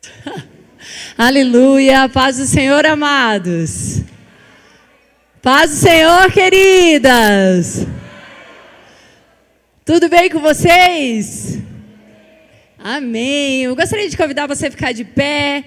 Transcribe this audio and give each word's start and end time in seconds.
Aleluia, 1.16 2.08
paz 2.08 2.38
do 2.38 2.46
Senhor, 2.46 2.84
amados. 2.86 4.02
Paz 5.42 5.70
do 5.70 5.76
Senhor, 5.76 6.32
queridas. 6.32 7.86
Tudo 9.84 10.08
bem 10.08 10.30
com 10.30 10.40
vocês? 10.40 11.58
Amém. 12.78 13.64
Eu 13.64 13.76
gostaria 13.76 14.08
de 14.08 14.16
convidar 14.16 14.46
você 14.46 14.68
a 14.68 14.70
ficar 14.70 14.92
de 14.92 15.04
pé. 15.04 15.64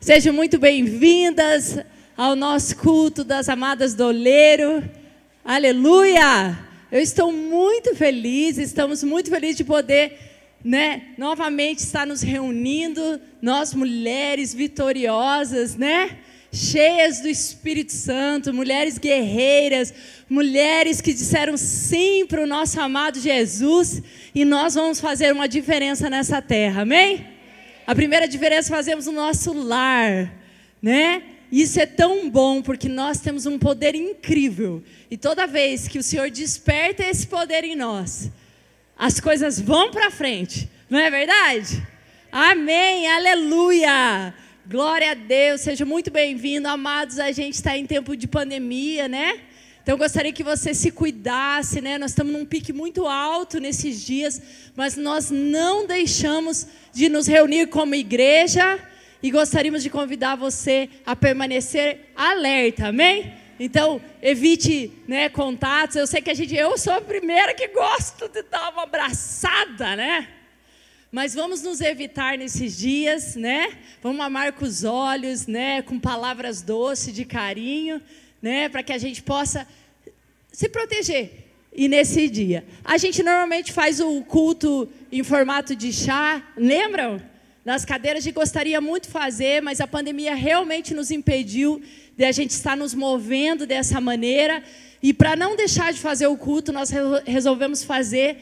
Sejam 0.00 0.32
muito 0.32 0.58
bem-vindas 0.58 1.78
ao 2.16 2.36
nosso 2.36 2.76
culto 2.76 3.24
das 3.24 3.48
amadas 3.48 3.94
do 3.94 4.06
Oleiro. 4.06 4.82
Aleluia! 5.44 6.56
Eu 6.90 7.00
estou 7.00 7.32
muito 7.32 7.96
feliz, 7.96 8.58
estamos 8.58 9.02
muito 9.02 9.28
felizes 9.28 9.56
de 9.56 9.64
poder 9.64 10.35
né, 10.66 11.14
novamente 11.16 11.78
estar 11.78 12.04
nos 12.04 12.22
reunindo, 12.22 13.20
nós 13.40 13.72
mulheres 13.72 14.52
vitoriosas, 14.52 15.76
né? 15.76 16.18
Cheias 16.52 17.20
do 17.20 17.28
Espírito 17.28 17.92
Santo, 17.92 18.52
mulheres 18.52 18.98
guerreiras, 18.98 19.94
mulheres 20.28 21.00
que 21.00 21.12
disseram 21.12 21.56
sim 21.56 22.26
para 22.26 22.42
o 22.42 22.48
nosso 22.48 22.80
amado 22.80 23.20
Jesus, 23.20 24.02
e 24.34 24.44
nós 24.44 24.74
vamos 24.74 24.98
fazer 24.98 25.32
uma 25.32 25.46
diferença 25.46 26.10
nessa 26.10 26.42
terra, 26.42 26.82
amém? 26.82 27.24
A 27.86 27.94
primeira 27.94 28.26
diferença 28.26 28.68
fazemos 28.68 29.06
no 29.06 29.12
nosso 29.12 29.52
lar, 29.52 30.34
né? 30.82 31.22
Isso 31.52 31.78
é 31.78 31.86
tão 31.86 32.28
bom 32.28 32.60
porque 32.60 32.88
nós 32.88 33.20
temos 33.20 33.46
um 33.46 33.56
poder 33.56 33.94
incrível, 33.94 34.82
e 35.08 35.16
toda 35.16 35.46
vez 35.46 35.86
que 35.86 35.98
o 35.98 36.02
Senhor 36.02 36.28
desperta 36.28 37.04
esse 37.04 37.28
poder 37.28 37.62
em 37.62 37.76
nós, 37.76 38.32
as 38.98 39.20
coisas 39.20 39.60
vão 39.60 39.90
para 39.90 40.10
frente, 40.10 40.68
não 40.88 40.98
é 40.98 41.10
verdade? 41.10 41.86
Amém, 42.32 43.06
aleluia! 43.06 44.34
Glória 44.68 45.12
a 45.12 45.14
Deus, 45.14 45.60
seja 45.60 45.84
muito 45.84 46.10
bem-vindo, 46.10 46.66
amados. 46.66 47.20
A 47.20 47.30
gente 47.30 47.54
está 47.54 47.76
em 47.76 47.86
tempo 47.86 48.16
de 48.16 48.26
pandemia, 48.26 49.06
né? 49.06 49.40
Então 49.82 49.94
eu 49.94 49.98
gostaria 49.98 50.32
que 50.32 50.42
você 50.42 50.74
se 50.74 50.90
cuidasse, 50.90 51.80
né? 51.80 51.98
Nós 51.98 52.10
estamos 52.10 52.32
num 52.32 52.44
pique 52.44 52.72
muito 52.72 53.06
alto 53.06 53.60
nesses 53.60 54.04
dias, 54.04 54.42
mas 54.74 54.96
nós 54.96 55.30
não 55.30 55.86
deixamos 55.86 56.66
de 56.92 57.08
nos 57.08 57.28
reunir 57.28 57.68
como 57.68 57.94
igreja 57.94 58.80
e 59.22 59.30
gostaríamos 59.30 59.82
de 59.82 59.90
convidar 59.90 60.34
você 60.34 60.88
a 61.04 61.14
permanecer 61.14 62.10
alerta, 62.16 62.88
amém? 62.88 63.32
Então, 63.58 64.00
evite 64.20 64.92
né, 65.08 65.28
contatos. 65.28 65.96
Eu 65.96 66.06
sei 66.06 66.20
que 66.20 66.30
a 66.30 66.34
gente, 66.34 66.54
eu 66.54 66.76
sou 66.76 66.92
a 66.92 67.00
primeira 67.00 67.54
que 67.54 67.68
gosto 67.68 68.28
de 68.28 68.42
dar 68.42 68.70
uma 68.70 68.82
abraçada, 68.82 69.96
né? 69.96 70.28
Mas 71.10 71.34
vamos 71.34 71.62
nos 71.62 71.80
evitar 71.80 72.36
nesses 72.36 72.76
dias, 72.76 73.36
né? 73.36 73.78
Vamos 74.02 74.20
amar 74.20 74.52
com 74.52 74.64
os 74.64 74.84
olhos, 74.84 75.46
né? 75.46 75.80
Com 75.80 75.98
palavras 75.98 76.60
doces, 76.60 77.14
de 77.14 77.24
carinho, 77.24 78.02
né? 78.42 78.68
Para 78.68 78.82
que 78.82 78.92
a 78.92 78.98
gente 78.98 79.22
possa 79.22 79.66
se 80.52 80.68
proteger. 80.68 81.46
E 81.72 81.88
nesse 81.88 82.28
dia, 82.28 82.66
a 82.84 82.98
gente 82.98 83.22
normalmente 83.22 83.72
faz 83.72 84.00
o 84.00 84.22
culto 84.24 84.88
em 85.12 85.22
formato 85.22 85.76
de 85.76 85.92
chá, 85.92 86.42
lembram? 86.56 87.20
Nas 87.66 87.84
cadeiras 87.84 88.22
de 88.22 88.30
gostaria 88.30 88.80
muito 88.80 89.08
fazer, 89.08 89.60
mas 89.60 89.80
a 89.80 89.88
pandemia 89.88 90.36
realmente 90.36 90.94
nos 90.94 91.10
impediu 91.10 91.82
de 92.16 92.24
a 92.24 92.30
gente 92.30 92.50
estar 92.50 92.76
nos 92.76 92.94
movendo 92.94 93.66
dessa 93.66 94.00
maneira. 94.00 94.62
E 95.02 95.12
para 95.12 95.34
não 95.34 95.56
deixar 95.56 95.92
de 95.92 95.98
fazer 95.98 96.28
o 96.28 96.36
culto, 96.36 96.72
nós 96.72 96.92
resolvemos 97.26 97.82
fazer 97.82 98.38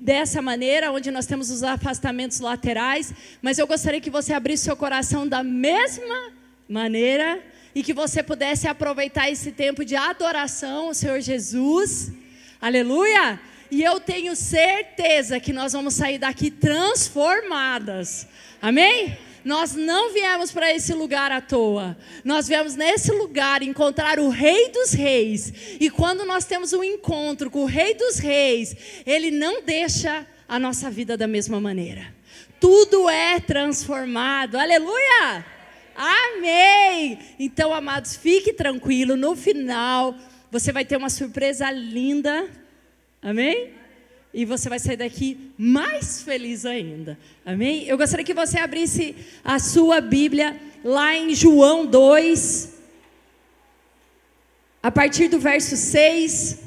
dessa 0.00 0.40
maneira, 0.40 0.92
onde 0.92 1.10
nós 1.10 1.26
temos 1.26 1.50
os 1.50 1.64
afastamentos 1.64 2.38
laterais. 2.38 3.12
Mas 3.42 3.58
eu 3.58 3.66
gostaria 3.66 4.00
que 4.00 4.10
você 4.10 4.32
abrisse 4.32 4.62
seu 4.62 4.76
coração 4.76 5.26
da 5.26 5.42
mesma 5.42 6.30
maneira 6.68 7.40
e 7.74 7.82
que 7.82 7.92
você 7.92 8.22
pudesse 8.22 8.68
aproveitar 8.68 9.28
esse 9.28 9.50
tempo 9.50 9.84
de 9.84 9.96
adoração 9.96 10.86
ao 10.86 10.94
Senhor 10.94 11.20
Jesus. 11.20 12.12
Aleluia! 12.60 13.40
E 13.72 13.82
eu 13.82 13.98
tenho 13.98 14.36
certeza 14.36 15.40
que 15.40 15.50
nós 15.50 15.72
vamos 15.72 15.94
sair 15.94 16.18
daqui 16.18 16.50
transformadas. 16.50 18.28
Amém? 18.60 19.16
Nós 19.42 19.74
não 19.74 20.12
viemos 20.12 20.52
para 20.52 20.70
esse 20.70 20.92
lugar 20.92 21.32
à 21.32 21.40
toa. 21.40 21.96
Nós 22.22 22.46
viemos 22.46 22.76
nesse 22.76 23.10
lugar 23.12 23.62
encontrar 23.62 24.18
o 24.20 24.28
Rei 24.28 24.68
dos 24.68 24.92
Reis. 24.92 25.54
E 25.80 25.88
quando 25.88 26.22
nós 26.26 26.44
temos 26.44 26.74
um 26.74 26.84
encontro 26.84 27.50
com 27.50 27.62
o 27.62 27.64
Rei 27.64 27.94
dos 27.94 28.18
Reis, 28.18 28.76
ele 29.06 29.30
não 29.30 29.62
deixa 29.62 30.26
a 30.46 30.58
nossa 30.58 30.90
vida 30.90 31.16
da 31.16 31.26
mesma 31.26 31.58
maneira. 31.58 32.14
Tudo 32.60 33.08
é 33.08 33.40
transformado. 33.40 34.56
Aleluia! 34.58 35.46
Amém! 35.96 37.18
Então, 37.38 37.72
amados, 37.72 38.16
fique 38.16 38.52
tranquilo. 38.52 39.16
No 39.16 39.34
final, 39.34 40.14
você 40.50 40.72
vai 40.72 40.84
ter 40.84 40.98
uma 40.98 41.08
surpresa 41.08 41.70
linda. 41.70 42.60
Amém? 43.22 43.82
e 44.34 44.44
você 44.44 44.68
vai 44.68 44.78
sair 44.78 44.96
daqui 44.96 45.52
mais 45.58 46.22
feliz 46.22 46.64
ainda. 46.64 47.18
Amém? 47.44 47.84
Eu 47.86 47.98
gostaria 47.98 48.24
que 48.24 48.32
você 48.32 48.58
abrisse 48.58 49.14
a 49.44 49.58
sua 49.58 50.00
Bíblia 50.00 50.58
lá 50.82 51.14
em 51.14 51.34
João 51.34 51.84
2, 51.84 52.72
a 54.82 54.90
partir 54.90 55.28
do 55.28 55.38
verso 55.38 55.76
6. 55.76 56.60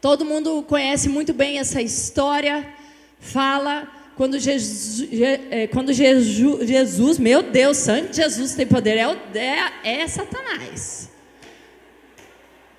Todo 0.00 0.24
mundo 0.24 0.62
conhece 0.62 1.08
muito 1.08 1.34
bem 1.34 1.58
essa 1.58 1.82
história. 1.82 2.72
Fala 3.18 3.88
quando 4.14 4.38
Jesus, 4.38 5.08
é, 5.50 5.66
quando 5.66 5.92
Jesus, 5.92 6.68
Jesus 6.68 7.18
meu 7.18 7.42
Deus, 7.42 7.76
santo 7.76 8.14
Jesus 8.14 8.54
tem 8.54 8.66
poder, 8.66 8.96
é, 8.96 9.08
o, 9.08 9.16
é, 9.34 10.02
é 10.02 10.06
Satanás. 10.06 11.10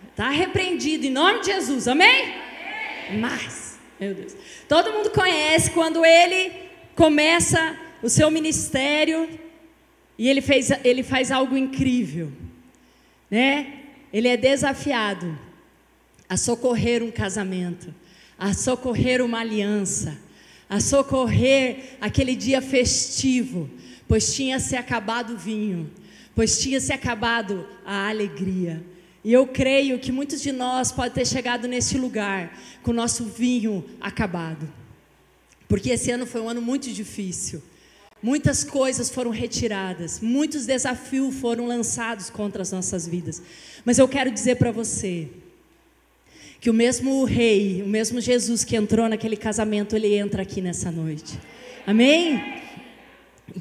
Está 0.09 0.29
repreendido 0.29 1.05
em 1.05 1.09
nome 1.09 1.41
de 1.41 1.47
Jesus, 1.47 1.87
amém? 1.87 2.48
Mas 3.17 3.69
meu 3.99 4.15
Deus. 4.15 4.33
Todo 4.67 4.93
mundo 4.93 5.09
conhece 5.09 5.71
quando 5.71 6.05
ele 6.05 6.51
começa 6.95 7.77
o 8.01 8.07
seu 8.07 8.31
ministério 8.31 9.27
e 10.17 10.29
ele, 10.29 10.41
fez, 10.41 10.71
ele 10.85 11.03
faz 11.03 11.31
algo 11.31 11.57
incrível, 11.57 12.31
né? 13.29 13.73
Ele 14.11 14.27
é 14.27 14.37
desafiado 14.37 15.37
a 16.29 16.37
socorrer 16.37 17.03
um 17.03 17.11
casamento, 17.11 17.93
a 18.37 18.53
socorrer 18.53 19.23
uma 19.23 19.39
aliança, 19.39 20.17
a 20.69 20.79
socorrer 20.79 21.97
aquele 21.99 22.35
dia 22.35 22.61
festivo, 22.61 23.69
pois 24.07 24.33
tinha 24.33 24.59
se 24.59 24.75
acabado 24.77 25.33
o 25.33 25.37
vinho, 25.37 25.91
pois 26.33 26.59
tinha 26.59 26.79
se 26.79 26.93
acabado 26.93 27.67
a 27.85 28.07
alegria. 28.07 28.81
E 29.23 29.33
eu 29.33 29.45
creio 29.45 29.99
que 29.99 30.11
muitos 30.11 30.41
de 30.41 30.51
nós 30.51 30.91
podem 30.91 31.11
ter 31.11 31.27
chegado 31.27 31.67
nesse 31.67 31.97
lugar 31.97 32.57
com 32.81 32.91
o 32.91 32.93
nosso 32.93 33.25
vinho 33.25 33.83
acabado. 33.99 34.71
Porque 35.67 35.89
esse 35.89 36.09
ano 36.09 36.25
foi 36.25 36.41
um 36.41 36.49
ano 36.49 36.61
muito 36.61 36.89
difícil. 36.91 37.61
Muitas 38.21 38.63
coisas 38.63 39.09
foram 39.09 39.31
retiradas, 39.31 40.19
muitos 40.19 40.65
desafios 40.65 41.35
foram 41.35 41.65
lançados 41.65 42.29
contra 42.29 42.61
as 42.61 42.71
nossas 42.71 43.07
vidas. 43.07 43.41
Mas 43.85 43.97
eu 43.97 44.07
quero 44.07 44.29
dizer 44.29 44.55
para 44.55 44.71
você 44.71 45.29
que 46.59 46.69
o 46.69 46.73
mesmo 46.73 47.23
rei, 47.23 47.81
o 47.81 47.87
mesmo 47.87 48.19
Jesus 48.19 48.65
que 48.65 48.75
entrou 48.75 49.07
naquele 49.07 49.37
casamento, 49.37 49.95
ele 49.95 50.15
entra 50.15 50.41
aqui 50.41 50.59
nessa 50.59 50.91
noite. 50.91 51.39
Amém? 51.87 52.61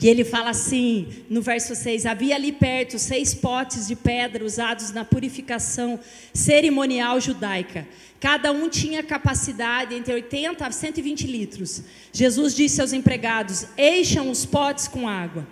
E 0.00 0.08
ele 0.08 0.24
fala 0.24 0.50
assim, 0.50 1.08
no 1.28 1.40
verso 1.40 1.74
6: 1.74 2.06
Havia 2.06 2.34
ali 2.34 2.52
perto 2.52 2.98
seis 2.98 3.34
potes 3.34 3.88
de 3.88 3.96
pedra 3.96 4.44
usados 4.44 4.92
na 4.92 5.04
purificação 5.04 5.98
cerimonial 6.32 7.20
judaica. 7.20 7.86
Cada 8.20 8.50
um 8.50 8.68
tinha 8.68 9.02
capacidade 9.02 9.94
entre 9.94 10.12
80 10.12 10.66
a 10.66 10.70
120 10.70 11.26
litros. 11.26 11.82
Jesus 12.12 12.54
disse 12.54 12.80
aos 12.80 12.92
empregados: 12.92 13.66
Encham 13.76 14.30
os 14.30 14.44
potes 14.44 14.88
com 14.88 15.08
água. 15.08 15.46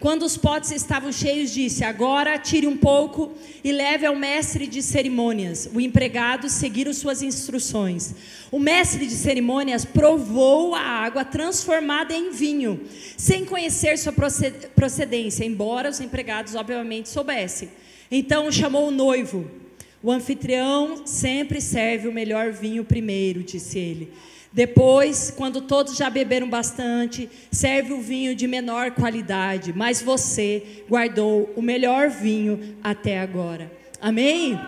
Quando 0.00 0.22
os 0.22 0.34
potes 0.34 0.70
estavam 0.70 1.12
cheios, 1.12 1.52
disse: 1.52 1.84
Agora 1.84 2.38
tire 2.38 2.66
um 2.66 2.76
pouco 2.76 3.32
e 3.62 3.70
leve 3.70 4.06
ao 4.06 4.16
mestre 4.16 4.66
de 4.66 4.82
cerimônias. 4.82 5.68
O 5.74 5.78
empregado 5.78 6.48
seguiram 6.48 6.94
suas 6.94 7.20
instruções. 7.20 8.14
O 8.50 8.58
mestre 8.58 9.06
de 9.06 9.12
cerimônias 9.12 9.84
provou 9.84 10.74
a 10.74 10.80
água 10.80 11.22
transformada 11.22 12.14
em 12.14 12.30
vinho, 12.30 12.80
sem 13.14 13.44
conhecer 13.44 13.98
sua 13.98 14.14
procedência, 14.74 15.44
embora 15.44 15.90
os 15.90 16.00
empregados, 16.00 16.54
obviamente, 16.54 17.10
soubessem. 17.10 17.68
Então 18.10 18.50
chamou 18.50 18.88
o 18.88 18.90
noivo. 18.90 19.50
O 20.02 20.10
anfitrião 20.10 21.06
sempre 21.06 21.60
serve 21.60 22.08
o 22.08 22.12
melhor 22.12 22.52
vinho 22.52 22.86
primeiro, 22.86 23.42
disse 23.42 23.78
ele. 23.78 24.10
Depois, 24.52 25.32
quando 25.36 25.60
todos 25.60 25.96
já 25.96 26.10
beberam 26.10 26.48
bastante, 26.48 27.30
serve 27.52 27.92
o 27.92 28.00
vinho 28.00 28.34
de 28.34 28.48
menor 28.48 28.90
qualidade, 28.90 29.72
mas 29.72 30.02
você 30.02 30.82
guardou 30.88 31.52
o 31.54 31.62
melhor 31.62 32.10
vinho 32.10 32.74
até 32.82 33.20
agora. 33.20 33.70
Amém? 34.00 34.58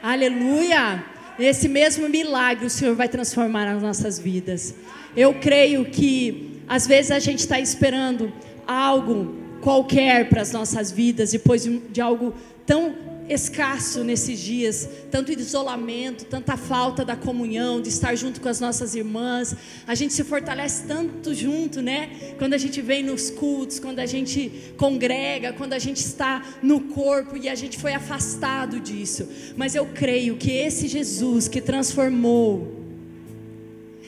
Aleluia! 0.00 1.04
Esse 1.38 1.68
mesmo 1.68 2.08
milagre 2.08 2.66
o 2.66 2.70
Senhor 2.70 2.94
vai 2.94 3.08
transformar 3.08 3.64
nas 3.64 3.82
nossas 3.82 4.18
vidas. 4.18 4.74
Eu 5.16 5.34
creio 5.34 5.86
que 5.86 6.60
às 6.68 6.86
vezes 6.86 7.10
a 7.10 7.18
gente 7.18 7.40
está 7.40 7.58
esperando 7.58 8.32
algo 8.66 9.34
qualquer 9.60 10.28
para 10.28 10.42
as 10.42 10.52
nossas 10.52 10.90
vidas 10.92 11.32
depois 11.32 11.68
de 11.90 12.00
algo 12.00 12.34
tão 12.64 12.94
escasso 13.32 14.04
nesses 14.04 14.38
dias, 14.38 14.88
tanto 15.10 15.32
isolamento, 15.32 16.24
tanta 16.24 16.56
falta 16.56 17.04
da 17.04 17.16
comunhão, 17.16 17.80
de 17.80 17.88
estar 17.88 18.14
junto 18.14 18.40
com 18.40 18.48
as 18.48 18.60
nossas 18.60 18.94
irmãs. 18.94 19.54
A 19.86 19.94
gente 19.94 20.12
se 20.12 20.22
fortalece 20.24 20.84
tanto 20.86 21.34
junto, 21.34 21.80
né? 21.80 22.34
Quando 22.38 22.54
a 22.54 22.58
gente 22.58 22.80
vem 22.80 23.02
nos 23.02 23.30
cultos, 23.30 23.78
quando 23.78 23.98
a 23.98 24.06
gente 24.06 24.72
congrega, 24.76 25.52
quando 25.52 25.72
a 25.72 25.78
gente 25.78 25.98
está 25.98 26.42
no 26.62 26.80
corpo 26.80 27.36
e 27.36 27.48
a 27.48 27.54
gente 27.54 27.78
foi 27.78 27.94
afastado 27.94 28.80
disso. 28.80 29.28
Mas 29.56 29.74
eu 29.74 29.86
creio 29.86 30.36
que 30.36 30.50
esse 30.50 30.88
Jesus 30.88 31.48
que 31.48 31.60
transformou 31.60 32.80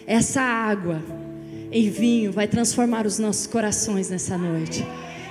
essa 0.07 0.43
água 0.43 1.03
em 1.73 1.91
vinho 1.91 2.31
vai 2.31 2.47
transformar 2.47 3.07
os 3.07 3.19
nossos 3.19 3.47
corações 3.47 4.11
nessa 4.11 4.39
noite. 4.39 4.85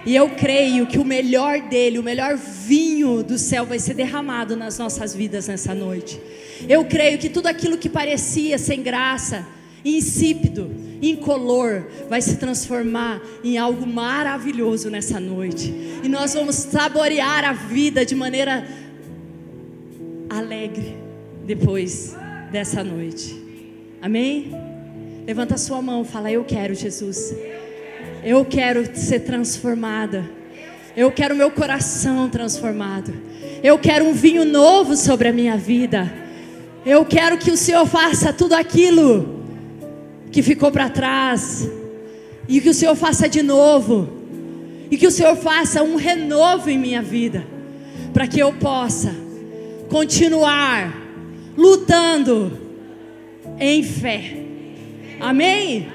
E 0.06 0.16
eu 0.16 0.30
creio 0.32 0.86
que 0.86 1.00
o 1.00 1.06
melhor 1.06 1.62
dele, 1.62 1.98
o 1.98 2.04
melhor 2.04 2.36
vinho 2.36 3.24
do 3.24 3.38
céu 3.38 3.66
vai 3.66 3.80
ser 3.80 3.94
derramado 3.94 4.56
nas 4.56 4.78
nossas 4.78 5.16
vidas 5.16 5.48
nessa 5.48 5.74
noite. 5.74 6.20
Eu 6.68 6.84
creio 6.86 7.18
que 7.18 7.30
tudo 7.30 7.48
aquilo 7.48 7.78
que 7.78 7.88
parecia 7.88 8.58
sem 8.58 8.84
graça, 8.84 9.46
insípido, 9.84 10.70
incolor, 11.02 11.88
vai 12.10 12.22
se 12.22 12.36
transformar 12.38 13.22
em 13.44 13.58
algo 13.58 13.86
maravilhoso 13.88 14.90
nessa 14.90 15.20
noite. 15.20 15.74
E 16.04 16.10
nós 16.10 16.34
vamos 16.34 16.56
saborear 16.56 17.46
a 17.46 17.54
vida 17.54 18.06
de 18.06 18.16
maneira 18.16 18.68
alegre 20.30 20.98
depois 21.46 22.16
dessa 22.52 22.84
noite. 22.84 23.42
Amém? 24.02 24.52
Levanta 25.26 25.56
a 25.56 25.58
sua 25.58 25.82
mão, 25.82 26.04
fala: 26.04 26.30
Eu 26.30 26.44
quero, 26.44 26.76
Jesus. 26.76 27.34
Eu 28.24 28.46
quero 28.46 28.96
ser 28.96 29.20
transformada. 29.22 30.24
Eu 30.96 31.12
quero 31.12 31.36
meu 31.36 31.52
coração 31.52 32.30
transformado. 32.30 33.14
Eu 33.62 33.78
quero 33.78 34.06
um 34.06 34.14
vinho 34.14 34.46
novo 34.46 34.96
sobre 34.96 35.28
a 35.28 35.34
minha 35.34 35.58
vida. 35.58 36.12
Eu 36.86 37.04
quero 37.04 37.38
que 37.38 37.52
o 37.52 37.58
Senhor 37.58 37.86
faça 37.86 38.32
tudo 38.32 38.54
aquilo 38.54 39.44
que 40.32 40.42
ficou 40.42 40.72
para 40.72 40.90
trás. 40.90 41.70
E 42.48 42.62
que 42.62 42.70
o 42.70 42.74
Senhor 42.74 42.96
faça 42.96 43.28
de 43.28 43.42
novo. 43.42 44.08
E 44.90 44.98
que 44.98 45.08
o 45.08 45.12
Senhor 45.12 45.36
faça 45.36 45.84
um 45.84 45.96
renovo 45.96 46.70
em 46.70 46.78
minha 46.78 47.02
vida. 47.02 47.46
Para 48.14 48.28
que 48.28 48.40
eu 48.40 48.54
possa 48.54 49.14
continuar 49.90 50.94
lutando 51.58 52.58
em 53.60 53.84
fé. 53.84 54.38
Amém? 55.20 55.88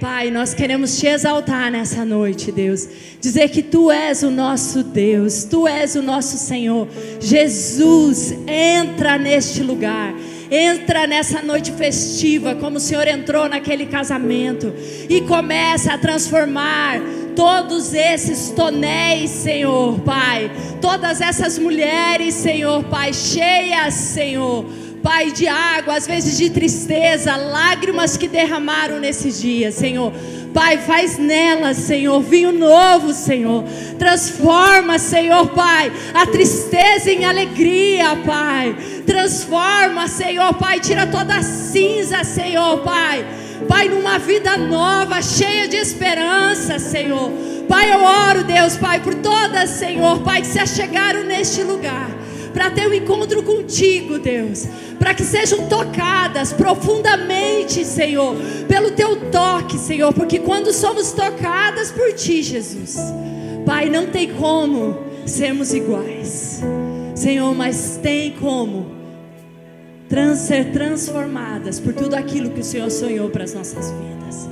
Pai, 0.00 0.30
nós 0.30 0.54
queremos 0.54 0.96
te 0.96 1.08
exaltar 1.08 1.72
nessa 1.72 2.04
noite, 2.04 2.52
Deus. 2.52 2.88
Dizer 3.20 3.48
que 3.48 3.62
tu 3.62 3.90
és 3.90 4.22
o 4.22 4.30
nosso 4.30 4.84
Deus, 4.84 5.42
tu 5.42 5.66
és 5.66 5.96
o 5.96 6.02
nosso 6.02 6.38
Senhor. 6.38 6.86
Jesus, 7.20 8.32
entra 8.46 9.18
neste 9.18 9.60
lugar. 9.60 10.14
Entra 10.50 11.06
nessa 11.06 11.42
noite 11.42 11.72
festiva, 11.72 12.54
como 12.54 12.76
o 12.76 12.80
Senhor 12.80 13.08
entrou 13.08 13.48
naquele 13.48 13.86
casamento, 13.86 14.72
e 15.08 15.20
começa 15.22 15.92
a 15.92 15.98
transformar 15.98 17.00
todos 17.34 17.92
esses 17.92 18.50
tonéis, 18.50 19.30
Senhor, 19.30 19.98
Pai. 20.00 20.50
Todas 20.80 21.20
essas 21.20 21.58
mulheres, 21.58 22.34
Senhor, 22.34 22.84
Pai, 22.84 23.12
cheias, 23.12 23.94
Senhor 23.94 24.64
Pai, 25.02 25.30
de 25.30 25.46
água, 25.46 25.96
às 25.96 26.06
vezes 26.06 26.36
de 26.36 26.50
tristeza, 26.50 27.36
lágrimas 27.36 28.16
que 28.16 28.28
derramaram 28.28 28.98
nesses 28.98 29.40
dias, 29.40 29.74
Senhor. 29.74 30.12
Pai, 30.52 30.78
faz 30.78 31.18
nelas, 31.18 31.76
Senhor, 31.76 32.20
vinho 32.20 32.52
novo, 32.52 33.12
Senhor. 33.12 33.64
Transforma, 33.98 34.98
Senhor, 34.98 35.48
Pai, 35.48 35.92
a 36.14 36.26
tristeza 36.26 37.10
em 37.10 37.24
alegria, 37.24 38.16
Pai. 38.26 38.74
Transforma, 39.06 40.08
Senhor, 40.08 40.54
Pai, 40.54 40.80
tira 40.80 41.06
toda 41.06 41.36
a 41.36 41.42
cinza, 41.42 42.24
Senhor, 42.24 42.78
Pai. 42.78 43.24
Pai, 43.68 43.88
numa 43.88 44.18
vida 44.18 44.56
nova, 44.56 45.22
cheia 45.22 45.68
de 45.68 45.76
esperança, 45.76 46.78
Senhor. 46.78 47.30
Pai, 47.68 47.92
eu 47.92 48.02
oro, 48.02 48.44
Deus, 48.44 48.76
Pai, 48.76 49.00
por 49.00 49.14
todas, 49.14 49.70
Senhor, 49.70 50.20
Pai, 50.20 50.40
que 50.40 50.46
se 50.48 50.58
achegaram 50.58 51.24
neste 51.24 51.62
lugar 51.62 52.08
para 52.58 52.72
ter 52.72 52.88
um 52.88 52.92
encontro 52.92 53.40
contigo, 53.44 54.18
Deus, 54.18 54.66
para 54.98 55.14
que 55.14 55.22
sejam 55.22 55.68
tocadas 55.68 56.52
profundamente, 56.52 57.84
Senhor, 57.84 58.34
pelo 58.66 58.90
teu 58.90 59.30
toque, 59.30 59.78
Senhor, 59.78 60.12
porque 60.12 60.40
quando 60.40 60.72
somos 60.72 61.12
tocadas 61.12 61.92
por 61.92 62.12
ti, 62.14 62.42
Jesus, 62.42 62.96
Pai, 63.64 63.88
não 63.88 64.08
tem 64.08 64.32
como 64.32 64.98
sermos 65.24 65.72
iguais, 65.72 66.60
Senhor, 67.14 67.54
mas 67.54 68.00
tem 68.02 68.32
como 68.32 68.90
trans, 70.08 70.40
ser 70.40 70.72
transformadas 70.72 71.78
por 71.78 71.94
tudo 71.94 72.14
aquilo 72.14 72.50
que 72.50 72.60
o 72.60 72.64
Senhor 72.64 72.90
sonhou 72.90 73.30
para 73.30 73.44
as 73.44 73.54
nossas 73.54 73.92
vidas. 73.92 74.48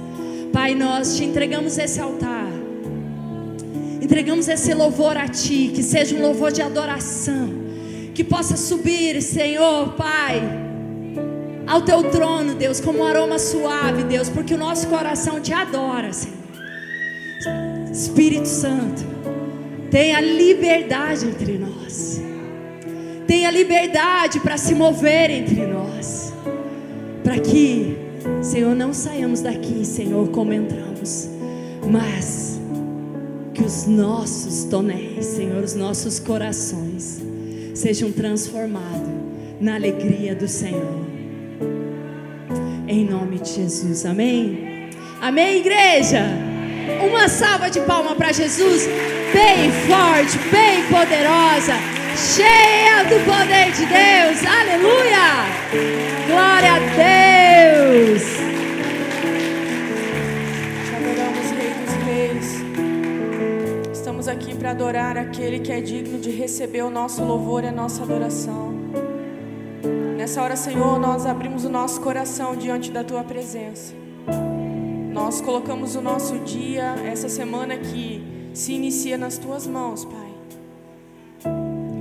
Pai, 0.53 0.77
nós 0.77 1.17
te 1.17 1.25
entregamos 1.25 1.77
esse 1.77 1.99
altar. 1.99 2.53
Entregamos 4.01 4.47
esse 4.47 4.73
louvor 4.75 5.17
a 5.17 5.27
Ti, 5.27 5.73
que 5.75 5.83
seja 5.83 6.15
um 6.15 6.23
louvor 6.23 6.53
de 6.53 6.63
adoração 6.63 7.66
que 8.17 8.25
possa 8.25 8.57
subir, 8.57 9.21
Senhor, 9.21 9.93
Pai, 9.93 10.41
ao 11.67 11.83
teu 11.83 12.03
trono, 12.05 12.55
Deus, 12.55 12.81
como 12.81 13.01
um 13.01 13.05
aroma 13.05 13.39
suave, 13.39 14.05
Deus, 14.05 14.31
porque 14.31 14.55
o 14.55 14.57
nosso 14.57 14.87
coração 14.87 15.39
te 15.39 15.53
adora, 15.53 16.11
Senhor. 16.15 16.35
Espírito 17.93 18.49
Santo, 18.49 19.05
tenha 19.91 20.19
liberdade 20.19 21.27
entre 21.27 21.59
nós, 21.59 22.23
tenha 23.27 23.51
liberdade 23.51 24.41
para 24.41 24.57
se 24.57 24.75
mover 24.75 25.31
entre 25.31 25.67
nós, 25.67 26.33
para 27.23 27.39
que, 27.39 27.99
Senhor, 28.41 28.75
não 28.75 28.95
saiamos 28.95 29.43
daqui, 29.43 29.85
Senhor, 29.85 30.27
como 30.31 30.55
entramos, 30.55 31.29
mas 31.87 32.59
que 33.53 33.63
os 33.63 33.87
nossos 33.87 34.65
tonéis, 34.65 35.27
Senhor, 35.27 35.63
os 35.63 35.75
nossos 35.75 36.19
corações, 36.19 37.27
sejam 37.77 38.11
transformados 38.11 39.09
na 39.61 39.75
alegria 39.75 40.35
do 40.35 40.49
Senhor. 40.49 41.05
Em 42.89 43.05
nome 43.05 43.39
de 43.39 43.51
Jesus, 43.51 44.07
amém? 44.07 44.89
Amém, 45.21 45.59
igreja? 45.59 46.25
Uma 47.07 47.29
salva 47.29 47.69
de 47.69 47.81
palma 47.81 48.15
para 48.15 48.33
Jesus, 48.33 48.87
bem 49.33 49.71
forte, 49.87 50.39
bem 50.51 50.85
poderosa, 50.85 51.75
cheia 52.17 53.05
do 53.05 53.23
poder 53.25 53.73
de 53.73 53.85
Deus, 53.85 54.45
aleluia! 54.47 55.45
Glória 56.27 56.73
a 56.73 56.79
Deus! 56.97 58.56
Aqui 64.37 64.55
para 64.55 64.73
adorar 64.73 65.17
aquele 65.17 65.59
que 65.61 65.73
é 65.73 65.81
digno 65.81 66.19
de 66.19 66.31
receber 66.31 66.83
o 66.83 66.91
nosso 66.91 67.25
louvor 67.25 67.65
e 67.65 67.69
a 67.69 67.73
nossa 67.73 68.03
adoração. 68.03 68.75
Nessa 70.17 70.43
hora, 70.43 70.55
Senhor, 70.57 70.99
nós 71.01 71.25
abrimos 71.25 71.65
o 71.65 71.71
nosso 71.71 72.01
coração 72.03 72.55
diante 72.55 72.91
da 72.91 73.03
tua 73.03 73.25
presença. 73.25 73.95
Nós 75.11 75.41
colocamos 75.41 75.97
o 75.97 76.03
nosso 76.03 76.39
dia, 76.41 76.97
essa 77.07 77.31
semana 77.31 77.79
que 77.79 78.23
se 78.53 78.75
inicia 78.75 79.17
nas 79.17 79.39
tuas 79.39 79.67
mãos, 79.67 80.05
Pai. 80.05 81.53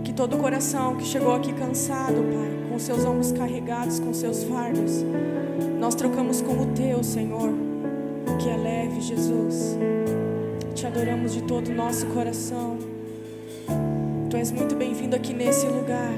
Que 0.04 0.12
todo 0.12 0.38
coração 0.38 0.98
que 0.98 1.06
chegou 1.06 1.34
aqui 1.34 1.54
cansado, 1.54 2.16
Pai, 2.16 2.70
com 2.70 2.78
seus 2.78 3.06
ombros 3.06 3.32
carregados, 3.32 4.00
com 4.00 4.14
seus 4.14 4.44
fardos, 4.44 5.06
nós 5.80 5.96
trocamos 5.96 6.42
com 6.42 6.62
o 6.62 6.66
teu, 6.74 7.02
Senhor, 7.02 7.50
que 8.42 8.50
é 8.50 8.58
leve, 8.58 9.00
Jesus 9.00 9.78
te 10.76 10.86
adoramos 10.86 11.34
de 11.34 11.42
todo 11.44 11.70
o 11.70 11.74
nosso 11.74 12.06
coração. 12.08 12.78
Tu 14.30 14.36
és 14.36 14.52
muito 14.52 14.76
bem-vindo 14.76 15.16
aqui 15.16 15.34
nesse 15.34 15.66
lugar. 15.66 16.12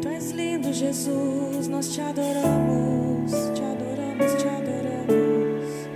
Tu 0.00 0.08
és 0.08 0.32
lindo, 0.32 0.72
Jesus. 0.72 1.68
Nós 1.68 1.88
te 1.94 2.00
adoramos, 2.00 3.30
te 3.30 3.62
adoramos, 3.62 4.34
te 4.34 4.48
adoramos. 4.48 5.86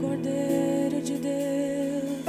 Cordeiro 0.00 1.02
de 1.02 1.18
Deus, 1.18 2.26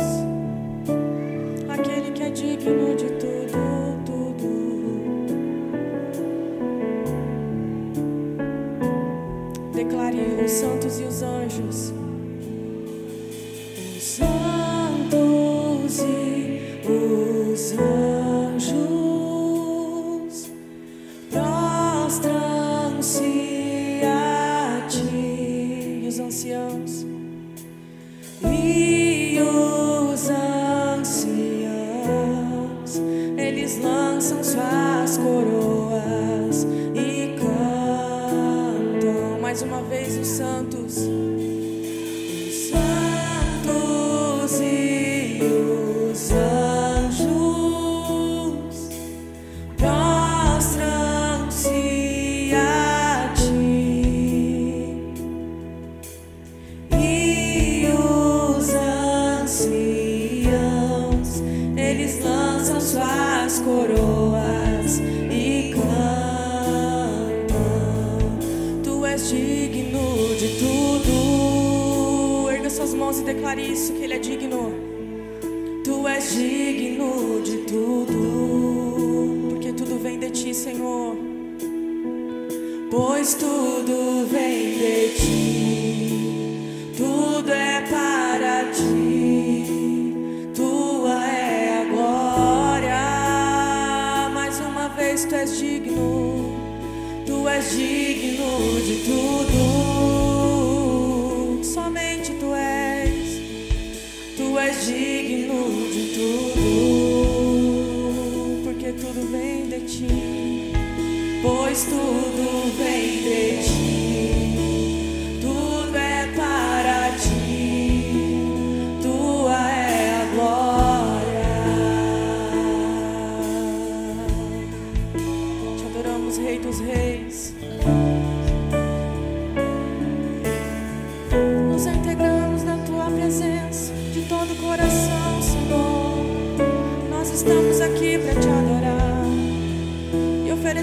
aquele 1.70 2.12
que 2.12 2.24
é 2.24 2.30
digno 2.32 2.96
de 2.98 3.06
tudo. 3.14 3.64
Declare 9.74 10.44
os 10.44 10.52
santos 10.52 11.00
e 11.00 11.04
os 11.06 11.22
anjos. 11.22 11.93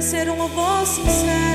oferecer 0.01 0.31
um 0.31 0.37
louvor 0.39 0.87
sincero. 0.87 1.50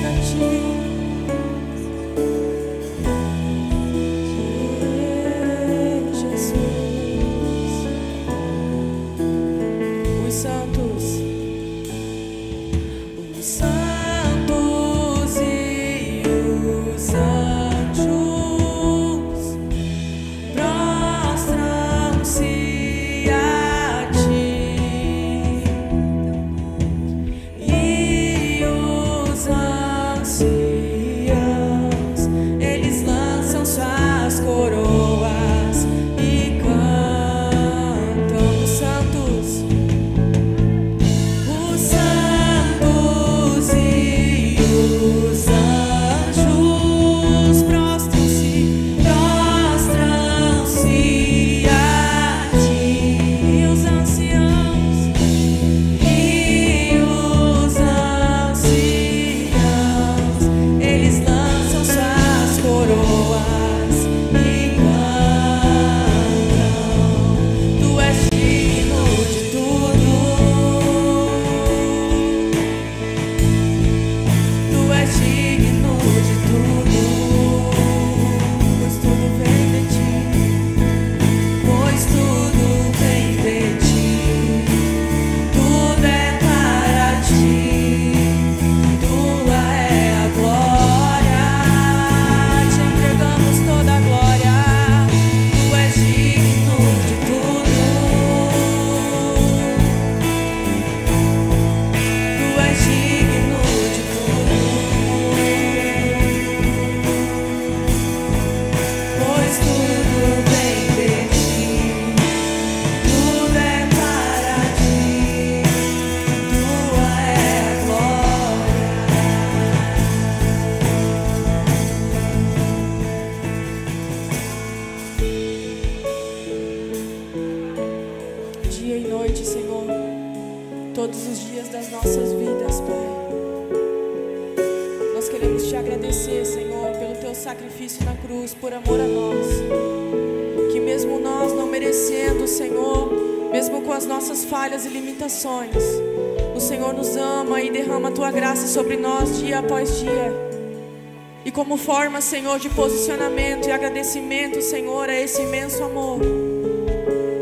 forma, 151.85 152.19
Senhor, 152.19 152.57
de 152.57 152.67
posicionamento 152.67 153.67
e 153.67 153.71
agradecimento, 153.71 154.59
Senhor, 154.59 155.07
a 155.07 155.13
esse 155.13 155.43
imenso 155.43 155.83
amor. 155.83 156.19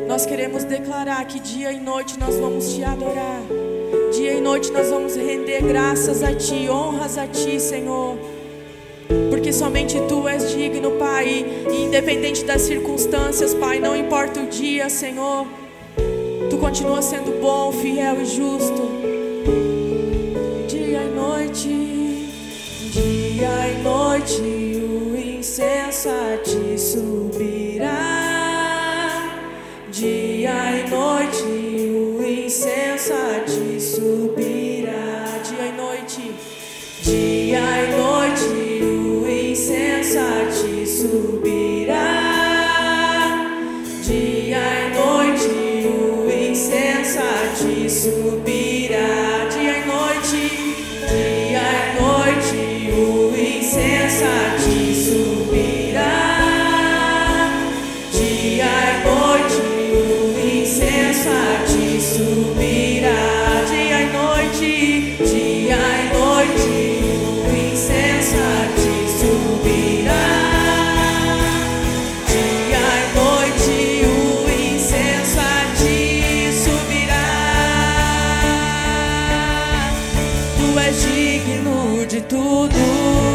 Nós 0.06 0.26
queremos 0.26 0.66
declarar 0.66 1.24
que 1.26 1.40
dia 1.40 1.72
e 1.72 1.80
noite 1.80 2.20
nós 2.20 2.36
vamos 2.36 2.74
te 2.74 2.84
adorar. 2.84 3.40
Dia 4.12 4.34
e 4.34 4.42
noite 4.42 4.70
nós 4.70 4.90
vamos 4.90 5.16
render 5.16 5.62
graças 5.62 6.22
a 6.22 6.36
ti, 6.36 6.68
honras 6.70 7.18
a 7.18 7.26
ti, 7.26 7.58
Senhor. 7.58 8.18
Porque 9.30 9.54
somente 9.54 9.98
tu 10.10 10.28
és 10.28 10.52
digno, 10.52 10.92
Pai, 10.92 11.46
e 11.72 11.86
independente 11.86 12.44
das 12.44 12.64
circunstâncias, 12.64 13.54
Pai, 13.54 13.80
não 13.80 13.96
importa 13.96 14.42
o 14.42 14.48
dia, 14.48 14.90
Senhor. 14.90 15.48
Tu 16.50 16.58
continuas 16.58 17.06
sendo 17.06 17.40
bom, 17.40 17.72
fiel 17.72 18.22
e 18.22 18.26
justo. 18.26 18.83
Digno 81.46 82.06
de 82.06 82.22
tudo. 82.22 83.33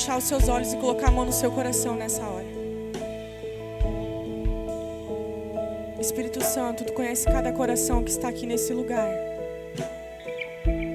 Fechar 0.00 0.16
os 0.16 0.24
seus 0.24 0.48
olhos 0.48 0.72
e 0.72 0.78
colocar 0.78 1.08
a 1.08 1.10
mão 1.10 1.26
no 1.26 1.32
seu 1.32 1.50
coração 1.50 1.94
nessa 1.94 2.22
hora. 2.22 2.46
Espírito 6.00 6.42
Santo, 6.42 6.84
tu 6.84 6.94
conhece 6.94 7.26
cada 7.26 7.52
coração 7.52 8.02
que 8.02 8.10
está 8.10 8.28
aqui 8.28 8.46
nesse 8.46 8.72
lugar. 8.72 9.10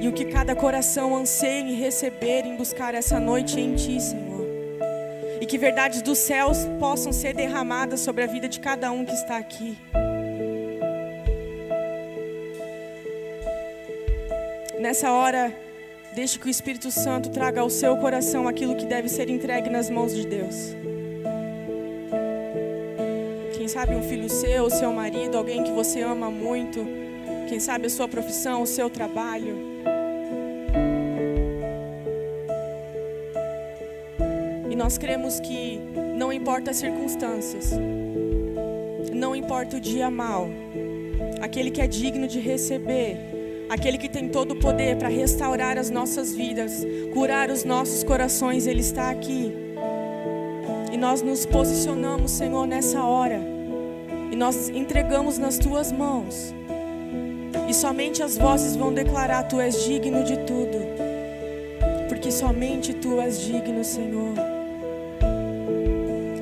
E 0.01 0.07
o 0.07 0.11
que 0.11 0.25
cada 0.25 0.55
coração 0.55 1.15
anseia 1.15 1.61
em 1.61 1.75
receber, 1.75 2.45
em 2.45 2.55
buscar 2.55 2.95
essa 2.95 3.19
noite 3.19 3.59
em 3.59 3.75
ti, 3.75 4.01
Senhor. 4.01 4.43
E 5.39 5.45
que 5.45 5.59
verdades 5.59 6.01
dos 6.01 6.17
céus 6.17 6.65
possam 6.79 7.13
ser 7.13 7.35
derramadas 7.35 7.99
sobre 7.99 8.23
a 8.23 8.27
vida 8.27 8.49
de 8.49 8.59
cada 8.59 8.91
um 8.91 9.05
que 9.05 9.13
está 9.13 9.37
aqui. 9.37 9.77
Nessa 14.79 15.11
hora, 15.11 15.53
deixe 16.15 16.39
que 16.39 16.47
o 16.47 16.49
Espírito 16.49 16.89
Santo 16.89 17.29
traga 17.29 17.59
ao 17.59 17.69
seu 17.69 17.97
coração 17.97 18.47
aquilo 18.47 18.77
que 18.77 18.85
deve 18.85 19.09
ser 19.09 19.29
entregue 19.29 19.69
nas 19.69 19.89
mãos 19.89 20.15
de 20.15 20.25
Deus. 20.25 20.73
Quem 23.57 23.67
sabe 23.67 23.93
um 23.95 24.01
filho 24.01 24.29
seu, 24.29 24.69
seu 24.69 24.93
marido, 24.93 25.37
alguém 25.37 25.61
que 25.61 25.71
você 25.71 26.01
ama 26.01 26.31
muito. 26.31 26.87
Quem 27.49 27.59
sabe 27.59 27.87
a 27.87 27.89
sua 27.89 28.07
profissão, 28.07 28.61
o 28.61 28.65
seu 28.65 28.89
trabalho. 28.89 29.57
E 34.71 34.75
nós 34.75 34.97
cremos 34.97 35.41
que 35.41 35.81
não 36.17 36.31
importa 36.31 36.71
as 36.71 36.77
circunstâncias, 36.77 37.71
não 39.13 39.35
importa 39.35 39.75
o 39.75 39.79
dia 39.81 40.09
mal, 40.09 40.47
aquele 41.41 41.69
que 41.69 41.81
é 41.81 41.87
digno 41.87 42.25
de 42.25 42.39
receber, 42.39 43.34
aquele 43.69 43.97
que 43.97 44.09
tem 44.09 44.29
todo 44.29 44.51
o 44.51 44.55
poder 44.55 44.97
para 44.97 45.09
restaurar 45.09 45.77
as 45.77 45.89
nossas 45.89 46.33
vidas, 46.33 46.85
curar 47.13 47.49
os 47.49 47.63
nossos 47.63 48.03
corações, 48.03 48.67
ele 48.67 48.81
está 48.81 49.09
aqui. 49.09 49.53
E 50.91 50.97
nós 50.97 51.21
nos 51.21 51.45
posicionamos, 51.45 52.31
Senhor, 52.31 52.65
nessa 52.65 53.03
hora, 53.03 53.41
e 54.31 54.35
nós 54.35 54.69
entregamos 54.69 55.37
nas 55.37 55.57
tuas 55.57 55.91
mãos. 55.91 56.53
E 57.67 57.73
somente 57.73 58.21
as 58.21 58.37
vozes 58.37 58.75
vão 58.75 58.93
declarar: 58.93 59.43
Tu 59.43 59.59
és 59.59 59.83
digno 59.83 60.23
de 60.23 60.37
tudo, 60.37 60.77
porque 62.07 62.31
somente 62.31 62.93
Tu 62.93 63.19
és 63.19 63.41
digno, 63.41 63.83
Senhor. 63.83 64.33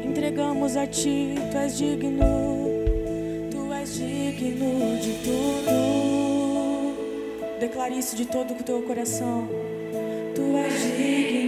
Entregamos 0.04 0.76
a 0.76 0.86
Ti, 0.86 1.36
Tu 1.52 1.58
és 1.58 1.78
digno, 1.78 2.26
Tu 3.50 3.74
és 3.74 3.96
digno 3.96 4.98
de 5.00 5.14
tudo. 5.24 6.13
Declare 7.64 7.98
isso 7.98 8.14
de 8.14 8.26
todo 8.26 8.52
o 8.52 8.62
teu 8.62 8.82
coração. 8.82 9.48
Tu 10.36 10.58
és 10.58 10.98
digno 10.98 11.43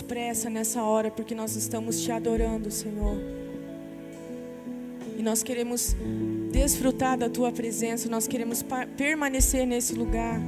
não 0.00 0.02
temos 0.02 0.02
pressa 0.02 0.50
nessa 0.50 0.82
hora, 0.82 1.10
porque 1.10 1.34
nós 1.34 1.56
estamos 1.56 2.02
te 2.02 2.10
adorando, 2.10 2.70
Senhor. 2.70 3.16
E 5.18 5.22
nós 5.22 5.42
queremos 5.42 5.94
desfrutar 6.50 7.18
da 7.18 7.28
tua 7.28 7.52
presença, 7.52 8.08
nós 8.08 8.26
queremos 8.26 8.64
permanecer 8.96 9.66
nesse 9.66 9.94
lugar 9.94 10.40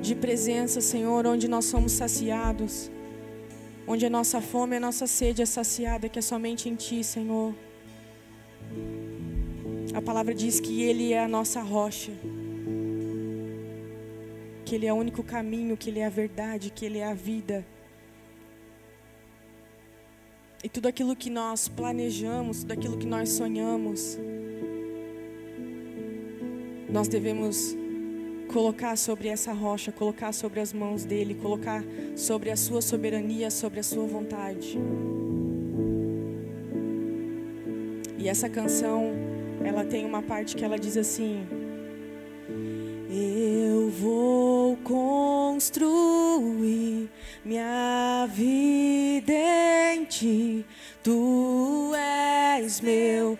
de 0.00 0.14
presença, 0.14 0.80
Senhor, 0.80 1.26
onde 1.26 1.48
nós 1.48 1.64
somos 1.64 1.92
saciados, 1.92 2.90
onde 3.86 4.06
a 4.06 4.10
nossa 4.10 4.40
fome 4.40 4.74
e 4.74 4.76
a 4.76 4.80
nossa 4.80 5.06
sede 5.06 5.42
é 5.42 5.46
saciada, 5.46 6.08
que 6.08 6.18
é 6.18 6.22
somente 6.22 6.68
em 6.68 6.76
ti, 6.76 7.02
Senhor. 7.02 7.54
A 9.94 10.02
palavra 10.02 10.34
diz 10.34 10.60
que 10.60 10.82
Ele 10.82 11.12
é 11.12 11.24
a 11.24 11.28
nossa 11.28 11.60
rocha, 11.60 12.12
que 14.64 14.74
Ele 14.74 14.86
é 14.86 14.92
o 14.92 14.96
único 14.96 15.22
caminho, 15.22 15.76
que 15.76 15.90
Ele 15.90 16.00
é 16.00 16.06
a 16.06 16.10
verdade, 16.10 16.70
que 16.70 16.84
Ele 16.84 16.98
é 16.98 17.06
a 17.06 17.14
vida. 17.14 17.64
E 20.64 20.68
tudo 20.68 20.86
aquilo 20.86 21.14
que 21.14 21.30
nós 21.30 21.68
planejamos, 21.68 22.60
tudo 22.60 22.72
aquilo 22.72 22.96
que 22.96 23.06
nós 23.06 23.30
sonhamos, 23.30 24.18
nós 26.88 27.08
devemos 27.08 27.76
colocar 28.48 28.96
sobre 28.96 29.28
essa 29.28 29.52
rocha, 29.52 29.92
colocar 29.92 30.32
sobre 30.32 30.60
as 30.60 30.72
mãos 30.72 31.04
dele, 31.04 31.34
colocar 31.34 31.84
sobre 32.16 32.50
a 32.50 32.56
sua 32.56 32.80
soberania, 32.80 33.50
sobre 33.50 33.80
a 33.80 33.82
sua 33.82 34.06
vontade. 34.06 34.78
E 38.18 38.28
essa 38.28 38.48
canção, 38.48 39.12
ela 39.64 39.84
tem 39.84 40.04
uma 40.04 40.22
parte 40.22 40.56
que 40.56 40.64
ela 40.64 40.78
diz 40.78 40.96
assim: 40.96 41.46
Eu 43.10 43.90
vou 43.90 44.76
construir 44.78 46.16
minha 47.46 48.26
vida 48.34 49.32
em 49.94 50.04
ti. 50.04 50.64
Tu 51.02 51.92
és 51.94 52.80
meu 52.80 53.38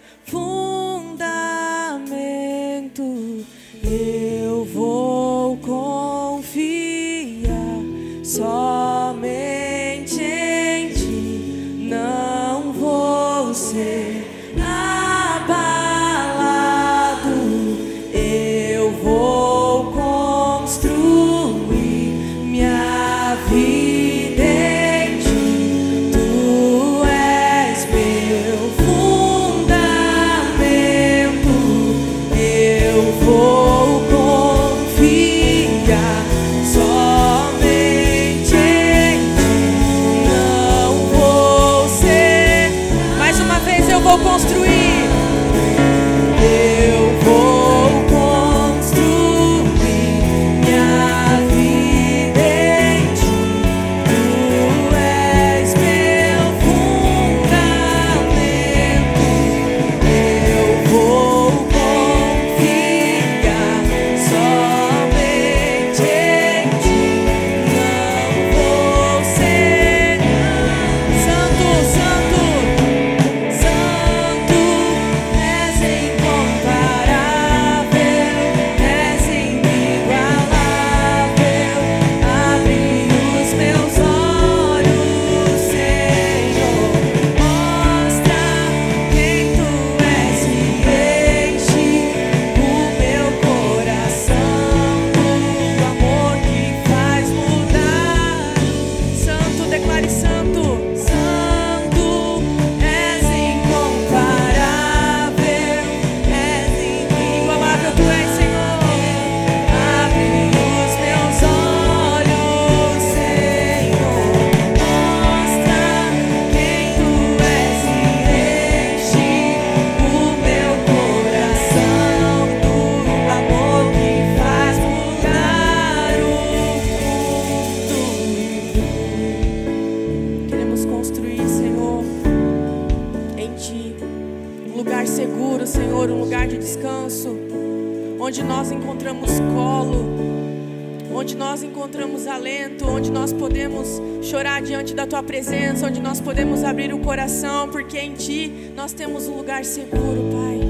presença, 145.37 145.87
onde 145.87 146.01
nós 146.01 146.19
podemos 146.19 146.65
abrir 146.65 146.95
o 146.95 146.99
coração, 146.99 147.69
porque 147.69 147.99
em 147.99 148.15
ti 148.15 148.73
nós 148.75 148.95
temos 148.95 149.29
um 149.29 149.37
lugar 149.37 149.67
seguro, 149.67 150.31
Pai. 150.33 150.61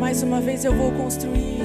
Mais 0.00 0.22
uma 0.22 0.40
vez 0.40 0.64
eu 0.64 0.74
vou 0.74 0.90
construir. 0.92 1.55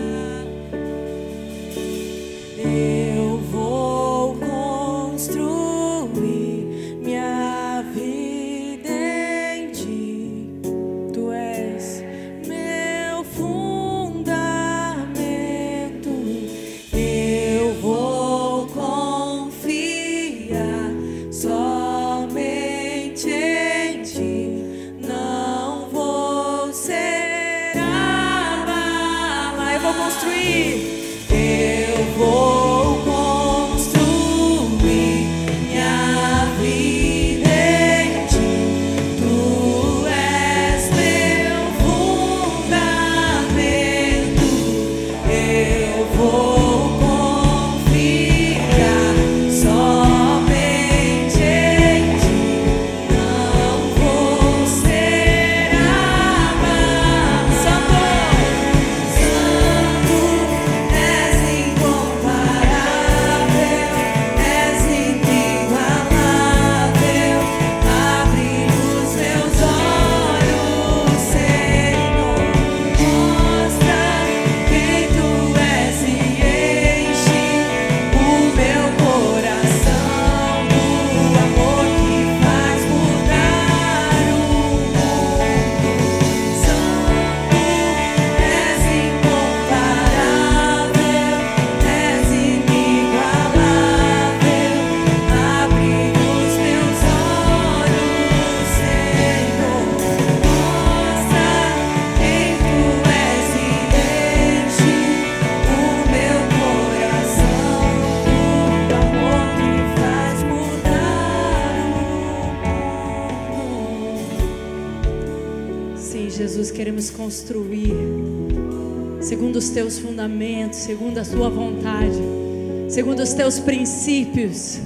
Segundo 122.92 123.22
os 123.22 123.34
teus 123.34 123.58
princípios. 123.58 124.82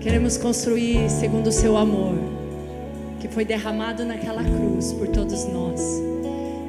Queremos 0.00 0.38
construir 0.38 1.10
segundo 1.10 1.48
o 1.48 1.52
seu 1.52 1.76
amor, 1.76 2.14
que 3.20 3.28
foi 3.28 3.44
derramado 3.44 4.02
naquela 4.02 4.42
cruz 4.42 4.94
por 4.94 5.08
todos 5.08 5.44
nós. 5.44 5.82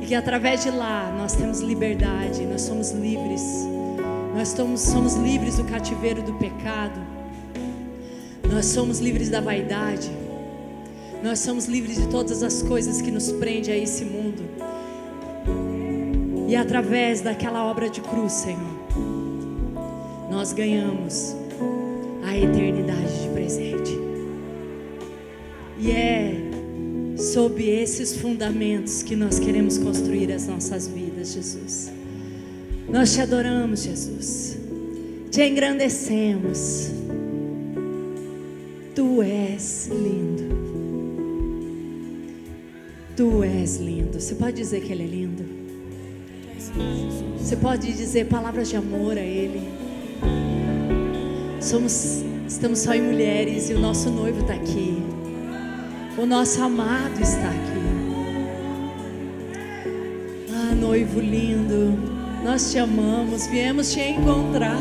E 0.02 0.06
que 0.06 0.14
através 0.14 0.64
de 0.64 0.70
lá 0.70 1.16
nós 1.18 1.34
temos 1.34 1.62
liberdade, 1.62 2.46
nós 2.46 2.62
somos 2.62 2.92
livres. 2.92 3.42
Nós 4.36 4.50
somos, 4.50 4.82
somos 4.82 5.16
livres 5.16 5.56
do 5.56 5.64
cativeiro 5.64 6.22
do 6.22 6.34
pecado. 6.34 7.00
Nós 8.52 8.66
somos 8.66 9.00
livres 9.00 9.30
da 9.30 9.40
vaidade. 9.40 10.12
Nós 11.24 11.40
somos 11.40 11.68
livres 11.68 11.96
de 11.96 12.08
todas 12.10 12.44
as 12.44 12.62
coisas 12.62 13.02
que 13.02 13.12
nos 13.12 13.32
prendem 13.32 13.74
a 13.74 13.78
esse 13.78 14.04
mundo. 14.04 14.44
E 16.54 16.56
através 16.56 17.22
daquela 17.22 17.66
obra 17.66 17.90
de 17.90 18.00
cruz, 18.00 18.34
Senhor, 18.34 18.73
nós 20.44 20.52
ganhamos 20.52 21.34
a 22.22 22.38
eternidade 22.38 23.22
de 23.22 23.30
presente. 23.30 23.98
E 25.80 25.90
é 25.90 26.34
sob 27.18 27.64
esses 27.66 28.18
fundamentos 28.18 29.02
que 29.04 29.16
nós 29.16 29.40
queremos 29.40 29.78
construir 29.78 30.34
as 30.34 30.46
nossas 30.46 30.86
vidas, 30.86 31.32
Jesus. 31.32 31.94
Nós 32.90 33.14
te 33.14 33.22
adoramos, 33.22 33.84
Jesus. 33.84 34.58
Te 35.32 35.48
engrandecemos. 35.48 36.92
Tu 38.94 39.22
és 39.22 39.90
lindo. 39.90 40.56
Tu 43.16 43.44
és 43.46 43.78
lindo. 43.78 44.20
Você 44.20 44.36
pode 44.36 44.58
dizer 44.58 44.82
que 44.82 44.92
Ele 44.92 45.04
é 45.04 45.08
lindo? 45.08 45.46
Você 47.38 47.56
pode 47.56 47.94
dizer 47.94 48.28
palavras 48.28 48.68
de 48.68 48.76
amor 48.76 49.18
a 49.18 49.22
Ele? 49.22 49.83
Somos, 51.64 52.22
estamos 52.46 52.80
só 52.80 52.94
em 52.94 53.02
mulheres 53.02 53.70
e 53.70 53.74
o 53.74 53.80
nosso 53.80 54.10
noivo 54.10 54.42
está 54.42 54.54
aqui. 54.54 55.02
O 56.18 56.26
nosso 56.26 56.62
amado 56.62 57.22
está 57.22 57.48
aqui. 57.48 57.84
Ah, 60.54 60.76
noivo 60.76 61.22
lindo, 61.22 61.98
nós 62.44 62.70
te 62.70 62.80
amamos, 62.80 63.48
viemos 63.48 63.94
te 63.94 64.02
encontrar. 64.02 64.78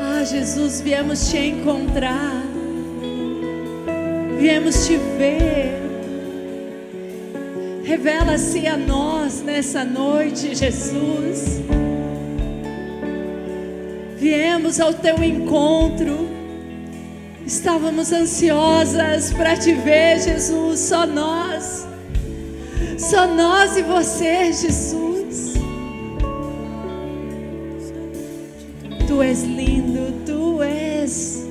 Ah, 0.00 0.24
Jesus, 0.24 0.80
viemos 0.80 1.28
te 1.30 1.36
encontrar. 1.36 2.42
Viemos 4.40 4.86
te 4.86 4.96
ver. 4.96 5.82
Revela-se 7.84 8.66
a 8.66 8.78
nós 8.78 9.42
nessa 9.42 9.84
noite, 9.84 10.54
Jesus. 10.54 11.60
Viemos 14.22 14.78
ao 14.78 14.94
teu 14.94 15.20
encontro. 15.20 16.28
Estávamos 17.44 18.12
ansiosas 18.12 19.32
para 19.32 19.56
te 19.56 19.72
ver, 19.72 20.20
Jesus. 20.20 20.78
Só 20.78 21.04
nós. 21.04 21.88
Só 22.96 23.26
nós 23.26 23.76
e 23.76 23.82
você, 23.82 24.52
Jesus. 24.52 25.54
Tu 29.08 29.22
és 29.22 29.42
lindo, 29.42 30.14
tu 30.24 30.62
és 30.62 31.44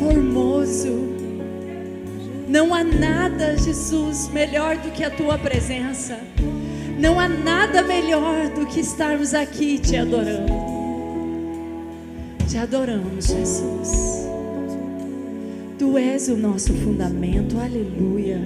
formoso. 0.00 0.98
Não 2.48 2.74
há 2.74 2.82
nada, 2.82 3.56
Jesus, 3.56 4.28
melhor 4.30 4.78
do 4.78 4.90
que 4.90 5.04
a 5.04 5.10
tua 5.10 5.38
presença. 5.38 6.18
Não 6.98 7.20
há 7.20 7.28
nada 7.28 7.84
melhor 7.84 8.48
do 8.48 8.66
que 8.66 8.80
estarmos 8.80 9.32
aqui 9.32 9.78
te 9.78 9.96
adorando. 9.96 10.69
Te 12.50 12.58
adoramos, 12.58 13.28
Jesus. 13.28 14.26
Tu 15.78 15.96
és 15.96 16.28
o 16.28 16.36
nosso 16.36 16.74
fundamento, 16.74 17.56
aleluia. 17.56 18.40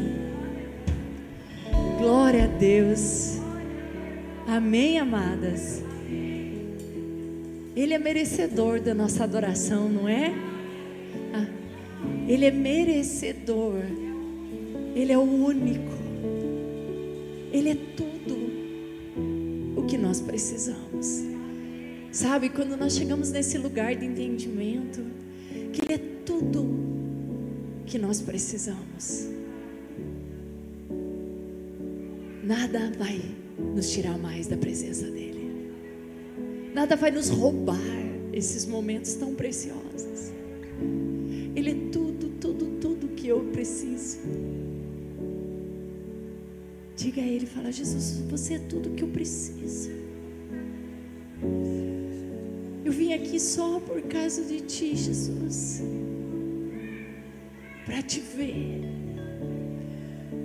Glória 1.97 2.45
a 2.45 2.47
Deus. 2.47 3.39
Amém, 4.47 4.99
amadas. 4.99 5.83
Ele 7.75 7.95
é 7.95 7.99
merecedor 7.99 8.79
da 8.79 8.93
nossa 8.93 9.25
adoração, 9.25 9.89
não 9.89 10.07
é? 10.07 10.35
Ah, 11.33 11.47
Ele 12.29 12.45
é 12.45 12.51
merecedor. 12.51 13.81
Ele 14.95 15.13
é 15.15 15.17
o 15.17 15.23
único. 15.23 15.95
Ele 17.51 17.71
é 17.71 17.77
tudo 17.97 18.37
o 19.81 19.87
que 19.87 19.97
nós 19.97 20.21
precisamos. 20.21 21.34
Sabe, 22.15 22.49
quando 22.49 22.77
nós 22.77 22.97
chegamos 22.97 23.33
nesse 23.33 23.59
lugar 23.59 23.97
de 23.97 24.07
entendimento, 24.07 25.05
que 25.73 25.83
Ele 25.85 25.95
é 25.95 25.99
tudo 26.25 26.65
que 27.85 27.99
nós 27.99 28.23
precisamos. 28.23 29.35
nada 32.45 32.93
vai 32.97 33.21
nos 33.59 33.91
tirar 33.91 34.17
mais 34.17 34.47
da 34.47 34.57
presença 34.57 35.11
dEle. 35.11 35.73
Nada 36.73 36.95
vai 36.95 37.11
nos 37.11 37.31
roubar 37.31 37.81
esses 38.33 38.65
momentos 38.65 39.15
tão 39.15 39.35
preciosos. 39.35 40.33
Ele 41.57 41.71
é 41.71 41.91
tudo, 41.91 42.29
tudo, 42.41 42.79
tudo 42.81 43.09
que 43.09 43.27
eu 43.27 43.41
preciso. 43.47 44.19
Diga 46.97 47.23
a 47.23 47.27
Ele, 47.27 47.47
fala, 47.47 47.73
Jesus, 47.73 48.19
você 48.31 48.55
é 48.55 48.59
tudo 48.61 48.91
que 48.91 49.03
eu 49.03 49.09
preciso. 49.09 49.91
Eu 52.85 52.93
vim 52.93 53.15
aqui 53.15 53.41
só 53.41 53.81
por 53.81 54.03
causa 54.03 54.43
de 54.45 54.61
Ti, 54.61 54.95
Jesus. 54.95 55.83
Para 57.87 58.03
te 58.03 58.21
ver, 58.21 58.83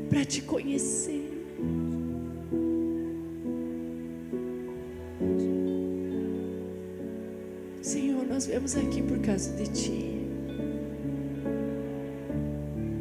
para 0.10 0.24
te 0.24 0.42
conhecer. 0.42 1.28
Senhor, 7.82 8.26
nós 8.26 8.46
viemos 8.46 8.76
aqui 8.78 9.02
por 9.02 9.20
causa 9.20 9.52
de 9.58 9.68
Ti. 9.72 10.16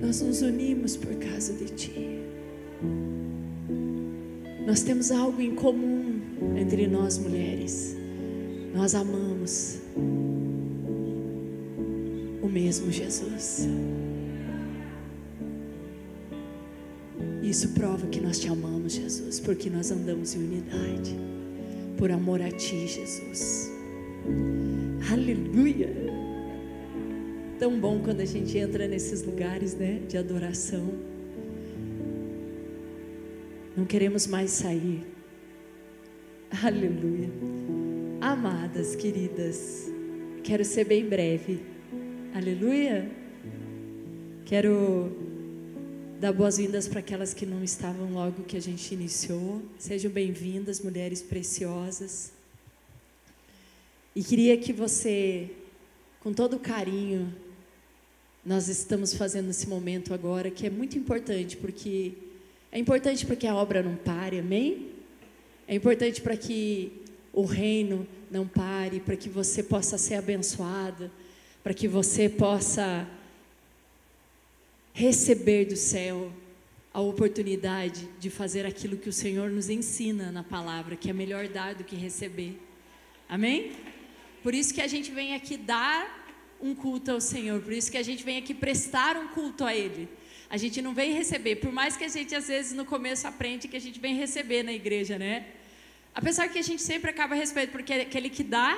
Nós 0.01 0.21
nos 0.21 0.43
unimos 0.43 0.97
por 0.97 1.15
causa 1.15 1.53
de 1.53 1.67
Ti. 1.67 2.19
Nós 4.67 4.83
temos 4.83 5.13
algo 5.13 5.41
em 5.41 5.55
comum 5.55 6.21
entre 6.57 6.89
nós 6.89 7.19
mulheres. 7.19 7.98
Nós 8.75 8.95
amamos 8.95 9.79
o 12.43 12.49
mesmo 12.49 12.91
Jesus. 12.91 13.67
Isso 17.43 17.71
prova 17.71 18.07
que 18.07 18.21
nós 18.21 18.39
te 18.39 18.49
amamos, 18.49 18.93
Jesus, 18.93 19.41
porque 19.41 19.71
nós 19.71 19.91
andamos 19.91 20.35
em 20.35 20.39
unidade, 20.39 21.17
por 21.97 22.11
amor 22.11 22.43
a 22.43 22.51
Ti, 22.51 22.87
Jesus. 22.87 23.71
Aleluia! 25.11 25.89
Tão 27.59 27.81
bom 27.81 28.01
quando 28.01 28.21
a 28.21 28.25
gente 28.25 28.57
entra 28.59 28.87
nesses 28.87 29.23
lugares, 29.25 29.75
né, 29.75 30.01
de 30.07 30.19
adoração. 30.19 30.93
Não 33.77 33.85
queremos 33.85 34.27
mais 34.27 34.51
sair. 34.51 35.03
Aleluia. 36.63 37.28
Amadas, 38.39 38.95
queridas, 38.95 39.91
quero 40.45 40.65
ser 40.65 40.85
bem 40.85 41.05
breve. 41.05 41.61
Aleluia. 42.33 43.11
Quero 44.45 45.11
dar 46.21 46.33
boas-vindas 46.33 46.87
para 46.87 47.01
aquelas 47.01 47.35
que 47.35 47.45
não 47.45 47.65
estavam 47.65 48.13
logo 48.13 48.45
que 48.45 48.57
a 48.57 48.61
gente 48.61 48.95
iniciou. 48.95 49.61
Sejam 49.77 50.09
bem-vindas, 50.09 50.81
mulheres 50.81 51.21
preciosas. 51.21 52.33
E 54.15 54.23
queria 54.23 54.57
que 54.57 54.73
você, 54.73 55.51
com 56.21 56.33
todo 56.33 56.61
carinho, 56.61 57.35
nós 58.47 58.69
estamos 58.69 59.15
fazendo 59.15 59.51
esse 59.51 59.69
momento 59.69 60.15
agora, 60.15 60.49
que 60.49 60.65
é 60.65 60.71
muito 60.71 60.97
importante, 60.97 61.57
porque 61.57 62.13
é 62.71 62.79
importante 62.79 63.27
para 63.27 63.35
que 63.35 63.49
a 63.49 63.57
obra 63.57 63.83
não 63.83 63.97
pare, 63.97 64.39
amém? 64.39 64.91
É 65.67 65.75
importante 65.75 66.23
para 66.23 66.37
que 66.37 67.03
o 67.33 67.43
reino 67.45 68.07
não 68.31 68.47
pare, 68.47 69.01
para 69.01 69.17
que 69.17 69.29
você 69.29 69.63
possa 69.63 69.99
ser 69.99 70.15
abençoada, 70.15 71.11
para 71.63 71.75
que 71.75 71.89
você 71.89 72.29
possa 72.29 73.09
receber 74.93 75.67
do 75.67 75.77
céu 75.77 76.33
a 76.93 77.01
oportunidade 77.01 78.09
de 78.19 78.31
fazer 78.31 78.67
aquilo 78.67 78.97
que 78.97 79.09
o 79.09 79.13
Senhor 79.13 79.51
nos 79.51 79.69
ensina 79.69 80.33
na 80.33 80.43
palavra, 80.43 80.97
que 80.97 81.11
é 81.11 81.13
melhor 81.13 81.47
dar 81.49 81.75
do 81.75 81.85
que 81.85 81.95
receber. 81.95 82.61
Amém? 83.29 83.73
Por 84.43 84.55
isso 84.55 84.73
que 84.73 84.81
a 84.81 84.87
gente 84.87 85.11
vem 85.11 85.35
aqui 85.35 85.57
dar 85.57 86.19
um 86.61 86.75
culto 86.75 87.13
ao 87.13 87.21
Senhor, 87.21 87.61
por 87.61 87.73
isso 87.73 87.91
que 87.91 87.99
a 87.99 88.03
gente 88.03 88.25
vem 88.25 88.39
aqui 88.39 88.53
prestar 88.53 89.17
um 89.17 89.29
culto 89.29 89.65
a 89.65 89.75
Ele. 89.75 90.09
A 90.51 90.57
gente 90.57 90.81
não 90.81 90.95
vem 90.95 91.13
receber, 91.13 91.57
por 91.57 91.71
mais 91.71 91.97
que 91.97 92.05
a 92.05 92.09
gente 92.09 92.35
às 92.35 92.49
vezes 92.49 92.73
no 92.73 92.85
começo 92.85 93.27
aprende 93.29 93.69
que 93.69 93.77
a 93.77 93.81
gente 93.81 94.01
vem 94.01 94.17
receber 94.17 94.63
na 94.63 94.73
igreja, 94.73 95.19
né? 95.19 95.47
Apesar 96.15 96.49
que 96.49 96.59
a 96.59 96.63
gente 96.63 96.83
sempre 96.83 97.11
acaba 97.11 97.35
recebendo, 97.35 97.71
porque 97.71 97.93
aquele 97.93 98.29
que 98.29 98.43
dá, 98.43 98.77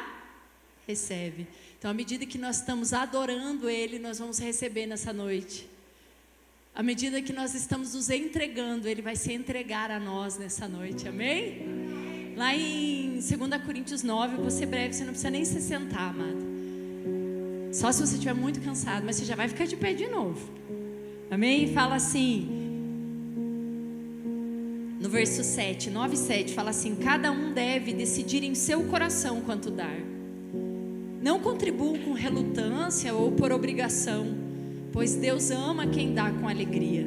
recebe. 0.87 1.47
Então, 1.79 1.91
à 1.91 1.95
medida 1.95 2.27
que 2.27 2.37
nós 2.37 2.57
estamos 2.57 2.93
adorando 2.93 3.69
Ele, 3.69 3.99
nós 3.99 4.19
vamos 4.19 4.39
receber 4.39 4.87
nessa 4.87 5.13
noite. 5.13 5.69
À 6.75 6.83
medida 6.83 7.21
que 7.23 7.33
nós 7.33 7.55
estamos 7.55 7.95
nos 7.95 8.11
entregando, 8.11 8.87
Ele 8.87 9.03
vai 9.03 9.17
se 9.17 9.33
entregar 9.33 9.91
a 9.91 9.99
nós 9.99 10.39
nessa 10.39 10.69
noite, 10.69 11.09
amém? 11.09 12.35
Lá 12.37 12.55
em 12.55 13.15
2 13.15 13.27
Coríntios 13.65 14.03
9, 14.03 14.37
vou 14.37 14.51
ser 14.51 14.67
breve, 14.67 14.95
você 14.95 15.05
não 15.05 15.11
precisa 15.11 15.31
nem 15.31 15.45
se 15.45 15.61
sentar, 15.61 16.11
amado. 16.11 16.51
Só 17.73 17.93
se 17.93 18.01
você 18.01 18.15
estiver 18.15 18.35
muito 18.35 18.61
cansado, 18.61 19.05
mas 19.05 19.17
você 19.17 19.25
já 19.25 19.37
vai 19.37 19.49
ficar 19.49 19.65
de 19.67 19.77
pé 19.77 19.93
de 19.93 20.07
novo. 20.07 20.41
Amém? 21.31 21.73
Fala 21.73 21.95
assim, 21.95 22.70
no 25.01 25.09
verso 25.09 25.43
7, 25.43 25.89
9 25.89 26.15
e 26.15 26.19
7, 26.19 26.53
fala 26.53 26.71
assim: 26.71 26.95
Cada 26.95 27.33
um 27.33 27.53
deve 27.55 27.95
decidir 27.95 28.45
em 28.45 28.55
seu 28.55 28.85
coração 28.85 29.41
quanto 29.41 29.71
dar. 29.71 29.99
Não 31.23 31.41
contribuam 31.41 31.99
com 31.99 32.13
relutância 32.13 33.15
ou 33.15 33.33
por 33.33 33.51
obrigação, 33.51 34.27
pois 34.93 35.15
Deus 35.15 35.51
ama 35.51 35.87
quem 35.87 36.13
dá 36.13 36.31
com 36.31 36.47
alegria. 36.47 37.07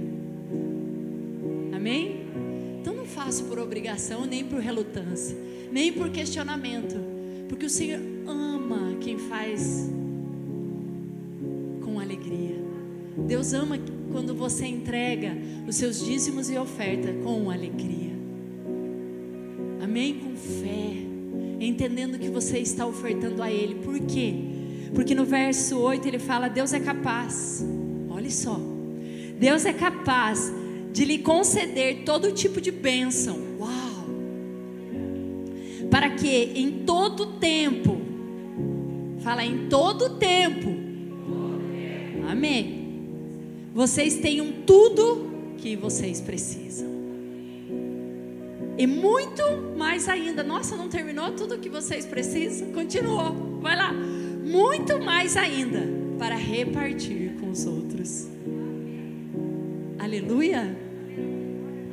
Amém? 1.71 2.25
Então 2.81 2.95
não 2.95 3.05
faça 3.05 3.43
por 3.43 3.59
obrigação, 3.59 4.25
nem 4.25 4.43
por 4.43 4.59
relutância, 4.59 5.37
nem 5.71 5.93
por 5.93 6.09
questionamento, 6.09 6.95
porque 7.47 7.67
o 7.67 7.69
Senhor 7.69 8.01
ama 8.27 8.97
quem 8.99 9.19
faz 9.19 9.89
Deus 13.27 13.53
ama 13.53 13.79
quando 14.11 14.35
você 14.35 14.65
entrega 14.65 15.35
os 15.67 15.75
seus 15.75 16.03
dízimos 16.03 16.49
e 16.49 16.57
oferta 16.57 17.11
com 17.23 17.49
alegria. 17.49 18.11
Amém? 19.81 20.15
Com 20.15 20.35
fé, 20.35 20.93
entendendo 21.59 22.19
que 22.19 22.29
você 22.29 22.59
está 22.59 22.85
ofertando 22.85 23.41
a 23.41 23.51
Ele. 23.51 23.75
Por 23.75 23.99
quê? 23.99 24.33
Porque 24.93 25.15
no 25.15 25.25
verso 25.25 25.79
8 25.79 26.07
ele 26.07 26.19
fala: 26.19 26.47
Deus 26.47 26.73
é 26.73 26.79
capaz, 26.79 27.65
olha 28.09 28.29
só, 28.29 28.59
Deus 29.39 29.65
é 29.65 29.73
capaz 29.73 30.53
de 30.91 31.05
lhe 31.05 31.19
conceder 31.19 32.03
todo 32.05 32.31
tipo 32.31 32.61
de 32.61 32.71
bênção. 32.71 33.37
Uau! 33.59 33.71
Para 35.89 36.11
que 36.11 36.51
em 36.55 36.83
todo 36.85 37.37
tempo, 37.39 37.97
fala 39.19 39.43
em 39.45 39.67
todo 39.69 40.17
tempo, 40.17 40.69
amém 42.29 42.82
vocês 43.73 44.15
tenham 44.17 44.51
tudo 44.65 45.55
que 45.57 45.75
vocês 45.75 46.21
precisam. 46.21 46.87
E 48.77 48.85
muito 48.85 49.43
mais 49.77 50.07
ainda. 50.07 50.43
Nossa, 50.43 50.75
não 50.75 50.89
terminou 50.89 51.31
tudo 51.31 51.57
que 51.57 51.69
vocês 51.69 52.05
precisam? 52.05 52.71
Continuou. 52.71 53.59
Vai 53.61 53.75
lá. 53.75 53.91
Muito 53.91 54.99
mais 54.99 55.35
ainda 55.35 55.81
para 56.19 56.35
repartir 56.35 57.33
com 57.39 57.49
os 57.49 57.65
outros. 57.65 58.27
Aleluia. 59.97 60.77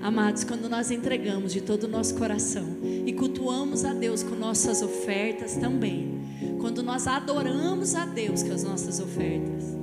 Amados, 0.02 0.44
quando 0.44 0.68
nós 0.68 0.90
entregamos 0.90 1.52
de 1.52 1.60
todo 1.60 1.84
o 1.84 1.88
nosso 1.88 2.14
coração 2.14 2.66
e 3.06 3.12
cultuamos 3.12 3.84
a 3.84 3.92
Deus 3.92 4.22
com 4.22 4.34
nossas 4.34 4.82
ofertas 4.82 5.56
também, 5.56 6.20
quando 6.58 6.82
nós 6.82 7.06
adoramos 7.06 7.94
a 7.94 8.06
Deus 8.06 8.42
com 8.42 8.52
as 8.52 8.64
nossas 8.64 8.98
ofertas, 8.98 9.79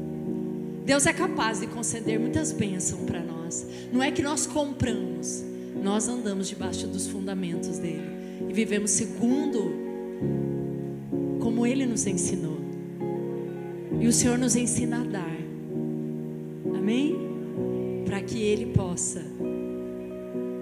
Deus 0.88 1.06
é 1.06 1.12
capaz 1.12 1.60
de 1.60 1.68
conceder 1.68 2.18
muitas 2.18 2.54
bênçãos 2.54 3.02
para 3.02 3.22
nós. 3.22 3.68
Não 3.92 4.02
é 4.02 4.10
que 4.10 4.22
nós 4.22 4.48
compramos, 4.48 5.44
nós 5.84 6.08
andamos 6.08 6.48
debaixo 6.48 6.88
dos 6.88 7.08
fundamentos 7.08 7.78
dele 7.78 8.08
e 8.50 8.54
vivemos 8.54 8.92
segundo 8.92 9.70
como 11.42 11.68
ele 11.68 11.86
nos 11.86 12.08
ensinou. 12.08 12.58
E 14.00 14.08
o 14.08 14.14
Senhor 14.14 14.38
nos 14.38 14.56
ensina 14.56 15.02
a 15.02 15.04
dar. 15.04 15.38
Amém? 16.74 17.18
Para 18.06 18.22
que 18.22 18.42
ele 18.42 18.68
possa 18.68 19.22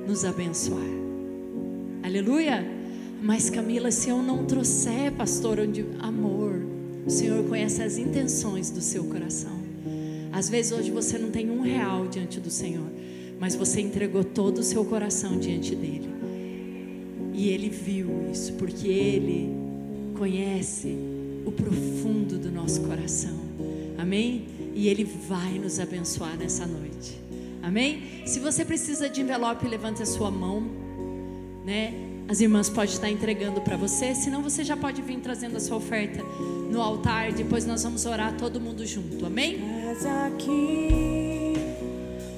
nos 0.08 0.26
abençoar. 0.26 0.82
Aleluia. 2.02 2.66
Mas 3.22 3.52
Camila, 3.52 3.92
se 3.92 4.10
eu 4.10 4.24
não 4.24 4.44
trouxer, 4.44 5.12
pastor, 5.12 5.60
onde 5.60 5.86
amor, 6.00 6.60
o 7.06 7.12
Senhor 7.12 7.44
conhece 7.48 7.84
as 7.84 8.00
intenções 8.00 8.72
do 8.72 8.82
seu 8.82 9.04
coração. 9.04 9.65
Às 10.36 10.50
vezes 10.50 10.74
hoje 10.74 10.92
você 10.92 11.18
não 11.18 11.32
tem 11.32 11.50
um 11.50 11.62
real 11.62 12.08
diante 12.08 12.42
do 12.42 12.50
Senhor, 12.50 12.92
mas 13.40 13.56
você 13.56 13.80
entregou 13.80 14.22
todo 14.22 14.58
o 14.58 14.64
seu 14.64 14.84
coração 14.84 15.40
diante 15.40 15.74
dele. 15.74 16.10
E 17.34 17.48
ele 17.48 17.70
viu 17.70 18.30
isso, 18.30 18.52
porque 18.54 18.86
ele 18.90 19.50
conhece 20.18 20.94
o 21.46 21.52
profundo 21.54 22.38
do 22.38 22.52
nosso 22.52 22.82
coração. 22.82 23.40
Amém? 23.98 24.46
E 24.76 24.90
ele 24.90 25.06
vai 25.06 25.58
nos 25.58 25.80
abençoar 25.80 26.38
nessa 26.38 26.68
noite. 26.68 27.18
Amém? 27.64 28.04
Se 28.26 28.42
você 28.42 28.66
precisa 28.66 29.08
de 29.08 29.22
envelope, 29.22 29.66
levante 29.66 30.04
a 30.04 30.06
sua 30.06 30.30
mão, 30.30 30.62
né? 31.66 31.94
As 32.28 32.42
irmãs 32.42 32.68
podem 32.70 32.94
estar 32.94 33.10
entregando 33.10 33.62
para 33.62 33.78
você, 33.78 34.14
senão 34.14 34.42
você 34.42 34.66
já 34.66 34.76
pode 34.76 35.02
vir 35.02 35.18
trazendo 35.20 35.56
a 35.56 35.62
sua 35.62 35.78
oferta 35.78 36.22
no 36.70 36.82
altar. 36.82 37.32
Depois 37.32 37.66
nós 37.66 37.84
vamos 37.84 38.06
orar 38.06 38.36
todo 38.36 38.60
mundo 38.60 38.86
junto, 38.86 39.26
amém? 39.26 39.75
Mas 39.98 40.06
aqui, 40.08 41.54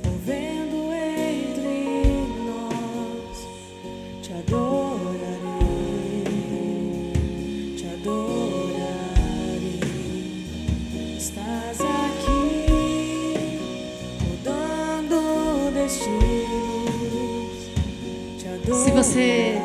movendo 0.05 0.93
entre 0.93 2.05
nós, 2.45 3.35
te 4.21 4.31
adorarei, 4.31 5.43
te 7.75 7.85
adorarei. 7.95 9.79
Estás 11.17 11.81
aqui, 11.81 12.67
mudando 14.21 15.71
destinos, 15.73 16.11
te 18.37 18.47
adorarei. 18.49 18.85
Se 18.85 18.91
você 18.91 19.57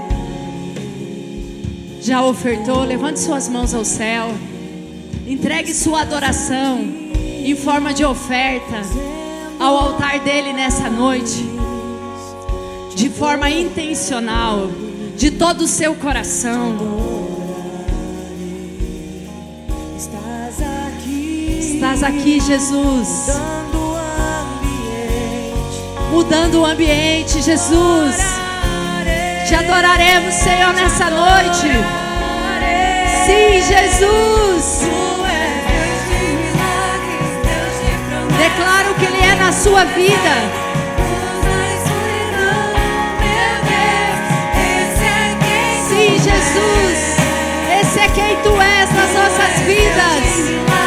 já 2.00 2.24
ofertou, 2.24 2.84
levante 2.84 3.20
suas 3.20 3.50
mãos 3.50 3.74
ao 3.74 3.84
céu. 3.84 4.30
Entregue 5.26 5.74
sua 5.74 6.00
adoração 6.00 7.01
em 7.44 7.56
forma 7.56 7.92
de 7.92 8.04
oferta 8.04 8.82
ao 9.58 9.76
altar 9.76 10.20
dele 10.20 10.52
nessa 10.52 10.88
noite. 10.88 11.44
De 12.94 13.08
forma 13.08 13.50
intencional, 13.50 14.68
de 15.16 15.30
todo 15.30 15.62
o 15.62 15.66
seu 15.66 15.94
coração. 15.94 16.76
Estás 19.96 20.60
aqui, 20.60 21.58
Estás 21.60 22.02
aqui, 22.02 22.40
Jesus, 22.40 23.40
mudando 26.12 26.60
o 26.60 26.66
ambiente, 26.66 27.42
Jesus. 27.42 28.16
Te 29.48 29.54
adoraremos, 29.54 30.34
Senhor, 30.34 30.72
nessa 30.74 31.10
noite. 31.10 31.68
Sim, 33.26 33.62
Jesus. 33.62 35.21
Declaro 38.42 38.92
que 38.96 39.04
Ele 39.04 39.22
é 39.22 39.36
na 39.36 39.52
sua 39.52 39.84
vida. 39.84 40.34
Sim, 45.88 46.18
Jesus. 46.18 47.16
Esse 47.80 48.00
é 48.00 48.08
quem 48.08 48.36
tu 48.42 48.60
és 48.60 48.92
nas 48.92 49.12
nossas 49.14 49.60
vidas. 49.60 50.81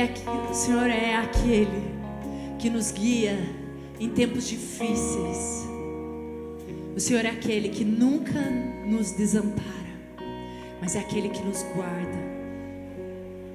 É 0.00 0.50
o 0.50 0.54
Senhor 0.54 0.88
é 0.88 1.14
aquele 1.14 1.90
que 2.58 2.70
nos 2.70 2.90
guia 2.90 3.38
em 3.98 4.08
tempos 4.08 4.48
difíceis. 4.48 5.68
O 6.96 7.00
Senhor 7.00 7.24
é 7.24 7.28
aquele 7.28 7.68
que 7.68 7.84
nunca 7.84 8.40
nos 8.86 9.12
desampara, 9.12 9.68
mas 10.80 10.96
é 10.96 11.00
aquele 11.00 11.28
que 11.28 11.42
nos 11.42 11.62
guarda, 11.74 12.18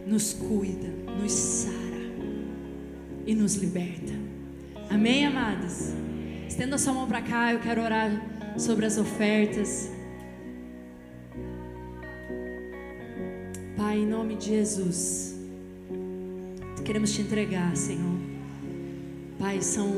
nos 0.05 0.33
cuida, 0.33 0.87
nos 1.19 1.31
sara 1.31 1.75
e 3.25 3.33
nos 3.33 3.55
liberta. 3.55 4.13
Amém, 4.89 5.25
amados? 5.25 5.93
Estenda 6.47 6.77
sua 6.77 6.93
mão 6.93 7.07
para 7.07 7.21
cá, 7.21 7.53
eu 7.53 7.59
quero 7.59 7.81
orar 7.81 8.11
sobre 8.57 8.85
as 8.85 8.97
ofertas. 8.97 9.91
Pai, 13.75 13.97
em 13.97 14.05
nome 14.05 14.35
de 14.35 14.45
Jesus, 14.45 15.34
queremos 16.85 17.11
te 17.11 17.21
entregar, 17.21 17.75
Senhor. 17.75 18.15
Pai, 19.39 19.59
são 19.59 19.91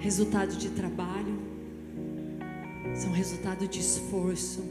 resultado 0.00 0.56
de 0.56 0.68
trabalho, 0.70 1.38
são 2.96 3.12
resultado 3.12 3.68
de 3.68 3.78
esforço, 3.78 4.64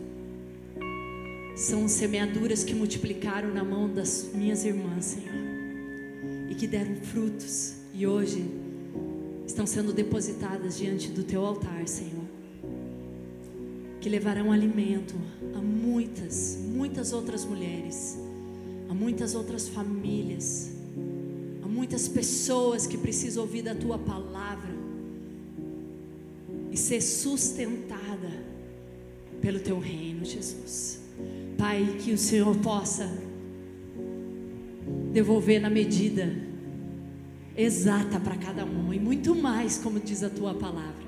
são 1.55 1.87
semeaduras 1.87 2.65
que 2.65 2.75
multiplicaram 2.75 3.53
na 3.53 3.63
mão 3.63 3.89
das 3.89 4.29
minhas 4.33 4.65
irmãs, 4.65 5.05
Senhor, 5.05 6.49
e 6.49 6.55
que 6.55 6.67
deram 6.67 6.97
frutos, 6.97 7.75
e 7.93 8.05
hoje 8.05 8.45
estão 9.47 9.65
sendo 9.65 9.93
depositadas 9.93 10.77
diante 10.77 11.07
do 11.07 11.23
teu 11.23 11.45
altar, 11.45 11.87
Senhor. 11.87 12.25
Que 14.01 14.09
levarão 14.09 14.51
alimento 14.51 15.15
a 15.55 15.61
muitas, 15.61 16.59
muitas 16.61 17.13
outras 17.13 17.45
mulheres, 17.45 18.17
a 18.89 18.93
muitas 18.93 19.33
outras 19.33 19.69
famílias, 19.69 20.77
muitas 21.70 22.07
pessoas 22.07 22.88
que 22.88 22.97
precisam 22.97 23.43
ouvir 23.43 23.61
da 23.61 23.76
tua 23.76 23.97
palavra 23.97 24.74
e 26.72 26.78
ser 26.78 27.01
sustentada 27.01 28.32
pelo 29.41 29.59
teu 29.59 29.80
reino, 29.80 30.26
Jesus. 30.26 30.99
Pai, 31.57 31.97
que 31.99 32.11
o 32.11 32.17
Senhor 32.17 32.55
possa 32.57 33.09
devolver 35.11 35.61
na 35.61 35.70
medida 35.70 36.32
exata 37.55 38.20
para 38.20 38.38
cada 38.38 38.65
uma 38.65 38.95
e 38.95 38.99
muito 38.99 39.36
mais, 39.36 39.78
como 39.78 39.99
diz 39.99 40.24
a 40.24 40.30
tua 40.30 40.53
palavra. 40.53 41.07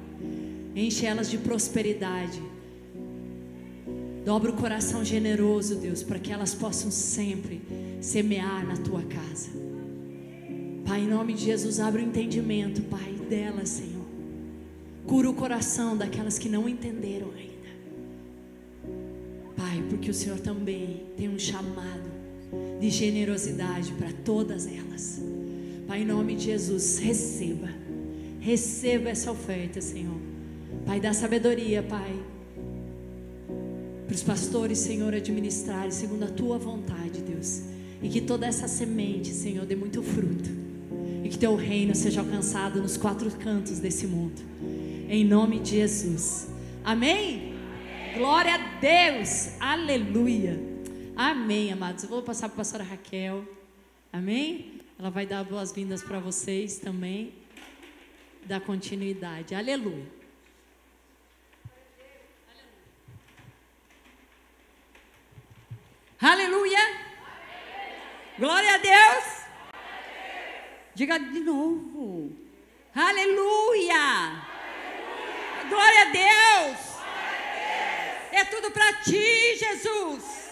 Enche 0.75 1.05
elas 1.05 1.29
de 1.29 1.37
prosperidade. 1.37 2.41
Dobra 4.25 4.51
o 4.51 4.55
coração 4.55 5.03
generoso, 5.03 5.75
Deus, 5.75 6.03
para 6.03 6.19
que 6.19 6.31
elas 6.31 6.53
possam 6.53 6.91
sempre 6.91 7.61
semear 7.99 8.65
na 8.67 8.77
tua 8.77 9.01
casa. 9.03 9.70
Pai, 10.85 11.01
em 11.01 11.07
nome 11.07 11.33
de 11.33 11.45
Jesus, 11.45 11.79
abre 11.79 12.01
o 12.01 12.05
entendimento, 12.05 12.81
Pai, 12.83 13.13
delas, 13.29 13.69
Senhor. 13.69 14.05
Cura 15.05 15.29
o 15.29 15.33
coração 15.33 15.97
daquelas 15.97 16.37
que 16.37 16.49
não 16.49 16.67
entenderam 16.67 17.29
ainda. 17.37 17.51
Pai, 19.55 19.83
porque 19.89 20.09
o 20.09 20.13
Senhor 20.13 20.39
também 20.39 21.03
tem 21.17 21.29
um 21.29 21.39
chamado 21.39 22.09
de 22.79 22.89
generosidade 22.89 23.93
para 23.93 24.11
todas 24.11 24.67
elas. 24.67 25.21
Pai, 25.87 26.01
em 26.01 26.05
nome 26.05 26.35
de 26.35 26.45
Jesus, 26.45 26.99
receba. 26.99 27.69
Receba 28.39 29.09
essa 29.09 29.31
oferta, 29.31 29.81
Senhor. 29.81 30.17
Pai, 30.85 30.99
dá 30.99 31.13
sabedoria, 31.13 31.83
Pai. 31.83 32.15
Para 34.07 34.15
os 34.15 34.23
pastores, 34.23 34.79
Senhor, 34.79 35.13
administrarem 35.13 35.91
segundo 35.91 36.23
a 36.23 36.27
tua 36.27 36.57
vontade, 36.57 37.21
Deus. 37.21 37.61
E 38.01 38.09
que 38.09 38.19
toda 38.19 38.47
essa 38.47 38.67
semente, 38.67 39.29
Senhor, 39.29 39.65
dê 39.65 39.75
muito 39.75 40.01
fruto. 40.01 40.49
Que 41.31 41.37
teu 41.37 41.55
reino 41.55 41.95
seja 41.95 42.19
alcançado 42.19 42.81
nos 42.81 42.97
quatro 42.97 43.31
cantos 43.31 43.79
desse 43.79 44.05
mundo. 44.05 44.41
Em 45.09 45.23
nome 45.23 45.59
de 45.59 45.77
Jesus. 45.77 46.49
Amém? 46.83 47.55
Glória 48.17 48.53
a 48.53 48.57
Deus. 48.57 49.51
Aleluia. 49.57 50.59
Amém, 51.15 51.71
amados. 51.71 52.03
Eu 52.03 52.09
vou 52.09 52.21
passar 52.21 52.49
para 52.49 52.55
a 52.55 52.57
pastora 52.57 52.83
Raquel. 52.83 53.47
Amém? 54.11 54.81
Ela 54.99 55.09
vai 55.09 55.25
dar 55.25 55.45
boas-vindas 55.45 56.03
para 56.03 56.19
vocês 56.19 56.79
também. 56.79 57.33
Dar 58.45 58.59
continuidade. 58.59 59.55
Aleluia. 59.55 60.05
Aleluia. 66.19 66.79
Glória 68.37 68.75
a 68.75 68.77
Deus. 68.77 69.40
Diga 70.93 71.17
de 71.17 71.39
novo. 71.39 72.35
Aleluia. 72.93 74.43
Glória 75.69 76.01
a 76.01 76.11
Deus. 76.11 76.91
É 78.31 78.45
tudo 78.45 78.71
para 78.71 78.93
ti, 79.01 79.55
Jesus. 79.57 80.51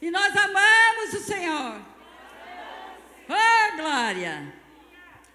E 0.00 0.10
nós 0.10 0.34
amamos 0.36 1.14
o 1.14 1.20
Senhor. 1.20 1.82
Oh, 3.28 3.76
glória. 3.76 4.54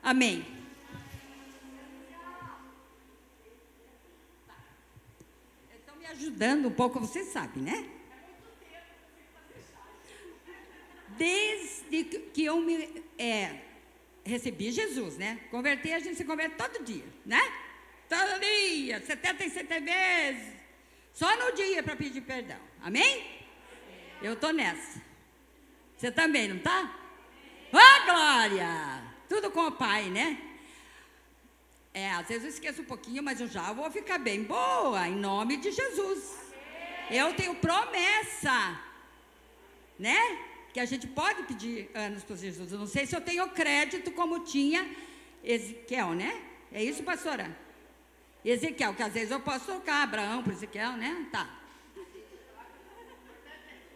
Amém. 0.01 0.45
Estão 5.75 5.95
me 5.97 6.05
ajudando 6.07 6.67
um 6.67 6.71
pouco, 6.71 6.99
você 6.99 7.23
sabe, 7.25 7.59
né? 7.59 7.92
Desde 11.17 12.03
que 12.03 12.45
eu 12.45 12.59
me 12.61 13.03
é, 13.17 13.61
recebi 14.23 14.71
Jesus, 14.71 15.17
né? 15.17 15.39
Converter, 15.51 15.93
a 15.93 15.99
gente 15.99 16.15
se 16.15 16.25
converte 16.25 16.55
todo 16.55 16.83
dia, 16.83 17.05
né? 17.25 17.41
Todo 18.07 18.39
dia, 18.39 19.01
77 19.01 19.79
vezes. 19.79 20.53
Só 21.13 21.35
no 21.37 21.55
dia 21.55 21.83
para 21.83 21.95
pedir 21.95 22.21
perdão. 22.21 22.59
Amém? 22.81 23.41
Eu 24.21 24.35
tô 24.35 24.51
nessa. 24.51 25.01
Você 25.97 26.11
também, 26.11 26.47
não 26.47 26.59
tá? 26.59 26.99
Ó, 27.71 27.77
oh, 27.77 28.05
glória! 28.05 29.03
Tudo 29.27 29.51
com 29.51 29.67
o 29.67 29.71
Pai, 29.71 30.09
né? 30.09 30.37
É, 31.93 32.11
às 32.11 32.27
vezes 32.27 32.43
eu 32.43 32.49
esqueço 32.49 32.81
um 32.81 32.85
pouquinho, 32.85 33.21
mas 33.21 33.39
eu 33.39 33.47
já 33.47 33.71
vou 33.71 33.89
ficar 33.91 34.17
bem 34.17 34.43
boa, 34.43 35.07
em 35.07 35.15
nome 35.15 35.57
de 35.57 35.71
Jesus. 35.71 36.35
Eu 37.09 37.35
tenho 37.35 37.55
promessa, 37.55 38.81
né? 39.99 40.52
Que 40.73 40.79
a 40.79 40.85
gente 40.85 41.07
pode 41.07 41.43
pedir 41.43 41.89
anos 41.93 42.23
para 42.23 42.35
Jesus. 42.35 42.71
Eu 42.71 42.79
não 42.79 42.87
sei 42.87 43.05
se 43.05 43.15
eu 43.15 43.21
tenho 43.21 43.47
crédito 43.49 44.11
como 44.11 44.39
tinha 44.39 44.89
Ezequiel, 45.43 46.13
né? 46.13 46.41
É 46.71 46.83
isso, 46.83 47.03
pastora? 47.03 47.55
Ezequiel, 48.43 48.93
que 48.93 49.03
às 49.03 49.13
vezes 49.13 49.31
eu 49.31 49.39
posso 49.39 49.65
trocar 49.65 50.03
Abraão 50.03 50.41
para 50.43 50.53
Ezequiel, 50.53 50.93
né? 50.93 51.27
Tá. 51.31 51.59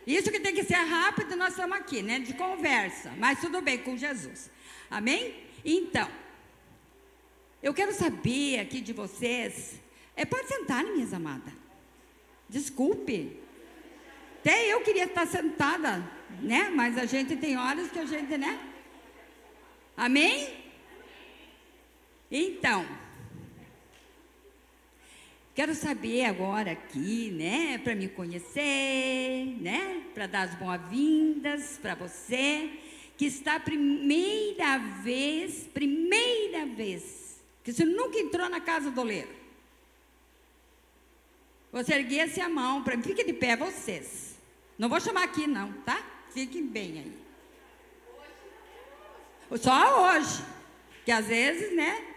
Isso 0.06 0.32
que 0.32 0.40
tem 0.40 0.54
que 0.54 0.64
ser 0.64 0.76
rápido, 0.76 1.36
nós 1.36 1.50
estamos 1.50 1.78
aqui, 1.78 2.02
né? 2.02 2.20
De 2.20 2.34
conversa. 2.34 3.12
Mas 3.18 3.42
tudo 3.42 3.62
bem 3.62 3.80
com 3.80 3.98
Jesus. 3.98 4.50
Amém? 4.90 5.44
Então, 5.66 6.10
eu 7.62 7.74
quero 7.74 7.94
saber 7.94 8.60
aqui 8.60 8.80
de 8.80 8.94
vocês. 8.94 9.80
É, 10.16 10.24
pode 10.24 10.48
sentar, 10.48 10.84
minhas 10.84 11.14
amadas. 11.14 11.54
Desculpe. 12.48 13.38
Até 14.40 14.72
eu 14.72 14.80
queria 14.82 15.04
estar 15.04 15.28
sentada, 15.28 16.10
né? 16.42 16.70
Mas 16.70 16.98
a 16.98 17.06
gente 17.06 17.36
tem 17.36 17.58
horas 17.58 17.92
que 17.92 18.00
a 18.00 18.06
gente, 18.06 18.38
né? 18.38 18.60
Amém? 19.96 20.54
Então, 22.30 22.86
quero 25.56 25.74
saber 25.74 26.26
agora 26.26 26.72
aqui, 26.72 27.32
né? 27.32 27.78
Para 27.78 27.96
me 27.96 28.08
conhecer, 28.08 29.58
né? 29.62 30.04
Para 30.14 30.28
dar 30.28 30.42
as 30.44 30.56
boas-vindas 30.56 31.80
para 31.82 31.96
você 31.96 32.70
que 33.18 33.26
está 33.26 33.60
primeira 33.60 34.78
vez, 34.78 35.68
primeira 35.74 36.68
vez, 36.68 37.42
que 37.64 37.74
você 37.74 37.84
nunca 37.84 38.20
entrou 38.20 38.48
na 38.48 38.62
casa 38.62 38.92
do 38.92 39.02
oleiro. 39.02 39.36
Você 41.72 41.96
erguesse 41.96 42.40
a 42.40 42.48
mão 42.48 42.84
para 42.84 42.96
mim, 42.96 43.04
fique 43.04 43.24
de 43.24 43.34
pé 43.34 43.56
vocês. 43.56 44.38
Não 44.78 44.88
vou 44.88 45.00
chamar 45.00 45.24
aqui 45.24 45.48
não, 45.48 45.74
tá? 45.82 46.17
Fiquem 46.38 46.68
bem 46.68 47.00
aí. 47.00 47.18
Só 49.58 50.04
hoje, 50.04 50.46
que 51.04 51.12
às 51.12 51.26
vezes, 51.26 51.76
né? 51.76 52.14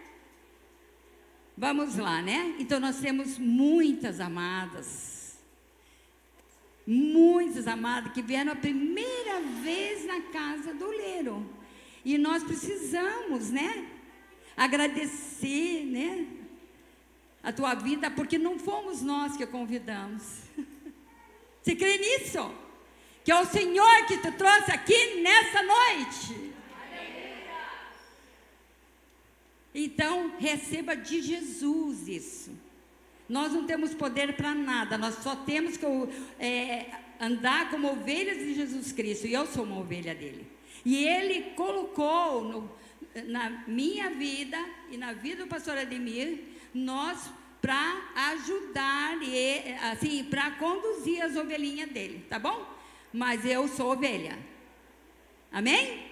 Vamos 1.57 1.97
lá, 1.97 2.21
né? 2.21 2.55
Então 2.59 2.79
nós 2.79 2.99
temos 2.99 3.39
muitas 3.39 4.19
amadas 4.19 5.39
muitos 6.85 7.67
amados 7.67 8.11
que 8.11 8.21
vieram 8.21 8.51
a 8.51 8.55
primeira 8.55 9.39
vez 9.63 10.05
na 10.05 10.21
casa 10.21 10.71
do 10.71 10.85
oleiro. 10.85 11.49
E 12.05 12.15
nós 12.15 12.43
precisamos, 12.43 13.49
né? 13.49 13.87
Agradecer, 14.55 15.83
né? 15.85 16.27
A 17.41 17.51
tua 17.51 17.73
vida, 17.73 18.11
porque 18.11 18.37
não 18.37 18.59
fomos 18.59 19.01
nós 19.01 19.35
que 19.35 19.47
convidamos. 19.47 20.41
Você 21.63 21.75
crê 21.75 21.97
nisso? 21.97 22.60
Que 23.23 23.31
é 23.31 23.39
o 23.39 23.45
Senhor 23.45 24.05
que 24.07 24.17
te 24.17 24.31
trouxe 24.31 24.71
aqui 24.71 25.21
nessa 25.21 25.61
noite. 25.61 26.51
Então, 29.73 30.33
receba 30.37 30.95
de 30.95 31.21
Jesus 31.21 32.07
isso. 32.07 32.51
Nós 33.29 33.53
não 33.53 33.65
temos 33.65 33.93
poder 33.93 34.35
para 34.35 34.53
nada, 34.53 34.97
nós 34.97 35.15
só 35.23 35.35
temos 35.35 35.77
que 35.77 35.85
é, 36.37 36.87
andar 37.19 37.69
como 37.69 37.89
ovelhas 37.89 38.39
de 38.39 38.53
Jesus 38.53 38.91
Cristo, 38.91 39.25
e 39.25 39.33
eu 39.33 39.47
sou 39.47 39.63
uma 39.63 39.79
ovelha 39.79 40.13
dele. 40.13 40.45
E 40.83 41.05
ele 41.05 41.51
colocou 41.51 42.43
no, 42.43 42.71
na 43.27 43.63
minha 43.67 44.09
vida 44.09 44.57
e 44.89 44.97
na 44.97 45.13
vida 45.13 45.43
do 45.43 45.47
pastor 45.47 45.77
Ademir, 45.77 46.39
nós 46.73 47.29
para 47.61 48.11
ajudar 48.33 49.21
e 49.21 49.73
assim, 49.91 50.23
para 50.25 50.51
conduzir 50.51 51.21
as 51.21 51.35
ovelhinhas 51.35 51.89
dele, 51.91 52.25
tá 52.27 52.39
bom? 52.39 52.80
Mas 53.13 53.45
eu 53.45 53.67
sou 53.67 53.91
ovelha. 53.91 54.37
Amém? 55.51 56.11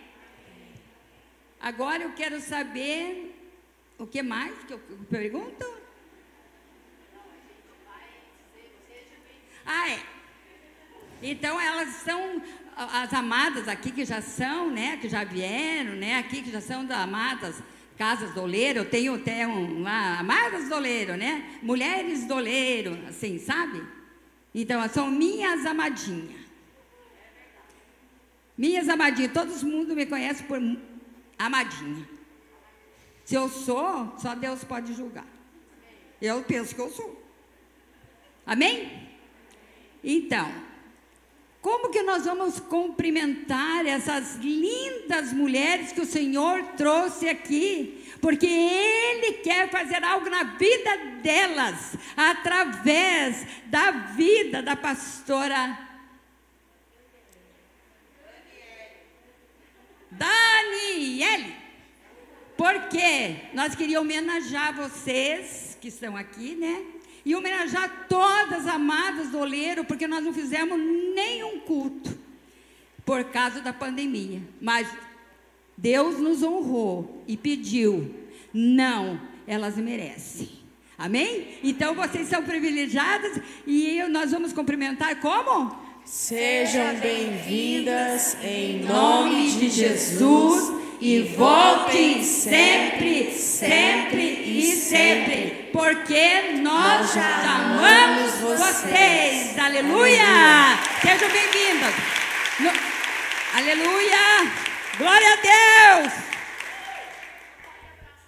Agora 1.60 2.04
eu 2.04 2.14
quero 2.14 2.40
saber 2.42 3.36
o 3.98 4.08
que 4.08 4.22
mais 4.22 4.58
que 4.64 4.74
eu 4.74 4.80
pergunto? 5.10 5.66
Ah, 9.66 9.90
é. 9.90 10.00
Então 11.22 11.60
elas 11.60 11.90
são 11.96 12.42
as 12.76 13.14
amadas 13.14 13.68
aqui 13.68 13.92
que 13.92 14.06
já 14.06 14.22
são, 14.22 14.72
né, 14.72 14.98
que 14.98 15.10
já 15.10 15.24
vieram, 15.26 15.96
né, 15.96 16.18
aqui 16.18 16.42
que 16.42 16.50
já 16.50 16.62
são 16.62 16.86
das 16.86 16.98
amadas 16.98 17.62
casas 17.98 18.34
do 18.34 18.44
oleiro, 18.44 18.80
eu 18.80 18.90
tenho 18.90 19.16
até 19.16 19.46
um 19.46 19.82
lá, 19.82 20.20
amadas 20.20 20.70
do 20.70 20.76
oleiro, 20.76 21.18
né, 21.18 21.60
mulheres 21.62 22.26
do 22.26 22.36
oleiro, 22.36 22.98
assim, 23.10 23.38
sabe? 23.38 23.86
Então 24.56 24.88
são 24.88 25.12
minhas 25.12 25.66
amadinhas. 25.66 26.39
Minhas 28.60 28.90
amadinhas, 28.90 29.32
todo 29.32 29.66
mundo 29.66 29.96
me 29.96 30.06
conhece 30.06 30.44
por 30.44 30.60
amadinha. 31.38 32.06
Se 33.24 33.34
eu 33.34 33.48
sou, 33.48 34.14
só 34.18 34.36
Deus 34.36 34.66
pode 34.66 34.94
julgar. 34.94 35.26
Eu 36.22 36.44
penso 36.44 36.76
que 36.76 36.82
eu 36.82 36.90
sou. 36.90 37.24
Amém? 38.46 39.08
Então, 40.04 40.52
como 41.62 41.90
que 41.90 42.04
nós 42.04 42.26
vamos 42.26 42.60
cumprimentar 42.60 43.86
essas 43.86 44.36
lindas 44.36 45.32
mulheres 45.32 45.94
que 45.94 46.02
o 46.02 46.06
Senhor 46.06 46.62
trouxe 46.76 47.30
aqui? 47.30 48.04
Porque 48.20 48.46
Ele 48.46 49.38
quer 49.38 49.72
fazer 49.72 50.04
algo 50.04 50.30
na 50.30 50.44
vida 50.44 50.98
delas, 51.24 51.96
através 52.18 53.48
da 53.68 53.92
vida 53.92 54.62
da 54.62 54.76
pastora 54.76 55.89
Daniele. 60.20 61.56
Porque 62.56 63.38
nós 63.54 63.74
queríamos 63.74 64.06
homenagear 64.06 64.76
vocês 64.76 65.78
que 65.80 65.88
estão 65.88 66.18
aqui, 66.18 66.56
né? 66.56 66.86
e 67.26 67.36
homenagear 67.36 68.08
todas 68.08 68.66
as 68.66 68.68
amadas 68.68 69.30
do 69.30 69.40
oleiro, 69.40 69.84
porque 69.86 70.08
nós 70.08 70.24
não 70.24 70.34
fizemos 70.34 70.80
nenhum 71.14 71.60
culto 71.60 72.18
por 73.06 73.24
causa 73.26 73.62
da 73.62 73.74
pandemia. 73.74 74.42
Mas 74.62 74.88
Deus 75.78 76.20
nos 76.20 76.44
honrou 76.44 77.24
e 77.28 77.38
pediu, 77.38 78.14
não, 78.54 79.20
elas 79.46 79.78
merecem. 79.78 80.50
Amém? 80.98 81.60
Então 81.64 81.96
vocês 81.96 82.28
são 82.28 82.44
privilegiadas 82.44 83.42
e 83.66 84.02
nós 84.10 84.32
vamos 84.32 84.52
cumprimentar 84.52 85.20
como? 85.20 85.89
Sejam 86.12 86.96
bem-vindas 86.96 88.36
em 88.44 88.80
nome 88.80 89.52
de 89.52 89.70
Jesus 89.70 90.74
e 91.00 91.22
voltem 91.38 92.24
sempre, 92.24 93.32
sempre 93.32 94.24
e 94.24 94.76
sempre, 94.76 95.70
porque 95.72 96.54
nós 96.64 97.16
amamos 97.16 98.32
vocês. 98.40 99.56
Aleluia! 99.60 100.80
Sejam 101.00 101.30
bem-vindas. 101.30 101.94
Aleluia! 103.54 104.52
Glória 104.98 105.28
a 105.32 106.02
Deus! 106.02 106.14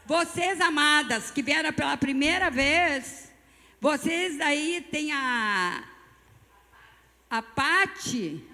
Vocês 0.05 0.61
amadas 0.61 1.31
que 1.31 1.41
vieram 1.41 1.73
pela 1.73 1.97
primeira 1.97 2.51
vez, 2.51 3.31
vocês 3.81 4.39
aí 4.39 4.85
têm 4.91 5.11
a 5.11 5.90
a 7.31 7.41
Pati, 7.41 8.45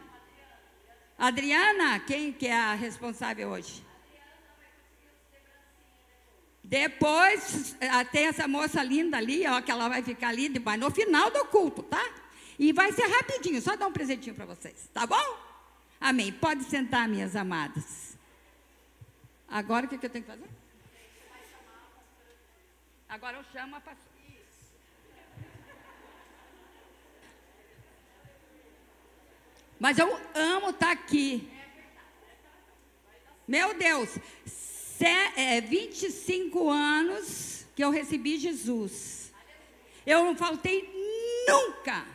Adriana, 1.17 1.99
quem 1.99 2.32
que 2.32 2.45
é 2.45 2.55
a 2.55 2.75
responsável 2.75 3.49
hoje? 3.49 3.84
Depois 6.63 7.75
ah, 7.82 8.05
tem 8.05 8.28
essa 8.28 8.47
moça 8.47 8.84
linda 8.84 9.17
ali, 9.17 9.47
ó, 9.47 9.59
que 9.61 9.71
ela 9.71 9.89
vai 9.89 10.03
ficar 10.03 10.28
ali 10.28 10.47
debaixo, 10.47 10.82
no 10.82 10.91
final 10.91 11.32
do 11.32 11.45
culto, 11.45 11.82
tá? 11.82 12.07
E 12.59 12.71
vai 12.71 12.91
ser 12.91 13.07
rapidinho, 13.07 13.59
só 13.63 13.75
dar 13.75 13.88
um 13.88 13.91
presentinho 13.91 14.36
para 14.36 14.45
vocês, 14.45 14.88
tá 14.93 15.07
bom? 15.07 15.39
Amém. 15.99 16.32
Pode 16.32 16.63
sentar, 16.65 17.07
minhas 17.07 17.36
amadas. 17.36 18.15
Agora 19.47 19.88
o 19.88 19.89
que, 19.89 19.97
que 19.97 20.05
eu 20.05 20.09
tenho 20.09 20.23
que 20.23 20.30
fazer? 20.30 20.49
Agora 23.09 23.38
eu 23.38 23.43
chamo 23.51 23.75
a 23.75 23.80
pastora. 23.80 24.07
Mas 29.80 29.97
eu 29.97 30.19
amo 30.34 30.69
estar 30.69 30.91
aqui. 30.91 31.49
Meu 33.47 33.78
Deus, 33.78 34.09
se, 34.45 35.05
é, 35.05 35.61
25 35.61 36.69
anos 36.69 37.65
que 37.75 37.84
eu 37.84 37.91
recebi 37.91 38.38
Jesus. 38.38 39.32
Eu 40.05 40.23
não 40.23 40.36
faltei 40.36 40.89
nunca 41.47 42.05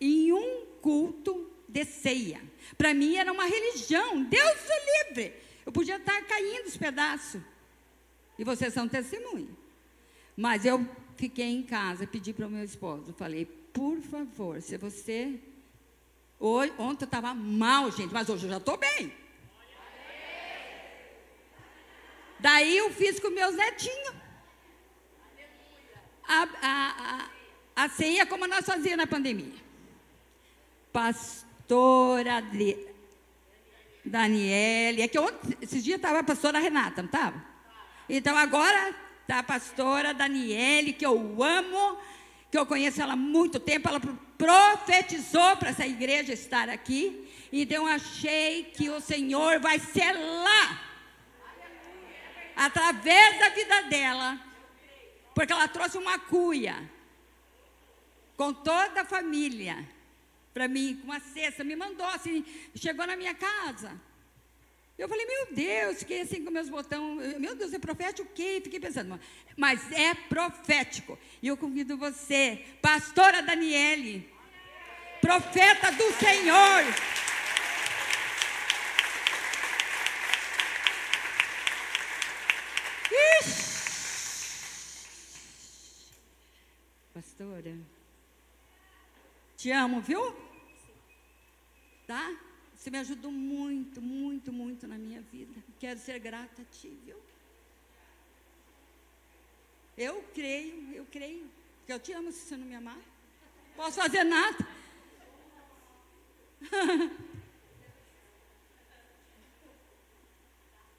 em 0.00 0.32
um 0.32 0.66
culto 0.82 1.50
de 1.68 1.84
ceia. 1.84 2.42
Para 2.76 2.92
mim 2.92 3.16
era 3.16 3.32
uma 3.32 3.44
religião, 3.44 4.22
Deus 4.24 4.58
o 4.68 5.08
livre. 5.08 5.34
Eu 5.64 5.72
podia 5.72 5.96
estar 5.96 6.20
caindo 6.22 6.66
os 6.66 6.76
pedaços. 6.76 7.40
E 8.38 8.44
vocês 8.44 8.72
são 8.74 8.88
testemunho. 8.88 9.56
Mas 10.36 10.64
eu 10.64 10.86
fiquei 11.16 11.46
em 11.46 11.62
casa, 11.62 12.06
pedi 12.06 12.32
para 12.32 12.46
o 12.46 12.50
meu 12.50 12.64
esposo, 12.64 13.14
falei, 13.14 13.46
por 13.72 14.00
favor, 14.00 14.60
se 14.60 14.76
você. 14.76 15.38
Hoje, 16.38 16.72
ontem 16.78 17.04
eu 17.04 17.06
estava 17.06 17.32
mal, 17.32 17.90
gente, 17.90 18.12
mas 18.12 18.28
hoje 18.28 18.44
eu 18.44 18.50
já 18.50 18.58
estou 18.58 18.76
bem. 18.76 19.12
Daí 22.38 22.76
eu 22.76 22.90
fiz 22.92 23.18
com 23.18 23.30
meus 23.30 23.54
netinhos. 23.54 24.14
A, 26.28 26.42
a, 26.42 26.48
a, 26.66 27.84
a 27.84 27.88
ceia 27.88 28.26
como 28.26 28.46
nós 28.46 28.66
fazíamos 28.66 28.98
na 28.98 29.06
pandemia. 29.06 29.54
Pastora 30.92 32.36
Adri, 32.36 32.86
Daniele. 34.04 35.02
É 35.02 35.08
que 35.08 35.18
ontem, 35.18 35.56
esses 35.62 35.82
dias 35.82 35.96
estava 35.96 36.18
a 36.18 36.24
pastora 36.24 36.58
Renata, 36.58 37.00
não 37.00 37.06
estava? 37.06 37.42
Então 38.08 38.36
agora 38.36 38.94
está 39.22 39.38
a 39.38 39.42
pastora 39.42 40.12
Daniele, 40.12 40.92
que 40.92 41.06
eu 41.06 41.42
amo, 41.42 41.98
que 42.50 42.58
eu 42.58 42.66
conheço 42.66 43.00
ela 43.00 43.14
há 43.14 43.16
muito 43.16 43.58
tempo. 43.58 43.88
Ela 43.88 44.00
profetizou 44.36 45.56
para 45.56 45.70
essa 45.70 45.86
igreja 45.86 46.32
estar 46.32 46.68
aqui. 46.68 47.28
Então 47.52 47.88
eu 47.88 47.94
achei 47.94 48.64
que 48.64 48.90
o 48.90 49.00
Senhor 49.00 49.60
vai 49.60 49.78
selar 49.78 50.86
através 52.54 53.38
da 53.38 53.48
vida 53.50 53.82
dela, 53.82 54.40
porque 55.34 55.52
ela 55.52 55.68
trouxe 55.68 55.98
uma 55.98 56.18
cuia 56.18 56.90
com 58.36 58.52
toda 58.52 59.02
a 59.02 59.04
família 59.04 59.86
para 60.56 60.68
mim, 60.68 60.96
com 60.96 61.04
uma 61.04 61.20
cesta, 61.20 61.62
me 61.62 61.76
mandou 61.76 62.06
assim, 62.06 62.42
chegou 62.74 63.06
na 63.06 63.14
minha 63.14 63.34
casa. 63.34 64.00
Eu 64.98 65.08
falei, 65.08 65.26
meu 65.26 65.54
Deus, 65.54 65.98
fiquei 65.98 66.22
assim 66.22 66.42
com 66.42 66.50
meus 66.50 66.70
botões, 66.70 67.38
meu 67.38 67.54
Deus, 67.54 67.72
é 67.72 67.78
profético 67.78 68.28
o 68.28 68.32
quê? 68.32 68.60
Fiquei 68.64 68.80
pensando, 68.80 69.20
mas 69.56 69.92
é 69.92 70.14
profético. 70.14 71.18
E 71.42 71.48
eu 71.48 71.56
convido 71.56 71.98
você, 71.98 72.64
pastora 72.80 73.42
Daniele, 73.42 74.26
profeta 75.20 75.92
do 75.92 76.12
Senhor, 76.14 76.84
Pastora, 87.16 87.74
te 89.56 89.70
amo, 89.70 90.02
viu? 90.02 90.36
Tá? 92.06 92.36
Você 92.86 92.90
me 92.92 92.98
ajudou 92.98 93.32
muito, 93.32 94.00
muito, 94.00 94.52
muito 94.52 94.86
na 94.86 94.96
minha 94.96 95.20
vida. 95.20 95.60
Quero 95.80 95.98
ser 95.98 96.20
grata 96.20 96.62
a 96.62 96.64
ti, 96.66 96.96
viu? 97.04 97.16
Eu 99.98 100.22
creio, 100.32 100.92
eu 100.92 101.04
creio. 101.06 101.50
Porque 101.78 101.92
eu 101.92 101.98
te 101.98 102.12
amo 102.12 102.30
se 102.30 102.46
você 102.46 102.56
não 102.56 102.64
me 102.64 102.76
amar. 102.76 103.00
Posso 103.74 104.00
fazer 104.00 104.22
nada. 104.22 104.68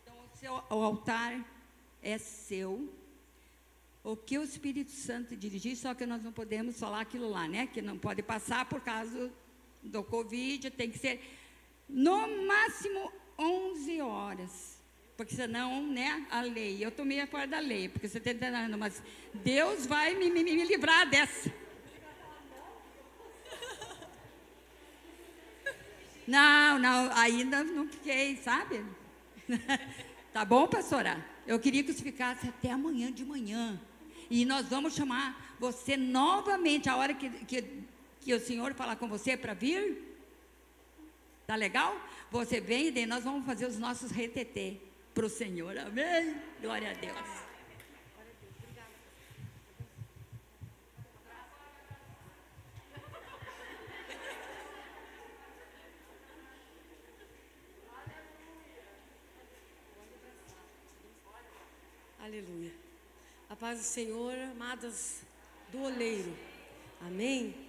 então, 0.02 0.16
o, 0.26 0.38
seu, 0.38 0.56
o 0.70 0.84
altar 0.84 1.42
é 2.04 2.18
seu. 2.18 2.94
O 4.04 4.18
que 4.18 4.38
o 4.38 4.44
Espírito 4.44 4.92
Santo 4.92 5.38
dirigir, 5.38 5.78
só 5.78 5.94
que 5.94 6.06
nós 6.06 6.22
não 6.22 6.34
podemos 6.34 6.78
falar 6.78 7.00
aquilo 7.00 7.30
lá, 7.30 7.48
né? 7.48 7.66
Que 7.66 7.82
não 7.82 7.98
pode 7.98 8.22
passar 8.22 8.68
por 8.68 8.82
causa 8.82 9.32
do 9.82 10.04
Covid, 10.04 10.70
tem 10.72 10.92
que 10.92 11.00
ser 11.00 11.37
no 11.88 12.46
máximo 12.46 13.12
11 13.38 14.02
horas. 14.02 14.78
Porque 15.16 15.34
senão, 15.34 15.86
né, 15.88 16.28
a 16.30 16.42
lei, 16.42 16.78
eu 16.84 16.92
tomei 16.92 17.20
a 17.20 17.28
fora 17.28 17.48
da 17.48 17.60
lei, 17.60 17.90
porque 17.90 18.08
você 18.08 18.20
está 18.20 18.32
entendendo, 18.32 18.78
mas 18.78 19.02
Deus 19.34 19.88
vai 19.88 20.14
me, 20.14 20.30
me, 20.30 20.44
me 20.44 20.64
livrar 20.64 21.10
dessa. 21.10 21.52
Não, 26.28 26.78
não, 26.78 27.10
ainda 27.14 27.64
não 27.64 27.88
fiquei, 27.88 28.36
sabe? 28.36 28.86
tá 30.34 30.44
bom, 30.44 30.68
pastora? 30.68 31.26
Eu 31.48 31.58
queria 31.58 31.82
que 31.82 31.94
você 31.94 32.04
ficasse 32.04 32.50
até 32.50 32.70
amanhã 32.70 33.10
de 33.10 33.24
manhã. 33.24 33.80
E 34.30 34.44
nós 34.44 34.68
vamos 34.68 34.94
chamar 34.94 35.56
você 35.58 35.96
novamente, 35.96 36.90
a 36.90 36.98
hora 36.98 37.14
que, 37.14 37.30
que, 37.46 37.64
que 38.20 38.34
o 38.34 38.40
Senhor 38.40 38.74
falar 38.74 38.98
com 38.98 39.08
você 39.08 39.38
para 39.38 39.54
vir. 39.54 40.07
Tá 41.48 41.56
legal? 41.56 41.95
Você 42.30 42.60
vem 42.60 42.89
e 42.89 43.06
nós 43.06 43.24
vamos 43.24 43.45
fazer 43.45 43.66
os 43.68 43.80
nossos 43.80 44.12
RTT 44.12 44.82
para 45.14 45.26
o 45.26 45.30
Senhor. 45.30 45.78
Amém? 45.78 46.41
Glória 46.62 46.91
a 46.91 46.93
Deus. 46.93 47.16
Aleluia. 62.20 62.74
A 63.50 63.56
paz 63.56 63.80
do 63.80 63.86
Senhor, 63.86 64.38
amadas 64.52 65.22
do 65.72 65.82
oleiro. 65.82 66.38
Amém? 67.00 67.66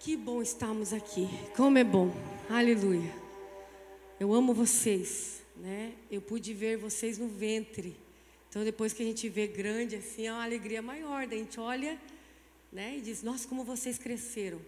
Que 0.00 0.16
bom 0.16 0.40
estarmos 0.40 0.92
aqui. 0.92 1.28
Como 1.56 1.76
é 1.76 1.82
bom. 1.82 2.14
Aleluia. 2.48 3.12
Eu 4.20 4.32
amo 4.32 4.54
vocês, 4.54 5.42
né? 5.56 5.92
Eu 6.08 6.22
pude 6.22 6.54
ver 6.54 6.76
vocês 6.78 7.18
no 7.18 7.26
ventre. 7.26 7.96
Então 8.48 8.62
depois 8.62 8.92
que 8.92 9.02
a 9.02 9.04
gente 9.06 9.28
vê 9.28 9.48
grande 9.48 9.96
assim, 9.96 10.28
é 10.28 10.32
uma 10.32 10.44
alegria 10.44 10.80
maior. 10.80 11.26
Daí 11.26 11.40
a 11.40 11.42
gente 11.42 11.58
olha, 11.58 12.00
né, 12.72 12.96
e 12.96 13.00
diz: 13.00 13.24
"Nossa, 13.24 13.48
como 13.48 13.64
vocês 13.64 13.98
cresceram". 13.98 14.60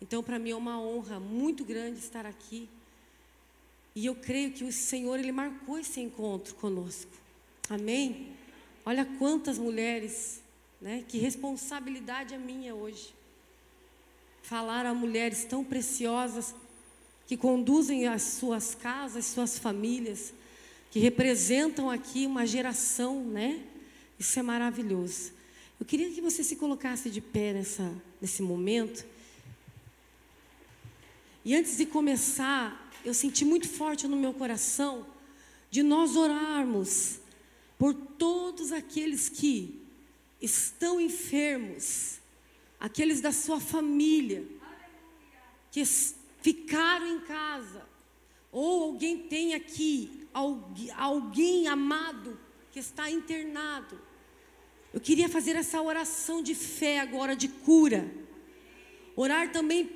Então 0.00 0.22
para 0.22 0.38
mim 0.38 0.50
é 0.50 0.56
uma 0.56 0.80
honra 0.80 1.18
muito 1.18 1.64
grande 1.64 1.98
estar 1.98 2.24
aqui. 2.24 2.68
E 3.92 4.06
eu 4.06 4.14
creio 4.14 4.52
que 4.52 4.62
o 4.62 4.70
Senhor 4.70 5.18
ele 5.18 5.32
marcou 5.32 5.80
esse 5.80 6.00
encontro 6.00 6.54
conosco. 6.54 7.10
Amém. 7.68 8.32
Olha 8.86 9.04
quantas 9.18 9.58
mulheres, 9.58 10.40
né? 10.80 11.04
Que 11.08 11.18
responsabilidade 11.18 12.34
é 12.34 12.38
minha 12.38 12.72
hoje. 12.72 13.12
Falar 14.44 14.84
a 14.84 14.92
mulheres 14.92 15.44
tão 15.46 15.64
preciosas 15.64 16.54
que 17.26 17.34
conduzem 17.34 18.06
as 18.06 18.20
suas 18.22 18.74
casas, 18.74 19.24
suas 19.24 19.58
famílias, 19.58 20.34
que 20.90 20.98
representam 20.98 21.90
aqui 21.90 22.26
uma 22.26 22.46
geração, 22.46 23.24
né? 23.24 23.64
Isso 24.18 24.38
é 24.38 24.42
maravilhoso. 24.42 25.32
Eu 25.80 25.86
queria 25.86 26.10
que 26.10 26.20
você 26.20 26.44
se 26.44 26.56
colocasse 26.56 27.08
de 27.08 27.22
pé 27.22 27.54
nessa, 27.54 27.90
nesse 28.20 28.42
momento. 28.42 29.06
E 31.42 31.56
antes 31.56 31.78
de 31.78 31.86
começar, 31.86 32.92
eu 33.02 33.14
senti 33.14 33.46
muito 33.46 33.66
forte 33.66 34.06
no 34.06 34.16
meu 34.16 34.34
coração 34.34 35.06
de 35.70 35.82
nós 35.82 36.16
orarmos 36.16 37.18
por 37.78 37.94
todos 37.94 38.72
aqueles 38.72 39.30
que 39.30 39.82
estão 40.38 41.00
enfermos, 41.00 42.18
aqueles 42.78 43.20
da 43.20 43.32
sua 43.32 43.60
família, 43.60 44.46
que 45.70 45.84
ficaram 46.42 47.06
em 47.06 47.20
casa, 47.20 47.86
ou 48.52 48.84
alguém 48.84 49.18
tem 49.18 49.54
aqui 49.54 50.26
alguém 50.96 51.66
amado 51.68 52.38
que 52.72 52.78
está 52.78 53.10
internado. 53.10 54.00
Eu 54.92 55.00
queria 55.00 55.28
fazer 55.28 55.56
essa 55.56 55.80
oração 55.80 56.42
de 56.42 56.54
fé 56.54 57.00
agora, 57.00 57.34
de 57.34 57.48
cura. 57.48 58.12
Orar 59.16 59.52
também 59.52 59.90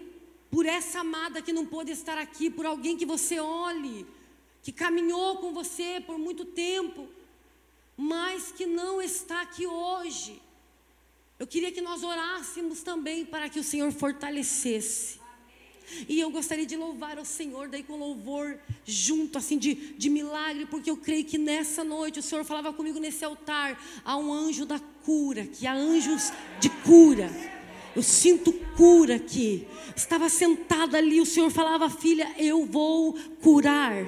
por 0.51 0.65
essa 0.65 1.01
amada 1.01 1.43
que 1.43 1.53
não 1.53 1.67
pôde 1.67 1.93
estar 1.93 2.19
aqui, 2.19 2.51
por 2.51 2.67
alguém 2.67 2.97
que 2.97 3.05
você 3.05 3.39
olhe, 3.39 4.07
que 4.63 4.73
caminhou 4.73 5.39
com 5.39 5.53
você 5.53 6.03
por 6.05 6.19
muito 6.19 6.45
tempo 6.45 7.09
mas 8.01 8.53
que 8.53 8.65
não 8.65 9.03
está 9.03 9.43
aqui 9.43 9.67
hoje. 9.67 10.41
Eu 11.39 11.47
queria 11.47 11.71
que 11.71 11.81
nós 11.81 12.03
orássemos 12.03 12.83
também 12.83 13.25
para 13.25 13.49
que 13.49 13.61
o 13.61 13.65
Senhor 13.65 13.93
fortalecesse. 13.93 15.21
E 16.09 16.19
eu 16.19 16.31
gostaria 16.31 16.67
de 16.67 16.77
louvar 16.77 17.17
ao 17.17 17.25
Senhor, 17.25 17.69
daí 17.69 17.85
com 17.85 17.97
louvor 17.97 18.59
junto, 18.85 19.39
assim, 19.39 19.57
de, 19.57 19.95
de 19.97 20.11
milagre, 20.11 20.67
porque 20.67 20.91
eu 20.91 20.97
creio 20.97 21.25
que 21.25 21.39
nessa 21.39 21.85
noite 21.85 22.19
o 22.19 22.23
Senhor 22.23 22.45
falava 22.45 22.73
comigo 22.73 22.99
nesse 22.99 23.25
altar. 23.25 23.81
Há 24.05 24.17
um 24.17 24.33
anjo 24.33 24.67
da 24.67 24.81
cura, 25.05 25.47
que 25.47 25.65
há 25.65 25.73
anjos 25.73 26.33
de 26.59 26.69
cura. 26.69 27.31
Eu 27.95 28.03
sinto 28.03 28.53
cura 28.77 29.15
aqui. 29.15 29.67
Estava 29.97 30.29
sentada 30.29 30.99
ali, 30.99 31.21
o 31.21 31.27
Senhor 31.27 31.51
falava, 31.51 31.89
filha, 31.89 32.35
eu 32.37 32.67
vou 32.67 33.17
curar. 33.43 34.05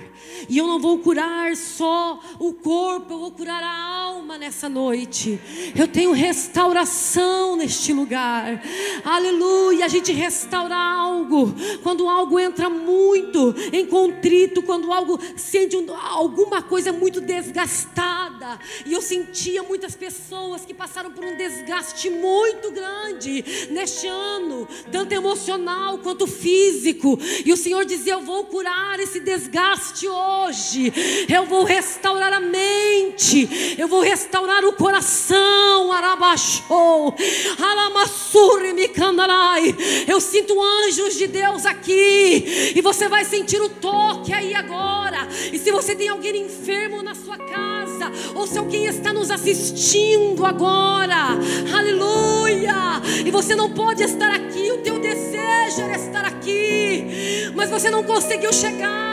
E 0.49 0.59
eu 0.59 0.67
não 0.67 0.81
vou 0.81 0.99
curar 0.99 1.57
só 1.57 2.21
o 2.39 2.53
corpo, 2.53 3.15
eu 3.15 3.19
vou 3.19 3.31
curar 3.31 3.63
a 3.63 3.91
alma 4.21 4.37
nessa 4.37 4.69
noite. 4.69 5.41
Eu 5.77 5.87
tenho 5.87 6.13
restauração 6.13 7.57
neste 7.57 7.93
lugar. 7.93 8.63
Aleluia. 9.05 9.85
A 9.85 9.89
gente 9.89 10.13
restaura 10.13 10.77
algo. 10.77 11.55
Quando 11.83 12.09
algo 12.09 12.39
entra 12.39 12.69
muito 12.69 13.55
em 13.73 13.87
contrito, 13.87 14.63
quando 14.63 14.93
algo 14.93 15.19
sente 15.37 15.77
alguma 16.11 16.63
coisa 16.63 16.93
muito 16.93 17.21
desgastada. 17.21 18.59
E 18.85 18.93
eu 18.93 19.03
sentia 19.03 19.63
muitas 19.63 19.95
pessoas 19.95 20.65
que 20.65 20.75
passaram 20.75 21.11
por 21.13 21.25
um 21.25 21.37
desgaste 21.37 22.11
muito 22.11 22.71
grande 22.73 23.45
neste 23.71 24.07
ano, 24.07 24.67
tanto 24.91 25.13
emocional 25.13 25.99
quanto 25.99 26.27
físico. 26.27 27.19
E 27.45 27.53
o 27.53 27.57
Senhor 27.57 27.85
dizia: 27.85 28.15
Eu 28.15 28.21
vou 28.21 28.45
curar 28.45 28.99
esse 28.99 29.20
desgaste 29.21 30.09
hoje, 30.09 30.93
eu 31.29 31.47
vou 31.47 31.65
restaurar 31.65 32.33
a 32.33 32.41
mente, 32.41 33.77
eu 33.79 33.89
vou 33.89 34.01
restaurar 34.01 34.65
o 34.65 34.73
coração. 34.73 35.93
Arabachou, 35.93 37.15
Alamassuri 37.61 38.73
Mikandarai. 38.73 39.75
Eu 40.07 40.21
sinto 40.21 40.61
anjos 40.61 41.17
de 41.17 41.27
Deus 41.27 41.67
aqui, 41.67 42.73
e 42.75 42.81
você 42.81 43.09
vai 43.09 43.25
sentir 43.25 43.61
o 43.61 43.69
toque 43.69 44.33
aí 44.33 44.55
agora. 44.55 45.29
E 45.53 45.59
se 45.59 45.71
você 45.71 45.95
tem 45.95 46.09
alguém 46.09 46.45
enfermo 46.45 47.03
na 47.03 47.15
sua 47.15 47.37
casa, 47.37 48.11
ou 48.35 48.47
se 48.47 48.59
alguém 48.59 48.87
está 48.87 49.13
nos 49.13 49.31
assistindo 49.31 50.45
agora, 50.45 51.39
aleluia, 51.77 53.01
e 53.25 53.31
você 53.31 53.55
não 53.55 53.71
pode 53.71 54.03
estar 54.03 54.31
aqui, 54.31 54.71
o 54.73 54.79
teu 54.79 54.99
desejo 54.99 55.81
era 55.83 55.97
estar 55.97 56.25
aqui, 56.25 57.51
mas 57.55 57.71
você 57.71 57.91
não 57.91 58.03
conseguiu 58.03 58.53
chegar. 58.53 59.10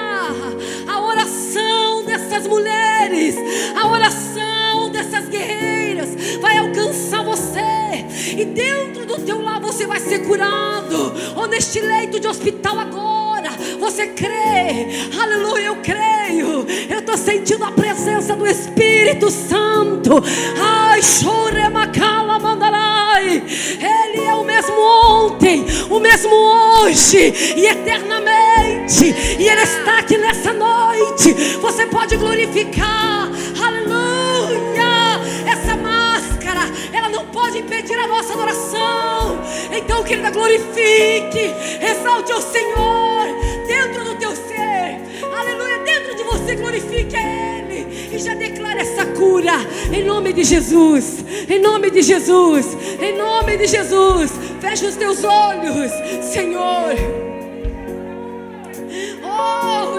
A 0.88 0.99
oração 1.01 2.03
dessas 2.05 2.47
mulheres, 2.47 3.36
a 3.76 3.88
oração 3.88 4.89
dessas 4.91 5.28
guerreiras 5.30 6.10
vai 6.41 6.58
alcançar 6.58 7.24
você, 7.24 8.05
e 8.38 8.45
dentro 8.45 9.05
do 9.05 9.18
teu 9.22 9.41
lar 9.41 9.60
você 9.60 9.86
vai 9.86 9.99
ser 9.99 10.20
curado, 10.20 11.14
ou 11.36 11.47
neste 11.47 11.80
leito 11.80 12.20
de 12.20 12.28
hospital 12.28 12.80
agora. 12.80 13.49
Você 13.80 14.08
crê, 14.08 14.88
aleluia, 15.22 15.66
eu 15.68 15.76
creio. 15.78 16.66
Eu 16.89 16.99
estou 16.99 17.18
sentindo 17.18 17.64
a 17.64 17.72
presença 17.72 18.36
do 18.36 18.45
Espírito 18.45 19.30
Santo. 19.30 20.22
Ai, 20.60 21.01
chore 21.01 21.70
macala 21.70 22.39
mandarai. 22.39 22.76
Ele 23.30 24.25
é 24.25 24.34
o 24.34 24.43
mesmo 24.43 24.80
ontem, 24.80 25.65
o 25.89 25.99
mesmo 25.99 26.34
hoje 26.34 27.34
e 27.55 27.65
eternamente. 27.65 29.13
E 29.39 29.47
Ele 29.47 29.61
está 29.61 29.99
aqui 29.99 30.17
nessa 30.17 30.53
noite. 30.53 31.34
Você 31.61 31.86
pode 31.88 32.15
glorificar, 32.17 33.30
aleluia. 33.61 35.21
Essa 35.45 35.75
máscara, 35.75 36.61
ela 36.93 37.09
não 37.09 37.25
pode 37.28 37.59
impedir 37.59 37.97
a 37.99 38.07
nossa 38.07 38.34
adoração. 38.34 39.41
Então, 39.71 40.03
querida, 40.03 40.32
glorifique, 40.32 41.53
exalte 41.82 42.32
o 42.34 42.41
Senhor 42.41 43.28
dentro 43.67 44.03
do 44.05 44.15
teu 44.15 44.36
ser, 44.36 45.01
aleluia, 45.38 45.80
dentro 45.80 46.15
de 46.15 46.23
você, 46.23 46.55
glorifique 46.55 47.15
a 47.15 47.21
Ele 47.21 47.57
e 48.18 48.20
já 48.20 48.34
declara 48.34 48.82
essa 48.82 49.05
cura, 49.05 49.53
em 49.93 50.03
nome 50.03 50.34
de 50.34 50.43
Jesus, 50.43 51.24
em 51.47 51.59
nome 51.59 51.91
de 51.91 52.01
Jesus, 52.01 52.76
em 52.99 53.15
nome 53.15 53.57
de 53.57 53.68
Jesus. 53.68 54.32
Feche 54.59 54.88
os 54.88 54.95
teus 54.95 55.24
olhos, 55.24 55.91
Senhor. 56.24 56.95
Oh, 59.24 59.97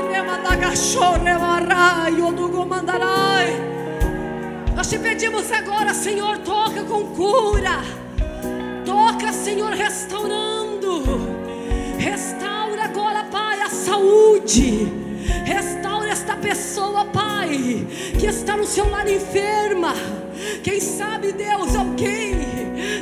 nós 4.75 4.89
te 4.89 4.99
pedimos 4.99 5.53
agora, 5.53 5.95
Senhor, 5.95 6.39
toca 6.39 6.83
com 6.83 7.05
cura. 7.15 7.85
Toca, 8.85 9.33
Senhor, 9.33 9.73
restaurando. 9.73 11.03
Restaura 11.99 12.85
agora, 12.85 13.25
Pai, 13.31 13.61
a 13.61 13.71
saúde. 13.71 14.89
Restaura 15.45 15.88
esta 16.19 16.35
pessoa, 16.35 17.05
Pai, 17.05 17.87
que 18.19 18.27
está 18.27 18.57
no 18.57 18.67
seu 18.67 18.91
lar 18.91 19.09
enferma. 19.09 19.95
Quem 20.65 20.81
sabe, 20.81 21.31
Deus, 21.31 21.77
alguém 21.77 22.35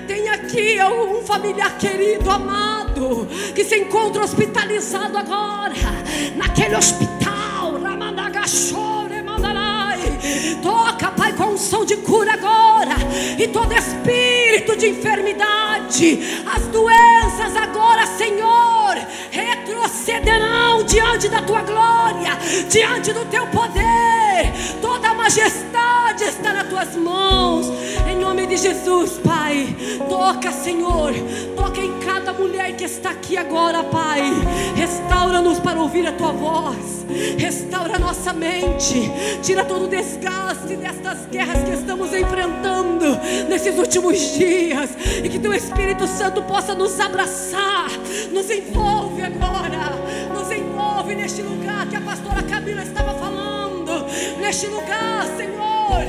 tem 0.07 0.29
aqui 0.29 0.77
um 0.83 1.23
familiar 1.23 1.79
querido, 1.79 2.31
amado, 2.31 3.27
que 3.55 3.64
se 3.64 3.79
encontra 3.79 4.23
hospitalizado 4.23 5.17
agora, 5.17 5.75
naquele 6.37 6.77
hospital, 6.77 7.81
Ramanagachore, 7.83 9.23
Mandarai. 9.23 9.99
Toca, 10.62 11.11
Pai, 11.12 11.33
com 11.33 11.55
unção 11.55 11.87
de 11.87 11.97
cura 11.97 12.35
agora, 12.35 12.97
e 13.39 13.49
todo 13.49 13.73
espírito 13.73 14.77
de 14.77 14.89
enfermidade, 14.91 16.45
as 16.55 16.67
doenças 16.67 17.57
agora, 17.57 18.07
Senhor, 18.07 18.67
retrocederão 20.07 20.85
diante 20.85 21.29
da 21.29 21.43
tua 21.43 21.63
glória, 21.63 22.39
diante 22.71 23.13
do 23.13 23.25
teu 23.27 23.45
poder, 23.49 24.53
toda 24.81 25.16
majestade 25.27 26.22
está 26.22 26.53
nas 26.53 26.68
tuas 26.68 26.95
mãos, 26.95 27.66
em 28.09 28.16
nome 28.16 28.47
de 28.47 28.57
Jesus, 28.57 29.18
Pai. 29.24 29.74
Toca, 30.09 30.53
Senhor, 30.53 31.12
toca 31.57 31.81
em 31.81 31.99
cada 31.99 32.33
mulher 32.33 32.77
que 32.77 32.85
está 32.85 33.11
aqui 33.11 33.37
agora, 33.37 33.83
Pai. 33.83 34.22
Restaura-nos 34.77 35.59
para 35.59 35.81
ouvir 35.81 36.07
a 36.07 36.12
tua 36.12 36.31
voz, 36.31 37.05
restaura 37.37 37.99
nossa 37.99 38.33
mente, 38.33 39.11
tira 39.43 39.64
todo 39.64 39.87
o 39.87 39.89
desgaste 39.89 40.77
destas 40.77 41.27
guerras 41.27 41.64
que 41.64 41.74
estamos 41.74 42.14
enfrentando 42.14 43.18
nesses 43.49 43.77
últimos 43.77 44.16
dias, 44.37 44.91
e 45.24 45.29
que 45.29 45.41
teu 45.41 45.53
Espírito 45.53 46.07
Santo 46.07 46.41
possa 46.43 46.72
nos 46.72 47.01
abraçar, 47.01 47.91
nos 48.33 48.49
envolve 48.49 49.22
agora, 49.22 49.93
nos 50.33 50.53
envolve 50.53 51.16
neste 51.16 51.43
lugar 51.43 51.85
que 51.89 51.97
a 51.97 52.01
pastora 52.01 52.45
Camila 52.45 52.85
estava 52.85 53.12
falando, 53.14 53.66
neste 54.39 54.66
lugar, 54.66 55.26
Senhor, 55.37 56.05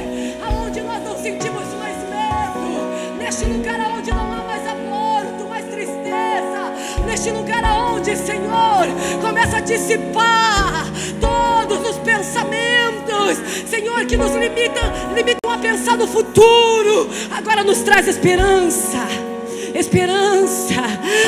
aonde 0.45 0.81
nós 0.81 1.03
não 1.03 1.17
sentimos 1.17 1.63
mais 1.79 1.97
medo, 2.09 3.17
neste 3.17 3.45
lugar 3.45 3.79
aonde 3.79 4.11
não 4.11 4.33
há 4.33 4.43
mais 4.43 4.67
aborto, 4.67 5.47
mais 5.49 5.65
tristeza, 5.65 6.73
neste 7.05 7.31
lugar 7.31 7.63
aonde, 7.63 8.15
Senhor, 8.15 8.87
começa 9.21 9.57
a 9.57 9.61
dissipar 9.61 10.85
todos 11.19 11.89
os 11.89 11.97
pensamentos, 11.99 13.37
Senhor, 13.69 14.05
que 14.05 14.17
nos 14.17 14.33
limitam, 14.35 14.83
limitam 15.15 15.51
a 15.51 15.57
pensar 15.57 15.97
no 15.97 16.07
futuro, 16.07 17.09
agora 17.31 17.63
nos 17.63 17.79
traz 17.79 18.07
esperança 18.07 19.36
esperança. 19.79 20.81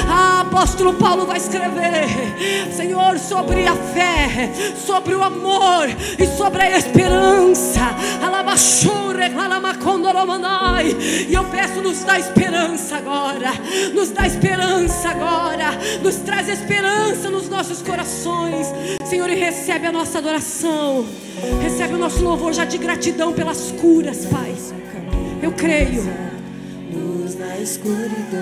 Ah, 0.08 0.42
apóstolo 0.42 0.94
Paulo 0.94 1.26
vai 1.26 1.38
escrever, 1.38 2.06
Senhor, 2.72 3.18
sobre 3.20 3.68
a 3.68 3.76
fé, 3.76 4.52
sobre 4.86 5.16
o 5.16 5.24
amor 5.24 5.88
e 6.18 6.26
sobre 6.38 6.62
a 6.64 6.78
esperança. 6.78 7.80
E 11.30 11.34
eu 11.34 11.44
peço, 11.46 11.82
nos 11.82 12.04
dá 12.04 12.20
esperança 12.20 12.98
agora, 12.98 13.52
nos 13.94 14.10
dá 14.10 14.26
esperança 14.26 15.10
agora, 15.10 15.72
nos 16.02 16.16
traz 16.18 16.48
esperança 16.50 17.30
nos 17.30 17.50
nossos 17.50 17.82
corações, 17.82 18.68
Senhor, 19.06 19.30
e 19.30 19.36
recebe 19.36 19.88
a 19.88 19.92
nossa 19.92 20.18
adoração, 20.18 21.06
recebe 21.62 21.94
o 21.96 21.98
nosso 21.98 22.24
louvor 22.24 22.54
já 22.54 22.66
de 22.66 22.78
gratidão 22.78 23.34
pelas 23.34 23.72
curas, 23.72 24.26
Pai. 24.26 24.56
Eu 25.42 25.52
creio. 25.52 26.39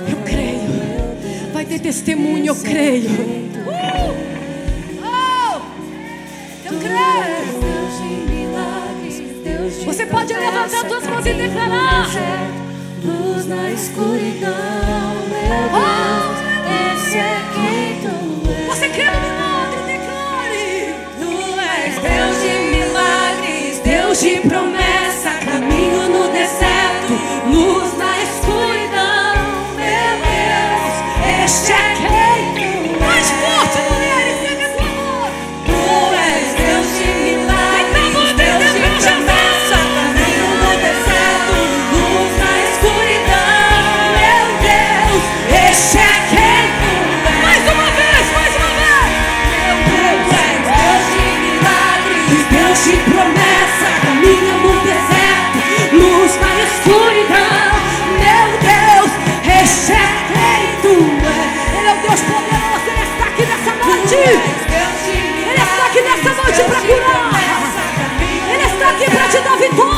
Eu 0.09 0.17
creio. 0.23 1.51
Vai 1.53 1.65
ter 1.65 1.79
testemunho, 1.79 2.47
eu 2.47 2.55
creio. 2.55 3.09
Uh! 3.09 4.13
Oh! 5.03 5.61
Eu 6.65 6.79
creio. 6.79 7.47
Você 9.85 10.05
pode 10.05 10.33
levantar 10.33 10.87
suas 10.87 11.07
mãos 11.07 11.25
e 11.25 11.33
declarar. 11.33 12.07
Luz 13.03 13.45
na 13.47 13.71
escuridão, 13.71 14.51
meu 15.29 15.69
Deus, 15.71 16.37
esse 16.93 17.17
é 17.17 17.39
quem 17.53 18.01
tu 18.01 18.11
és. 18.51 18.67
Você 18.67 18.89
crê 18.89 19.05
no 19.05 19.19
milagre, 19.21 19.79
declare. 19.87 20.95
Tu 21.19 21.31
és 21.59 21.93
Deus 22.03 22.35
de 22.41 22.53
milagres, 22.75 23.79
Deus 23.79 24.19
de 24.19 24.33
promessa, 24.47 25.16
아, 69.57 69.59
그 69.59 69.69
빅터! 69.69 69.96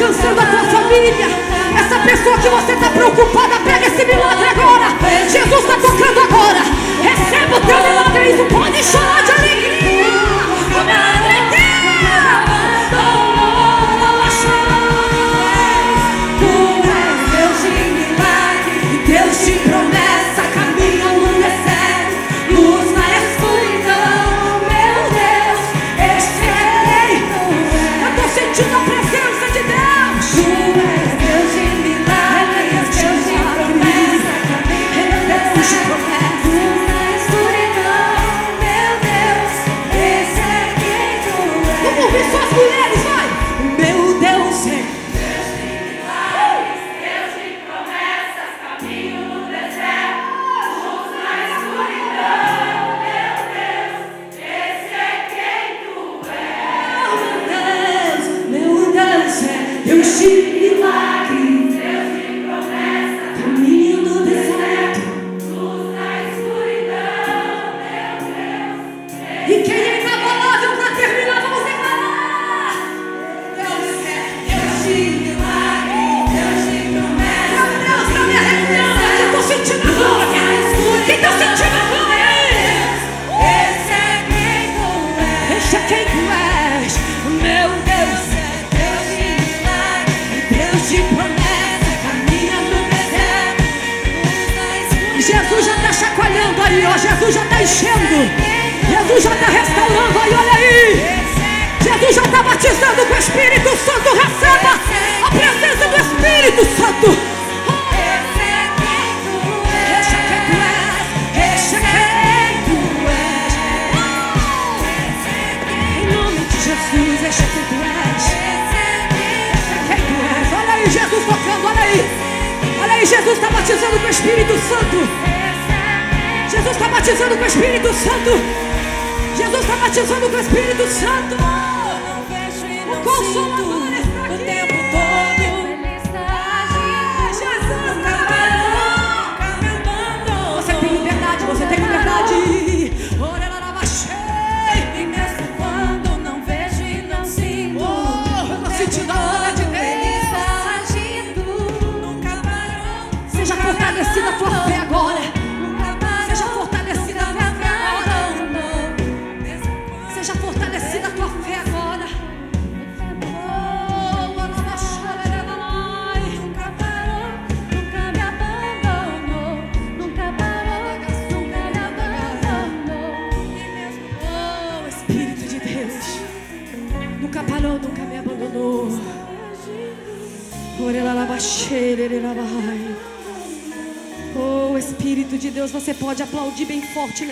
Alcançando 0.00 0.40
a 0.40 0.46
tua 0.46 0.64
família. 0.64 1.26
Essa 1.78 1.98
pessoa 2.00 2.38
que 2.38 2.48
você 2.48 2.72
está 2.72 2.88
preocupada, 2.88 3.60
pega 3.60 3.86
esse 3.86 4.04
milagre 4.06 4.48
agora. 4.48 4.86
Jesus 5.28 5.60
está 5.60 5.74
tocando 5.74 6.20
agora. 6.20 6.60
Receba 7.02 7.56
o 7.56 7.60
teu 7.60 7.76
milagre. 7.76 8.30
Isso 8.30 8.44
pode 8.46 8.82
chorar 8.82 9.22
de 9.22 9.32
alegria. 9.32 9.59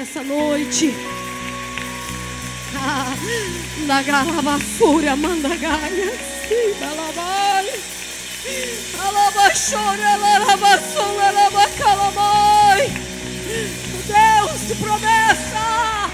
Nessa 0.08 0.22
noite. 0.22 0.94
Ah, 2.74 3.14
na 3.86 4.02
grava 4.02 4.58
fúria, 4.58 5.14
manda 5.14 5.54
gaia. 5.54 6.12
Sim, 6.48 6.74
ela 6.80 7.12
vai. 7.12 7.80
Alabaxora, 9.06 10.16
larabaçou, 10.16 11.14
larabacalamai. 11.14 12.86
O 12.86 14.02
Deus 14.06 14.68
de 14.68 14.74
promessa. 14.76 16.10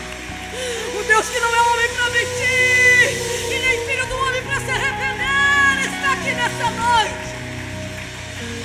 O 0.99 1.03
Deus 1.05 1.29
que 1.29 1.41
não 1.41 1.55
é 1.55 1.63
homem 1.63 1.89
para 1.91 2.11
mentir. 2.11 3.53
E 3.53 3.59
nem 3.61 3.87
filho 3.87 4.07
do 4.07 4.17
homem 4.17 4.43
para 4.43 4.61
se 4.61 4.71
arrepender. 4.71 5.95
Está 5.95 6.13
aqui 6.13 6.33
nessa 6.35 6.71
noite. 6.71 7.25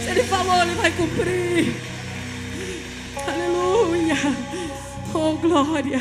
Se 0.03 0.09
ele 0.09 0.23
falou, 0.23 0.61
ele 0.63 0.75
vai 0.75 0.91
cumprir. 0.91 1.88
Glória. 5.39 5.99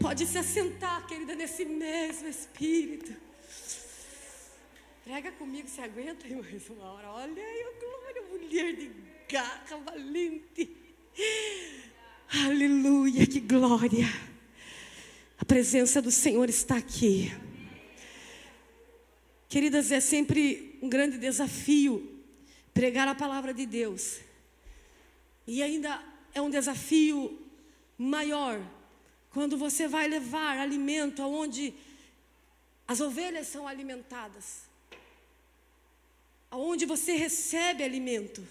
Pode 0.00 0.26
se 0.26 0.38
assentar, 0.38 1.06
querida, 1.06 1.34
nesse 1.34 1.64
mesmo 1.64 2.28
espírito. 2.28 3.14
Prega 5.04 5.30
comigo, 5.32 5.68
se 5.68 5.80
aguenta 5.80 6.26
mais 6.28 6.68
uma 6.68 6.92
hora. 6.92 7.10
Olha 7.10 7.42
aí, 7.42 7.66
glória, 7.80 8.22
mulher 8.30 8.74
de 8.74 8.90
garra 9.28 9.76
valente. 9.84 10.76
Aleluia, 12.44 13.26
que 13.26 13.40
glória. 13.40 14.06
A 15.38 15.44
presença 15.44 16.02
do 16.02 16.10
Senhor 16.10 16.48
está 16.48 16.76
aqui. 16.76 17.32
Queridas, 19.48 19.92
é 19.92 20.00
sempre 20.00 20.78
um 20.82 20.88
grande 20.88 21.18
desafio 21.18 22.20
pregar 22.74 23.06
a 23.06 23.14
palavra 23.14 23.54
de 23.54 23.64
Deus. 23.64 24.18
E 25.46 25.62
ainda 25.62 26.02
é 26.34 26.42
um 26.42 26.50
desafio 26.50 27.45
maior 27.98 28.60
quando 29.30 29.56
você 29.56 29.86
vai 29.86 30.06
levar 30.08 30.58
alimento 30.58 31.22
aonde 31.22 31.74
as 32.88 33.00
ovelhas 33.00 33.48
são 33.48 33.66
alimentadas. 33.66 34.62
Aonde 36.50 36.84
você 36.86 37.12
recebe 37.16 37.82
alimento. 37.82 38.46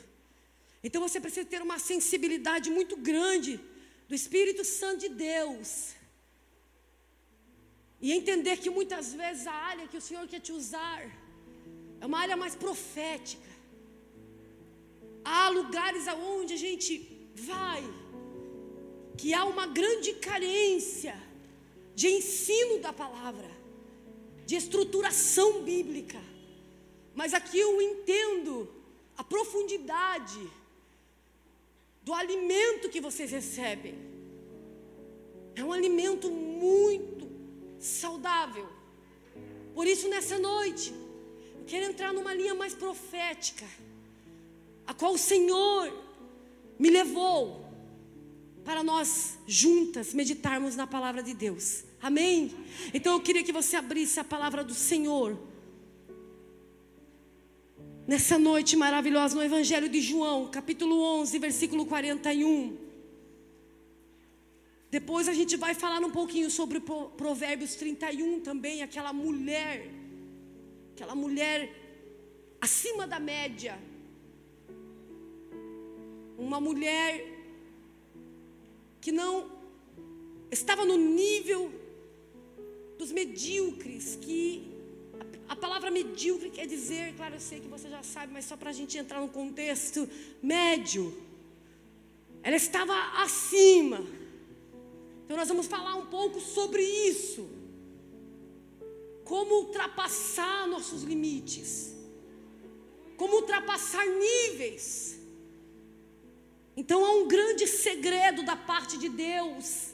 Então 0.84 1.02
você 1.02 1.20
precisa 1.20 1.46
ter 1.54 1.62
uma 1.62 1.80
sensibilidade 1.80 2.70
muito 2.70 2.96
grande 2.98 3.60
do 4.08 4.14
Espírito 4.14 4.64
Santo 4.64 5.00
de 5.06 5.10
Deus. 5.10 5.96
E 8.02 8.12
entender 8.12 8.58
que 8.58 8.70
muitas 8.70 9.14
vezes 9.14 9.48
a 9.48 9.54
área 9.54 9.88
que 9.88 9.98
o 9.98 10.06
Senhor 10.08 10.28
quer 10.28 10.42
te 10.42 10.52
usar 10.52 11.02
é 12.00 12.06
uma 12.06 12.20
área 12.20 12.38
mais 12.38 12.56
profética. 12.56 13.52
Há 15.24 15.50
lugares 15.50 16.08
aonde 16.08 16.54
a 16.54 16.58
gente 16.58 16.92
vai 17.34 17.82
que 19.18 19.34
há 19.34 19.46
uma 19.46 19.68
grande 19.68 20.14
carência 20.14 21.16
de 21.96 22.08
ensino 22.08 22.80
da 22.80 22.92
palavra, 22.92 23.50
de 24.46 24.56
estruturação 24.56 25.64
bíblica. 25.64 26.20
Mas 27.14 27.34
aqui 27.34 27.58
eu 27.58 27.82
entendo 27.82 28.70
a 29.18 29.24
profundidade 29.24 30.40
do 32.04 32.14
alimento 32.14 32.90
que 32.90 33.02
vocês 33.02 33.32
recebem. 33.32 33.96
É 35.56 35.64
um 35.64 35.72
alimento 35.72 36.30
muito 36.30 37.28
saudável. 37.80 38.68
Por 39.74 39.88
isso, 39.88 40.08
nessa 40.10 40.38
noite, 40.38 40.94
quero 41.66 41.86
entrar 41.86 42.14
numa 42.14 42.34
linha 42.34 42.54
mais 42.54 42.74
profética, 42.74 43.66
a 44.86 44.94
qual 44.94 45.14
o 45.14 45.18
Senhor 45.18 45.92
me 46.78 46.90
levou 46.90 47.65
para 48.66 48.84
nós 48.84 49.38
juntas 49.46 50.14
meditarmos 50.14 50.76
na 50.76 50.88
palavra 50.88 51.22
de 51.22 51.34
Deus. 51.34 51.84
Amém? 52.02 52.52
Então 52.94 53.14
eu 53.14 53.20
queria 53.20 53.44
que 53.44 53.52
você 53.52 53.76
abrisse 53.76 54.20
a 54.20 54.24
palavra 54.24 54.64
do 54.64 54.74
Senhor. 54.74 55.38
Nessa 58.08 58.38
noite 58.38 58.76
maravilhosa, 58.76 59.36
no 59.36 59.44
Evangelho 59.44 59.88
de 59.88 60.02
João, 60.02 60.50
capítulo 60.50 61.00
11, 61.22 61.40
versículo 61.40 61.86
41. 61.86 62.78
Depois 64.90 65.28
a 65.28 65.34
gente 65.34 65.56
vai 65.58 65.74
falar 65.74 66.00
um 66.00 66.12
pouquinho 66.12 66.50
sobre 66.50 66.80
Pro- 66.80 67.10
Provérbios 67.10 67.76
31 67.76 68.40
também, 68.40 68.82
aquela 68.82 69.12
mulher, 69.12 69.92
aquela 70.94 71.16
mulher 71.16 71.72
acima 72.62 73.06
da 73.06 73.20
média. 73.20 73.78
Uma 76.38 76.60
mulher 76.62 77.35
que 79.06 79.12
não 79.12 79.52
estava 80.50 80.84
no 80.84 80.98
nível 80.98 81.72
dos 82.98 83.12
medíocres, 83.12 84.18
que 84.20 84.40
a, 85.48 85.56
palavra 85.56 85.92
medíocre 85.92 86.50
quer 86.50 86.66
dizer, 86.66 87.14
claro, 87.16 87.36
eu 87.36 87.40
sei 87.40 87.60
que 87.60 87.68
você 87.68 87.88
já 87.88 88.02
sabe, 88.02 88.34
mas 88.34 88.46
só 88.46 88.58
para 88.58 88.72
a 88.72 88.74
gente 88.74 88.98
entrar 88.98 89.22
no 89.22 89.30
contexto, 89.30 90.10
médio. 90.42 91.16
Ela 92.42 92.56
estava 92.56 92.96
acima. 93.22 94.04
Então 95.24 95.38
nós 95.38 95.50
vamos 95.50 95.68
falar 95.68 95.94
um 95.98 96.08
pouco 96.08 96.42
sobre 96.42 96.82
isso. 96.82 97.48
Como 99.24 99.66
ultrapassar 99.66 100.68
nossos 100.68 101.04
limites. 101.04 101.96
Como 103.18 103.36
ultrapassar 103.36 104.04
níveis. 104.08 105.20
Então 106.78 107.06
há 107.06 107.12
um 107.12 107.28
grande 107.28 107.68
segredo 107.68 108.44
da 108.44 108.56
parte 108.56 108.98
de 108.98 109.08
Deus, 109.08 109.94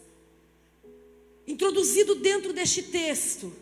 introduzido 1.46 2.16
dentro 2.16 2.52
deste 2.54 2.82
texto, 2.84 3.54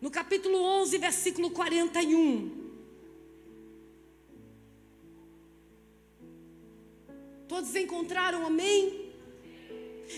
no 0.00 0.10
capítulo 0.10 0.58
11, 0.58 0.98
versículo 0.98 1.50
41. 1.50 2.66
Todos 7.48 7.74
encontraram, 7.74 8.44
amém? 8.44 9.12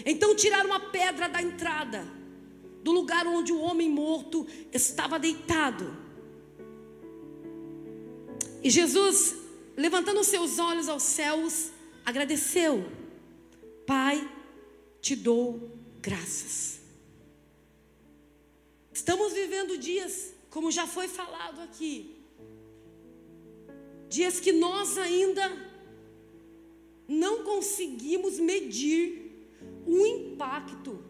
Então 0.05 0.35
tiraram 0.35 0.73
a 0.73 0.81
pedra 0.81 1.29
da 1.29 1.41
entrada, 1.41 2.05
do 2.83 2.91
lugar 2.91 3.27
onde 3.27 3.53
o 3.53 3.61
homem 3.61 3.89
morto 3.89 4.45
estava 4.73 5.21
deitado. 5.21 5.97
E 8.63 8.71
Jesus, 8.71 9.37
levantando 9.77 10.25
seus 10.25 10.59
olhos 10.59 10.89
aos 10.89 11.05
céus, 11.05 11.71
agradeceu: 12.09 12.85
Pai, 13.87 14.17
te 15.01 15.15
dou 15.15 15.71
graças. 16.01 16.81
Estamos 18.91 19.35
vivendo 19.35 19.77
dias, 19.77 20.33
como 20.49 20.71
já 20.71 20.87
foi 20.87 21.07
falado 21.07 21.61
aqui, 21.61 22.17
dias 24.09 24.41
que 24.41 24.53
nós 24.53 24.97
ainda 24.97 25.45
não 27.07 27.45
conseguimos 27.45 28.39
medir 28.39 29.51
o 29.87 30.07
impacto 30.07 31.05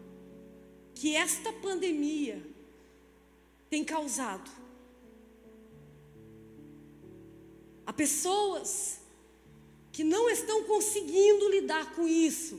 que 0.93 1.15
esta 1.15 1.51
pandemia 1.53 2.45
tem 3.69 3.85
causado. 3.85 4.51
Há 7.85 7.93
pessoas 7.93 8.99
que 9.99 10.03
não 10.15 10.29
estão 10.29 10.63
conseguindo 10.63 11.49
lidar 11.49 11.93
com 11.93 12.07
isso. 12.07 12.57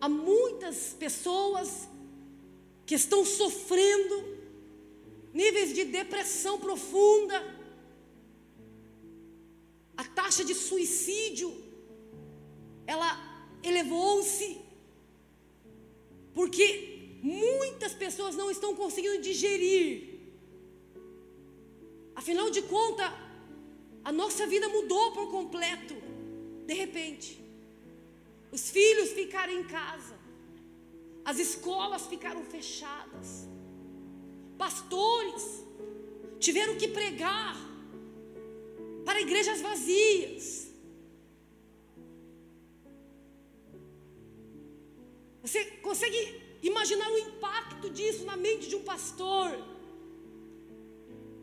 Há 0.00 0.08
muitas 0.08 0.76
pessoas 0.98 1.68
que 2.86 2.94
estão 2.94 3.22
sofrendo 3.22 4.16
níveis 5.34 5.74
de 5.74 5.84
depressão 5.84 6.54
profunda. 6.58 7.36
A 9.98 10.04
taxa 10.20 10.42
de 10.42 10.54
suicídio 10.54 11.50
ela 12.86 13.10
elevou-se 13.62 14.48
porque 16.32 16.64
muitas 17.22 17.92
pessoas 17.92 18.34
não 18.34 18.50
estão 18.50 18.74
conseguindo 18.74 19.20
digerir. 19.20 19.88
Afinal 22.14 22.48
de 22.48 22.62
contas, 22.62 23.25
a 24.08 24.12
nossa 24.12 24.46
vida 24.46 24.68
mudou 24.68 25.10
por 25.10 25.28
completo, 25.32 25.94
de 26.64 26.74
repente. 26.74 27.30
Os 28.52 28.70
filhos 28.70 29.10
ficaram 29.10 29.52
em 29.52 29.64
casa, 29.64 30.16
as 31.24 31.40
escolas 31.40 32.06
ficaram 32.06 32.44
fechadas, 32.44 33.48
pastores 34.56 35.44
tiveram 36.38 36.76
que 36.76 36.86
pregar 36.86 37.56
para 39.04 39.20
igrejas 39.20 39.60
vazias. 39.60 40.70
Você 45.42 45.64
consegue 45.88 46.20
imaginar 46.62 47.10
o 47.10 47.18
impacto 47.18 47.90
disso 47.90 48.24
na 48.24 48.36
mente 48.36 48.68
de 48.68 48.76
um 48.76 48.84
pastor? 48.84 49.50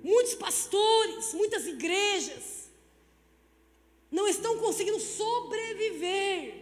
Muitos 0.03 0.35
pastores, 0.35 1.33
muitas 1.33 1.65
igrejas 1.65 2.69
não 4.11 4.27
estão 4.27 4.59
conseguindo 4.59 4.99
sobreviver 4.99 6.55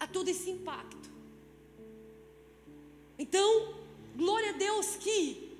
a 0.00 0.06
todo 0.06 0.28
esse 0.28 0.50
impacto. 0.50 1.10
Então, 3.18 3.74
glória 4.16 4.50
a 4.50 4.56
Deus 4.56 4.96
que, 4.96 5.56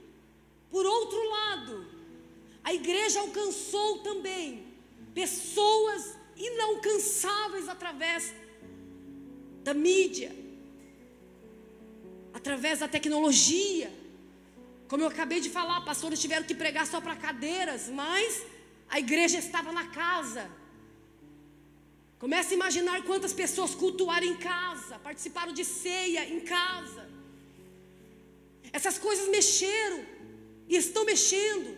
por 0.71 0.85
outro 0.87 1.23
lado, 1.29 1.87
a 2.65 2.75
igreja 2.75 3.21
alcançou 3.21 4.01
também 4.01 4.67
pessoas 5.15 6.17
inalcançáveis 6.37 7.69
através 7.69 8.35
da 9.63 9.73
mídia, 9.73 10.35
através 12.35 12.81
da 12.81 12.89
tecnologia. 12.89 13.91
Como 14.89 15.03
eu 15.03 15.09
acabei 15.09 15.41
de 15.41 15.51
falar, 15.51 15.81
pastores 15.81 16.21
tiveram 16.25 16.47
que 16.49 16.55
pregar 16.55 16.87
só 16.87 17.01
para 17.01 17.17
cadeiras, 17.17 17.89
mas 17.89 18.43
a 18.89 18.99
igreja 19.05 19.39
estava 19.39 19.73
na 19.73 19.87
casa. 19.89 20.49
Comece 22.19 22.55
a 22.55 22.59
imaginar 22.61 23.03
quantas 23.03 23.33
pessoas 23.33 23.75
cultuaram 23.75 24.27
em 24.27 24.37
casa, 24.37 24.99
participaram 24.99 25.53
de 25.53 25.65
ceia 25.65 26.23
em 26.35 26.41
casa. 26.41 27.05
Essas 28.73 28.97
coisas 28.99 29.29
mexeram 29.29 30.05
e 30.69 30.77
estão 30.77 31.05
mexendo 31.05 31.77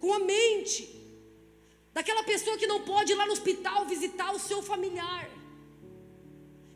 com 0.00 0.12
a 0.12 0.18
mente 0.18 0.82
daquela 1.92 2.22
pessoa 2.22 2.58
que 2.58 2.66
não 2.66 2.80
pode 2.82 3.12
ir 3.12 3.16
lá 3.20 3.26
no 3.26 3.32
hospital 3.32 3.86
visitar 3.86 4.30
o 4.32 4.38
seu 4.38 4.62
familiar, 4.62 5.28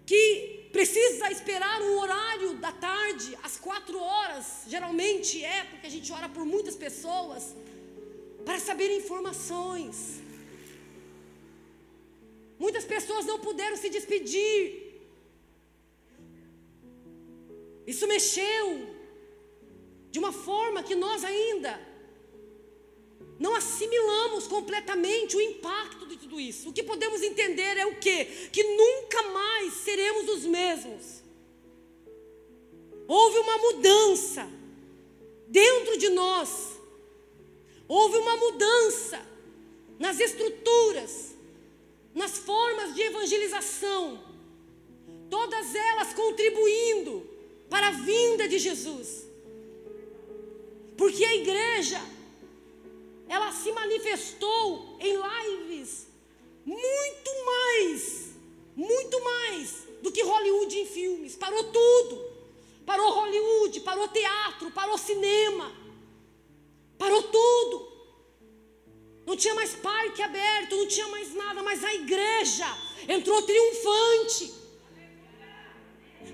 que 0.07 0.54
precisa 0.77 1.27
esperar 1.37 1.79
um 1.89 1.95
horário 2.01 2.49
da 2.65 2.73
tarde, 2.73 3.29
às 3.47 3.57
quatro 3.67 3.97
horas, 4.13 4.47
geralmente 4.73 5.33
é, 5.57 5.61
porque 5.71 5.87
a 5.87 5.95
gente 5.97 6.09
ora 6.19 6.29
por 6.37 6.45
muitas 6.55 6.77
pessoas, 6.85 7.43
para 8.47 8.59
saber 8.69 8.89
informações. 9.01 9.97
Muitas 12.65 12.85
pessoas 12.95 13.25
não 13.31 13.39
puderam 13.47 13.77
se 13.77 13.89
despedir. 13.97 14.63
Isso 17.93 18.09
mexeu 18.15 18.67
de 20.11 20.19
uma 20.23 20.33
forma 20.49 20.83
que 20.89 20.97
nós 21.07 21.23
ainda 21.33 21.73
não 23.45 23.55
assimilamos 23.55 24.47
completamente 24.47 25.37
o 25.37 25.41
impacto 25.41 26.07
de 26.07 26.17
tudo 26.17 26.41
isso. 26.41 26.71
O 26.71 26.73
que 26.73 26.83
podemos 26.83 27.21
entender 27.23 27.77
é 27.77 27.85
o 27.85 27.97
quê? 27.97 28.25
Que 28.51 28.63
nunca 28.63 29.23
mais 29.39 29.75
seremos 29.75 30.31
os 30.31 30.45
mesmos. 30.47 31.05
Houve 33.07 33.39
uma 33.41 33.59
mudança 33.59 34.51
dentro 35.47 35.99
de 35.99 36.09
nós. 36.09 36.51
Houve 37.87 38.17
uma 38.17 38.35
mudança 38.39 39.21
nas 39.99 40.19
estruturas, 40.19 41.35
nas 42.15 42.39
formas 42.39 42.95
de 42.95 43.03
evangelização. 43.03 44.25
Todas 45.29 45.75
elas 45.75 46.15
contribuindo 46.15 47.29
para 47.69 47.89
a 47.89 47.91
vinda 47.91 48.49
de 48.49 48.59
Jesus. 48.59 49.27
Porque 50.97 51.23
a 51.27 51.35
igreja 51.35 52.14
ela 53.29 53.53
se 53.53 53.73
manifestou 53.73 54.97
em 55.01 55.17
lives 55.17 56.07
muito 56.65 57.45
mais, 57.45 58.35
muito 58.77 59.23
mais 59.23 59.85
do 60.03 60.11
que 60.11 60.23
Hollywood 60.23 60.79
em 60.79 60.87
filmes. 60.87 61.37
Parou 61.37 61.65
tudo. 61.65 62.35
Parou 62.87 63.11
Hollywood, 63.13 63.81
parou 63.81 64.09
teatro, 64.09 64.71
parou 64.71 64.99
cinema. 64.99 65.73
Parou 66.99 67.23
tudo. 67.23 67.93
Não 69.27 69.37
tinha 69.37 69.55
mais 69.55 69.75
parque 69.75 70.23
aberto, 70.23 70.77
não 70.77 70.87
tinha 70.87 71.09
mais 71.09 71.35
nada, 71.35 71.63
mas 71.63 71.83
a 71.83 71.95
igreja 71.95 72.67
entrou 73.09 73.41
triunfante. 73.43 74.55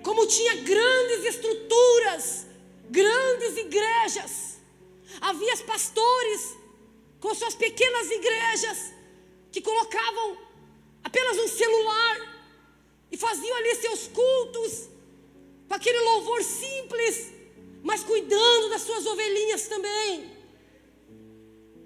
Como 0.03 0.27
tinha 0.27 0.57
grandes 0.57 1.25
estruturas, 1.25 2.47
grandes 2.89 3.57
igrejas, 3.57 4.61
havia 5.21 5.57
pastores 5.59 6.57
com 7.21 7.35
suas 7.35 7.55
pequenas 7.55 8.11
igrejas 8.11 8.79
que 9.53 9.61
colocavam 9.61 10.39
apenas 11.05 11.37
um 11.39 11.49
celular 11.49 12.17
e 13.13 13.17
faziam 13.17 13.57
ali 13.57 13.75
seus 13.77 14.09
cultos 14.09 14.89
com 15.69 15.75
aquele 15.75 16.01
louvor 16.01 16.43
simples, 16.43 17.33
mas 17.83 18.03
cuidando 18.03 18.71
das 18.71 18.83
suas 18.83 19.07
ovelhinhas 19.07 19.69
também. 19.69 20.31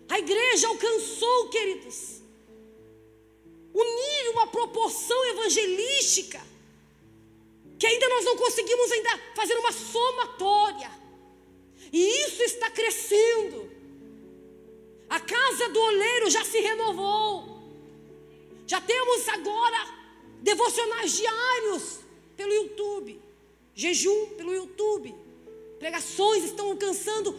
A 0.08 0.18
igreja 0.18 0.68
alcançou, 0.68 1.48
queridos, 1.48 2.22
unir 3.74 4.28
uma 4.32 4.46
proporção 4.46 5.24
evangelística 5.26 6.40
que 7.78 7.86
ainda 7.86 8.08
nós 8.08 8.24
não 8.24 8.36
conseguimos 8.36 8.92
ainda 8.92 9.20
fazer 9.34 9.58
uma 9.58 9.72
somatória. 9.72 10.90
E 11.92 12.06
isso 12.26 12.42
está 12.44 12.70
crescendo. 12.70 13.73
A 15.08 15.20
casa 15.20 15.68
do 15.68 15.80
oleiro 15.80 16.30
já 16.30 16.44
se 16.44 16.58
renovou. 16.60 17.62
Já 18.66 18.80
temos 18.80 19.28
agora 19.28 19.94
devocionais 20.40 21.12
diários 21.12 21.98
pelo 22.36 22.52
YouTube, 22.52 23.20
jejum 23.74 24.26
pelo 24.36 24.54
YouTube. 24.54 25.14
Pregações 25.78 26.44
estão 26.44 26.70
alcançando 26.70 27.38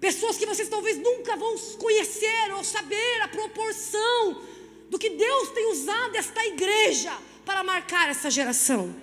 pessoas 0.00 0.36
que 0.36 0.46
vocês 0.46 0.68
talvez 0.68 0.96
nunca 0.98 1.36
vão 1.36 1.56
conhecer 1.78 2.52
ou 2.54 2.64
saber 2.64 3.20
a 3.22 3.28
proporção 3.28 4.42
do 4.88 4.98
que 4.98 5.10
Deus 5.10 5.50
tem 5.50 5.70
usado 5.70 6.16
esta 6.16 6.46
igreja 6.46 7.16
para 7.44 7.62
marcar 7.62 8.08
essa 8.08 8.30
geração. 8.30 8.94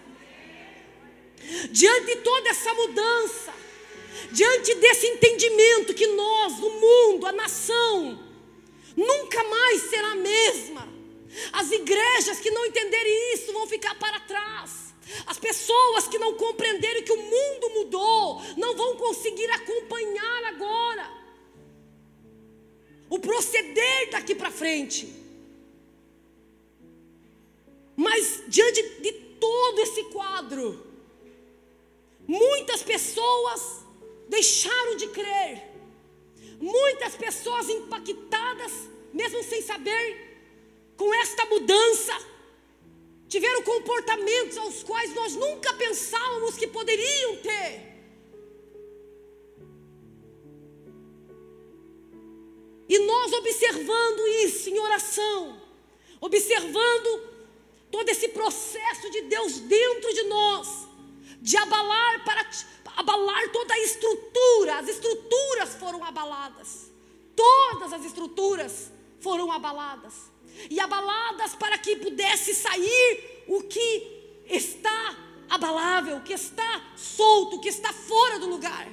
Diante 1.71 2.05
de 2.07 2.15
toda 2.17 2.49
essa 2.49 2.73
mudança, 2.73 3.53
diante 4.31 4.75
desse 4.75 5.07
entendimento 5.07 5.93
que 5.93 6.07
nós, 6.07 6.53
o 6.59 6.69
mundo, 6.69 7.27
a 7.27 7.31
nação, 7.31 8.19
nunca 8.95 9.43
mais 9.43 9.81
será 9.83 10.11
a 10.11 10.15
mesma. 10.15 10.87
As 11.51 11.71
igrejas 11.71 12.39
que 12.39 12.51
não 12.51 12.65
entenderem 12.65 13.33
isso 13.33 13.51
vão 13.51 13.67
ficar 13.67 13.95
para 13.95 14.19
trás. 14.21 14.93
As 15.27 15.37
pessoas 15.37 16.07
que 16.07 16.17
não 16.17 16.33
compreenderem 16.33 17.03
que 17.03 17.11
o 17.11 17.17
mundo 17.17 17.69
mudou 17.75 18.41
não 18.57 18.75
vão 18.75 18.95
conseguir 18.97 19.49
acompanhar 19.51 20.43
agora 20.45 21.25
o 23.09 23.19
proceder 23.19 24.09
daqui 24.09 24.33
para 24.33 24.49
frente. 24.49 25.13
Mas 27.95 28.43
diante 28.47 28.81
de 28.99 29.11
todo 29.39 29.79
esse 29.79 30.05
quadro, 30.05 30.85
muitas 32.27 32.81
pessoas 32.81 33.84
deixaram 34.27 34.95
de 34.95 35.07
crer, 35.07 35.63
muitas 36.59 37.15
pessoas 37.15 37.69
impactadas, 37.69 38.71
mesmo 39.13 39.43
sem 39.43 39.61
saber, 39.61 40.07
com 40.97 41.13
esta 41.15 41.45
mudança, 41.45 42.13
tiveram 43.27 43.61
comportamentos 43.63 44.57
aos 44.57 44.83
quais 44.83 45.13
nós 45.13 45.35
nunca 45.35 45.73
pensávamos 45.73 46.55
que 46.55 46.67
poderiam 46.67 47.37
ter. 47.37 47.95
E 52.87 52.99
nós 52.99 53.33
observando 53.33 54.27
isso 54.45 54.69
em 54.69 54.79
oração, 54.79 55.61
observando 56.21 57.35
todo 57.91 58.07
esse 58.09 58.29
processo 58.29 59.09
de 59.09 59.21
Deus 59.21 59.59
dentro 59.59 60.13
de 60.13 60.23
nós, 60.23 60.87
de 61.41 61.57
abalar 61.57 62.23
para 62.23 62.47
abalar 62.95 63.51
toda 63.51 63.73
a 63.73 63.79
estrutura, 63.79 64.79
as 64.79 64.87
estruturas 64.87 65.75
foram 65.75 66.03
abaladas. 66.03 66.91
Todas 67.35 67.93
as 67.93 68.05
estruturas 68.05 68.91
foram 69.19 69.51
abaladas. 69.51 70.13
E 70.69 70.79
abaladas 70.79 71.53
para 71.55 71.77
que 71.77 71.97
pudesse 71.97 72.53
sair 72.53 73.43
o 73.47 73.61
que 73.63 74.43
está 74.49 75.17
abalável, 75.49 76.17
o 76.17 76.21
que 76.21 76.33
está 76.33 76.93
solto, 76.95 77.57
o 77.57 77.61
que 77.61 77.69
está 77.69 77.91
fora 77.91 78.39
do 78.39 78.47
lugar. 78.47 78.87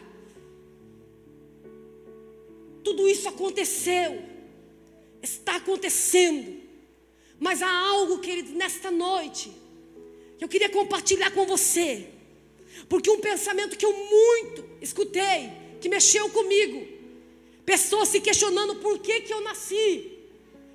Tudo 2.82 3.08
isso 3.08 3.28
aconteceu, 3.28 4.22
está 5.22 5.56
acontecendo, 5.56 6.60
mas 7.38 7.62
há 7.62 7.70
algo, 7.70 8.18
querido, 8.18 8.52
nesta 8.52 8.90
noite, 8.90 9.52
que 10.36 10.44
eu 10.44 10.48
queria 10.48 10.68
compartilhar 10.68 11.30
com 11.30 11.46
você, 11.46 12.08
porque 12.92 13.08
um 13.08 13.20
pensamento 13.20 13.74
que 13.74 13.86
eu 13.86 13.94
muito 13.94 14.68
escutei, 14.78 15.50
que 15.80 15.88
mexeu 15.88 16.28
comigo, 16.28 16.86
pessoas 17.64 18.10
se 18.10 18.20
questionando 18.20 18.74
por 18.80 18.98
que, 18.98 19.22
que 19.22 19.32
eu 19.32 19.40
nasci, 19.40 20.10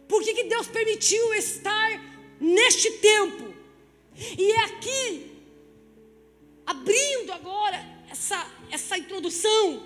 por 0.07 0.23
que, 0.23 0.33
que 0.33 0.45
Deus 0.45 0.65
permitiu 0.65 1.31
estar 1.35 1.89
neste 2.41 2.89
tempo, 2.93 3.53
e 4.35 4.51
é 4.51 4.59
aqui, 4.61 5.31
abrindo 6.65 7.33
agora 7.33 7.79
essa, 8.09 8.51
essa 8.71 8.97
introdução, 8.97 9.85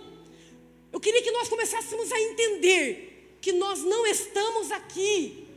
eu 0.94 1.02
queria 1.02 1.22
que 1.22 1.32
nós 1.32 1.50
começássemos 1.50 2.14
a 2.14 2.22
entender 2.22 3.36
que 3.42 3.52
nós 3.52 3.84
não 3.84 4.08
estamos 4.08 4.72
aqui 4.72 5.50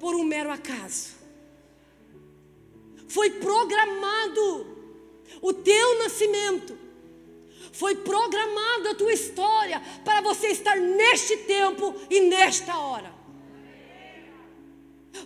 por 0.00 0.16
um 0.16 0.24
mero 0.24 0.50
acaso. 0.50 1.10
Foi 3.06 3.30
programado 3.30 4.79
o 5.40 5.52
teu 5.52 5.98
nascimento, 5.98 6.78
foi 7.72 7.96
programada 7.96 8.90
a 8.90 8.94
tua 8.94 9.12
história 9.12 9.80
para 10.04 10.20
você 10.20 10.48
estar 10.48 10.76
neste 10.76 11.36
tempo 11.38 11.94
e 12.10 12.20
nesta 12.20 12.76
hora. 12.76 13.12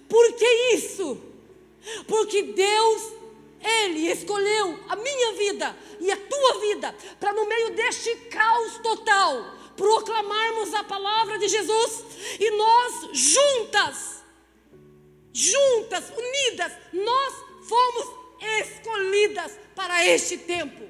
Por 0.08 0.32
que 0.34 0.74
isso? 0.74 1.18
Porque 2.06 2.42
Deus 2.42 3.12
ele 3.64 4.10
escolheu 4.10 4.78
a 4.88 4.96
minha 4.96 5.32
vida 5.32 5.76
e 6.00 6.10
a 6.10 6.16
tua 6.16 6.60
vida 6.60 6.94
para, 7.18 7.32
no 7.32 7.46
meio 7.46 7.70
deste 7.70 8.14
caos 8.30 8.78
total, 8.78 9.54
proclamarmos 9.76 10.74
a 10.74 10.84
palavra 10.84 11.38
de 11.38 11.48
Jesus 11.48 12.04
e 12.38 12.50
nós 12.50 13.08
juntas, 13.12 14.22
juntas, 15.32 16.12
unidas, 16.16 16.72
nós 16.92 17.34
fomos 17.66 18.23
escolhidas 18.60 19.52
para 19.74 20.06
este 20.06 20.38
tempo. 20.38 20.84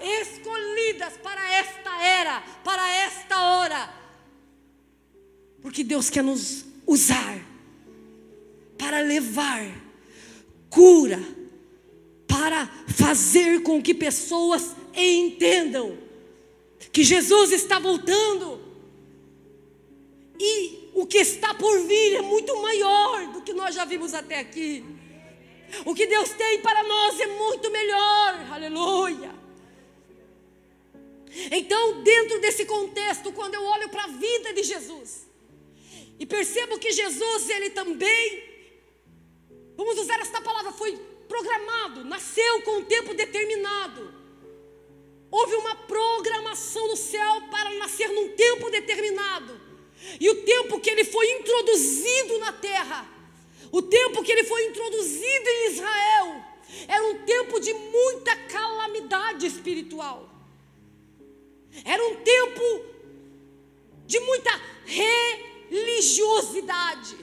Escolhidas 0.00 1.14
para 1.18 1.58
esta 1.58 2.02
era, 2.04 2.40
para 2.62 2.96
esta 3.04 3.40
hora. 3.40 3.94
Porque 5.62 5.82
Deus 5.82 6.10
quer 6.10 6.22
nos 6.22 6.64
usar 6.86 7.40
para 8.76 9.00
levar 9.00 9.66
cura, 10.70 11.18
para 12.26 12.66
fazer 12.96 13.62
com 13.62 13.82
que 13.82 13.94
pessoas 13.94 14.74
entendam 14.94 15.98
que 16.92 17.02
Jesus 17.02 17.52
está 17.52 17.78
voltando 17.78 18.60
e 20.38 20.90
o 20.94 21.06
que 21.06 21.18
está 21.18 21.54
por 21.54 21.86
vir 21.86 22.14
é 22.14 22.22
muito 22.22 22.60
maior 22.62 23.32
do 23.32 23.42
que 23.42 23.52
nós 23.52 23.74
já 23.74 23.84
vimos 23.84 24.14
até 24.14 24.38
aqui. 24.38 24.84
O 25.84 25.94
que 25.94 26.06
Deus 26.06 26.30
tem 26.30 26.60
para 26.60 26.82
nós 26.82 27.20
é 27.20 27.26
muito 27.26 27.70
melhor, 27.70 28.46
aleluia. 28.52 29.38
Então, 31.50 32.02
dentro 32.02 32.40
desse 32.40 32.64
contexto, 32.64 33.32
quando 33.32 33.54
eu 33.54 33.62
olho 33.62 33.88
para 33.88 34.04
a 34.04 34.08
vida 34.08 34.52
de 34.52 34.62
Jesus 34.62 35.26
e 36.18 36.26
percebo 36.26 36.78
que 36.78 36.90
Jesus, 36.90 37.48
ele 37.48 37.70
também, 37.70 38.42
vamos 39.76 39.98
usar 39.98 40.18
esta 40.20 40.40
palavra, 40.40 40.72
foi 40.72 40.96
programado, 41.28 42.04
nasceu 42.04 42.62
com 42.62 42.78
um 42.78 42.84
tempo 42.84 43.14
determinado. 43.14 44.12
Houve 45.30 45.54
uma 45.56 45.76
programação 45.76 46.88
no 46.88 46.96
céu 46.96 47.42
para 47.50 47.70
nascer 47.74 48.08
num 48.08 48.30
tempo 48.30 48.70
determinado. 48.70 49.60
E 50.18 50.28
o 50.30 50.42
tempo 50.42 50.80
que 50.80 50.88
ele 50.88 51.04
foi 51.04 51.30
introduzido 51.32 52.38
na 52.38 52.52
terra, 52.52 53.06
o 53.70 53.82
tempo 53.82 54.22
que 54.22 54.32
ele 54.32 54.44
foi 54.44 54.64
introduzido 54.66 55.48
em 55.48 55.72
Israel, 55.72 56.42
era 56.86 57.02
um 57.04 57.24
tempo 57.24 57.58
de 57.60 57.72
muita 57.72 58.36
calamidade 58.36 59.46
espiritual. 59.46 60.28
Era 61.84 62.04
um 62.06 62.16
tempo 62.16 62.84
de 64.06 64.18
muita 64.20 64.50
religiosidade. 64.84 67.16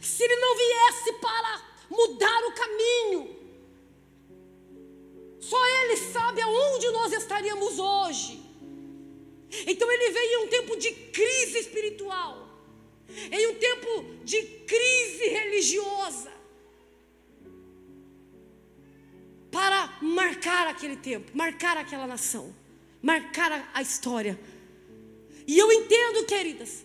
Se 0.00 0.24
ele 0.24 0.36
não 0.36 0.56
viesse 0.56 1.12
para 1.14 1.62
mudar 1.90 2.44
o 2.44 2.52
caminho, 2.52 3.34
só 5.40 5.66
Ele 5.66 5.96
sabe 5.96 6.40
aonde 6.40 6.88
nós 6.90 7.12
estaríamos 7.12 7.76
hoje. 7.78 8.44
Então 9.66 9.90
ele 9.90 10.10
veio 10.10 10.32
em 10.32 10.44
um 10.44 10.48
tempo 10.48 10.76
de 10.76 10.90
crise 10.90 11.58
espiritual, 11.58 12.43
em 13.30 13.46
um 13.48 13.54
tempo 13.54 14.04
de 14.24 14.42
crise 14.42 15.28
religiosa, 15.28 16.32
para 19.50 19.98
marcar 20.02 20.66
aquele 20.66 20.96
tempo, 20.96 21.30
marcar 21.32 21.76
aquela 21.76 22.08
nação, 22.08 22.52
marcar 23.00 23.70
a, 23.72 23.80
história. 23.80 24.38
E 25.46 25.56
eu 25.56 25.70
entendo, 25.70 26.26
queridas, 26.26 26.84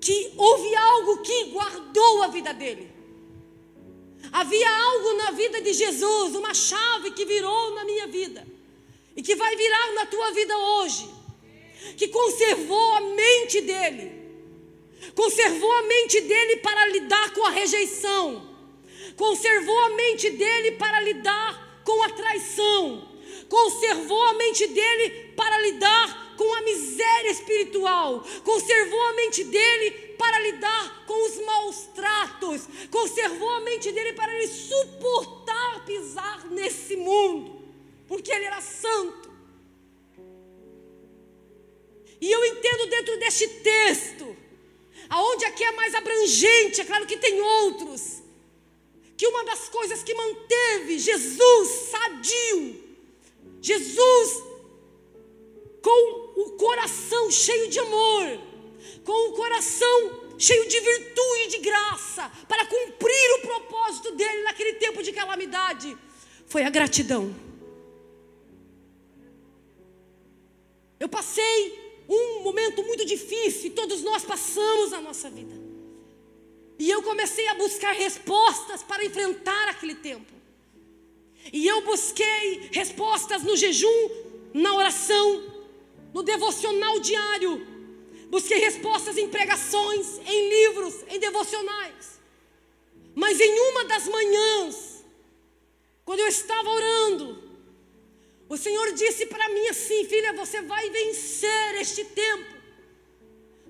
que 0.00 0.32
houve 0.36 0.74
algo 0.74 1.22
que 1.22 1.44
guardou 1.44 2.22
a 2.24 2.28
vida 2.28 2.52
dele. 2.52 2.92
Havia 4.30 4.68
algo 4.68 5.14
na 5.14 5.30
vida 5.30 5.62
de 5.62 5.72
Jesus, 5.72 6.34
uma 6.34 6.52
chave 6.52 7.12
que 7.12 7.24
virou 7.24 7.74
na 7.74 7.84
minha 7.84 8.06
vida 8.06 8.46
e 9.16 9.22
que 9.22 9.34
vai 9.34 9.56
virar 9.56 9.92
na 9.94 10.06
tua 10.06 10.30
vida 10.32 10.56
hoje, 10.58 11.08
que 11.96 12.08
conservou 12.08 12.92
a 12.94 13.00
mente 13.00 13.60
dele, 13.62 14.23
conservou 15.14 15.72
a 15.72 15.82
mente 15.82 16.20
dele 16.20 16.56
para 16.56 16.86
lidar 16.86 17.32
com 17.32 17.44
a 17.46 17.50
rejeição, 17.50 18.50
conservou 19.16 19.78
a 19.80 19.90
mente 19.90 20.30
dele 20.30 20.72
para 20.72 21.00
lidar 21.00 21.82
com 21.84 22.02
a 22.02 22.10
traição, 22.10 23.08
conservou 23.48 24.22
a 24.24 24.32
mente 24.34 24.66
dele 24.66 25.32
para 25.36 25.58
lidar 25.58 26.36
com 26.36 26.54
a 26.54 26.62
miséria 26.62 27.30
espiritual, 27.30 28.24
conservou 28.44 29.02
a 29.02 29.12
mente 29.14 29.44
dele 29.44 29.90
para 30.18 30.38
lidar 30.40 31.04
com 31.06 31.26
os 31.26 31.44
maus 31.44 31.76
tratos, 31.94 32.62
conservou 32.90 33.50
a 33.50 33.60
mente 33.60 33.92
dele 33.92 34.12
para 34.14 34.34
ele 34.34 34.48
suportar 34.48 35.84
pisar 35.84 36.46
nesse 36.50 36.96
mundo, 36.96 37.62
porque 38.08 38.32
ele 38.32 38.44
era 38.44 38.60
santo. 38.60 39.32
E 42.20 42.30
eu 42.30 42.44
entendo 42.44 42.86
dentro 42.86 43.18
deste 43.18 43.46
texto, 43.48 44.36
aonde 45.08 45.44
aqui 45.44 45.64
é 45.64 45.72
mais 45.72 45.94
abrangente, 45.94 46.80
é 46.80 46.84
claro 46.84 47.06
que 47.06 47.16
tem 47.16 47.40
outros, 47.40 48.22
que 49.16 49.26
uma 49.26 49.44
das 49.44 49.68
coisas 49.68 50.02
que 50.02 50.14
manteve 50.14 50.98
Jesus 50.98 51.68
sadio, 51.90 52.84
Jesus 53.60 54.54
com 55.84 56.40
o 56.40 56.52
coração 56.52 57.30
cheio 57.30 57.68
de 57.68 57.78
amor, 57.78 58.40
com 59.04 59.28
o 59.28 59.32
coração 59.34 60.24
cheio 60.38 60.66
de 60.66 60.80
virtude 60.80 61.42
e 61.44 61.48
de 61.48 61.58
graça, 61.58 62.32
para 62.48 62.64
cumprir 62.64 63.34
o 63.36 63.40
propósito 63.42 64.12
dele 64.12 64.42
naquele 64.44 64.74
tempo 64.74 65.02
de 65.02 65.12
calamidade, 65.12 65.96
foi 66.46 66.64
a 66.64 66.70
gratidão. 66.70 67.34
Eu 70.98 71.08
passei 71.08 71.83
um 72.08 72.40
momento 72.40 72.82
muito 72.82 73.04
difícil, 73.04 73.72
todos 73.72 74.02
nós 74.02 74.24
passamos 74.24 74.90
na 74.90 75.00
nossa 75.00 75.30
vida. 75.30 75.54
E 76.78 76.90
eu 76.90 77.02
comecei 77.02 77.46
a 77.48 77.54
buscar 77.54 77.92
respostas 77.92 78.82
para 78.82 79.04
enfrentar 79.04 79.68
aquele 79.68 79.94
tempo. 79.94 80.32
E 81.52 81.66
eu 81.66 81.82
busquei 81.82 82.68
respostas 82.72 83.42
no 83.42 83.56
jejum, 83.56 84.10
na 84.52 84.74
oração, 84.74 85.44
no 86.12 86.22
devocional 86.22 86.98
diário. 87.00 87.66
Busquei 88.28 88.58
respostas 88.58 89.16
em 89.16 89.28
pregações, 89.28 90.18
em 90.26 90.48
livros, 90.48 91.04
em 91.08 91.18
devocionais. 91.18 92.20
Mas 93.14 93.38
em 93.38 93.70
uma 93.70 93.84
das 93.84 94.08
manhãs, 94.08 95.04
quando 96.04 96.20
eu 96.20 96.26
estava 96.26 96.68
orando, 96.68 97.43
o 98.54 98.58
Senhor 98.58 98.92
disse 98.92 99.26
para 99.26 99.48
mim 99.48 99.66
assim: 99.68 100.04
Filha, 100.04 100.32
você 100.32 100.62
vai 100.62 100.88
vencer 100.90 101.74
este 101.80 102.04
tempo. 102.04 102.54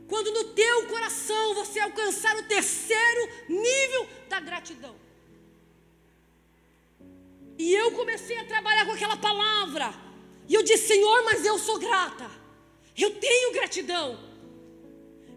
Quando 0.06 0.30
no 0.30 0.44
teu 0.60 0.86
coração 0.86 1.54
você 1.54 1.80
alcançar 1.80 2.36
o 2.36 2.42
terceiro 2.42 3.22
nível 3.48 4.06
da 4.28 4.40
gratidão. 4.40 4.94
E 7.58 7.72
eu 7.72 7.92
comecei 7.92 8.36
a 8.36 8.44
trabalhar 8.44 8.84
com 8.84 8.92
aquela 8.92 9.16
palavra. 9.16 9.94
E 10.46 10.54
eu 10.54 10.62
disse: 10.62 10.88
Senhor, 10.88 11.24
mas 11.24 11.46
eu 11.46 11.58
sou 11.58 11.78
grata. 11.78 12.30
Eu 12.96 13.10
tenho 13.18 13.52
gratidão. 13.52 14.18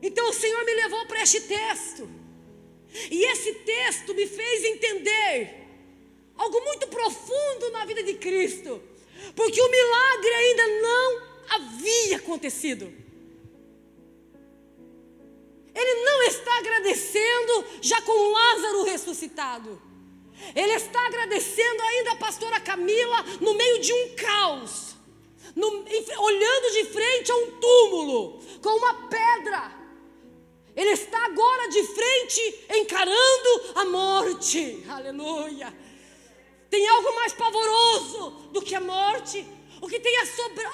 Então 0.01 0.29
o 0.29 0.33
Senhor 0.33 0.63
me 0.65 0.73
levou 0.75 1.05
para 1.05 1.21
este 1.21 1.41
texto. 1.41 2.09
E 3.09 3.23
esse 3.31 3.53
texto 3.53 4.13
me 4.13 4.27
fez 4.27 4.65
entender 4.65 5.67
algo 6.35 6.59
muito 6.65 6.87
profundo 6.87 7.71
na 7.71 7.85
vida 7.85 8.03
de 8.03 8.15
Cristo. 8.15 8.81
Porque 9.35 9.61
o 9.61 9.71
milagre 9.71 10.33
ainda 10.33 10.67
não 10.81 11.21
havia 11.49 12.17
acontecido. 12.17 12.91
Ele 15.73 16.03
não 16.03 16.23
está 16.23 16.57
agradecendo 16.57 17.65
já 17.81 18.01
com 18.01 18.31
Lázaro 18.31 18.83
ressuscitado. 18.83 19.81
Ele 20.55 20.73
está 20.73 21.05
agradecendo 21.05 21.81
ainda 21.83 22.11
a 22.11 22.15
pastora 22.15 22.59
Camila 22.59 23.23
no 23.41 23.53
meio 23.53 23.79
de 23.79 23.93
um 23.93 24.15
caos, 24.15 24.95
no, 25.55 25.67
olhando 25.67 26.71
de 26.73 26.85
frente 26.85 27.31
a 27.31 27.35
um 27.35 27.51
túmulo, 27.59 28.39
com 28.61 28.69
uma 28.69 29.07
pedra. 29.07 29.71
Ele 30.75 30.91
está 30.91 31.25
agora 31.25 31.69
de 31.69 31.83
frente, 31.83 32.65
encarando 32.75 33.73
a 33.75 33.85
morte. 33.85 34.83
Aleluia. 34.87 35.73
Tem 36.69 36.87
algo 36.87 37.15
mais 37.15 37.33
pavoroso 37.33 38.49
do 38.51 38.61
que 38.61 38.75
a 38.75 38.81
morte? 38.81 39.45
O 39.81 39.87
que 39.87 39.99
tem 39.99 40.17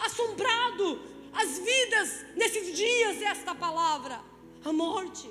assombrado 0.06 1.00
as 1.34 1.58
vidas 1.60 2.26
nesses 2.36 2.76
dias 2.76 3.22
é 3.22 3.26
esta 3.26 3.54
palavra: 3.54 4.22
a 4.64 4.72
morte. 4.72 5.30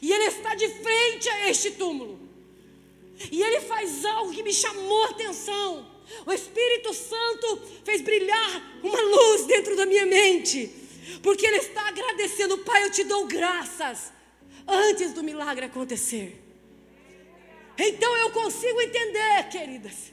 E 0.00 0.10
ele 0.10 0.24
está 0.24 0.54
de 0.54 0.68
frente 0.68 1.28
a 1.28 1.50
este 1.50 1.72
túmulo. 1.72 2.18
E 3.30 3.42
ele 3.42 3.60
faz 3.60 4.04
algo 4.04 4.32
que 4.32 4.42
me 4.42 4.52
chamou 4.52 5.04
a 5.04 5.10
atenção. 5.10 5.86
O 6.26 6.32
Espírito 6.32 6.92
Santo 6.94 7.60
fez 7.84 8.00
brilhar 8.00 8.80
uma 8.82 9.00
luz 9.00 9.44
dentro 9.44 9.76
da 9.76 9.86
minha 9.86 10.06
mente. 10.06 10.70
Porque 11.22 11.46
ele 11.46 11.56
está 11.56 11.88
agradecendo, 11.88 12.58
Pai, 12.58 12.84
eu 12.84 12.90
te 12.90 13.04
dou 13.04 13.26
graças 13.26 14.12
antes 14.66 15.12
do 15.12 15.22
milagre 15.22 15.66
acontecer. 15.66 16.41
Então 17.78 18.16
eu 18.16 18.30
consigo 18.30 18.80
entender, 18.80 19.48
queridas, 19.50 20.12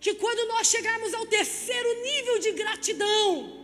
que 0.00 0.14
quando 0.14 0.48
nós 0.48 0.68
chegarmos 0.68 1.12
ao 1.14 1.26
terceiro 1.26 2.02
nível 2.02 2.38
de 2.38 2.52
gratidão, 2.52 3.58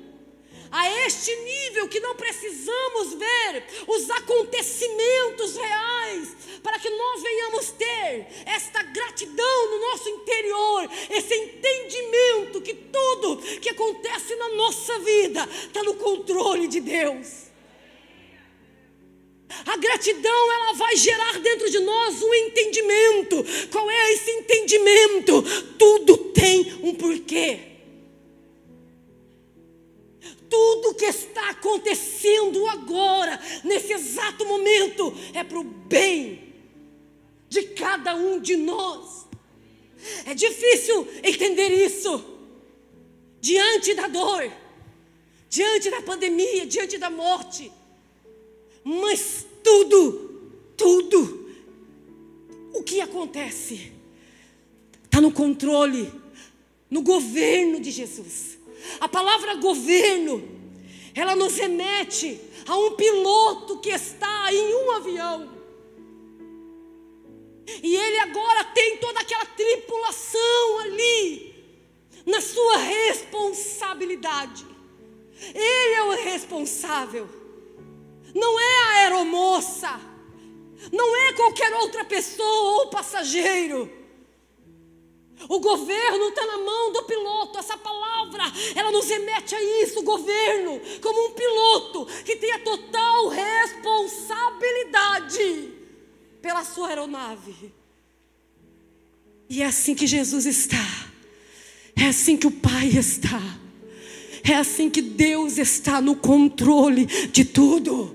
a 0.70 0.90
este 1.06 1.34
nível 1.36 1.88
que 1.88 2.00
não 2.00 2.16
precisamos 2.16 3.14
ver 3.14 3.64
os 3.86 4.10
acontecimentos 4.10 5.54
reais, 5.54 6.36
para 6.64 6.80
que 6.80 6.90
nós 6.90 7.22
venhamos 7.22 7.70
ter 7.70 8.26
esta 8.44 8.82
gratidão 8.82 9.70
no 9.70 9.80
nosso 9.80 10.08
interior, 10.08 10.90
esse 11.10 11.34
entendimento 11.34 12.60
que 12.60 12.74
tudo 12.74 13.36
que 13.60 13.68
acontece 13.68 14.34
na 14.34 14.48
nossa 14.50 14.98
vida 14.98 15.48
está 15.66 15.82
no 15.84 15.94
controle 15.94 16.66
de 16.66 16.80
Deus. 16.80 17.43
A 19.48 19.76
gratidão 19.76 20.52
ela 20.52 20.72
vai 20.74 20.96
gerar 20.96 21.38
dentro 21.38 21.70
de 21.70 21.78
nós 21.80 22.22
um 22.22 22.34
entendimento. 22.34 23.44
Qual 23.70 23.90
é 23.90 24.12
esse 24.12 24.30
entendimento? 24.30 25.42
Tudo 25.78 26.16
tem 26.16 26.80
um 26.82 26.94
porquê. 26.94 27.60
Tudo 30.48 30.94
que 30.94 31.04
está 31.06 31.50
acontecendo 31.50 32.66
agora, 32.68 33.40
nesse 33.64 33.92
exato 33.92 34.44
momento, 34.46 35.12
é 35.32 35.42
para 35.42 35.58
o 35.58 35.64
bem 35.64 36.54
de 37.48 37.62
cada 37.62 38.14
um 38.14 38.40
de 38.40 38.56
nós. 38.56 39.26
É 40.26 40.34
difícil 40.34 41.06
entender 41.22 41.68
isso 41.68 42.24
diante 43.40 43.94
da 43.94 44.06
dor, 44.06 44.50
diante 45.48 45.90
da 45.90 46.02
pandemia, 46.02 46.66
diante 46.66 46.98
da 46.98 47.10
morte. 47.10 47.70
Mas 48.84 49.46
tudo, 49.62 50.52
tudo, 50.76 51.50
o 52.74 52.82
que 52.82 53.00
acontece, 53.00 53.92
está 55.04 55.22
no 55.22 55.32
controle, 55.32 56.12
no 56.90 57.00
governo 57.00 57.80
de 57.80 57.90
Jesus. 57.90 58.58
A 59.00 59.08
palavra 59.08 59.54
governo, 59.54 60.46
ela 61.14 61.34
nos 61.34 61.56
remete 61.56 62.38
a 62.66 62.76
um 62.76 62.94
piloto 62.94 63.78
que 63.78 63.88
está 63.88 64.52
em 64.52 64.74
um 64.74 64.90
avião. 64.90 65.54
E 67.82 67.96
ele 67.96 68.18
agora 68.18 68.64
tem 68.64 68.98
toda 68.98 69.20
aquela 69.20 69.46
tripulação 69.46 70.78
ali, 70.80 71.54
na 72.26 72.42
sua 72.42 72.76
responsabilidade. 72.76 74.66
Ele 75.54 75.94
é 75.94 76.02
o 76.02 76.10
responsável 76.22 77.43
não 78.34 78.60
é 78.60 78.78
a 78.78 78.90
aeromoça, 79.02 80.00
não 80.92 81.16
é 81.16 81.32
qualquer 81.34 81.72
outra 81.74 82.04
pessoa 82.04 82.82
ou 82.82 82.88
passageiro. 82.88 84.04
O 85.48 85.60
governo 85.60 86.28
está 86.28 86.44
na 86.46 86.58
mão 86.58 86.92
do 86.92 87.02
piloto. 87.04 87.58
Essa 87.58 87.76
palavra, 87.76 88.44
ela 88.74 88.90
nos 88.90 89.08
remete 89.08 89.54
a 89.54 89.62
isso, 89.82 90.00
o 90.00 90.04
governo, 90.04 90.80
como 91.00 91.28
um 91.28 91.32
piloto 91.32 92.06
que 92.24 92.36
tem 92.36 92.50
a 92.52 92.58
total 92.60 93.28
responsabilidade 93.28 95.72
pela 96.40 96.64
sua 96.64 96.88
aeronave. 96.88 97.72
E 99.48 99.62
é 99.62 99.66
assim 99.66 99.94
que 99.94 100.06
Jesus 100.06 100.46
está. 100.46 101.12
É 101.96 102.06
assim 102.06 102.36
que 102.36 102.46
o 102.46 102.50
Pai 102.50 102.88
está. 102.88 103.40
É 104.42 104.54
assim 104.54 104.90
que 104.90 105.00
Deus 105.00 105.58
está 105.58 106.00
no 106.00 106.16
controle 106.16 107.06
de 107.06 107.44
tudo. 107.44 108.13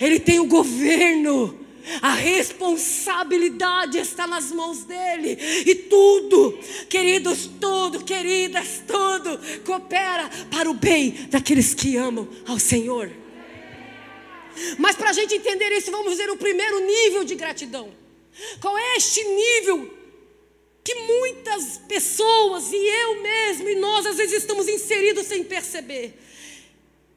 Ele 0.00 0.20
tem 0.20 0.40
o 0.40 0.46
governo. 0.46 1.64
A 2.02 2.14
responsabilidade 2.14 3.98
está 3.98 4.26
nas 4.26 4.50
mãos 4.50 4.82
dele. 4.84 5.38
E 5.64 5.74
tudo, 5.74 6.58
queridos, 6.88 7.48
tudo, 7.60 8.04
queridas, 8.04 8.82
tudo 8.86 9.38
coopera 9.64 10.28
para 10.50 10.68
o 10.68 10.74
bem 10.74 11.12
daqueles 11.30 11.74
que 11.74 11.96
amam 11.96 12.28
ao 12.46 12.58
Senhor. 12.58 13.10
Mas 14.78 14.96
para 14.96 15.10
a 15.10 15.12
gente 15.12 15.34
entender 15.34 15.70
isso, 15.72 15.90
vamos 15.90 16.16
ver 16.16 16.30
o 16.30 16.36
primeiro 16.36 16.80
nível 16.80 17.24
de 17.24 17.34
gratidão. 17.34 17.92
Qual 18.60 18.76
é 18.76 18.96
este 18.96 19.22
nível 19.22 19.90
que 20.82 20.94
muitas 20.94 21.78
pessoas, 21.88 22.72
e 22.72 22.76
eu 22.76 23.22
mesmo, 23.22 23.68
e 23.68 23.74
nós 23.76 24.06
às 24.06 24.16
vezes 24.16 24.38
estamos 24.38 24.68
inseridos 24.68 25.26
sem 25.26 25.44
perceber? 25.44 26.18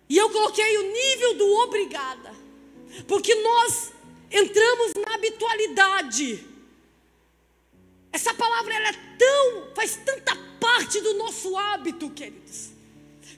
E 0.09 0.17
eu 0.17 0.29
coloquei 0.29 0.77
o 0.77 0.91
nível 0.91 1.33
do 1.35 1.45
obrigada, 1.63 2.33
porque 3.07 3.33
nós 3.35 3.91
entramos 4.31 4.93
na 5.05 5.15
habitualidade. 5.15 6.45
Essa 8.11 8.33
palavra 8.33 8.73
ela 8.73 8.89
é 8.89 9.15
tão, 9.17 9.75
faz 9.75 9.97
tanta 10.03 10.35
parte 10.59 10.99
do 11.01 11.13
nosso 11.15 11.55
hábito, 11.57 12.09
queridos, 12.09 12.69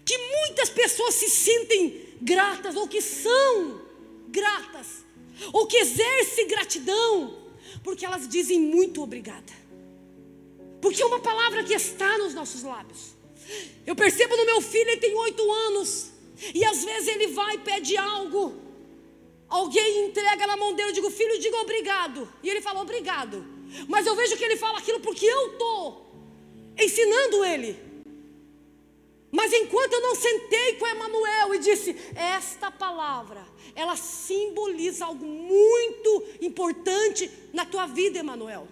que 0.06 0.18
muitas 0.18 0.70
pessoas 0.70 1.16
se 1.16 1.30
sentem 1.30 2.16
gratas 2.22 2.76
ou 2.76 2.88
que 2.88 3.02
são 3.02 3.82
gratas 4.30 5.04
ou 5.52 5.68
que 5.68 5.78
exercem 5.78 6.48
gratidão 6.48 7.42
porque 7.84 8.06
elas 8.06 8.28
dizem 8.28 8.60
muito 8.60 9.02
obrigada. 9.02 9.54
Porque 10.82 11.02
é 11.02 11.06
uma 11.06 11.20
palavra 11.20 11.64
que 11.64 11.74
está 11.74 12.18
nos 12.18 12.34
nossos 12.34 12.64
lábios. 12.64 13.14
Eu 13.86 13.96
percebo 13.96 14.36
no 14.36 14.46
meu 14.46 14.62
filho, 14.62 14.90
ele 14.90 15.02
tem 15.02 15.16
oito 15.16 15.52
anos, 15.52 16.12
e 16.54 16.64
às 16.64 16.84
vezes 16.84 17.08
ele 17.08 17.28
vai 17.28 17.56
e 17.56 17.60
pede 17.60 17.98
algo, 17.98 18.56
Alguém 19.52 20.06
entrega 20.06 20.48
na 20.48 20.56
mão 20.56 20.74
dele, 20.74 20.92
eu 20.92 20.94
digo, 20.94 21.12
filho, 21.12 21.38
diga 21.38 21.58
obrigado. 21.58 22.26
E 22.42 22.50
ele 22.50 22.62
fala, 22.62 22.82
obrigado. 22.82 23.46
Mas 23.86 24.08
eu 24.08 24.16
vejo 24.16 24.38
que 24.38 24.46
ele 24.46 24.56
fala 24.56 24.80
aquilo 24.80 25.02
porque 25.02 25.26
eu 25.26 25.52
estou 25.52 26.10
ensinando 26.80 27.44
ele. 27.44 27.78
Mas 29.30 29.52
enquanto 29.52 29.92
eu 29.92 30.02
não 30.02 30.16
sentei 30.16 30.76
com 30.76 30.88
Emanuel 30.88 31.54
e 31.56 31.60
disse, 31.60 31.94
esta 32.16 32.72
palavra, 32.72 33.46
ela 33.76 33.98
simboliza 33.98 35.04
algo 35.06 35.26
muito 35.26 36.24
importante 36.42 37.30
na 37.52 37.66
tua 37.66 37.86
vida, 37.88 38.20
Emanuel. 38.20 38.70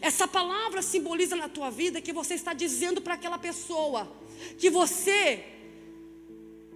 Essa 0.00 0.26
palavra 0.26 0.82
simboliza 0.82 1.36
na 1.36 1.48
tua 1.48 1.70
vida 1.70 2.00
que 2.00 2.12
você 2.12 2.34
está 2.34 2.52
dizendo 2.52 3.00
para 3.00 3.14
aquela 3.14 3.38
pessoa 3.38 4.10
que 4.58 4.68
você 4.68 5.44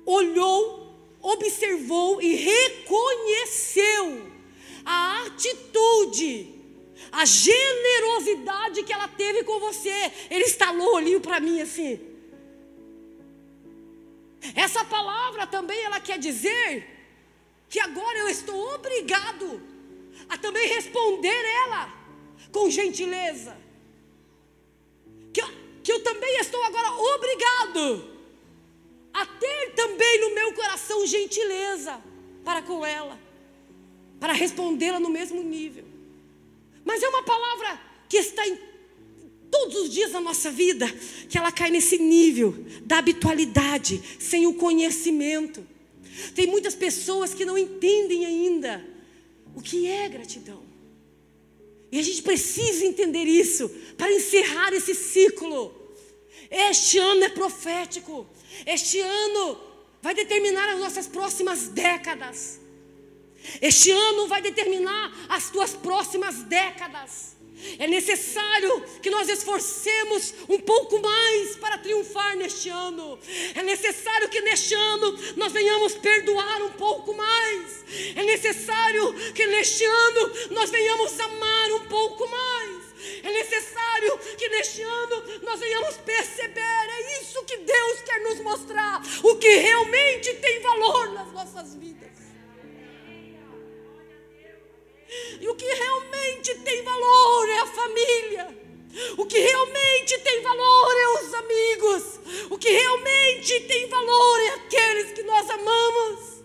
olhou 0.05 0.86
observou 1.33 2.21
e 2.23 2.35
reconheceu 2.35 4.31
a 4.85 5.25
atitude, 5.27 6.55
a 7.11 7.25
generosidade 7.25 8.83
que 8.85 8.93
ela 8.93 9.09
teve 9.09 9.43
com 9.43 9.59
você. 9.59 10.13
Ele 10.31 10.45
estalou 10.45 10.93
o 10.93 10.95
olhinho 10.97 11.21
para 11.21 11.41
mim 11.41 11.61
assim. 11.61 12.01
Essa 14.55 14.85
palavra 14.85 15.47
também 15.47 15.81
ela 15.83 16.01
quer 16.01 16.19
dizer 16.19 16.89
que 17.69 17.81
agora 17.81 18.19
eu 18.19 18.29
estou 18.29 18.75
obrigado 18.75 19.61
a 20.29 20.39
também 20.39 20.69
responder 20.69 21.45
ela 21.63 21.93
com 22.53 22.71
gentileza. 22.71 23.57
Que, 25.33 25.43
que 25.83 25.93
eu 25.93 26.03
também 26.05 26.39
estou 26.39 26.63
agora 26.63 26.93
obrigado 26.93 28.16
a 29.17 29.25
ter 29.25 29.73
também 29.75 30.21
no 30.21 30.35
meu 30.35 30.53
coração 30.53 31.07
gentileza 31.07 31.99
para 32.45 32.61
com 32.61 32.85
ela, 32.85 33.19
para 34.21 34.35
respondê-la 34.35 35.01
no 35.01 35.09
mesmo 35.09 35.43
nível. 35.43 35.85
Mas 36.85 37.03
é 37.03 37.09
uma 37.09 37.23
palavra 37.23 37.81
que 38.11 38.19
está 38.19 38.47
em 38.47 38.59
todos 39.51 39.75
os 39.77 39.91
dias 39.91 40.13
da 40.13 40.21
nossa 40.21 40.51
vida, 40.51 40.87
que 41.31 41.39
ela 41.39 41.51
cai 41.51 41.71
nesse 41.71 41.97
nível 41.97 42.55
da 42.83 42.99
habitualidade, 42.99 44.03
sem 44.21 44.47
o 44.47 44.53
conhecimento. 44.53 45.67
Tem 46.35 46.47
muitas 46.47 46.75
pessoas 46.75 47.33
que 47.33 47.47
não 47.47 47.57
entendem 47.57 48.27
ainda 48.27 48.87
o 49.55 49.63
que 49.63 49.87
é 49.87 50.11
gratidão. 50.11 50.63
E 51.91 51.99
a 51.99 52.03
gente 52.03 52.21
precisa 52.21 52.85
entender 52.85 53.25
isso 53.25 53.71
para 53.97 54.13
encerrar 54.13 54.75
esse 54.75 54.95
ciclo. 54.95 55.75
Este 56.51 56.99
ano 56.99 57.25
é 57.25 57.31
profético. 57.31 58.27
Este 58.65 59.01
ano 59.01 59.59
vai 60.01 60.15
determinar 60.15 60.69
as 60.69 60.79
nossas 60.79 61.07
próximas 61.07 61.69
décadas. 61.69 62.61
Este 63.61 63.91
ano 63.91 64.27
vai 64.27 64.41
determinar 64.41 65.13
as 65.29 65.51
tuas 65.51 65.75
próximas 65.75 66.43
décadas. 66.45 67.37
É 67.79 67.87
necessário 67.87 68.83
que 69.03 69.09
nós 69.09 69.29
esforcemos 69.29 70.35
um 70.49 70.59
pouco 70.61 71.01
mais 71.01 71.57
para 71.57 71.79
triunfar 71.79 72.37
neste 72.37 72.69
ano. 72.69 73.19
É 73.55 73.63
necessário 73.63 74.29
que 74.29 74.41
neste 74.43 74.75
ano 74.75 75.19
nós 75.37 75.53
venhamos 75.53 75.95
perdoar 75.95 76.63
um 76.63 76.73
pouco 76.73 77.15
mais. 77.15 77.85
É 78.15 78.23
necessário 78.23 79.13
que 79.33 79.47
neste 79.47 79.85
ano 79.85 80.33
nós 80.51 80.71
venhamos 80.71 81.19
amar 81.19 81.73
um 81.73 81.81
pouco 81.87 82.29
mais. 82.29 82.86
É 83.23 83.31
necessário 83.31 84.19
que 84.39 84.49
neste 84.49 84.83
ano 84.83 85.23
nós 85.43 85.61
venhamos 85.61 85.97
perceber, 85.99 86.61
é 86.61 87.21
isso 87.21 87.45
que 87.45 87.59
Deus 87.59 88.01
quer 88.03 88.21
nos 88.21 88.41
mostrar, 88.41 89.03
o 89.23 89.37
que 89.37 89.57
realmente 89.57 90.35
tem 90.35 90.61
valor 90.61 91.13
nas 91.13 91.33
nossas 91.33 91.75
vidas. 91.75 92.17
E 95.41 95.49
o 95.49 95.55
que 95.55 95.67
realmente 95.67 96.55
tem 96.57 96.83
valor 96.83 97.49
é 97.49 97.59
a 97.59 97.67
família. 97.67 98.67
O 99.19 99.27
que 99.27 99.39
realmente 99.39 100.19
tem 100.19 100.41
valor 100.41 100.97
é 100.97 101.09
os 101.09 101.35
amigos. 101.35 102.21
O 102.51 102.59
que 102.59 102.71
realmente 102.71 103.61
tem 103.61 103.87
valor 103.89 104.41
é 104.41 104.49
aqueles 104.55 105.13
que 105.13 105.23
nós 105.23 105.49
amamos. 105.51 106.45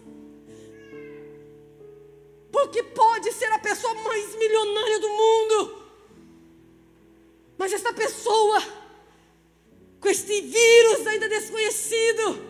Porque 2.51 2.83
pode 2.83 3.31
ser 3.31 3.51
a 3.53 3.59
pessoa 3.59 3.93
mais 3.95 4.35
milionária 4.35 4.99
do 4.99 5.09
mundo, 5.09 5.80
mas 7.61 7.73
essa 7.73 7.93
pessoa, 7.93 8.59
com 9.99 10.09
este 10.09 10.41
vírus 10.41 11.05
ainda 11.05 11.29
desconhecido, 11.29 12.43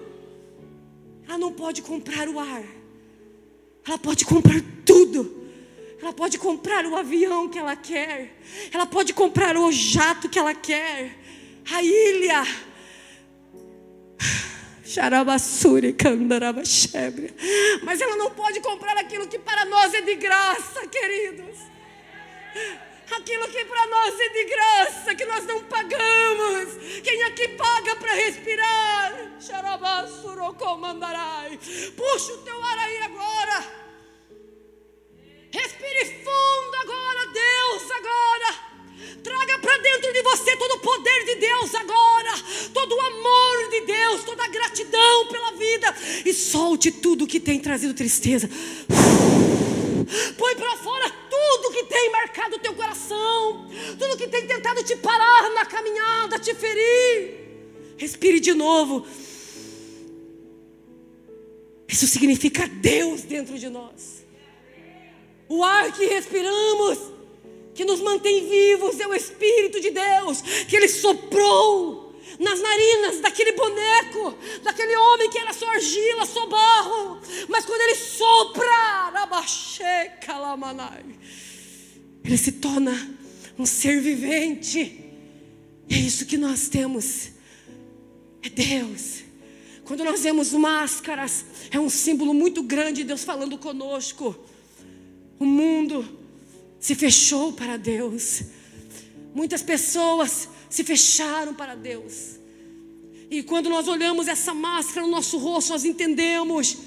ela 1.27 1.37
não 1.37 1.51
pode 1.51 1.81
comprar 1.81 2.29
o 2.29 2.39
ar, 2.39 2.63
ela 3.85 3.97
pode 3.97 4.23
comprar 4.23 4.61
tudo. 4.85 5.41
Ela 6.01 6.13
pode 6.13 6.37
comprar 6.37 6.85
o 6.85 6.95
avião 6.95 7.49
que 7.49 7.59
ela 7.59 7.75
quer, 7.75 8.39
ela 8.71 8.85
pode 8.85 9.13
comprar 9.13 9.57
o 9.57 9.69
jato 9.69 10.29
que 10.29 10.39
ela 10.39 10.55
quer, 10.55 11.13
a 11.69 11.83
ilha. 11.83 12.43
Xarabassuri, 14.85 15.91
candarabashebre. 15.91 17.35
Mas 17.83 17.99
ela 17.99 18.15
não 18.15 18.31
pode 18.31 18.61
comprar 18.61 18.95
aquilo 18.95 19.27
que 19.27 19.37
para 19.37 19.65
nós 19.65 19.93
é 19.93 19.99
de 19.99 20.15
graça, 20.15 20.87
queridos 20.87 21.59
aquilo 23.15 23.47
que 23.49 23.65
para 23.65 23.87
nós 23.87 24.19
é 24.19 24.29
de 24.29 24.43
graça, 24.45 25.15
que 25.15 25.25
nós 25.25 25.45
não 25.45 25.63
pagamos. 25.63 27.01
Quem 27.03 27.23
aqui 27.23 27.47
paga 27.49 27.95
para 27.95 28.13
respirar? 28.13 29.31
Puxa 31.95 32.33
o 32.33 32.37
teu 32.39 32.63
ar 32.63 32.77
aí 32.79 32.97
agora. 33.03 33.81
Respire 35.51 36.05
fundo 36.23 36.75
agora, 36.81 37.27
Deus, 37.27 37.91
agora. 37.91 38.71
Traga 39.23 39.59
para 39.59 39.77
dentro 39.77 40.13
de 40.13 40.21
você 40.23 40.55
todo 40.57 40.71
o 40.75 40.79
poder 40.79 41.25
de 41.25 41.35
Deus 41.35 41.75
agora, 41.75 42.33
todo 42.73 42.95
o 42.95 43.01
amor 43.01 43.69
de 43.69 43.81
Deus, 43.81 44.23
toda 44.23 44.43
a 44.43 44.47
gratidão 44.47 45.27
pela 45.27 45.51
vida 45.51 45.95
e 46.25 46.33
solte 46.33 46.91
tudo 46.91 47.27
que 47.27 47.39
tem 47.39 47.59
trazido 47.59 47.93
tristeza. 47.93 48.49
Põe 50.37 50.55
para 50.55 50.70
tem 52.01 52.09
marcado 52.09 52.55
o 52.55 52.59
teu 52.59 52.73
coração, 52.73 53.67
tudo 53.99 54.17
que 54.17 54.27
tem 54.27 54.47
tentado 54.47 54.83
te 54.83 54.95
parar 54.95 55.51
na 55.51 55.65
caminhada, 55.67 56.39
te 56.39 56.55
ferir. 56.55 57.41
Respire 57.95 58.39
de 58.39 58.53
novo. 58.55 59.05
Isso 61.87 62.07
significa 62.07 62.67
Deus 62.67 63.21
dentro 63.21 63.59
de 63.59 63.69
nós. 63.69 64.25
O 65.47 65.63
ar 65.63 65.91
que 65.91 66.05
respiramos 66.05 66.97
que 67.75 67.85
nos 67.85 67.99
mantém 67.99 68.49
vivos 68.49 68.99
é 68.99 69.05
o 69.05 69.13
Espírito 69.13 69.79
de 69.79 69.91
Deus, 69.91 70.41
que 70.67 70.75
Ele 70.75 70.87
soprou 70.87 72.15
nas 72.39 72.59
narinas 72.59 73.19
daquele 73.19 73.51
boneco, 73.51 74.35
daquele 74.63 74.95
homem 74.95 75.29
que 75.29 75.37
era 75.37 75.53
só 75.53 75.69
argila, 75.69 76.25
só 76.25 76.47
barro. 76.47 77.21
Mas 77.47 77.63
quando 77.63 77.81
Ele 77.81 77.95
sopra, 77.95 79.09
rabaxeca, 79.11 80.37
lamanai, 80.37 81.05
Ele 82.23 82.37
se 82.37 82.53
torna 82.53 83.17
um 83.57 83.65
ser 83.65 84.01
vivente. 84.01 84.99
É 85.89 85.95
isso 85.95 86.25
que 86.25 86.37
nós 86.37 86.69
temos. 86.69 87.31
É 88.41 88.49
Deus. 88.49 89.23
Quando 89.83 90.03
nós 90.03 90.21
vemos 90.21 90.53
máscaras, 90.53 91.45
é 91.69 91.79
um 91.79 91.89
símbolo 91.89 92.33
muito 92.33 92.63
grande 92.63 93.01
de 93.01 93.07
Deus 93.09 93.23
falando 93.23 93.57
conosco. 93.57 94.35
O 95.39 95.45
mundo 95.45 96.07
se 96.79 96.95
fechou 96.95 97.53
para 97.53 97.77
Deus. 97.77 98.43
Muitas 99.33 99.61
pessoas 99.61 100.47
se 100.69 100.83
fecharam 100.83 101.53
para 101.53 101.75
Deus. 101.75 102.39
E 103.29 103.43
quando 103.43 103.69
nós 103.69 103.87
olhamos 103.87 104.27
essa 104.27 104.53
máscara 104.53 105.05
no 105.05 105.11
nosso 105.11 105.37
rosto, 105.37 105.71
nós 105.71 105.85
entendemos 105.85 106.77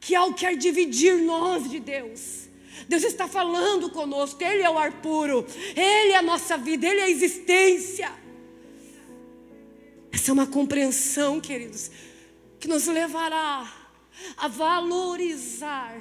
que 0.00 0.14
algo 0.14 0.36
quer 0.36 0.56
dividir 0.56 1.22
nós 1.22 1.70
de 1.70 1.80
Deus. 1.80 2.45
Deus 2.88 3.02
está 3.02 3.26
falando 3.26 3.90
conosco, 3.90 4.42
Ele 4.42 4.62
é 4.62 4.70
o 4.70 4.78
ar 4.78 4.92
puro, 5.00 5.44
Ele 5.74 6.12
é 6.12 6.16
a 6.16 6.22
nossa 6.22 6.56
vida, 6.56 6.86
Ele 6.86 7.00
é 7.00 7.04
a 7.04 7.10
existência. 7.10 8.10
Essa 10.12 10.30
é 10.30 10.32
uma 10.32 10.46
compreensão, 10.46 11.40
queridos, 11.40 11.90
que 12.58 12.68
nos 12.68 12.86
levará 12.86 13.70
a 14.36 14.48
valorizar 14.48 16.00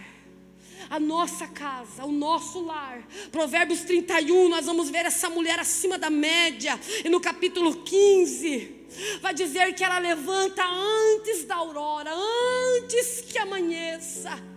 a 0.90 1.00
nossa 1.00 1.48
casa, 1.48 2.06
o 2.06 2.12
nosso 2.12 2.64
lar. 2.64 3.06
Provérbios 3.32 3.82
31, 3.82 4.50
nós 4.50 4.66
vamos 4.66 4.90
ver 4.90 5.06
essa 5.06 5.30
mulher 5.30 5.60
acima 5.60 5.98
da 5.98 6.10
média. 6.10 6.80
E 7.04 7.10
no 7.10 7.20
capítulo 7.20 7.84
15, 7.84 8.88
vai 9.22 9.34
dizer 9.34 9.74
que 9.74 9.84
ela 9.84 10.00
levanta 10.00 10.64
antes 10.64 11.44
da 11.46 11.56
aurora, 11.56 12.12
antes 12.14 13.22
que 13.22 13.38
amanheça. 13.38 14.55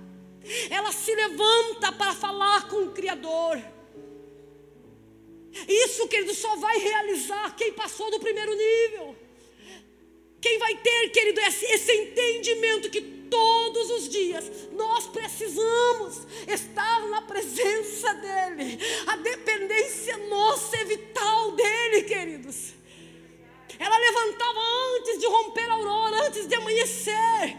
Ela 0.70 0.92
se 0.92 1.14
levanta 1.14 1.92
para 1.92 2.14
falar 2.14 2.68
com 2.68 2.84
o 2.84 2.92
Criador. 2.92 3.60
Isso, 5.66 6.06
querido, 6.08 6.34
só 6.34 6.56
vai 6.56 6.78
realizar 6.78 7.54
quem 7.56 7.72
passou 7.72 8.10
do 8.10 8.20
primeiro 8.20 8.54
nível. 8.54 9.16
Quem 10.40 10.58
vai 10.58 10.76
ter, 10.76 11.10
querido, 11.10 11.40
esse, 11.40 11.64
esse 11.66 11.92
entendimento 11.92 12.90
que 12.90 13.00
todos 13.00 13.90
os 13.90 14.08
dias 14.08 14.50
nós 14.72 15.06
precisamos 15.06 16.26
estar 16.46 17.08
na 17.08 17.22
presença 17.22 18.14
dEle. 18.14 18.78
A 19.06 19.16
dependência 19.16 20.16
nossa 20.28 20.76
é 20.76 20.84
vital 20.84 21.52
dEle, 21.52 22.02
queridos. 22.04 22.74
Ela 23.78 23.96
levantava 23.98 24.60
antes 24.96 25.18
de 25.18 25.26
romper 25.26 25.68
a 25.68 25.72
aurora, 25.72 26.26
antes 26.26 26.48
de 26.48 26.54
amanhecer, 26.54 27.56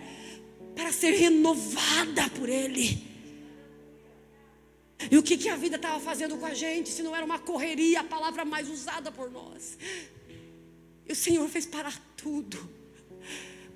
para 0.79 0.93
ser 0.93 1.11
renovada 1.11 2.29
por 2.29 2.47
Ele. 2.47 3.03
E 5.11 5.17
o 5.17 5.23
que, 5.23 5.37
que 5.37 5.49
a 5.49 5.57
vida 5.57 5.75
estava 5.75 5.99
fazendo 5.99 6.37
com 6.37 6.45
a 6.45 6.53
gente, 6.53 6.89
se 6.89 7.03
não 7.03 7.13
era 7.13 7.25
uma 7.25 7.37
correria, 7.37 7.99
a 7.99 8.03
palavra 8.03 8.45
mais 8.45 8.69
usada 8.69 9.11
por 9.11 9.29
nós? 9.29 9.77
E 11.05 11.11
o 11.11 11.15
Senhor 11.15 11.47
fez 11.49 11.65
parar 11.65 12.01
tudo. 12.15 12.57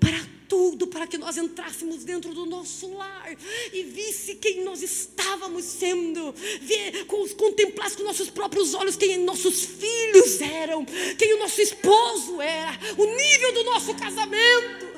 Parar 0.00 0.26
tudo 0.48 0.86
para 0.86 1.06
que 1.06 1.18
nós 1.18 1.36
entrássemos 1.36 2.04
dentro 2.04 2.32
do 2.32 2.46
nosso 2.46 2.94
lar 2.94 3.36
e 3.72 3.82
visse 3.82 4.36
quem 4.36 4.64
nós 4.64 4.82
estávamos 4.82 5.64
sendo, 5.64 6.32
ver, 6.62 7.04
contemplasse 7.36 7.96
com 7.98 8.02
nossos 8.02 8.30
próprios 8.30 8.72
olhos 8.72 8.96
quem 8.96 9.18
nossos 9.18 9.62
filhos 9.62 10.40
eram, 10.40 10.86
quem 11.18 11.34
o 11.34 11.38
nosso 11.38 11.60
esposo 11.60 12.40
era, 12.40 12.72
o 12.96 13.04
nível 13.04 13.52
do 13.52 13.64
nosso 13.64 13.94
casamento. 13.94 14.93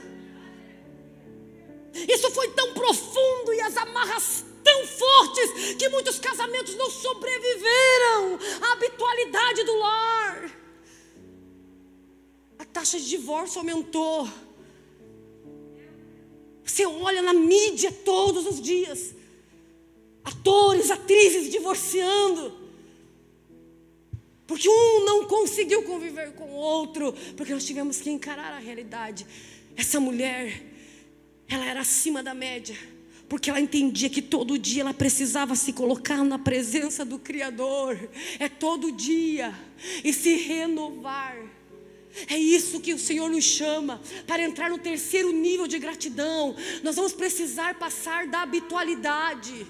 Isso 2.09 2.31
foi 2.31 2.49
tão 2.51 2.75
profundo 2.75 3.55
e 3.55 3.61
as 3.61 3.77
amarras 3.77 4.45
tão 4.63 4.87
fortes 4.87 5.77
que 5.79 5.89
muitos 5.89 6.19
casamentos 6.19 6.75
não 6.75 6.91
sobreviveram 6.91 8.39
à 8.63 8.73
habitualidade 8.73 9.63
do 9.65 9.79
lar. 9.79 10.51
A 12.59 12.65
taxa 12.65 12.99
de 12.99 13.09
divórcio 13.09 13.61
aumentou. 13.61 14.29
Você 16.65 16.85
olha 16.85 17.23
na 17.23 17.33
mídia 17.33 17.93
todos 17.93 18.45
os 18.47 18.61
dias. 18.61 19.15
Atores, 20.25 20.91
atrizes 20.91 21.51
divorciando. 21.51 22.53
Porque 24.47 24.69
um 24.69 25.05
não 25.05 25.25
conseguiu 25.27 25.83
conviver 25.85 26.33
com 26.35 26.45
o 26.45 26.55
outro. 26.57 27.15
Porque 27.37 27.53
nós 27.53 27.65
tivemos 27.65 28.01
que 28.01 28.11
encarar 28.11 28.53
a 28.53 28.59
realidade. 28.59 29.27
Essa 29.77 30.01
mulher, 30.01 30.63
ela 31.49 31.65
era 31.65 31.81
acima 31.81 32.23
da 32.23 32.35
média. 32.35 32.77
Porque 33.29 33.51
ela 33.51 33.61
entendia 33.61 34.09
que 34.09 34.23
todo 34.23 34.59
dia 34.59 34.83
ela 34.83 34.95
precisava 34.95 35.57
se 35.57 35.73
colocar 35.73 36.23
na 36.23 36.39
presença 36.39 37.05
do 37.05 37.19
Criador. 37.19 37.99
É 38.39 38.49
todo 38.49 38.93
dia. 38.93 39.53
E 40.05 40.13
se 40.13 40.37
renovar. 40.37 41.37
É 42.29 42.39
isso 42.39 42.81
que 42.81 42.95
o 42.95 42.99
Senhor 42.99 43.29
nos 43.29 43.45
chama 43.45 44.01
para 44.27 44.43
entrar 44.43 44.71
no 44.71 44.79
terceiro 44.79 45.33
nível 45.33 45.67
de 45.67 45.79
gratidão. 45.79 46.57
Nós 46.83 46.97
vamos 46.97 47.13
precisar 47.13 47.75
passar 47.75 48.27
da 48.27 48.43
habitualidade, 48.43 49.67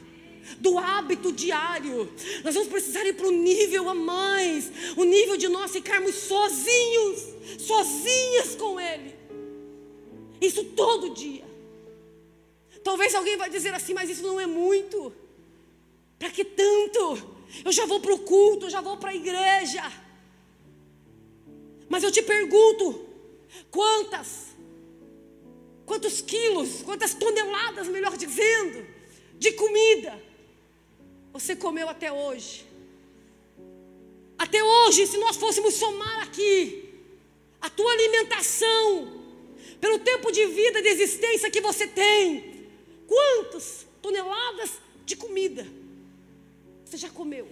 do 0.58 0.78
hábito 0.78 1.32
diário. 1.32 2.08
Nós 2.44 2.54
vamos 2.54 2.68
precisar 2.68 3.04
ir 3.04 3.14
para 3.14 3.26
o 3.26 3.32
nível 3.32 3.88
a 3.88 3.94
mais 3.94 4.70
o 4.96 5.04
nível 5.04 5.36
de 5.36 5.48
nós 5.48 5.72
ficarmos 5.72 6.14
sozinhos, 6.14 7.34
sozinhas 7.58 8.54
com 8.56 8.78
Ele. 8.78 9.14
Isso 10.40 10.62
todo 10.62 11.14
dia. 11.14 11.55
Talvez 12.86 13.12
alguém 13.16 13.36
vai 13.36 13.50
dizer 13.50 13.74
assim, 13.74 13.94
mas 13.94 14.08
isso 14.08 14.22
não 14.22 14.38
é 14.38 14.46
muito. 14.46 15.12
Para 16.20 16.30
que 16.30 16.44
tanto? 16.44 17.02
Eu 17.64 17.72
já 17.72 17.84
vou 17.84 17.98
para 17.98 18.14
o 18.14 18.20
culto, 18.20 18.66
eu 18.66 18.70
já 18.70 18.80
vou 18.80 18.96
para 18.96 19.10
a 19.10 19.14
igreja. 19.22 19.82
Mas 21.88 22.04
eu 22.04 22.12
te 22.12 22.22
pergunto: 22.22 23.04
quantas, 23.72 24.54
quantos 25.84 26.20
quilos, 26.20 26.82
quantas 26.82 27.12
toneladas, 27.12 27.88
melhor 27.88 28.16
dizendo, 28.16 28.86
de 29.34 29.50
comida 29.54 30.14
você 31.32 31.56
comeu 31.56 31.88
até 31.88 32.12
hoje? 32.12 32.64
Até 34.38 34.62
hoje, 34.62 35.08
se 35.08 35.18
nós 35.18 35.36
fôssemos 35.36 35.74
somar 35.74 36.22
aqui 36.22 36.54
a 37.60 37.68
tua 37.68 37.90
alimentação, 37.90 39.24
pelo 39.80 39.98
tempo 39.98 40.30
de 40.30 40.46
vida, 40.46 40.80
de 40.80 40.88
existência 40.88 41.50
que 41.50 41.60
você 41.60 41.88
tem, 41.88 42.55
quantas 43.06 43.86
toneladas 44.02 44.72
de 45.04 45.16
comida 45.16 45.66
você 46.84 46.96
já 46.96 47.10
comeu? 47.10 47.48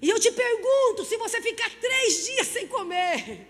E 0.00 0.08
eu 0.08 0.18
te 0.18 0.30
pergunto: 0.30 1.04
se 1.04 1.16
você 1.16 1.40
ficar 1.42 1.70
três 1.80 2.24
dias 2.24 2.46
sem 2.46 2.66
comer, 2.66 3.46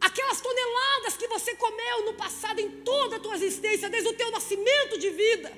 aquelas 0.00 0.40
toneladas 0.40 1.16
que 1.16 1.26
você 1.28 1.54
comeu 1.56 2.04
no 2.04 2.14
passado, 2.14 2.60
em 2.60 2.70
toda 2.82 3.16
a 3.16 3.20
tua 3.20 3.34
existência, 3.34 3.90
desde 3.90 4.08
o 4.08 4.14
teu 4.14 4.30
nascimento 4.30 4.98
de 4.98 5.10
vida, 5.10 5.52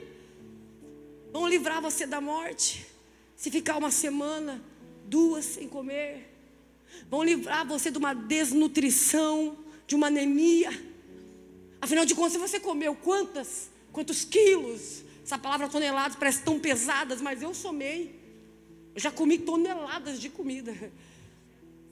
vão 1.33 1.47
livrar 1.47 1.83
você 1.83 2.07
da 2.07 2.21
morte. 2.21 2.87
Se 3.37 3.51
ficar 3.51 3.77
uma 3.77 3.91
semana, 3.91 4.65
duas 5.05 5.45
sem 5.45 5.69
comer, 5.69 6.33
vão 7.11 7.23
livrar 7.23 7.67
você 7.67 7.91
de 7.91 7.99
uma 7.99 8.15
desnutrição, 8.15 9.59
de 9.87 9.95
uma 9.95 10.09
anemia. 10.09 10.71
Afinal 11.81 12.05
de 12.05 12.15
contas, 12.15 12.41
você 12.41 12.59
comeu 12.59 12.95
quantas, 12.95 13.71
quantos 13.93 14.25
quilos, 14.25 15.03
essa 15.25 15.39
palavra 15.39 15.69
toneladas 15.69 16.17
parece 16.17 16.43
tão 16.43 16.59
pesadas, 16.59 17.21
mas 17.21 17.43
eu 17.43 17.55
somei. 17.55 18.19
Eu 18.95 19.01
já 19.01 19.11
comi 19.11 19.39
toneladas 19.39 20.21
de 20.21 20.29
comida. 20.29 20.75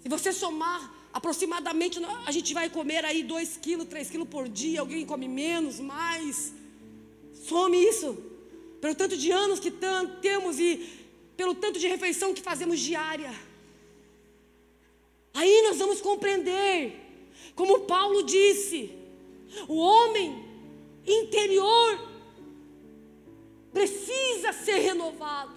Se 0.03 0.09
você 0.09 0.33
somar, 0.33 0.93
aproximadamente, 1.13 2.01
a 2.27 2.33
gente 2.33 2.55
vai 2.55 2.71
comer 2.71 3.05
aí 3.05 3.23
2 3.23 3.59
quilos, 3.59 3.87
3 3.87 4.11
quilos 4.11 4.29
por 4.29 4.49
dia. 4.49 4.81
Alguém 4.81 5.05
come 5.05 5.29
menos, 5.29 5.81
mais. 5.81 6.53
Some 7.47 7.77
isso. 7.77 8.17
Pelo 8.81 8.95
tanto 8.95 9.17
de 9.17 9.31
anos 9.31 9.61
que 9.61 9.71
temos 10.23 10.59
e 10.59 10.89
pelo 11.37 11.55
tanto 11.55 11.79
de 11.79 11.87
refeição 11.89 12.33
que 12.33 12.41
fazemos 12.41 12.81
diária. 12.81 13.35
Aí 15.33 15.63
nós 15.69 15.79
vamos 15.79 16.01
compreender, 16.01 17.04
como 17.55 17.81
Paulo 17.81 18.23
disse, 18.23 18.91
o 19.69 19.77
homem 19.77 20.45
interior 21.07 22.09
precisa 23.73 24.53
ser 24.53 24.79
renovado. 24.79 25.53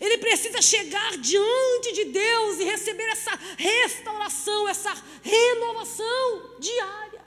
Ele 0.00 0.18
precisa 0.18 0.60
chegar 0.60 1.16
diante 1.18 1.92
de 1.92 2.04
Deus 2.04 2.58
e 2.60 2.64
receber 2.64 3.08
essa 3.10 3.32
restauração, 3.56 4.68
essa 4.68 4.92
renovação 5.22 6.56
diária. 6.58 7.24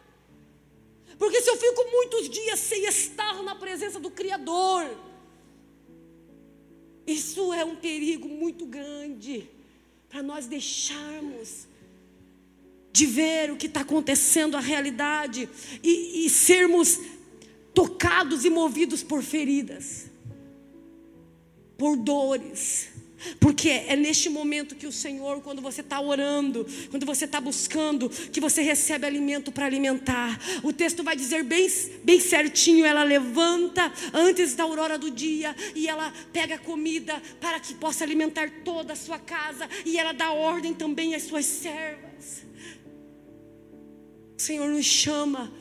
Porque 1.17 1.41
se 1.41 1.49
eu 1.49 1.57
fico 1.57 1.83
muitos 1.91 2.29
dias 2.29 2.59
sem 2.59 2.85
estar 2.85 3.41
na 3.43 3.55
presença 3.55 3.99
do 3.99 4.11
Criador, 4.11 4.89
Isso 7.05 7.53
é 7.53 7.65
um 7.65 7.75
perigo 7.75 8.27
muito 8.29 8.65
grande 8.65 9.49
para 10.09 10.23
nós 10.23 10.47
deixarmos 10.47 11.67
de 12.93 13.07
ver 13.07 13.51
o 13.51 13.57
que 13.57 13.65
está 13.65 13.81
acontecendo, 13.81 14.55
a 14.55 14.59
realidade, 14.59 15.49
e, 15.83 16.27
e 16.27 16.29
sermos 16.29 16.99
tocados 17.73 18.45
e 18.45 18.51
movidos 18.51 19.01
por 19.01 19.23
feridas, 19.23 20.05
por 21.75 21.97
dores. 21.97 22.93
Porque 23.39 23.69
é 23.69 23.95
neste 23.95 24.29
momento 24.29 24.75
que 24.75 24.85
o 24.85 24.91
Senhor, 24.91 25.41
quando 25.41 25.61
você 25.61 25.81
está 25.81 25.99
orando, 25.99 26.67
quando 26.91 27.05
você 27.05 27.25
está 27.25 27.39
buscando, 27.39 28.09
que 28.09 28.41
você 28.41 28.61
recebe 28.61 29.07
alimento 29.07 29.51
para 29.51 29.65
alimentar. 29.65 30.37
O 30.61 30.73
texto 30.73 31.03
vai 31.03 31.15
dizer 31.15 31.41
bem, 31.41 31.67
bem 32.03 32.19
certinho: 32.19 32.85
ela 32.85 33.03
levanta 33.03 33.91
antes 34.13 34.55
da 34.55 34.63
aurora 34.63 34.97
do 34.97 35.09
dia 35.09 35.55
e 35.73 35.87
ela 35.87 36.13
pega 36.33 36.57
comida 36.57 37.21
para 37.39 37.61
que 37.61 37.73
possa 37.73 38.03
alimentar 38.03 38.51
toda 38.65 38.91
a 38.91 38.95
sua 38.95 39.17
casa 39.17 39.69
e 39.85 39.97
ela 39.97 40.11
dá 40.11 40.31
ordem 40.31 40.73
também 40.73 41.15
às 41.15 41.23
suas 41.23 41.45
servas. 41.45 42.52
O 44.37 44.41
Senhor 44.41 44.69
nos 44.69 44.85
chama 44.85 45.51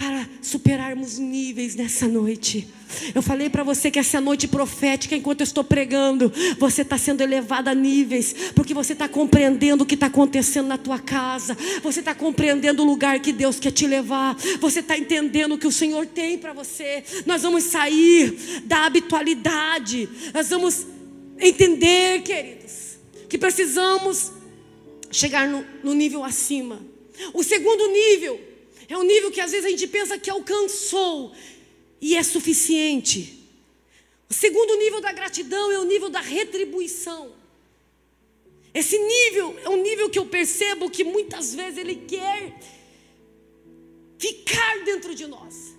para 0.00 0.26
superarmos 0.40 1.18
níveis 1.18 1.74
nessa 1.74 2.08
noite. 2.08 2.66
Eu 3.14 3.20
falei 3.20 3.50
para 3.50 3.62
você 3.62 3.90
que 3.90 3.98
essa 3.98 4.18
noite 4.18 4.48
profética, 4.48 5.14
enquanto 5.14 5.40
eu 5.40 5.44
estou 5.44 5.62
pregando, 5.62 6.32
você 6.58 6.80
está 6.80 6.96
sendo 6.96 7.20
elevado 7.20 7.68
a 7.68 7.74
níveis, 7.74 8.34
porque 8.54 8.72
você 8.72 8.94
está 8.94 9.06
compreendendo 9.06 9.84
o 9.84 9.86
que 9.86 9.94
está 9.94 10.06
acontecendo 10.06 10.68
na 10.68 10.78
tua 10.78 10.98
casa, 10.98 11.54
você 11.82 12.00
está 12.00 12.14
compreendendo 12.14 12.82
o 12.82 12.86
lugar 12.86 13.20
que 13.20 13.30
Deus 13.30 13.60
quer 13.60 13.72
te 13.72 13.86
levar, 13.86 14.34
você 14.58 14.80
está 14.80 14.96
entendendo 14.96 15.52
o 15.52 15.58
que 15.58 15.66
o 15.66 15.72
Senhor 15.72 16.06
tem 16.06 16.38
para 16.38 16.54
você. 16.54 17.04
Nós 17.26 17.42
vamos 17.42 17.64
sair 17.64 18.62
da 18.64 18.86
habitualidade, 18.86 20.08
nós 20.32 20.48
vamos 20.48 20.86
entender, 21.38 22.22
queridos, 22.22 22.98
que 23.28 23.36
precisamos 23.36 24.32
chegar 25.10 25.46
no, 25.46 25.62
no 25.84 25.92
nível 25.92 26.24
acima. 26.24 26.89
O 27.34 27.42
segundo 27.42 27.86
nível 27.88 28.40
é 28.88 28.96
um 28.96 29.02
nível 29.02 29.30
que 29.30 29.40
às 29.40 29.50
vezes 29.50 29.66
a 29.66 29.70
gente 29.70 29.86
pensa 29.86 30.18
que 30.18 30.30
alcançou 30.30 31.34
e 32.00 32.16
é 32.16 32.22
suficiente. 32.22 33.38
O 34.28 34.34
segundo 34.34 34.76
nível 34.76 35.00
da 35.00 35.12
gratidão 35.12 35.70
é 35.70 35.78
o 35.78 35.84
nível 35.84 36.08
da 36.08 36.20
retribuição. 36.20 37.32
Esse 38.72 38.96
nível 38.98 39.58
é 39.64 39.68
um 39.68 39.82
nível 39.82 40.08
que 40.08 40.18
eu 40.18 40.26
percebo 40.26 40.88
que 40.88 41.02
muitas 41.02 41.54
vezes 41.54 41.78
ele 41.78 41.96
quer 41.96 42.60
ficar 44.18 44.84
dentro 44.84 45.14
de 45.14 45.26
nós. 45.26 45.74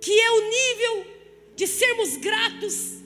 Que 0.00 0.18
é 0.18 0.30
o 0.30 0.40
nível 0.48 1.06
de 1.54 1.66
sermos 1.66 2.16
gratos 2.16 2.98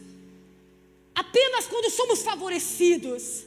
apenas 1.15 1.67
quando 1.67 1.91
somos 1.91 2.23
favorecidos. 2.23 3.45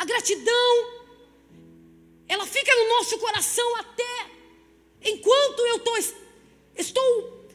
A 0.00 0.04
gratidão, 0.06 0.86
ela 2.26 2.46
fica 2.46 2.74
no 2.74 2.88
nosso 2.88 3.18
coração 3.18 3.76
até 3.76 4.30
enquanto 5.02 5.60
eu 5.60 5.78
tô, 5.80 5.94
estou 6.74 7.46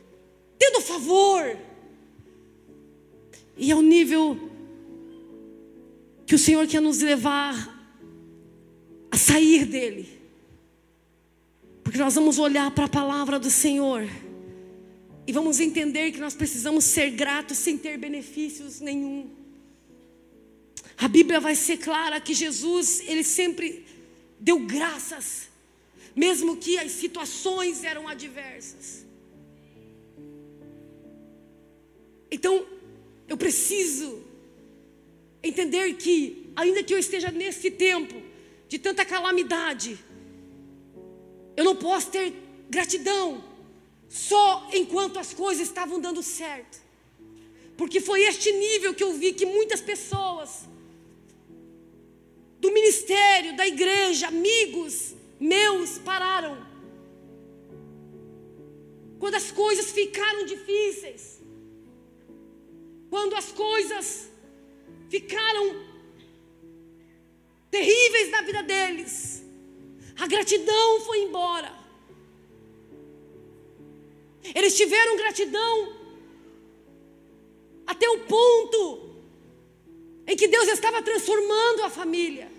tendo 0.56 0.80
favor. 0.80 1.58
E 3.58 3.72
é 3.72 3.76
o 3.76 3.82
nível 3.82 4.38
que 6.28 6.36
o 6.36 6.38
Senhor 6.38 6.68
quer 6.68 6.82
nos 6.82 7.00
levar 7.02 7.56
a 9.10 9.18
sair 9.18 9.66
dele. 9.66 10.08
Porque 11.84 11.98
nós 11.98 12.14
vamos 12.14 12.38
olhar 12.38 12.70
para 12.70 12.86
a 12.86 12.90
palavra 12.90 13.40
do 13.40 13.50
Senhor 13.50 14.08
e 15.26 15.32
vamos 15.32 15.60
entender 15.60 16.12
que 16.12 16.20
nós 16.20 16.36
precisamos 16.36 16.84
ser 16.84 17.10
gratos 17.10 17.58
sem 17.58 17.76
ter 17.76 17.98
benefícios 17.98 18.82
nenhum. 18.82 19.45
A 20.98 21.08
Bíblia 21.08 21.40
vai 21.40 21.56
ser 21.56 21.78
clara 21.78 22.20
que 22.22 22.34
Jesus, 22.34 23.02
ele 23.02 23.24
sempre 23.24 23.86
deu 24.40 24.60
graças, 24.60 25.50
mesmo 26.16 26.58
que 26.58 26.78
as 26.78 26.92
situações 26.92 27.84
eram 27.84 28.08
adversas. 28.08 29.06
Então, 32.32 32.66
eu 33.28 33.38
preciso 33.38 34.24
entender 35.44 35.94
que, 35.96 36.50
ainda 36.56 36.84
que 36.84 36.94
eu 36.94 36.98
esteja 36.98 37.30
nesse 37.32 37.70
tempo 37.72 38.16
de 38.68 38.80
tanta 38.80 39.06
calamidade, 39.06 40.00
eu 41.58 41.64
não 41.64 41.76
posso 41.76 42.10
ter 42.10 42.34
gratidão 42.70 43.44
só 44.10 44.70
enquanto 44.74 45.20
as 45.20 45.34
coisas 45.34 45.68
estavam 45.68 46.00
dando 46.00 46.24
certo. 46.24 46.82
Porque 47.78 48.00
foi 48.00 48.22
este 48.22 48.52
nível 48.52 48.94
que 48.94 49.04
eu 49.04 49.14
vi 49.14 49.34
que 49.34 49.46
muitas 49.46 49.82
pessoas 49.82 50.64
do 52.60 52.72
ministério, 52.72 53.56
da 53.56 53.68
igreja, 53.68 54.28
amigos 54.28 55.16
meus 55.40 55.98
pararam. 55.98 56.66
Quando 59.20 59.36
as 59.36 59.52
coisas 59.52 59.92
ficaram 59.92 60.46
difíceis, 60.46 61.42
quando 63.10 63.36
as 63.36 63.52
coisas 63.52 64.30
ficaram 65.10 65.84
terríveis 67.72 68.30
na 68.30 68.42
vida 68.42 68.64
deles, 68.64 69.44
a 70.20 70.28
gratidão 70.28 71.02
foi 71.02 71.20
embora. 71.24 71.72
Eles 74.54 74.76
tiveram 74.78 75.18
gratidão 75.18 75.94
até 77.88 78.08
o 78.10 78.20
ponto 78.20 79.05
em 80.28 80.36
que 80.36 80.48
Deus 80.48 80.68
estava 80.70 81.02
transformando 81.02 81.84
a 81.84 81.90
família, 81.90 82.52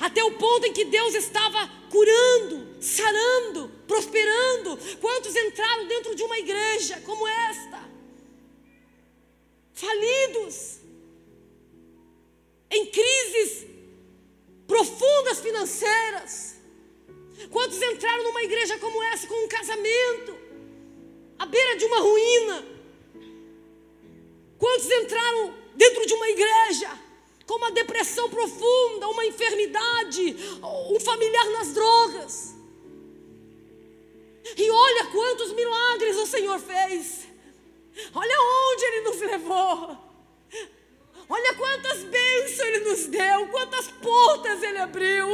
até 0.00 0.22
o 0.22 0.32
ponto 0.32 0.66
em 0.66 0.72
que 0.72 0.84
Deus 0.84 1.14
estava 1.14 1.66
curando, 1.90 2.76
sarando, 2.80 3.70
prosperando. 3.86 4.78
Quantos 5.00 5.34
entraram 5.34 5.86
dentro 5.86 6.14
de 6.14 6.22
uma 6.22 6.38
igreja 6.38 7.00
como 7.04 7.26
esta? 7.26 7.94
Falidos, 9.72 10.78
em 12.70 12.86
crises 12.86 13.66
profundas 14.66 15.40
financeiras. 15.40 16.54
Quantos 17.50 17.80
entraram 17.82 18.24
numa 18.24 18.42
igreja 18.42 18.78
como 18.78 19.02
essa 19.04 19.26
com 19.26 19.44
um 19.44 19.48
casamento 19.48 20.36
à 21.38 21.46
beira 21.46 21.76
de 21.76 21.84
uma 21.84 21.98
ruína? 21.98 22.66
Quantos 24.58 24.90
entraram 24.90 25.54
dentro 25.74 26.06
de 26.06 26.14
uma 26.14 26.28
igreja 26.28 27.03
com 27.46 27.54
uma 27.56 27.70
depressão 27.70 28.28
profunda, 28.28 29.08
uma 29.08 29.24
enfermidade, 29.26 30.36
um 30.90 31.00
familiar 31.00 31.50
nas 31.50 31.74
drogas. 31.74 32.54
E 34.56 34.70
olha 34.70 35.06
quantos 35.06 35.52
milagres 35.52 36.16
o 36.16 36.26
Senhor 36.26 36.58
fez. 36.58 37.26
Olha 38.14 38.36
onde 38.40 38.84
Ele 38.84 39.00
nos 39.02 39.20
levou. 39.20 39.98
Olha 41.28 41.54
quantas 41.54 42.02
bênçãos 42.04 42.60
Ele 42.60 42.78
nos 42.80 43.06
deu, 43.06 43.48
quantas 43.48 43.88
portas 43.88 44.62
Ele 44.62 44.78
abriu, 44.78 45.26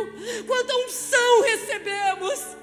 quanta 0.46 0.76
unção 0.76 1.42
recebemos. 1.42 2.59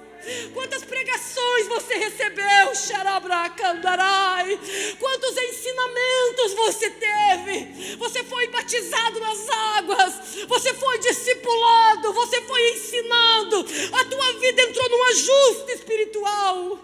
Quantas 0.54 0.84
pregações 0.84 1.68
você 1.68 1.96
recebeu, 1.96 2.76
Xarabracandarai? 2.76 4.60
Quantos 5.00 5.38
ensinamentos 5.38 6.54
você 6.54 6.90
teve? 6.90 7.96
Você 7.96 8.24
foi 8.24 8.48
batizado 8.48 9.20
nas 9.20 9.50
águas, 9.50 10.46
você 10.48 10.74
foi 10.74 11.00
discipulado, 11.00 12.12
você 12.14 12.42
foi 12.42 12.70
ensinado, 12.72 13.66
a 13.94 14.06
tua 14.06 14.34
vida 14.40 14.62
entrou 14.64 14.90
num 14.90 15.04
ajuste 15.06 15.72
espiritual. 15.72 16.80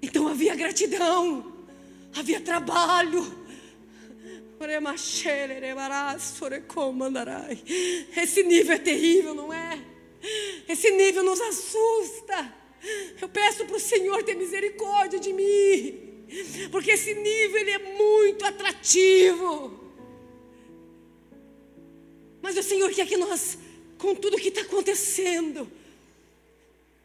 Então 0.00 0.28
havia 0.28 0.54
gratidão, 0.54 1.52
havia 2.16 2.40
trabalho, 2.40 3.37
esse 8.16 8.42
nível 8.42 8.74
é 8.74 8.78
terrível, 8.78 9.32
não 9.34 9.52
é? 9.52 9.80
Esse 10.68 10.90
nível 10.90 11.22
nos 11.22 11.40
assusta. 11.40 12.54
Eu 13.20 13.28
peço 13.28 13.64
para 13.66 13.76
o 13.76 13.80
Senhor 13.80 14.22
ter 14.24 14.34
misericórdia 14.34 15.20
de 15.20 15.32
mim, 15.32 16.26
porque 16.72 16.90
esse 16.90 17.14
nível 17.14 17.58
ele 17.58 17.70
é 17.70 17.78
muito 17.78 18.44
atrativo. 18.44 19.78
Mas 22.42 22.56
o 22.56 22.62
Senhor 22.62 22.90
quer 22.90 23.06
que 23.06 23.16
nós, 23.16 23.58
com 23.96 24.14
tudo 24.14 24.38
que 24.38 24.48
está 24.48 24.62
acontecendo, 24.62 25.70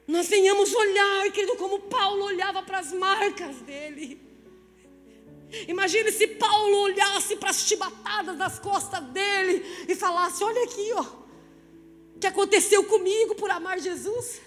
nós 0.08 0.28
venhamos 0.28 0.74
olhar, 0.74 1.32
querido, 1.32 1.56
como 1.56 1.80
Paulo 1.82 2.26
olhava 2.26 2.64
para 2.64 2.80
as 2.80 2.92
marcas 2.92 3.58
dele. 3.58 4.23
Imagine 5.68 6.12
se 6.12 6.28
Paulo 6.28 6.78
olhasse 6.82 7.36
para 7.36 7.52
as 7.52 7.68
chibatadas 7.68 8.38
das 8.38 8.60
costas 8.60 9.04
dele 9.06 9.64
e 9.88 9.96
falasse: 9.96 10.44
Olha 10.44 10.64
aqui, 10.64 10.92
ó, 10.94 11.06
o 12.16 12.20
que 12.20 12.28
aconteceu 12.28 12.84
comigo 12.86 13.36
por 13.36 13.50
amar 13.52 13.80
Jesus. 13.80 14.42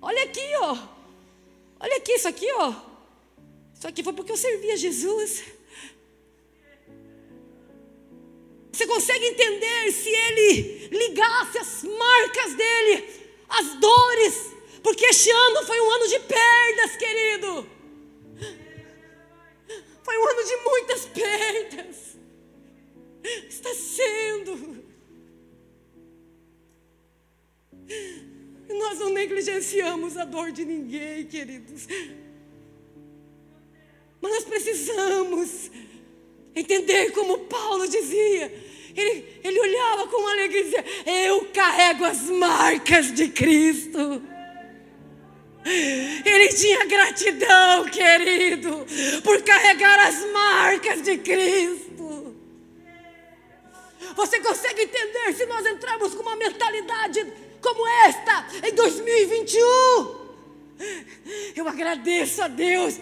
Olha 0.00 0.24
aqui, 0.24 0.48
ó. 0.60 0.76
Olha 1.80 1.96
aqui, 1.96 2.12
isso 2.12 2.28
aqui, 2.28 2.50
ó. 2.56 2.74
Isso 3.74 3.88
aqui 3.88 4.02
foi 4.02 4.12
porque 4.12 4.32
eu 4.32 4.36
servia 4.36 4.76
Jesus. 4.76 5.44
Você 8.72 8.86
consegue 8.86 9.26
entender 9.26 9.92
se 9.92 10.08
ele 10.08 10.88
ligasse 10.88 11.58
as 11.58 11.84
marcas 11.84 12.54
dele, 12.54 13.08
as 13.48 13.74
dores, 13.74 14.52
porque 14.82 15.04
este 15.06 15.30
ano 15.30 15.64
foi 15.64 15.80
um 15.80 15.90
ano 15.90 16.08
de 16.08 16.18
perdas, 16.20 16.96
querido. 16.96 17.73
Foi 20.04 20.18
um 20.18 20.28
ano 20.28 20.44
de 20.44 20.56
muitas 20.58 21.06
perdas. 21.06 22.16
Está 23.48 23.74
sendo. 23.74 24.84
Nós 28.68 28.98
não 28.98 29.10
negligenciamos 29.10 30.18
a 30.18 30.26
dor 30.26 30.52
de 30.52 30.64
ninguém, 30.64 31.24
queridos. 31.24 31.86
Mas 34.20 34.32
nós 34.32 34.44
precisamos 34.44 35.70
entender 36.54 37.12
como 37.12 37.38
Paulo 37.46 37.88
dizia. 37.88 38.52
Ele, 38.94 39.40
ele 39.42 39.58
olhava 39.58 40.06
com 40.08 40.28
alegria 40.28 40.60
e 40.60 40.64
dizia: 40.64 40.84
Eu 41.26 41.46
carrego 41.46 42.04
as 42.04 42.28
marcas 42.28 43.10
de 43.12 43.28
Cristo. 43.28 44.22
Ele 45.64 46.48
tinha 46.48 46.84
gratidão, 46.84 47.84
querido, 47.86 48.86
por 49.22 49.42
carregar 49.42 50.08
as 50.08 50.24
marcas 50.30 51.02
de 51.02 51.16
Cristo. 51.18 52.34
Você 54.14 54.40
consegue 54.40 54.82
entender 54.82 55.32
se 55.34 55.46
nós 55.46 55.66
entrarmos 55.66 56.14
com 56.14 56.22
uma 56.22 56.36
mentalidade 56.36 57.26
como 57.60 57.86
esta 58.06 58.46
em 58.62 58.74
2021? 58.74 60.24
Eu 61.56 61.66
agradeço 61.66 62.42
a 62.42 62.48
Deus 62.48 62.98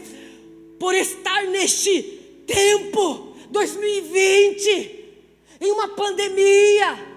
por 0.78 0.94
estar 0.94 1.42
neste 1.44 2.02
tempo, 2.46 3.36
2020, 3.50 5.02
em 5.60 5.72
uma 5.72 5.88
pandemia. 5.88 7.12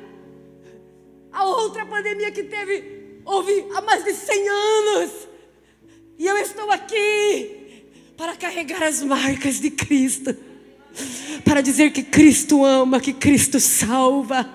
A 1.32 1.46
outra 1.46 1.86
pandemia 1.86 2.32
que 2.32 2.44
teve, 2.44 3.22
houve 3.26 3.68
há 3.74 3.82
mais 3.82 4.04
de 4.04 4.14
100 4.14 4.50
anos. 4.50 5.25
E 6.18 6.26
eu 6.26 6.38
estou 6.38 6.72
aqui 6.72 7.84
para 8.18 8.36
carregar 8.36 8.82
as 8.84 9.02
marcas 9.02 9.60
de 9.60 9.70
Cristo, 9.70 10.36
para 11.44 11.60
dizer 11.62 11.92
que 11.92 12.04
Cristo 12.04 12.64
ama, 12.64 13.02
que 13.02 13.12
Cristo 13.12 13.60
salva, 13.60 14.50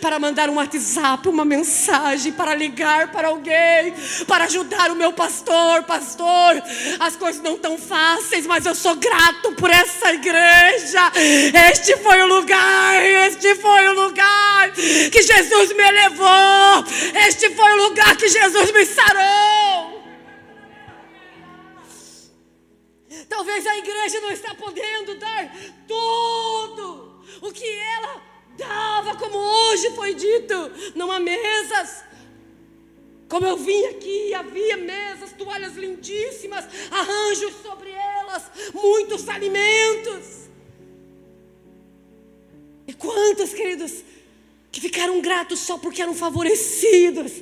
para 0.00 0.18
mandar 0.18 0.48
um 0.48 0.54
WhatsApp, 0.54 1.28
uma 1.28 1.44
mensagem, 1.44 2.32
para 2.32 2.54
ligar 2.54 3.12
para 3.12 3.28
alguém, 3.28 3.92
para 4.26 4.44
ajudar 4.44 4.90
o 4.90 4.96
meu 4.96 5.12
pastor, 5.12 5.82
pastor. 5.82 6.62
As 6.98 7.16
coisas 7.16 7.42
não 7.42 7.58
tão 7.58 7.76
fáceis, 7.76 8.46
mas 8.46 8.64
eu 8.64 8.74
sou 8.74 8.96
grato 8.96 9.52
por 9.52 9.70
essa 9.70 10.14
igreja. 10.14 11.12
Este 11.70 11.98
foi 11.98 12.22
o 12.22 12.26
lugar, 12.26 13.04
este 13.26 13.54
foi 13.56 13.88
o 13.88 13.92
lugar 13.92 14.72
que 14.72 15.22
Jesus 15.22 15.76
me 15.76 15.90
levou. 15.90 16.84
Este 17.26 17.50
foi 17.50 17.72
o 17.72 17.88
lugar 17.88 18.16
que 18.16 18.26
Jesus 18.26 18.72
me 18.72 18.86
sarou. 18.86 19.87
Talvez 23.28 23.66
a 23.66 23.76
igreja 23.76 24.20
não 24.20 24.30
está 24.30 24.54
podendo 24.54 25.14
dar 25.16 25.54
tudo 25.86 27.22
o 27.42 27.52
que 27.52 27.64
ela 27.64 28.22
dava, 28.56 29.16
como 29.16 29.38
hoje 29.38 29.90
foi 29.90 30.14
dito, 30.14 30.54
não 30.94 31.12
há 31.12 31.20
mesas. 31.20 32.04
Como 33.28 33.46
eu 33.46 33.56
vim 33.56 33.84
aqui, 33.86 34.32
havia 34.32 34.76
mesas, 34.78 35.32
toalhas 35.32 35.74
lindíssimas, 35.76 36.64
arranjos 36.90 37.54
sobre 37.62 37.90
elas, 37.90 38.50
muitos 38.72 39.28
alimentos. 39.28 40.48
E 42.86 42.94
quantos, 42.94 43.52
queridos, 43.52 44.02
que 44.72 44.80
ficaram 44.80 45.20
gratos 45.20 45.60
só 45.60 45.76
porque 45.76 46.00
eram 46.00 46.14
favorecidos. 46.14 47.32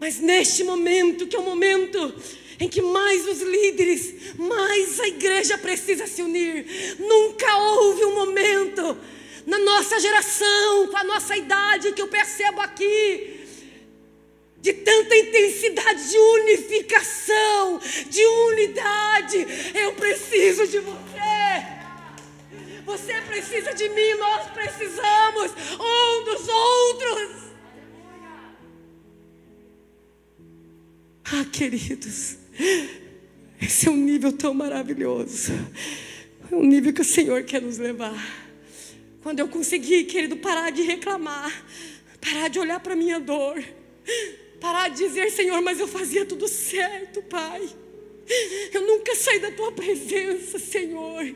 Mas 0.00 0.18
neste 0.18 0.64
momento, 0.64 1.28
que 1.28 1.36
é 1.36 1.38
o 1.38 1.44
momento 1.44 2.12
em 2.60 2.68
que 2.68 2.82
mais 2.82 3.26
os 3.26 3.40
líderes, 3.40 4.34
mais 4.36 4.98
a 5.00 5.08
igreja 5.08 5.56
precisa 5.58 6.06
se 6.06 6.22
unir. 6.22 6.96
Nunca 6.98 7.56
houve 7.56 8.04
um 8.04 8.14
momento 8.14 8.98
na 9.46 9.58
nossa 9.58 9.98
geração, 10.00 10.88
com 10.88 10.96
a 10.96 11.04
nossa 11.04 11.36
idade, 11.36 11.92
que 11.92 12.02
eu 12.02 12.08
percebo 12.08 12.60
aqui, 12.60 13.46
de 14.58 14.72
tanta 14.72 15.16
intensidade 15.16 16.10
de 16.10 16.18
unificação, 16.18 17.80
de 18.08 18.24
unidade. 18.24 19.46
Eu 19.74 19.94
preciso 19.94 20.66
de 20.66 20.80
você. 20.80 21.78
Você 22.84 23.12
precisa 23.20 23.72
de 23.74 23.88
mim, 23.90 24.14
nós 24.14 24.50
precisamos 24.50 25.52
um 25.74 26.24
dos 26.24 26.48
outros. 26.48 27.48
Ah, 31.30 31.44
queridos, 31.52 32.38
esse 33.60 33.88
é 33.88 33.90
um 33.90 33.96
nível 33.96 34.32
tão 34.32 34.54
maravilhoso. 34.54 35.52
É 36.50 36.54
um 36.54 36.64
nível 36.64 36.92
que 36.92 37.02
o 37.02 37.04
Senhor 37.04 37.42
quer 37.44 37.60
nos 37.60 37.78
levar. 37.78 38.18
Quando 39.22 39.40
eu 39.40 39.48
conseguir, 39.48 40.04
querido, 40.04 40.36
parar 40.36 40.70
de 40.70 40.82
reclamar, 40.82 41.52
parar 42.20 42.48
de 42.48 42.58
olhar 42.58 42.80
para 42.80 42.96
minha 42.96 43.20
dor, 43.20 43.62
parar 44.60 44.88
de 44.88 44.98
dizer, 44.98 45.30
Senhor, 45.30 45.60
mas 45.60 45.78
eu 45.80 45.88
fazia 45.88 46.24
tudo 46.24 46.48
certo, 46.48 47.22
Pai. 47.22 47.68
Eu 48.72 48.86
nunca 48.86 49.14
saí 49.14 49.38
da 49.40 49.50
tua 49.50 49.72
presença, 49.72 50.58
Senhor. 50.58 51.34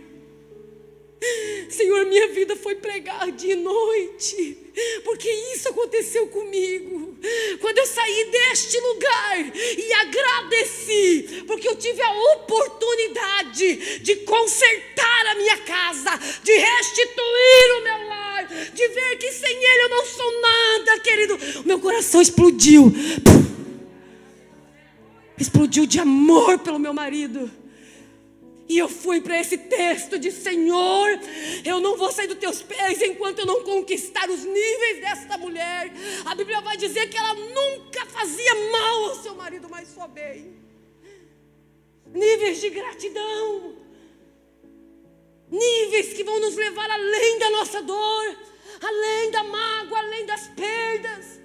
Senhor, 1.69 2.05
minha 2.07 2.29
vida 2.29 2.57
foi 2.57 2.75
pregar 2.75 3.31
de 3.31 3.55
noite, 3.55 4.57
porque 5.05 5.31
isso 5.55 5.69
aconteceu 5.69 6.27
comigo. 6.27 7.17
Quando 7.61 7.79
eu 7.79 7.87
saí 7.87 8.29
deste 8.31 8.79
lugar 8.81 9.53
e 9.57 9.93
agradeci, 9.93 11.45
porque 11.47 11.69
eu 11.69 11.77
tive 11.77 12.03
a 12.03 12.13
oportunidade 12.35 14.01
de 14.01 14.17
consertar 14.17 15.27
a 15.29 15.35
minha 15.37 15.59
casa, 15.59 16.11
de 16.43 16.53
restituir 16.53 17.79
o 17.79 17.85
meu 17.85 18.09
lar, 18.09 18.47
de 18.75 18.89
ver 18.89 19.17
que 19.19 19.33
sem 19.33 19.57
Ele 19.57 19.83
eu 19.83 19.89
não 19.89 20.05
sou 20.05 20.41
nada, 20.41 21.01
querido. 21.01 21.39
Meu 21.65 21.79
coração 21.79 22.21
explodiu. 22.21 22.93
Explodiu 25.39 25.87
de 25.87 26.01
amor 26.01 26.59
pelo 26.59 26.79
meu 26.79 26.93
marido. 26.93 27.62
E 28.69 28.79
eu 28.79 28.89
fui 28.89 29.21
para 29.21 29.39
esse 29.39 29.59
texto 29.59 30.19
de 30.19 30.31
Senhor, 30.31 31.09
eu 31.65 31.81
não 31.81 31.97
vou 31.97 32.13
sair 32.13 32.27
dos 32.27 32.39
teus 32.39 32.63
pés 32.63 33.03
enquanto 33.03 33.41
eu 33.41 33.47
não 33.47 33.65
conquistar 33.65 34.31
os 34.31 34.45
níveis 34.45 35.01
desta 35.01 35.37
mulher. 35.37 35.93
A 36.25 36.35
Bíblia 36.35 36.61
vai 36.61 36.77
dizer 36.77 37.09
que 37.09 37.19
ela 37.19 37.35
nunca 37.35 38.07
fazia 38.07 38.55
mal 38.71 39.05
ao 39.07 39.17
seu 39.17 39.35
marido, 39.35 39.69
mas 39.69 39.89
só 39.89 40.07
bem. 40.07 40.57
Níveis 42.07 42.61
de 42.61 42.71
gratidão. 42.71 43.77
Níveis 45.51 46.15
que 46.15 46.25
vão 46.25 46.41
nos 46.41 46.55
levar 46.55 46.91
além 46.91 47.39
da 47.39 47.51
nossa 47.51 47.83
dor, 47.83 48.37
além 48.81 49.31
da 49.31 49.45
mágoa, 49.45 49.99
além 49.99 50.25
das 50.25 50.49
perdas. 50.49 51.41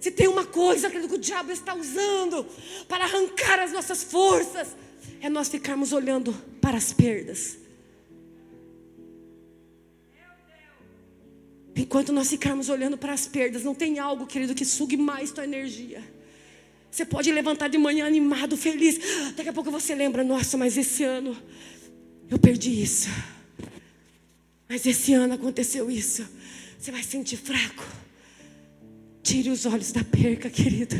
Se 0.00 0.10
tem 0.10 0.28
uma 0.28 0.46
coisa 0.46 0.88
que 0.88 0.98
o 0.98 1.18
diabo 1.18 1.50
está 1.50 1.74
usando 1.74 2.46
para 2.86 3.04
arrancar 3.04 3.58
as 3.58 3.72
nossas 3.72 4.04
forças, 4.04 4.76
é 5.20 5.28
nós 5.28 5.48
ficarmos 5.48 5.92
olhando 5.92 6.32
para 6.60 6.76
as 6.76 6.92
perdas. 6.92 7.58
Enquanto 11.74 12.12
nós 12.12 12.28
ficarmos 12.28 12.68
olhando 12.68 12.98
para 12.98 13.12
as 13.12 13.28
perdas, 13.28 13.62
não 13.62 13.74
tem 13.74 13.98
algo, 13.98 14.26
querido, 14.26 14.54
que 14.54 14.64
sugue 14.64 14.96
mais 14.96 15.30
tua 15.30 15.44
energia. 15.44 16.02
Você 16.90 17.04
pode 17.04 17.30
levantar 17.30 17.68
de 17.68 17.78
manhã 17.78 18.06
animado, 18.06 18.56
feliz. 18.56 18.98
Daqui 19.36 19.48
a 19.48 19.52
pouco 19.52 19.70
você 19.70 19.94
lembra, 19.94 20.24
nossa, 20.24 20.56
mas 20.56 20.76
esse 20.76 21.04
ano 21.04 21.36
eu 22.28 22.38
perdi 22.38 22.82
isso. 22.82 23.08
Mas 24.68 24.84
esse 24.86 25.14
ano 25.14 25.34
aconteceu 25.34 25.90
isso. 25.90 26.28
Você 26.78 26.90
vai 26.90 27.02
sentir 27.02 27.36
fraco. 27.36 27.84
Tire 29.22 29.50
os 29.50 29.64
olhos 29.64 29.92
da 29.92 30.02
perca, 30.02 30.50
querido. 30.50 30.96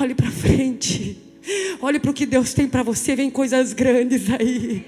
Olhe 0.00 0.14
para 0.14 0.30
frente. 0.30 1.25
Olhe 1.80 1.98
para 1.98 2.10
o 2.10 2.14
que 2.14 2.26
Deus 2.26 2.52
tem 2.52 2.66
para 2.66 2.82
você. 2.82 3.14
Vem 3.14 3.30
coisas 3.30 3.72
grandes 3.72 4.22
aí. 4.30 4.84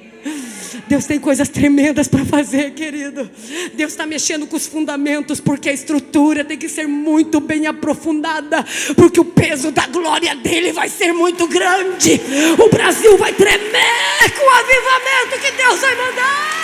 Deus 0.86 1.06
tem 1.06 1.18
coisas 1.18 1.48
tremendas 1.48 2.08
para 2.08 2.24
fazer, 2.24 2.72
querido. 2.72 3.30
Deus 3.74 3.92
está 3.92 4.06
mexendo 4.06 4.46
com 4.46 4.56
os 4.56 4.66
fundamentos, 4.66 5.40
porque 5.40 5.68
a 5.68 5.72
estrutura 5.72 6.44
tem 6.44 6.58
que 6.58 6.68
ser 6.68 6.86
muito 6.86 7.40
bem 7.40 7.66
aprofundada, 7.66 8.64
porque 8.96 9.20
o 9.20 9.24
peso 9.24 9.70
da 9.70 9.86
glória 9.86 10.34
dele 10.36 10.72
vai 10.72 10.88
ser 10.88 11.12
muito 11.12 11.46
grande. 11.46 12.20
O 12.58 12.68
Brasil 12.68 13.16
vai 13.16 13.32
tremer 13.32 14.32
com 14.36 14.44
o 14.44 14.50
avivamento 14.50 15.40
que 15.40 15.50
Deus 15.52 15.80
vai 15.80 15.94
mandar. 15.96 16.58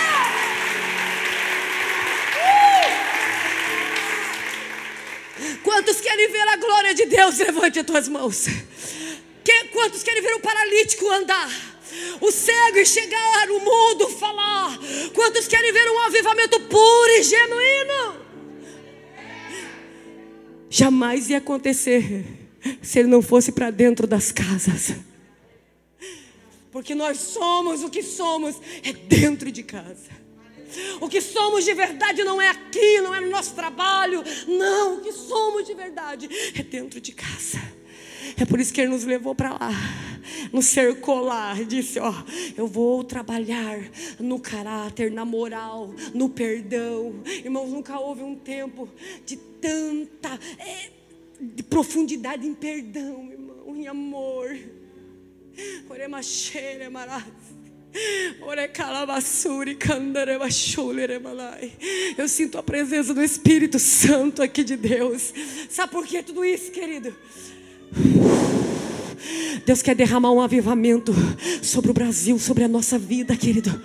Quantos 5.63 5.99
querem 5.99 6.31
ver 6.31 6.47
a 6.47 6.57
glória 6.57 6.93
de 6.93 7.05
Deus? 7.05 7.37
Levante 7.39 7.79
as 7.79 7.85
tuas 7.85 8.07
mãos. 8.07 8.47
Quantos 9.71 10.03
querem 10.03 10.21
ver 10.21 10.33
o 10.35 10.39
paralítico 10.39 11.09
andar? 11.11 11.49
O 12.19 12.31
cego 12.31 12.79
enxergar, 12.79 13.49
o 13.51 13.59
mudo 13.59 14.09
falar. 14.09 14.77
Quantos 15.13 15.47
querem 15.47 15.71
ver 15.71 15.91
um 15.91 15.99
avivamento 15.99 16.59
puro 16.61 17.11
e 17.11 17.23
genuíno? 17.23 18.25
Jamais 20.69 21.29
ia 21.29 21.37
acontecer 21.37 22.25
se 22.81 22.99
ele 22.99 23.07
não 23.07 23.21
fosse 23.21 23.51
para 23.51 23.69
dentro 23.69 24.07
das 24.07 24.31
casas. 24.31 24.95
Porque 26.71 26.95
nós 26.95 27.17
somos 27.19 27.83
o 27.83 27.89
que 27.89 28.03
somos, 28.03 28.55
é 28.83 28.91
dentro 28.91 29.51
de 29.51 29.63
casa. 29.63 30.11
O 30.99 31.07
que 31.07 31.21
somos 31.21 31.63
de 31.63 31.73
verdade 31.73 32.23
não 32.23 32.41
é 32.41 32.49
aqui, 32.49 32.99
não 33.01 33.13
é 33.13 33.21
no 33.21 33.29
nosso 33.29 33.53
trabalho. 33.53 34.23
Não, 34.47 34.97
o 34.97 35.01
que 35.01 35.11
somos 35.11 35.65
de 35.65 35.73
verdade 35.73 36.27
é 36.53 36.63
dentro 36.63 36.99
de 36.99 37.13
casa. 37.13 37.61
É 38.37 38.45
por 38.45 38.59
isso 38.59 38.73
que 38.73 38.81
ele 38.81 38.91
nos 38.91 39.05
levou 39.05 39.33
para 39.33 39.53
lá, 39.53 39.71
nos 40.51 40.65
cercou 40.65 41.21
lá, 41.21 41.53
disse: 41.65 41.99
Ó, 41.99 42.13
eu 42.57 42.67
vou 42.67 43.03
trabalhar 43.03 43.79
no 44.19 44.39
caráter, 44.39 45.09
na 45.09 45.23
moral, 45.23 45.93
no 46.13 46.29
perdão. 46.29 47.21
Irmãos, 47.25 47.69
nunca 47.69 47.97
houve 47.97 48.23
um 48.23 48.35
tempo 48.35 48.89
de 49.25 49.37
tanta 49.37 50.37
é, 50.59 50.89
de 51.39 51.63
profundidade 51.63 52.45
em 52.45 52.53
perdão, 52.53 53.31
irmão, 53.31 53.75
em 53.75 53.87
amor. 53.87 54.55
Eu 62.17 62.27
sinto 62.27 62.57
a 62.57 62.63
presença 62.63 63.13
do 63.13 63.23
Espírito 63.23 63.79
Santo 63.79 64.43
aqui 64.43 64.65
de 64.65 64.75
Deus. 64.75 65.33
Sabe 65.69 65.93
por 65.93 66.05
que 66.05 66.21
tudo 66.21 66.43
isso, 66.43 66.71
querido? 66.71 67.15
Deus 69.65 69.81
quer 69.81 69.95
derramar 69.95 70.31
um 70.31 70.41
avivamento 70.41 71.13
sobre 71.61 71.89
o 71.89 71.93
Brasil, 71.93 72.37
sobre 72.37 72.63
a 72.63 72.67
nossa 72.67 72.99
vida, 72.99 73.35
querido. 73.35 73.81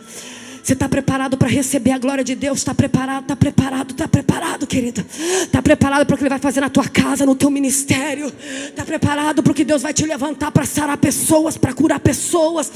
Você 0.63 0.75
está 0.75 0.89
preparado 0.89 1.37
para 1.37 1.49
receber 1.49 1.91
a 1.91 1.99
glória 1.99 2.23
de 2.23 2.35
Deus? 2.35 2.59
Está 2.59 2.75
preparado, 2.75 3.23
está 3.23 3.35
preparado, 3.35 3.91
está 3.91 4.07
preparado, 4.07 4.67
querido. 4.67 5.05
Está 5.43 5.63
preparado 5.63 6.07
para 6.07 6.15
o 6.15 6.17
que 6.19 6.23
Ele 6.23 6.29
vai 6.31 6.39
fazer 6.39 6.61
na 6.61 6.69
tua 6.69 6.87
casa, 6.87 7.25
no 7.25 7.35
teu 7.35 7.51
ministério. 7.51 8.33
Está 8.69 8.85
preparado 8.85 9.43
para 9.43 9.51
o 9.51 9.55
que 9.55 9.65
Deus 9.65 9.83
vai 9.83 9.95
te 9.95 10.05
levantar 10.05 10.53
para 10.53 10.67
sarar 10.67 10.99
pessoas, 10.99 11.57
para 11.57 11.73
curar 11.73 11.99
pessoas. 11.99 12.71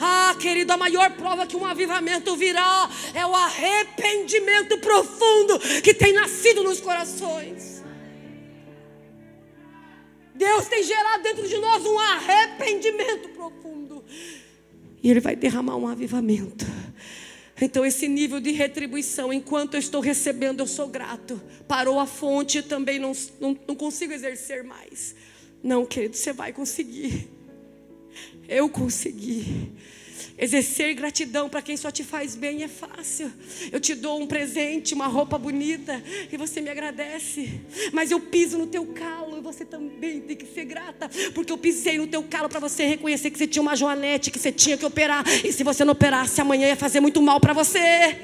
Ah, 0.00 0.34
querido, 0.40 0.72
a 0.72 0.76
maior 0.76 1.10
prova 1.12 1.46
que 1.46 1.56
um 1.56 1.64
avivamento 1.64 2.34
virá 2.34 2.88
é 3.14 3.26
o 3.26 3.34
arrependimento 3.34 4.78
profundo 4.78 5.60
que 5.82 5.92
tem 5.92 6.14
nascido 6.14 6.64
nos 6.64 6.80
corações. 6.80 7.75
Deus 10.36 10.66
tem 10.66 10.82
gerado 10.82 11.22
dentro 11.22 11.48
de 11.48 11.56
nós 11.58 11.84
um 11.84 11.98
arrependimento 11.98 13.28
profundo. 13.30 14.04
E 15.02 15.10
Ele 15.10 15.20
vai 15.20 15.34
derramar 15.34 15.76
um 15.76 15.86
avivamento. 15.86 16.66
Então, 17.60 17.86
esse 17.86 18.06
nível 18.06 18.38
de 18.38 18.52
retribuição, 18.52 19.32
enquanto 19.32 19.74
eu 19.74 19.80
estou 19.80 20.00
recebendo, 20.00 20.60
eu 20.60 20.66
sou 20.66 20.88
grato. 20.88 21.40
Parou 21.66 21.98
a 21.98 22.06
fonte, 22.06 22.62
também 22.62 22.98
não, 22.98 23.12
não, 23.40 23.58
não 23.66 23.74
consigo 23.74 24.12
exercer 24.12 24.62
mais. 24.62 25.14
Não, 25.62 25.86
querido, 25.86 26.16
você 26.16 26.32
vai 26.32 26.52
conseguir. 26.52 27.28
Eu 28.46 28.68
consegui. 28.68 29.72
Exercer 30.38 30.94
gratidão 30.94 31.48
para 31.48 31.62
quem 31.62 31.76
só 31.76 31.90
te 31.90 32.04
faz 32.04 32.34
bem 32.34 32.62
é 32.62 32.68
fácil. 32.68 33.32
Eu 33.72 33.80
te 33.80 33.94
dou 33.94 34.20
um 34.20 34.26
presente, 34.26 34.94
uma 34.94 35.06
roupa 35.06 35.38
bonita, 35.38 36.02
e 36.30 36.36
você 36.36 36.60
me 36.60 36.68
agradece. 36.68 37.60
Mas 37.92 38.10
eu 38.10 38.20
piso 38.20 38.58
no 38.58 38.66
teu 38.66 38.86
calo 38.86 39.38
e 39.38 39.40
você 39.40 39.64
também 39.64 40.20
tem 40.20 40.36
que 40.36 40.46
ser 40.46 40.64
grata, 40.64 41.10
porque 41.34 41.52
eu 41.52 41.58
pisei 41.58 41.98
no 41.98 42.06
teu 42.06 42.22
calo 42.22 42.48
para 42.48 42.60
você 42.60 42.84
reconhecer 42.84 43.30
que 43.30 43.38
você 43.38 43.46
tinha 43.46 43.62
uma 43.62 43.76
joanete, 43.76 44.30
que 44.30 44.38
você 44.38 44.52
tinha 44.52 44.76
que 44.76 44.84
operar. 44.84 45.24
E 45.44 45.52
se 45.52 45.64
você 45.64 45.84
não 45.84 45.92
operasse 45.92 46.40
amanhã 46.40 46.68
ia 46.68 46.76
fazer 46.76 47.00
muito 47.00 47.20
mal 47.22 47.40
para 47.40 47.52
você. 47.52 48.16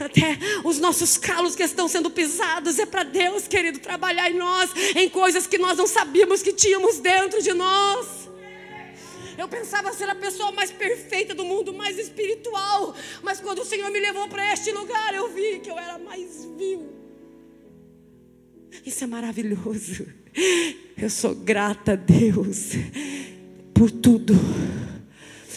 Até 0.00 0.38
os 0.64 0.78
nossos 0.78 1.16
calos 1.16 1.54
que 1.54 1.62
estão 1.62 1.88
sendo 1.88 2.10
pisados 2.10 2.78
é 2.78 2.86
para 2.86 3.02
Deus, 3.02 3.48
querido, 3.48 3.78
trabalhar 3.78 4.30
em 4.30 4.34
nós, 4.34 4.70
em 4.94 5.08
coisas 5.08 5.46
que 5.46 5.58
nós 5.58 5.76
não 5.76 5.86
sabíamos 5.86 6.42
que 6.42 6.52
tínhamos 6.52 6.98
dentro 6.98 7.42
de 7.42 7.52
nós. 7.52 8.24
Eu 9.36 9.48
pensava 9.48 9.92
ser 9.92 10.08
a 10.08 10.14
pessoa 10.14 10.52
mais 10.52 10.70
perfeita 10.70 11.34
do 11.34 11.44
mundo, 11.44 11.74
mais 11.74 11.98
espiritual. 11.98 12.94
Mas 13.22 13.40
quando 13.40 13.60
o 13.60 13.64
Senhor 13.64 13.90
me 13.90 14.00
levou 14.00 14.28
para 14.28 14.52
este 14.52 14.70
lugar, 14.72 15.14
eu 15.14 15.28
vi 15.32 15.60
que 15.60 15.70
eu 15.70 15.78
era 15.78 15.98
mais 15.98 16.44
vil. 16.56 16.92
Isso 18.84 19.04
é 19.04 19.06
maravilhoso. 19.06 20.06
Eu 20.96 21.10
sou 21.10 21.34
grata 21.34 21.92
a 21.92 21.96
Deus 21.96 22.72
por 23.72 23.90
tudo. 23.90 24.34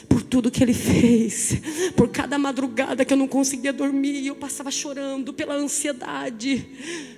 Por 0.10 0.24
tudo 0.24 0.52
que 0.52 0.64
Ele 0.64 0.74
fez. 0.74 1.58
Por 1.96 2.10
cada 2.10 2.38
madrugada 2.38 3.06
que 3.06 3.14
eu 3.14 3.18
não 3.18 3.28
conseguia 3.28 3.74
dormir. 3.74 4.26
Eu 4.26 4.36
passava 4.36 4.72
chorando 4.72 5.34
pela 5.34 5.56
ansiedade 5.56 7.17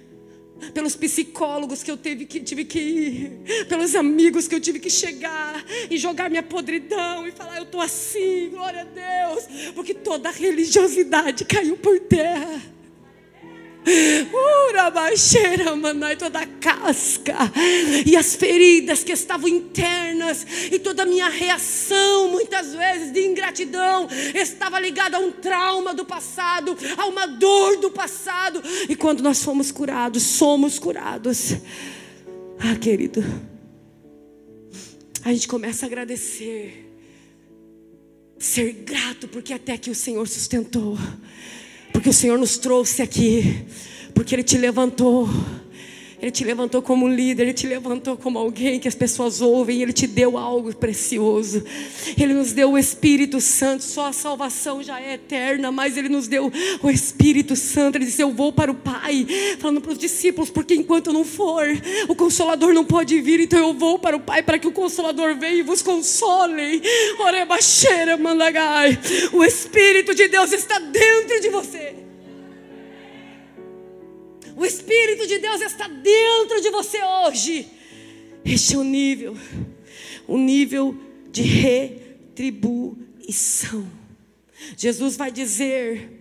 pelos 0.73 0.95
psicólogos 0.95 1.83
que 1.83 1.91
eu 1.91 1.97
teve 1.97 2.25
que, 2.25 2.39
tive 2.39 2.65
que 2.65 2.79
ir, 2.79 3.65
pelos 3.67 3.95
amigos 3.95 4.47
que 4.47 4.55
eu 4.55 4.59
tive 4.59 4.79
que 4.79 4.89
chegar 4.89 5.65
e 5.89 5.97
jogar 5.97 6.29
minha 6.29 6.43
podridão 6.43 7.27
e 7.27 7.31
falar: 7.31 7.57
Eu 7.57 7.63
estou 7.63 7.81
assim, 7.81 8.49
glória 8.49 8.81
a 8.81 8.83
Deus, 8.83 9.73
porque 9.73 9.93
toda 9.93 10.29
a 10.29 10.31
religiosidade 10.31 11.45
caiu 11.45 11.77
por 11.77 11.99
terra. 12.01 12.78
Ura 14.69 14.91
baixeira, 14.91 15.75
manai, 15.75 16.15
toda 16.15 16.39
a 16.39 16.45
casca 16.45 17.35
e 18.05 18.15
as 18.15 18.35
feridas 18.35 19.03
que 19.03 19.11
estavam 19.11 19.47
internas 19.47 20.45
e 20.71 20.77
toda 20.77 21.03
a 21.03 21.05
minha 21.05 21.29
reação, 21.29 22.29
muitas 22.29 22.75
vezes 22.75 23.11
de 23.11 23.25
ingratidão, 23.25 24.07
estava 24.35 24.79
ligada 24.79 25.17
a 25.17 25.19
um 25.19 25.31
trauma 25.31 25.93
do 25.93 26.05
passado, 26.05 26.77
a 26.97 27.05
uma 27.05 27.25
dor 27.25 27.77
do 27.77 27.89
passado. 27.89 28.61
E 28.87 28.95
quando 28.95 29.21
nós 29.21 29.43
fomos 29.43 29.71
curados, 29.71 30.23
somos 30.23 30.77
curados. 30.77 31.53
Ah, 32.59 32.75
querido, 32.75 33.23
a 35.23 35.31
gente 35.31 35.47
começa 35.47 35.85
a 35.85 35.87
agradecer, 35.87 36.85
ser 38.37 38.73
grato, 38.73 39.27
porque 39.27 39.53
até 39.53 39.77
que 39.77 39.89
o 39.89 39.95
Senhor 39.95 40.27
sustentou. 40.27 40.97
Porque 41.91 42.09
o 42.09 42.13
Senhor 42.13 42.37
nos 42.37 42.57
trouxe 42.57 43.01
aqui, 43.01 43.65
porque 44.13 44.35
Ele 44.35 44.43
te 44.43 44.57
levantou. 44.57 45.27
Ele 46.21 46.31
te 46.31 46.43
levantou 46.43 46.81
como 46.81 47.07
líder, 47.07 47.43
Ele 47.43 47.53
te 47.53 47.65
levantou 47.65 48.17
como 48.17 48.37
alguém 48.37 48.79
que 48.79 48.87
as 48.87 48.95
pessoas 48.95 49.39
ouvem, 49.39 49.81
Ele 49.81 49.93
te 49.93 50.05
deu 50.05 50.37
algo 50.37 50.75
precioso. 50.75 51.63
Ele 52.17 52.33
nos 52.33 52.51
deu 52.51 52.71
o 52.71 52.77
Espírito 52.77 53.39
Santo, 53.39 53.83
só 53.83 54.07
a 54.07 54.13
salvação 54.13 54.83
já 54.83 54.99
é 54.99 55.13
eterna, 55.13 55.71
mas 55.71 55.95
Ele 55.95 56.09
nos 56.09 56.27
deu 56.27 56.51
o 56.83 56.89
Espírito 56.89 57.55
Santo. 57.55 57.95
Ele 57.97 58.05
disse: 58.05 58.21
Eu 58.21 58.31
vou 58.31 58.51
para 58.51 58.69
o 58.69 58.75
Pai, 58.75 59.25
falando 59.59 59.79
para 59.79 59.91
os 59.91 59.97
discípulos, 59.97 60.49
porque 60.49 60.75
enquanto 60.75 61.07
eu 61.07 61.13
não 61.13 61.23
for, 61.23 61.65
o 62.09 62.15
Consolador 62.15 62.73
não 62.73 62.83
pode 62.83 63.19
vir, 63.21 63.39
então 63.39 63.59
eu 63.59 63.73
vou 63.73 63.97
para 63.97 64.17
o 64.17 64.19
Pai 64.19 64.43
para 64.43 64.59
que 64.59 64.67
o 64.67 64.71
Consolador 64.73 65.35
venha 65.35 65.55
e 65.55 65.63
vos 65.63 65.81
console. 65.81 66.81
Orebaxeira, 67.19 68.17
mandagai. 68.17 68.99
O 69.31 69.43
Espírito 69.43 70.13
de 70.13 70.27
Deus 70.27 70.51
está 70.51 70.79
dentro 70.79 71.39
de 71.39 71.49
você. 71.49 72.08
O 74.59 74.65
Espírito 74.65 75.25
de 75.25 75.39
Deus 75.39 75.61
está 75.61 75.87
dentro 75.87 76.59
de 76.61 76.69
você 76.69 77.01
hoje. 77.01 77.65
Este 78.43 78.75
é 78.75 78.77
o 78.77 78.83
nível, 78.83 79.37
o 80.27 80.37
nível 80.37 80.97
de 81.31 81.43
retribuição. 81.43 82.97
Jesus 84.75 85.15
vai 85.15 85.31
dizer, 85.31 86.11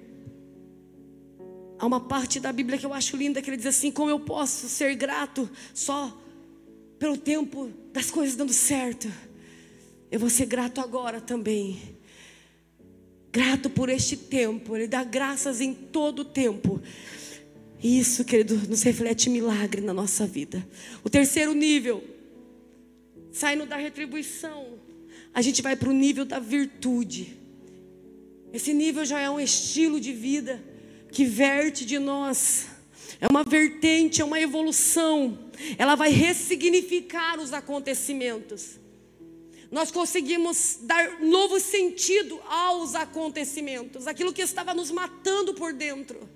há 1.81 1.85
uma 1.85 1.99
parte 1.99 2.39
da 2.39 2.53
Bíblia 2.53 2.79
que 2.79 2.87
eu 2.87 2.95
acho 2.95 3.17
linda 3.17 3.43
que 3.43 3.51
ele 3.51 3.57
diz 3.57 3.67
assim: 3.67 3.91
como 3.91 4.09
eu 4.09 4.21
posso 4.21 4.69
ser 4.69 4.95
grato 4.95 5.51
só 5.75 6.17
pelo 6.97 7.17
tempo 7.17 7.73
das 7.93 8.09
coisas 8.09 8.37
dando 8.37 8.53
certo? 8.53 9.11
Eu 10.13 10.21
vou 10.21 10.31
ser 10.31 10.47
grato 10.47 10.81
agora 10.81 11.21
também. 11.21 11.99
Grato 13.33 13.69
por 13.69 13.89
este 13.89 14.17
tempo, 14.17 14.77
Ele 14.77 14.87
dá 14.87 15.03
graças 15.03 15.61
em 15.61 15.75
todo 15.75 16.21
o 16.21 16.25
tempo. 16.25 16.81
Isso, 17.83 18.25
querido, 18.25 18.57
nos 18.69 18.83
reflete 18.83 19.31
milagre 19.31 19.81
na 19.81 19.95
nossa 19.95 20.27
vida. 20.27 20.67
O 21.05 21.11
terceiro 21.11 21.55
nível, 21.55 22.03
saindo 23.33 23.67
da 23.67 23.77
retribuição, 23.77 24.79
a 25.33 25.41
gente 25.41 25.63
vai 25.63 25.77
para 25.77 25.89
o 25.89 25.93
nível 25.93 26.25
da 26.25 26.41
virtude. 26.41 27.37
Esse 28.53 28.73
nível 28.73 29.05
já 29.05 29.21
é 29.21 29.31
um 29.31 29.39
estilo 29.39 30.01
de 30.01 30.13
vida 30.13 30.63
que 31.13 31.25
verte 31.25 31.85
de 31.85 31.99
nós. 31.99 32.67
É 33.21 33.27
uma 33.29 33.45
vertente, 33.45 34.21
é 34.21 34.25
uma 34.25 34.41
evolução. 34.41 35.39
Ela 35.77 35.95
vai 35.95 36.11
ressignificar 36.11 37.39
os 37.39 37.53
acontecimentos. 37.53 38.79
Nós 39.71 39.91
conseguimos 39.91 40.79
dar 40.83 41.21
novo 41.21 41.61
sentido 41.61 42.41
aos 42.49 42.95
acontecimentos, 42.95 44.07
aquilo 44.07 44.33
que 44.33 44.41
estava 44.41 44.73
nos 44.73 44.91
matando 44.91 45.53
por 45.53 45.75
dentro, 45.75 46.27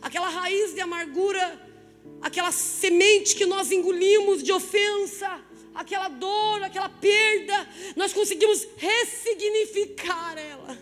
aquela 0.00 0.28
raiz 0.28 0.74
de 0.74 0.80
amargura, 0.80 1.68
aquela 2.20 2.52
semente 2.52 3.34
que 3.34 3.46
nós 3.46 3.70
engolimos 3.70 4.42
de 4.42 4.52
ofensa, 4.52 5.40
aquela 5.74 6.08
dor, 6.08 6.62
aquela 6.62 6.88
perda, 6.88 7.68
nós 7.96 8.12
conseguimos 8.12 8.66
ressignificar 8.76 10.36
ela. 10.38 10.78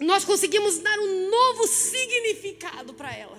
Nós 0.00 0.24
conseguimos 0.24 0.78
dar 0.78 0.98
um 0.98 1.28
novo 1.28 1.66
significado 1.66 2.94
para 2.94 3.14
ela. 3.14 3.38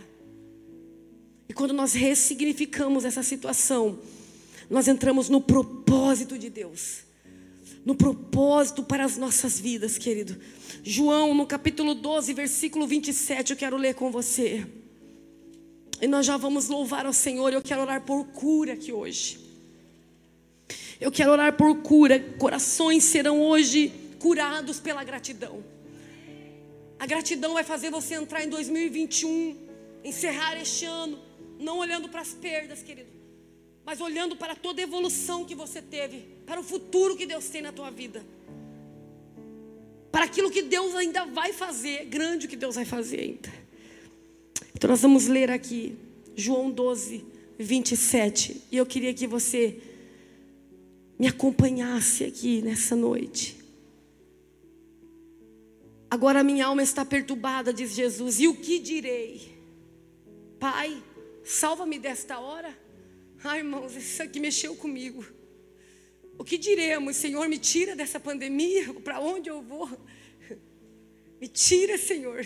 E 1.50 1.54
quando 1.54 1.74
nós 1.74 1.94
ressignificamos 1.94 3.04
essa 3.04 3.24
situação, 3.24 4.00
nós 4.70 4.88
entramos 4.88 5.28
no 5.28 5.42
propósito 5.42 6.38
de 6.38 6.50
Deus. 6.50 7.11
No 7.84 7.96
propósito 7.96 8.84
para 8.84 9.04
as 9.04 9.18
nossas 9.18 9.60
vidas, 9.60 9.98
querido. 9.98 10.40
João, 10.84 11.34
no 11.34 11.48
capítulo 11.48 11.96
12, 11.96 12.34
versículo 12.34 12.86
27, 12.86 13.52
eu 13.52 13.58
quero 13.58 13.78
ler 13.78 13.96
com 13.96 14.12
você. 14.12 14.68
E 16.00 16.08
nós 16.08 16.26
já 16.26 16.38
vamos 16.38 16.68
louvar 16.68 17.06
ao 17.06 17.14
Senhor. 17.14 17.52
Eu 17.52 17.62
quero 17.62 17.82
orar 17.82 18.02
por 18.02 18.26
cura 18.26 18.74
aqui 18.74 18.92
hoje. 18.92 19.40
Eu 21.00 21.12
quero 21.12 21.32
orar 21.32 21.54
por 21.58 21.82
cura. 21.82 22.20
Corações 22.38 23.04
serão 23.04 23.42
hoje 23.42 23.92
curados 24.20 24.80
pela 24.80 25.04
gratidão. 25.04 25.64
A 27.00 27.06
gratidão 27.08 27.54
vai 27.54 27.64
fazer 27.64 27.90
você 27.90 28.14
entrar 28.14 28.44
em 28.44 28.50
2021, 28.50 29.58
encerrar 30.04 30.62
este 30.62 30.86
ano, 30.86 31.18
não 31.60 31.80
olhando 31.80 32.08
para 32.08 32.22
as 32.22 32.30
perdas, 32.30 32.84
querido, 32.84 33.10
mas 33.86 34.00
olhando 34.00 34.36
para 34.36 34.56
toda 34.56 34.82
a 34.82 34.84
evolução 34.84 35.46
que 35.46 35.56
você 35.56 35.82
teve, 35.82 36.26
para 36.46 36.60
o 36.60 36.64
futuro 36.64 37.16
que 37.16 37.26
Deus 37.26 37.50
tem 37.50 37.62
na 37.62 37.72
tua 37.72 37.90
vida. 37.90 38.26
Para 40.12 40.26
aquilo 40.26 40.52
que 40.52 40.62
Deus 40.62 40.94
ainda 40.94 41.26
vai 41.26 41.54
fazer, 41.54 42.06
grande 42.06 42.46
o 42.46 42.50
que 42.50 42.56
Deus 42.56 42.76
vai 42.76 42.86
fazer 42.86 43.20
ainda. 43.20 43.52
Então 44.76 44.90
nós 44.90 45.02
vamos 45.02 45.28
ler 45.28 45.50
aqui 45.50 45.96
João 46.36 46.70
12, 46.70 47.24
27. 47.58 48.64
E 48.72 48.78
eu 48.78 48.86
queria 48.86 49.14
que 49.14 49.28
você 49.28 49.80
me 51.18 51.28
acompanhasse 51.28 52.24
aqui 52.24 52.62
nessa 52.62 52.96
noite. 52.96 53.58
Agora 56.10 56.44
minha 56.44 56.66
alma 56.66 56.84
está 56.84 57.06
perturbada, 57.06 57.74
diz 57.74 57.92
Jesus. 57.92 58.40
E 58.40 58.48
o 58.48 58.56
que 58.56 58.80
direi? 58.80 59.56
Pai, 60.60 61.02
salva-me 61.44 61.98
desta 61.98 62.40
hora. 62.40 62.78
Ai, 63.44 63.60
irmãos, 63.60 63.96
isso 63.96 64.22
aqui 64.22 64.40
mexeu 64.40 64.76
comigo. 64.76 65.26
O 66.38 66.44
que 66.44 66.58
diremos, 66.58 67.16
Senhor? 67.16 67.48
Me 67.48 67.58
tira 67.58 67.96
dessa 67.96 68.20
pandemia. 68.20 68.94
Para 68.96 69.20
onde 69.20 69.50
eu 69.50 69.62
vou? 69.62 69.90
Me 71.40 71.48
tira, 71.48 71.98
Senhor. 71.98 72.46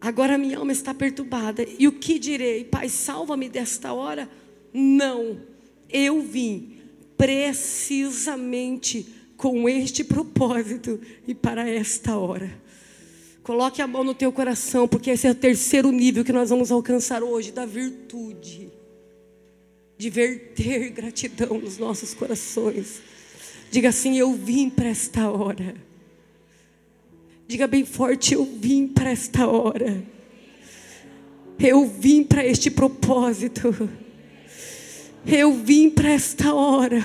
Agora 0.00 0.36
minha 0.38 0.58
alma 0.58 0.72
está 0.72 0.92
perturbada. 0.92 1.66
E 1.78 1.88
o 1.88 1.92
que 1.92 2.18
direi? 2.18 2.64
Pai, 2.64 2.88
salva-me 2.88 3.48
desta 3.48 3.92
hora? 3.92 4.30
Não. 4.72 5.40
Eu 5.88 6.20
vim 6.20 6.78
precisamente 7.16 9.06
com 9.36 9.68
este 9.68 10.04
propósito 10.04 11.00
e 11.26 11.34
para 11.34 11.68
esta 11.68 12.18
hora. 12.18 12.67
Coloque 13.48 13.80
a 13.80 13.86
mão 13.86 14.04
no 14.04 14.12
teu 14.12 14.30
coração, 14.30 14.86
porque 14.86 15.08
esse 15.08 15.26
é 15.26 15.30
o 15.30 15.34
terceiro 15.34 15.90
nível 15.90 16.22
que 16.22 16.34
nós 16.34 16.50
vamos 16.50 16.70
alcançar 16.70 17.22
hoje 17.22 17.50
da 17.50 17.64
virtude 17.64 18.70
de 19.96 20.10
verter 20.10 20.90
gratidão 20.92 21.58
nos 21.58 21.78
nossos 21.78 22.12
corações. 22.12 23.00
Diga 23.70 23.88
assim: 23.88 24.18
Eu 24.18 24.34
vim 24.34 24.68
para 24.68 24.90
esta 24.90 25.30
hora. 25.30 25.74
Diga 27.46 27.66
bem 27.66 27.86
forte: 27.86 28.34
Eu 28.34 28.44
vim 28.44 28.86
para 28.86 29.12
esta 29.12 29.48
hora. 29.48 30.04
Eu 31.58 31.86
vim 31.86 32.24
para 32.24 32.44
este 32.44 32.70
propósito. 32.70 33.90
Eu 35.26 35.54
vim 35.54 35.88
para 35.88 36.10
esta 36.10 36.52
hora. 36.52 37.02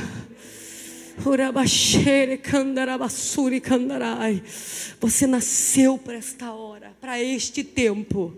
Você 4.99 5.27
nasceu 5.27 5.97
para 5.97 6.15
esta 6.15 6.53
hora, 6.53 6.95
para 6.99 7.21
este 7.21 7.63
tempo. 7.63 8.35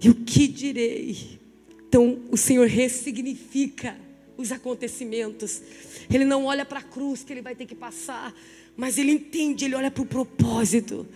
E 0.00 0.08
o 0.08 0.14
que 0.14 0.48
direi? 0.48 1.38
Então, 1.88 2.20
o 2.30 2.36
Senhor 2.36 2.66
ressignifica 2.66 3.96
os 4.36 4.50
acontecimentos. 4.50 5.60
Ele 6.12 6.24
não 6.24 6.46
olha 6.46 6.64
para 6.64 6.78
a 6.78 6.82
cruz 6.82 7.22
que 7.22 7.32
ele 7.32 7.42
vai 7.42 7.54
ter 7.54 7.66
que 7.66 7.74
passar, 7.74 8.34
mas 8.76 8.96
ele 8.96 9.12
entende, 9.12 9.64
ele 9.66 9.74
olha 9.74 9.90
para 9.90 10.02
o 10.02 10.06
propósito. 10.06 11.06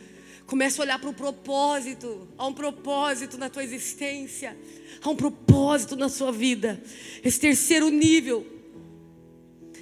Começa 0.47 0.83
a 0.83 0.85
olhar 0.85 0.99
para 0.99 1.09
o 1.09 1.15
propósito. 1.15 2.29
Há 2.37 2.47
um 2.47 2.53
propósito 2.53 3.39
na 3.39 3.49
tua 3.49 3.65
existência. 3.65 4.57
Há 5.05 5.10
um 5.10 5.16
propósito 5.16 5.97
na 5.97 6.09
sua 6.09 6.32
vida. 6.32 6.82
Esse 7.22 7.39
terceiro 7.39 7.90
nível, 7.90 8.47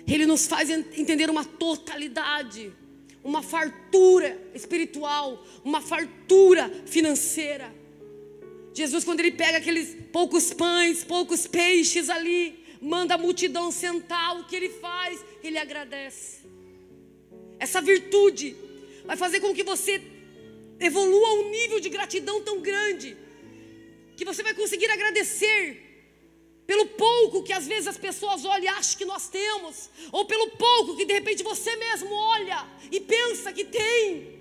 ele 0.04 0.26
nos 0.26 0.48
faz 0.48 0.68
entender 0.68 1.30
uma 1.30 1.44
totalidade, 1.44 2.72
uma 3.22 3.40
fartura 3.40 4.36
espiritual, 4.52 5.46
uma 5.62 5.80
fartura 5.80 6.68
financeira. 6.86 7.72
Jesus, 8.74 9.04
quando 9.04 9.20
ele 9.20 9.30
pega 9.30 9.58
aqueles 9.58 9.96
poucos 10.10 10.52
pães, 10.52 11.04
poucos 11.04 11.46
peixes 11.46 12.10
ali, 12.10 12.58
manda 12.80 13.14
a 13.14 13.18
multidão 13.18 13.70
sentar, 13.70 14.40
o 14.40 14.44
que 14.44 14.56
ele 14.56 14.70
faz? 14.70 15.24
Ele 15.40 15.56
agradece. 15.56 16.40
Essa 17.60 17.80
virtude 17.80 18.56
vai 19.04 19.16
fazer 19.16 19.38
com 19.38 19.54
que 19.54 19.62
você 19.62 20.02
evolua 20.80 21.34
um 21.34 21.48
nível 21.48 21.78
de 21.78 21.88
gratidão 21.88 22.42
tão 22.42 22.60
grande 22.60 23.21
que 24.16 24.24
você 24.24 24.42
vai 24.42 24.54
conseguir 24.54 24.90
agradecer 24.90 25.90
pelo 26.66 26.86
pouco 26.86 27.42
que 27.42 27.52
às 27.52 27.66
vezes 27.66 27.88
as 27.88 27.98
pessoas 27.98 28.44
olham 28.44 28.64
e 28.64 28.68
acham 28.68 28.96
que 28.96 29.04
nós 29.04 29.28
temos, 29.28 29.90
ou 30.10 30.24
pelo 30.24 30.50
pouco 30.50 30.96
que 30.96 31.04
de 31.04 31.12
repente 31.12 31.42
você 31.42 31.74
mesmo 31.76 32.12
olha 32.12 32.66
e 32.90 33.00
pensa 33.00 33.52
que 33.52 33.64
tem, 33.64 34.40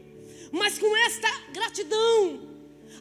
mas 0.51 0.77
com 0.77 0.95
esta 0.97 1.29
gratidão, 1.51 2.49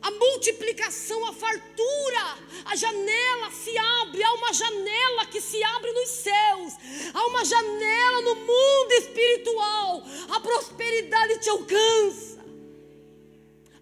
a 0.00 0.10
multiplicação, 0.10 1.26
a 1.26 1.32
fartura, 1.32 2.38
a 2.64 2.74
janela 2.74 3.50
se 3.50 3.76
abre, 3.76 4.22
há 4.22 4.32
uma 4.32 4.52
janela 4.52 5.26
que 5.26 5.40
se 5.40 5.62
abre 5.62 5.92
nos 5.92 6.08
céus, 6.08 6.72
há 7.12 7.26
uma 7.26 7.44
janela 7.44 8.22
no 8.22 8.34
mundo 8.36 8.92
espiritual, 8.92 10.02
a 10.30 10.40
prosperidade 10.40 11.40
te 11.40 11.50
alcança 11.50 12.30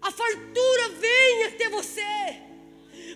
a 0.01 0.11
fartura 0.11 0.89
vem 0.99 1.43
até 1.45 1.69
você. 1.69 2.48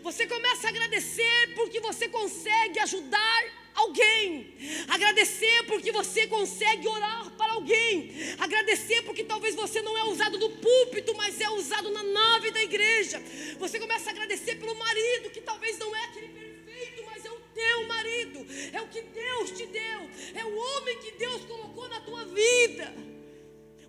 Você 0.04 0.28
começa 0.28 0.68
a 0.68 0.70
agradecer 0.70 1.54
porque 1.56 1.80
você 1.80 2.10
consegue 2.10 2.78
ajudar 2.80 3.44
alguém. 3.74 4.54
Agradecer 4.90 5.64
porque 5.64 5.94
você 5.94 6.28
consegue 6.28 6.86
orar 6.90 7.32
para 7.38 7.54
alguém. 7.54 8.12
Agradecer 8.38 9.02
porque 9.04 9.24
talvez 9.24 9.56
você 9.56 9.82
não 9.82 9.98
é 9.98 10.04
usado 10.04 10.38
no 10.38 10.50
púlpito, 10.50 11.16
mas 11.16 11.40
é 11.40 11.50
usado 11.50 11.90
na 11.90 12.04
nave 12.04 12.52
da 12.52 12.62
igreja. 12.62 13.24
Você 13.58 13.80
começa 13.80 14.10
a 14.10 14.12
agradecer 14.12 14.56
pelo 14.56 14.76
marido 14.76 15.30
que 15.30 15.40
talvez 15.40 15.80
não 15.80 15.96
é 15.96 16.04
aquele 16.04 16.28
perfeito, 16.28 17.04
mas 17.06 17.24
é 17.24 17.32
o 17.32 17.40
teu 17.56 17.88
marido. 17.88 18.46
É 18.74 18.82
o 18.82 18.88
que 18.90 19.02
Deus 19.04 19.52
te 19.52 19.66
deu. 19.68 20.10
É 20.36 20.44
o 20.44 20.54
homem 20.54 20.98
que 21.00 21.12
Deus 21.12 21.46
colocou 21.46 21.88
na 21.88 22.02
tua 22.02 22.26
vida. 22.26 22.94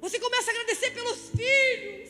Você 0.01 0.21
começa 0.21 0.51
a 0.51 0.55
agradecer 0.55 0.93
pelos 0.93 1.31
filhos. 1.31 2.04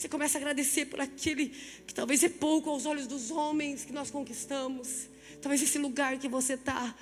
Você 0.00 0.08
começa 0.08 0.38
a 0.38 0.40
agradecer 0.40 0.86
por 0.86 0.98
aquele 0.98 1.52
que 1.86 1.92
talvez 1.92 2.22
é 2.22 2.28
pouco 2.30 2.70
aos 2.70 2.86
olhos 2.86 3.06
dos 3.06 3.30
homens 3.30 3.84
que 3.84 3.92
nós 3.92 4.10
conquistamos. 4.10 5.08
Talvez 5.42 5.60
esse 5.60 5.76
lugar 5.76 6.16
que 6.16 6.26
você 6.26 6.54
está. 6.54 6.94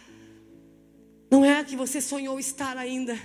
Não 1.31 1.45
é 1.45 1.63
que 1.63 1.77
você 1.77 2.01
sonhou 2.01 2.41
estar 2.41 2.77
ainda, 2.77 3.17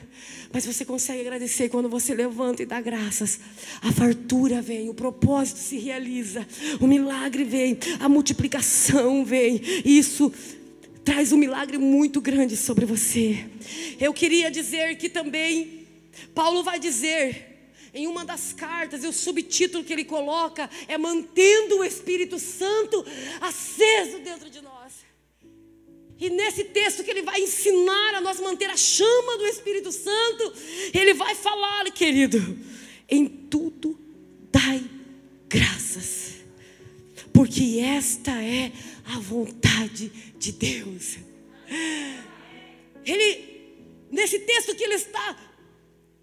mas 0.52 0.64
você 0.64 0.86
consegue 0.86 1.22
agradecer 1.22 1.70
quando 1.70 1.90
você 1.90 2.14
levanta 2.14 2.62
e 2.62 2.66
dá 2.68 2.80
graças. 2.80 3.40
A 3.82 3.92
fartura 3.92 4.62
vem, 4.62 4.90
o 4.90 4.94
propósito 4.94 5.58
se 5.58 5.80
realiza, 5.80 6.46
o 6.80 6.86
milagre 6.86 7.44
vem, 7.44 7.78
a 8.00 8.08
multiplicação 8.08 9.26
vem. 9.26 9.60
Isso 9.84 10.32
traz 11.04 11.32
um 11.32 11.38
milagre 11.38 11.80
muito 11.80 12.22
grande 12.22 12.56
sobre 12.58 12.86
você. 12.86 13.44
Eu 14.00 14.14
queria 14.14 14.52
dizer 14.52 14.98
que 14.98 15.10
também 15.10 15.88
Paulo 16.36 16.62
vai 16.62 16.80
dizer 16.80 17.53
em 17.94 18.08
uma 18.08 18.26
das 18.26 18.54
cartas, 18.54 19.04
e 19.04 19.08
o 19.08 19.14
subtítulo 19.14 19.84
que 19.84 19.94
ele 19.94 20.06
coloca 20.06 20.70
é 20.88 20.98
Mantendo 20.98 21.80
o 21.80 21.84
Espírito 21.84 22.40
Santo 22.40 23.06
aceso 23.40 24.20
dentro 24.20 24.50
de 24.50 24.62
nós. 24.62 24.94
E 26.20 26.30
nesse 26.30 26.64
texto 26.66 27.04
que 27.04 27.12
ele 27.12 27.22
vai 27.22 27.42
ensinar 27.42 28.16
a 28.16 28.22
nós 28.22 28.40
manter 28.40 28.70
a 28.70 28.78
chama 28.78 29.38
do 29.38 29.46
Espírito 29.46 29.92
Santo, 29.92 30.54
ele 30.94 31.14
vai 31.14 31.36
falar, 31.36 31.84
querido, 31.92 32.40
em 33.10 33.28
tudo 33.28 34.00
dai 34.52 34.84
porque 37.34 37.80
esta 37.80 38.32
é 38.42 38.72
a 39.06 39.20
vontade 39.20 40.08
de 40.38 40.52
Deus. 40.52 41.18
Ele, 43.06 43.76
nesse 44.10 44.40
texto 44.40 44.76
que 44.76 44.84
ele 44.84 44.94
está 44.94 45.36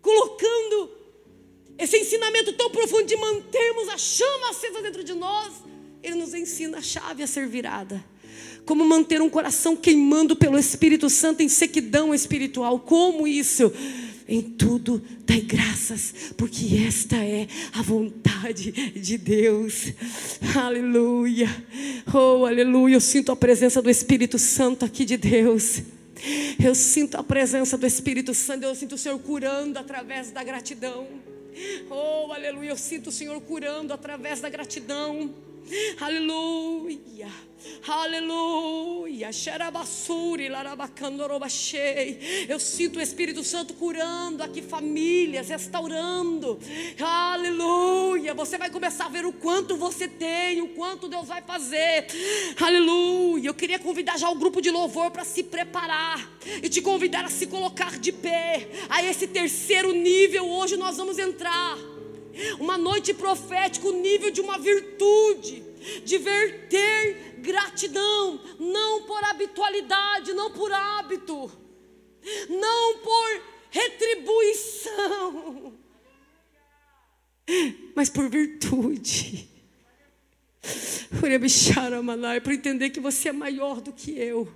colocando 0.00 0.99
esse 1.80 1.96
ensinamento 1.96 2.52
tão 2.52 2.70
profundo 2.70 3.06
de 3.06 3.16
mantermos 3.16 3.88
a 3.88 3.96
chama 3.96 4.50
acesa 4.50 4.82
dentro 4.82 5.02
de 5.02 5.14
nós, 5.14 5.52
ele 6.02 6.16
nos 6.16 6.34
ensina 6.34 6.78
a 6.78 6.82
chave 6.82 7.22
a 7.22 7.26
ser 7.26 7.46
virada. 7.46 8.04
Como 8.66 8.84
manter 8.84 9.22
um 9.22 9.30
coração 9.30 9.74
queimando 9.74 10.36
pelo 10.36 10.58
Espírito 10.58 11.08
Santo 11.08 11.42
em 11.42 11.48
sequidão 11.48 12.14
espiritual. 12.14 12.78
Como 12.78 13.26
isso? 13.26 13.72
Em 14.28 14.42
tudo 14.42 15.02
dai 15.24 15.40
graças, 15.40 16.32
porque 16.36 16.76
esta 16.86 17.16
é 17.16 17.48
a 17.72 17.82
vontade 17.82 18.70
de 18.70 19.18
Deus. 19.18 19.86
Aleluia. 20.54 21.48
Oh, 22.12 22.44
aleluia. 22.44 22.94
Eu 22.94 23.00
sinto 23.00 23.32
a 23.32 23.36
presença 23.36 23.82
do 23.82 23.90
Espírito 23.90 24.38
Santo 24.38 24.84
aqui 24.84 25.04
de 25.04 25.16
Deus. 25.16 25.82
Eu 26.62 26.74
sinto 26.74 27.16
a 27.16 27.24
presença 27.24 27.76
do 27.76 27.86
Espírito 27.86 28.34
Santo. 28.34 28.64
Eu 28.64 28.74
sinto 28.74 28.94
o 28.94 28.98
Senhor 28.98 29.18
curando 29.18 29.78
através 29.78 30.30
da 30.30 30.44
gratidão. 30.44 31.08
Oh, 31.90 32.32
aleluia. 32.32 32.70
Eu 32.70 32.76
sinto 32.76 33.08
o 33.08 33.12
Senhor 33.12 33.40
curando 33.40 33.92
através 33.92 34.40
da 34.40 34.48
gratidão. 34.48 35.34
Aleluia. 36.00 37.28
Aleluia. 37.86 39.30
Eu 42.48 42.58
sinto 42.58 42.98
o 42.98 43.02
Espírito 43.02 43.44
Santo 43.44 43.74
curando 43.74 44.42
aqui 44.42 44.62
famílias, 44.62 45.48
restaurando. 45.48 46.58
Aleluia. 46.98 48.34
Você 48.34 48.58
vai 48.58 48.70
começar 48.70 49.06
a 49.06 49.08
ver 49.08 49.24
o 49.24 49.32
quanto 49.32 49.76
você 49.76 50.08
tem, 50.08 50.62
o 50.62 50.68
quanto 50.68 51.08
Deus 51.08 51.28
vai 51.28 51.42
fazer. 51.42 52.06
Aleluia. 52.60 53.48
Eu 53.48 53.54
queria 53.54 53.78
convidar 53.78 54.18
já 54.18 54.28
o 54.30 54.34
grupo 54.36 54.60
de 54.60 54.70
louvor 54.70 55.10
para 55.10 55.24
se 55.24 55.42
preparar 55.42 56.30
e 56.62 56.68
te 56.68 56.80
convidar 56.80 57.24
a 57.24 57.30
se 57.30 57.46
colocar 57.46 57.98
de 57.98 58.12
pé. 58.12 58.68
A 58.88 59.02
esse 59.02 59.26
terceiro 59.26 59.92
nível 59.92 60.48
hoje 60.48 60.76
nós 60.76 60.96
vamos 60.96 61.18
entrar. 61.18 61.78
Uma 62.58 62.78
noite 62.78 63.14
profética, 63.14 63.88
o 63.88 64.00
nível 64.00 64.30
de 64.30 64.40
uma 64.40 64.58
virtude, 64.58 65.62
de 66.04 66.18
verter 66.18 67.36
gratidão, 67.38 68.40
não 68.58 69.02
por 69.02 69.22
habitualidade, 69.24 70.32
não 70.32 70.50
por 70.50 70.72
hábito, 70.72 71.50
não 72.48 72.98
por 72.98 73.42
retribuição, 73.70 75.74
mas 77.94 78.10
por 78.10 78.28
virtude. 78.28 79.48
Por 81.18 81.30
entender 82.52 82.90
que 82.90 83.00
você 83.00 83.30
é 83.30 83.32
maior 83.32 83.80
do 83.80 83.92
que 83.92 84.12
eu, 84.12 84.46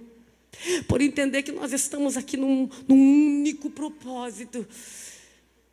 por 0.87 1.01
entender 1.01 1.43
que 1.43 1.51
nós 1.51 1.73
estamos 1.73 2.17
aqui 2.17 2.37
num, 2.37 2.69
num 2.87 3.41
único 3.41 3.71
propósito, 3.71 4.65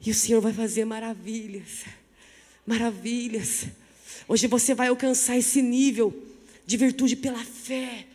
e 0.06 0.10
o 0.10 0.16
Senhor 0.16 0.42
vai 0.42 0.52
fazer 0.52 0.84
maravilhas, 0.86 1.86
maravilhas. 2.66 3.68
Hoje 4.28 4.48
você 4.48 4.74
vai 4.74 4.88
alcançar 4.88 5.38
esse 5.38 5.62
nível 5.62 6.14
de 6.66 6.78
virtude 6.78 7.16
pela 7.16 7.44
fé. 7.44 8.08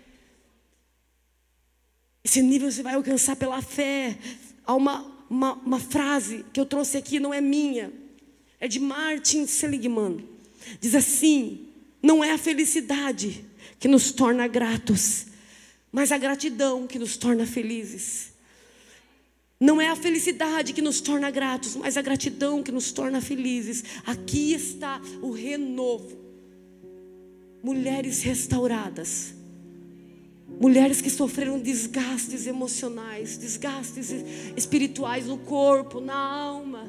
Esse 2.25 2.43
nível 2.43 2.71
você 2.71 2.83
vai 2.83 2.95
alcançar 2.95 3.37
pela 3.37 3.63
fé. 3.63 4.19
Há 4.65 4.75
uma, 4.75 5.07
uma, 5.31 5.53
uma 5.55 5.79
frase 5.79 6.45
que 6.53 6.59
eu 6.59 6.67
trouxe 6.67 6.97
aqui, 6.97 7.21
não 7.21 7.33
é 7.33 7.41
minha, 7.41 7.93
é 8.59 8.67
de 8.67 8.81
Martin 8.81 9.47
Seligman. 9.47 10.29
Diz 10.81 10.95
assim: 10.95 11.69
não 12.03 12.25
é 12.25 12.33
a 12.33 12.39
felicidade 12.39 13.45
que 13.79 13.87
nos 13.87 14.11
torna 14.11 14.49
gratos, 14.49 15.27
mas 15.93 16.11
a 16.11 16.19
gratidão 16.19 16.87
que 16.87 16.99
nos 16.99 17.17
torna 17.17 17.47
felizes. 17.47 18.36
Não 19.59 19.81
é 19.81 19.89
a 19.89 19.97
felicidade 19.97 20.75
que 20.75 20.83
nos 20.83 21.01
torna 21.01 21.31
gratos, 21.31 21.77
mas 21.77 21.97
a 21.97 22.03
gratidão 22.03 22.63
que 22.63 22.71
nos 22.71 22.93
torna 22.93 23.23
felizes. 23.23 23.83
Aqui 24.05 24.53
está 24.53 25.01
o 25.23 25.31
renovo. 25.31 26.17
Mulheres 27.63 28.23
restauradas. 28.23 29.35
Mulheres 30.61 31.01
que 31.01 31.11
sofreram 31.11 31.59
desgastes 31.59 32.47
emocionais, 32.47 33.37
desgastes 33.39 34.11
espirituais 34.57 35.27
no 35.27 35.39
corpo, 35.39 36.01
na 36.01 36.15
alma. 36.15 36.87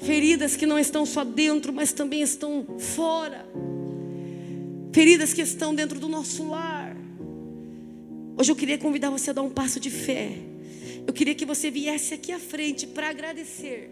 Feridas 0.00 0.56
que 0.56 0.66
não 0.66 0.78
estão 0.78 1.06
só 1.06 1.24
dentro, 1.24 1.72
mas 1.72 1.92
também 1.92 2.22
estão 2.22 2.66
fora. 2.78 3.48
Feridas 4.92 5.32
que 5.32 5.42
estão 5.42 5.74
dentro 5.74 6.00
do 6.00 6.08
nosso 6.08 6.48
lar. 6.48 6.96
Hoje 8.36 8.50
eu 8.50 8.56
queria 8.56 8.78
convidar 8.78 9.10
você 9.10 9.30
a 9.30 9.32
dar 9.32 9.42
um 9.42 9.50
passo 9.50 9.78
de 9.80 9.90
fé. 9.90 10.38
Eu 11.08 11.14
queria 11.14 11.34
que 11.34 11.46
você 11.46 11.70
viesse 11.70 12.12
aqui 12.12 12.32
à 12.32 12.38
frente 12.38 12.86
para 12.86 13.08
agradecer. 13.08 13.88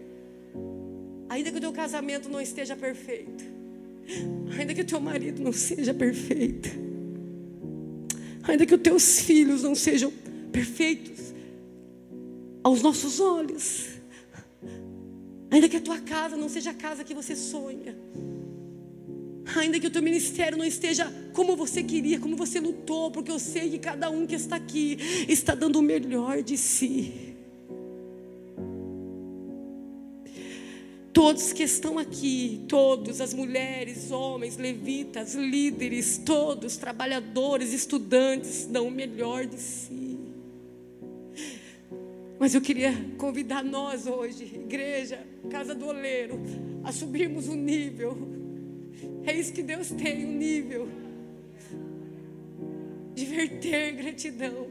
Ainda 1.27 1.51
que 1.51 1.57
o 1.57 1.59
teu 1.59 1.73
casamento 1.73 2.29
não 2.29 2.39
esteja 2.39 2.75
perfeito. 2.75 3.43
Ainda 4.55 4.71
que 4.71 4.81
o 4.81 4.85
teu 4.85 4.99
marido 4.99 5.41
não 5.41 5.51
seja 5.51 5.95
perfeito. 5.95 6.69
Ainda 8.43 8.67
que 8.67 8.75
os 8.75 8.81
teus 8.81 9.19
filhos 9.21 9.63
não 9.63 9.73
sejam 9.73 10.13
perfeitos 10.51 11.33
aos 12.63 12.83
nossos 12.83 13.19
olhos. 13.19 13.87
Ainda 15.49 15.67
que 15.67 15.77
a 15.77 15.81
tua 15.81 15.99
casa 15.99 16.37
não 16.37 16.47
seja 16.47 16.69
a 16.69 16.75
casa 16.75 17.03
que 17.03 17.15
você 17.15 17.35
sonha. 17.35 17.97
Ainda 19.55 19.79
que 19.79 19.87
o 19.87 19.91
teu 19.91 20.01
ministério 20.01 20.57
não 20.57 20.65
esteja 20.65 21.11
como 21.33 21.55
você 21.55 21.81
queria, 21.81 22.19
como 22.19 22.35
você 22.35 22.59
lutou, 22.59 23.11
porque 23.11 23.31
eu 23.31 23.39
sei 23.39 23.69
que 23.69 23.79
cada 23.79 24.09
um 24.09 24.27
que 24.27 24.35
está 24.35 24.55
aqui 24.55 24.97
está 25.27 25.55
dando 25.55 25.79
o 25.79 25.81
melhor 25.81 26.41
de 26.41 26.57
si. 26.57 27.35
Todos 31.13 31.51
que 31.51 31.63
estão 31.63 31.97
aqui, 31.97 32.63
todos, 32.67 33.21
as 33.21 33.33
mulheres, 33.33 34.11
homens, 34.11 34.57
levitas, 34.57 35.33
líderes, 35.33 36.21
todos, 36.23 36.77
trabalhadores, 36.77 37.73
estudantes, 37.73 38.67
dão 38.67 38.87
o 38.87 38.91
melhor 38.91 39.45
de 39.45 39.59
si. 39.59 40.19
Mas 42.39 42.53
eu 42.53 42.61
queria 42.61 42.93
convidar 43.17 43.63
nós 43.63 44.05
hoje, 44.05 44.43
igreja, 44.43 45.25
casa 45.49 45.73
do 45.73 45.87
oleiro, 45.87 46.39
a 46.83 46.91
subirmos 46.91 47.47
o 47.47 47.55
nível 47.55 48.36
é 49.27 49.35
isso 49.35 49.51
que 49.51 49.61
Deus 49.61 49.89
tem, 49.89 50.25
um 50.25 50.37
nível 50.37 50.87
de 53.13 53.25
verter 53.25 53.93
gratidão. 53.93 54.67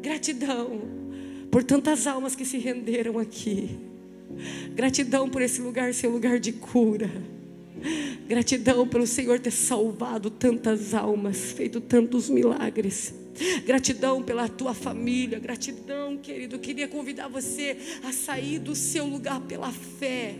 Gratidão 0.00 0.82
por 1.50 1.64
tantas 1.64 2.06
almas 2.06 2.36
que 2.36 2.44
se 2.44 2.58
renderam 2.58 3.18
aqui. 3.18 3.78
Gratidão 4.74 5.28
por 5.28 5.42
esse 5.42 5.60
lugar 5.60 5.92
ser 5.94 6.08
lugar 6.08 6.38
de 6.38 6.52
cura. 6.52 7.10
Gratidão 8.28 8.86
pelo 8.86 9.06
Senhor 9.06 9.40
ter 9.40 9.50
salvado 9.50 10.30
tantas 10.30 10.94
almas, 10.94 11.52
feito 11.52 11.80
tantos 11.80 12.30
milagres. 12.30 13.14
Gratidão 13.66 14.22
pela 14.22 14.48
tua 14.48 14.72
família, 14.72 15.38
gratidão, 15.38 16.16
querido. 16.16 16.58
Queria 16.58 16.86
convidar 16.86 17.28
você 17.28 17.76
a 18.04 18.12
sair 18.12 18.58
do 18.58 18.74
seu 18.74 19.04
lugar 19.06 19.40
pela 19.40 19.72
fé 19.72 20.36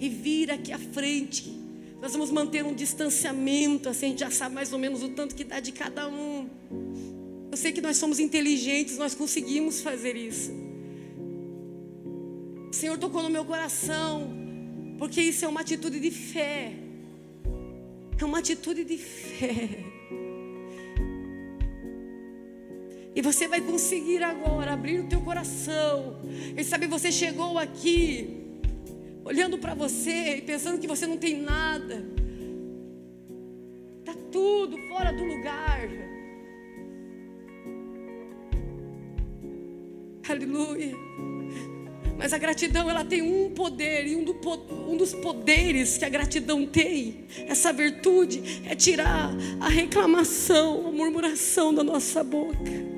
e 0.00 0.08
vir 0.08 0.50
aqui 0.50 0.72
à 0.72 0.78
frente. 0.78 1.58
Nós 2.00 2.12
vamos 2.12 2.30
manter 2.30 2.64
um 2.64 2.74
distanciamento, 2.74 3.88
assim, 3.88 4.06
a 4.06 4.08
gente 4.10 4.20
já 4.20 4.30
sabe 4.30 4.54
mais 4.54 4.72
ou 4.72 4.78
menos 4.78 5.02
o 5.02 5.08
tanto 5.08 5.34
que 5.34 5.44
dá 5.44 5.58
de 5.58 5.72
cada 5.72 6.08
um. 6.08 6.48
Eu 7.50 7.56
sei 7.56 7.72
que 7.72 7.80
nós 7.80 7.96
somos 7.96 8.20
inteligentes, 8.20 8.98
nós 8.98 9.14
conseguimos 9.14 9.80
fazer 9.80 10.16
isso. 10.16 10.52
O 12.70 12.72
Senhor 12.72 12.96
tocou 12.98 13.22
no 13.22 13.30
meu 13.30 13.44
coração, 13.44 14.30
porque 14.98 15.20
isso 15.20 15.44
é 15.44 15.48
uma 15.48 15.60
atitude 15.60 15.98
de 15.98 16.10
fé. 16.10 16.72
É 18.20 18.24
uma 18.24 18.38
atitude 18.38 18.84
de 18.84 18.98
fé. 18.98 19.84
E 23.14 23.20
você 23.20 23.48
vai 23.48 23.60
conseguir 23.60 24.22
agora 24.22 24.72
abrir 24.72 25.00
o 25.00 25.08
teu 25.08 25.20
coração. 25.20 26.20
Quem 26.54 26.62
sabe 26.62 26.86
você 26.86 27.10
chegou 27.10 27.58
aqui 27.58 28.37
olhando 29.28 29.58
para 29.58 29.74
você 29.74 30.36
e 30.36 30.40
pensando 30.40 30.80
que 30.80 30.86
você 30.86 31.06
não 31.06 31.18
tem 31.18 31.38
nada. 31.42 32.02
Está 34.00 34.14
tudo 34.32 34.78
fora 34.88 35.12
do 35.12 35.22
lugar. 35.22 35.86
Aleluia. 40.26 40.94
Mas 42.16 42.32
a 42.32 42.38
gratidão 42.38 42.88
ela 42.88 43.04
tem 43.04 43.20
um 43.20 43.50
poder 43.50 44.06
e 44.06 44.16
um, 44.16 44.24
do, 44.24 44.34
um, 44.88 44.96
dos 44.96 45.12
poderes 45.12 45.98
que 45.98 46.06
a 46.06 46.08
gratidão 46.08 46.66
tem, 46.66 47.26
essa 47.46 47.70
virtude 47.70 48.62
é 48.66 48.74
tirar 48.74 49.30
a 49.60 49.68
reclamação, 49.68 50.88
a 50.88 50.90
murmuração 50.90 51.72
da 51.72 51.84
nossa 51.84 52.24
boca. 52.24 52.97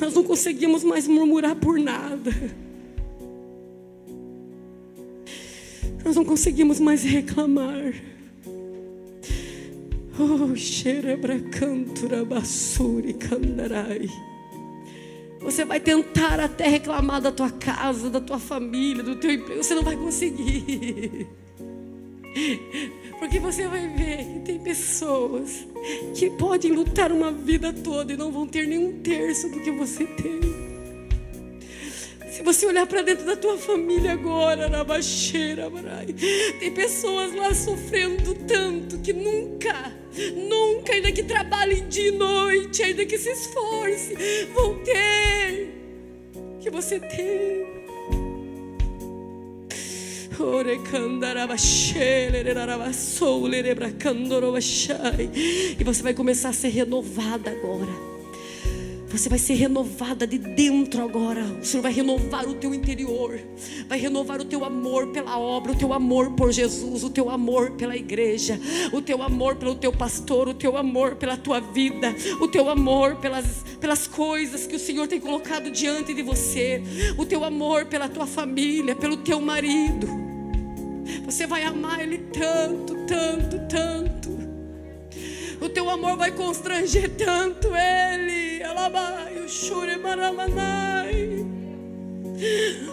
Nós 0.00 0.14
não 0.14 0.24
conseguimos 0.24 0.82
mais 0.82 1.06
murmurar 1.06 1.54
por 1.56 1.78
nada. 1.78 2.30
Nós 6.04 6.16
não 6.16 6.24
conseguimos 6.24 6.80
mais 6.80 7.02
reclamar. 7.02 7.94
Oh, 10.18 10.54
xerebracantura 10.54 12.24
basuri 12.24 13.14
candarai. 13.14 14.08
Você 15.40 15.64
vai 15.64 15.80
tentar 15.80 16.40
até 16.40 16.68
reclamar 16.68 17.20
da 17.20 17.32
tua 17.32 17.50
casa, 17.50 18.08
da 18.08 18.20
tua 18.20 18.38
família, 18.38 19.02
do 19.02 19.16
teu 19.16 19.30
emprego, 19.30 19.62
você 19.62 19.74
não 19.74 19.82
vai 19.82 19.96
conseguir. 19.96 21.26
Porque 23.24 23.40
você 23.40 23.66
vai 23.66 23.88
ver 23.88 24.18
que 24.18 24.40
tem 24.40 24.58
pessoas 24.58 25.66
que 26.14 26.28
podem 26.28 26.72
lutar 26.72 27.10
uma 27.10 27.32
vida 27.32 27.72
toda 27.72 28.12
e 28.12 28.18
não 28.18 28.30
vão 28.30 28.46
ter 28.46 28.66
nenhum 28.66 29.00
terço 29.00 29.48
do 29.48 29.60
que 29.62 29.70
você 29.70 30.04
tem. 30.04 30.40
Se 32.30 32.42
você 32.42 32.66
olhar 32.66 32.86
para 32.86 33.00
dentro 33.00 33.24
da 33.24 33.34
tua 33.34 33.56
família 33.56 34.12
agora, 34.12 34.68
na 34.68 34.84
baixeira, 34.84 35.72
tem 36.60 36.70
pessoas 36.72 37.34
lá 37.34 37.54
sofrendo 37.54 38.34
tanto 38.46 38.98
que 38.98 39.14
nunca, 39.14 39.90
nunca, 40.46 40.92
ainda 40.92 41.10
que 41.10 41.22
trabalhem 41.22 41.88
dia 41.88 42.08
e 42.08 42.12
noite, 42.12 42.82
ainda 42.82 43.06
que 43.06 43.16
se 43.16 43.30
esforce, 43.30 44.14
vão 44.52 44.84
ter 44.84 45.70
o 46.36 46.58
que 46.58 46.68
você 46.68 47.00
tem. 47.00 47.83
E 55.78 55.84
você 55.84 56.02
vai 56.02 56.14
começar 56.14 56.50
a 56.50 56.52
ser 56.52 56.68
renovada 56.68 57.50
agora. 57.50 58.14
Você 59.14 59.28
vai 59.28 59.38
ser 59.38 59.54
renovada 59.54 60.26
de 60.26 60.38
dentro 60.38 61.04
agora. 61.04 61.44
O 61.44 61.64
Senhor 61.64 61.84
vai 61.84 61.92
renovar 61.92 62.48
o 62.48 62.54
teu 62.54 62.74
interior. 62.74 63.38
Vai 63.88 63.96
renovar 63.96 64.40
o 64.40 64.44
teu 64.44 64.64
amor 64.64 65.06
pela 65.12 65.38
obra, 65.38 65.70
o 65.70 65.76
teu 65.76 65.92
amor 65.92 66.32
por 66.32 66.50
Jesus, 66.50 67.04
o 67.04 67.10
teu 67.10 67.30
amor 67.30 67.70
pela 67.72 67.96
igreja, 67.96 68.58
o 68.92 69.00
teu 69.00 69.22
amor 69.22 69.54
pelo 69.54 69.76
teu 69.76 69.92
pastor, 69.92 70.48
o 70.48 70.54
teu 70.54 70.76
amor 70.76 71.14
pela 71.14 71.36
tua 71.36 71.60
vida, 71.60 72.12
o 72.40 72.48
teu 72.48 72.68
amor 72.68 73.14
pelas, 73.16 73.64
pelas 73.80 74.08
coisas 74.08 74.66
que 74.66 74.74
o 74.74 74.80
Senhor 74.80 75.06
tem 75.06 75.20
colocado 75.20 75.70
diante 75.70 76.12
de 76.12 76.22
você, 76.22 76.82
o 77.16 77.24
teu 77.24 77.44
amor 77.44 77.84
pela 77.86 78.08
tua 78.08 78.26
família, 78.26 78.96
pelo 78.96 79.18
teu 79.18 79.40
marido. 79.40 80.23
Você 81.24 81.46
vai 81.46 81.64
amar 81.64 82.00
Ele 82.00 82.18
tanto, 82.18 82.94
tanto, 83.06 83.58
tanto. 83.68 84.38
O 85.60 85.68
teu 85.68 85.88
amor 85.88 86.16
vai 86.16 86.32
constranger 86.32 87.10
tanto 87.10 87.68
Ele. 87.74 88.62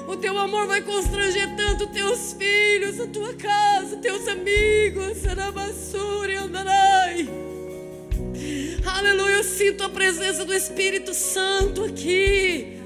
O 0.07 0.17
teu 0.17 0.37
amor 0.37 0.67
vai 0.67 0.81
constranger 0.81 1.55
tanto 1.55 1.87
teus 1.87 2.33
filhos, 2.33 2.99
a 2.99 3.07
tua 3.07 3.33
casa, 3.33 3.97
teus 3.97 4.27
amigos. 4.27 5.17
Aleluia, 8.85 9.35
eu 9.35 9.43
sinto 9.43 9.83
a 9.83 9.89
presença 9.89 10.45
do 10.45 10.53
Espírito 10.53 11.13
Santo 11.13 11.83
aqui. 11.83 12.77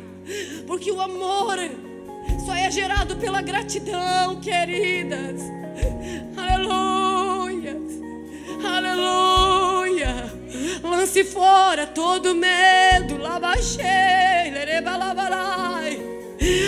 Porque 0.66 0.92
o 0.92 1.00
amor 1.00 1.58
só 2.46 2.56
é 2.56 2.70
gerado 2.70 3.16
pela 3.18 3.42
gratidão, 3.42 4.40
queridas. 4.40 5.42
Aleluia. 6.38 7.78
Aleluia. 8.64 10.32
Lance 10.84 11.24
fora 11.24 11.88
todo 11.88 12.36
medo. 12.36 13.18
Labachei, 13.18 14.52
lerebalabalai. 14.52 16.00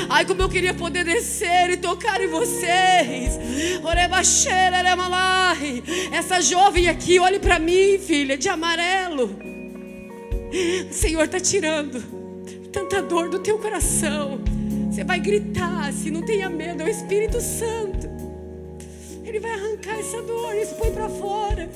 Ai, 0.10 0.26
como 0.26 0.42
eu 0.42 0.50
queria 0.50 0.74
poder 0.74 1.04
descer 1.04 1.70
e 1.70 1.78
tocar 1.78 2.22
em 2.22 2.28
vocês. 2.28 3.38
Essa 6.12 6.42
jovem 6.42 6.88
aqui, 6.88 7.20
olhe 7.20 7.40
para 7.40 7.60
mim, 7.60 8.00
filha, 8.00 8.38
de 8.38 8.50
amarelo. 8.50 9.38
O 10.90 10.94
Senhor 10.94 11.26
está 11.26 11.40
tirando 11.40 12.02
tanta 12.72 13.02
dor 13.02 13.30
do 13.30 13.40
teu 13.40 13.58
coração. 13.58 14.40
Você 14.98 15.04
vai 15.04 15.20
gritar, 15.20 15.94
se 15.94 16.10
não 16.10 16.24
tenha 16.24 16.50
medo, 16.50 16.82
é 16.82 16.88
o 16.88 16.90
Espírito 16.90 17.40
Santo. 17.40 18.10
Ele 19.24 19.40
vai 19.40 19.52
arrancar 19.52 20.00
essa 20.00 20.24
dor, 20.24 20.56
isso 20.56 20.74
põe 20.74 20.92
para 20.92 21.08
fora. 21.08 21.70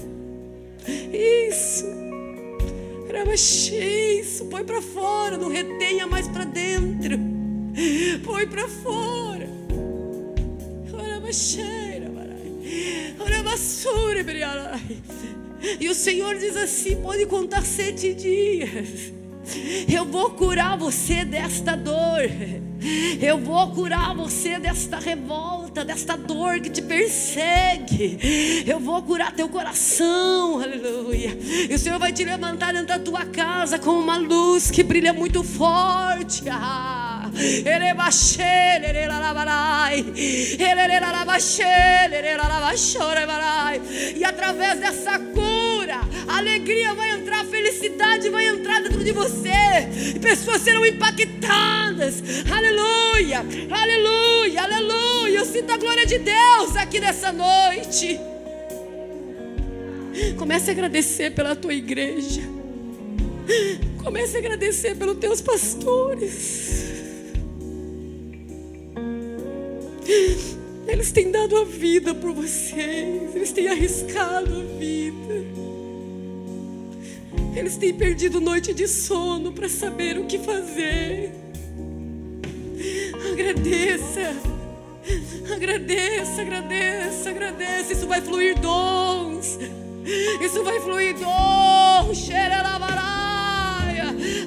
Isso. 0.87 1.85
Isso, 3.75 4.45
põe 4.45 4.63
para 4.63 4.81
fora, 4.81 5.37
não 5.37 5.49
retenha 5.49 6.07
mais 6.07 6.27
para 6.27 6.45
dentro. 6.45 7.19
Põe 8.25 8.47
para 8.47 8.67
fora. 8.67 9.47
E 15.79 15.87
o 15.87 15.93
Senhor 15.93 16.39
diz 16.39 16.57
assim: 16.57 16.95
pode 17.03 17.27
contar 17.27 17.63
sete 17.63 18.15
dias. 18.15 19.13
Eu 19.91 20.05
vou 20.05 20.31
curar 20.31 20.77
você 20.77 21.25
desta 21.25 21.75
dor. 21.75 22.21
Eu 23.21 23.37
vou 23.37 23.69
curar 23.71 24.15
você 24.15 24.57
desta 24.57 24.97
revolta, 24.97 25.85
desta 25.85 26.15
dor 26.15 26.59
que 26.59 26.69
te 26.69 26.81
persegue. 26.81 28.63
Eu 28.65 28.79
vou 28.79 29.01
curar 29.03 29.31
teu 29.33 29.47
coração, 29.47 30.59
aleluia. 30.59 31.37
E 31.69 31.73
o 31.73 31.77
Senhor 31.77 31.99
vai 31.99 32.11
te 32.11 32.23
levantar 32.23 32.73
dentro 32.73 32.87
da 32.87 32.99
tua 32.99 33.25
casa 33.25 33.77
com 33.77 33.91
uma 33.91 34.17
luz 34.17 34.71
que 34.71 34.81
brilha 34.81 35.13
muito 35.13 35.43
forte. 35.43 36.43
Ah. 36.49 37.00
E 44.15 44.23
através 44.23 44.79
dessa 44.79 45.17
cura, 45.17 45.99
alegria 46.27 46.93
vai 46.93 47.11
entrar, 47.11 47.43
felicidade 47.45 48.29
vai 48.29 48.47
entrar 48.47 48.81
dentro 48.81 49.03
de 49.03 49.11
você. 49.11 49.49
Pessoas 50.21 50.61
serão 50.61 50.85
impactadas. 50.85 52.21
Aleluia, 52.51 53.43
aleluia, 53.69 54.61
aleluia. 54.61 55.39
Eu 55.39 55.45
sinto 55.45 55.71
a 55.71 55.77
glória 55.77 56.05
de 56.05 56.19
Deus 56.19 56.75
aqui 56.75 56.99
nessa 56.99 57.31
noite. 57.31 58.19
Comece 60.37 60.69
a 60.69 60.73
agradecer 60.73 61.31
pela 61.31 61.55
tua 61.55 61.73
igreja. 61.73 62.41
Comece 64.03 64.37
a 64.37 64.39
agradecer 64.39 64.95
pelos 64.95 65.17
teus 65.17 65.41
pastores. 65.41 67.00
Eles 70.87 71.11
têm 71.11 71.31
dado 71.31 71.57
a 71.57 71.63
vida 71.63 72.13
por 72.13 72.33
vocês, 72.33 73.35
eles 73.35 73.51
têm 73.51 73.67
arriscado 73.67 74.53
a 74.53 74.79
vida. 74.79 75.45
Eles 77.55 77.77
têm 77.77 77.93
perdido 77.93 78.39
noite 78.39 78.73
de 78.73 78.87
sono 78.87 79.51
para 79.51 79.69
saber 79.69 80.17
o 80.17 80.25
que 80.25 80.39
fazer. 80.39 81.31
Agradeça, 83.31 84.35
agradeça, 85.53 86.41
agradeça, 86.41 87.29
agradeça. 87.29 87.93
Isso 87.93 88.07
vai 88.07 88.21
fluir 88.21 88.59
dons, 88.59 89.59
isso 90.41 90.63
vai 90.63 90.79
fluir 90.79 91.15
dons. 91.17 91.31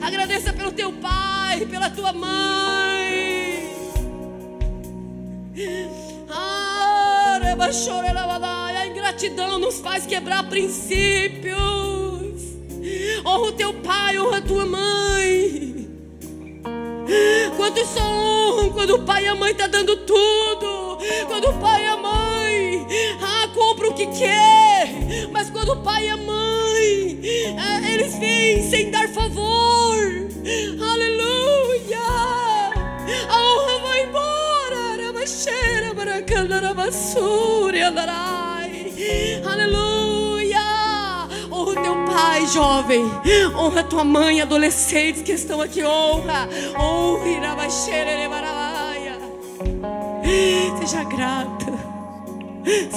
Agradeça 0.01 0.53
pelo 0.53 0.73
teu 0.73 0.93
pai, 0.93 1.67
pela 1.67 1.91
tua 1.91 2.13
mãe. 2.13 3.34
Ah, 6.29 7.39
A 8.81 8.87
ingratidão 8.87 9.59
nos 9.59 9.79
faz 9.79 10.05
quebrar 10.05 10.49
princípios. 10.49 11.55
Honra 13.25 13.49
o 13.49 13.53
teu 13.53 13.73
pai, 13.75 14.19
honra 14.19 14.39
a 14.39 14.43
tua 14.43 14.67
mãe. 14.67 15.89
Quantos 17.57 17.89
só 17.89 18.01
honram 18.03 18.71
quando 18.71 18.97
o 18.97 19.03
pai 19.05 19.25
e 19.25 19.29
a 19.29 19.35
mãe 19.35 19.53
estão 19.53 19.71
tá 19.71 19.79
dando 19.79 19.97
tudo? 19.99 20.99
Quando 21.29 21.51
o 21.51 21.61
pai 21.61 21.85
e 21.85 21.87
a 21.87 21.97
mãe 21.97 22.87
ah, 23.23 23.49
compram 23.55 23.91
o 23.91 23.95
que 23.95 24.07
quer. 24.09 24.89
Mas 25.31 25.51
quando 25.51 25.73
o 25.73 25.83
pai 25.83 26.07
e 26.07 26.09
a 26.09 26.17
mãe 26.17 27.21
ah, 27.59 27.91
eles 27.93 28.19
vêm 28.19 28.69
sem 28.69 28.91
dar 28.91 29.09
favor. 29.09 29.95
Aleluia. 30.93 32.44
Arabaxeira, 35.25 35.95
baracana, 35.95 36.57
arabassuri, 36.57 37.81
andarai. 37.81 38.93
Aleluia. 39.43 40.61
Honra 41.51 41.83
teu 41.83 41.95
pai, 42.05 42.47
jovem. 42.49 43.05
Honra 43.57 43.85
tua 43.85 44.05
mãe, 44.05 44.43
adolescentes 44.43 45.23
que 45.23 45.33
estão 45.33 45.63
aqui. 45.63 45.83
Honra. 45.83 46.47
Honra. 46.79 47.71
Seja 50.81 51.05
grata. 51.05 51.73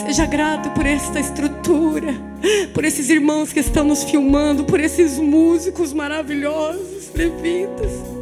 Seja 0.06 0.26
grato 0.26 0.70
por 0.72 0.86
esta 0.86 1.22
estrutura, 1.22 2.14
por 2.74 2.84
esses 2.84 3.10
irmãos 3.10 3.54
que 3.54 3.62
estão 3.62 3.86
nos 3.86 4.04
filmando, 4.04 4.66
por 4.66 4.82
esses 4.82 5.18
músicos 5.18 5.94
maravilhosos, 5.94 7.10
levitas 7.16 8.17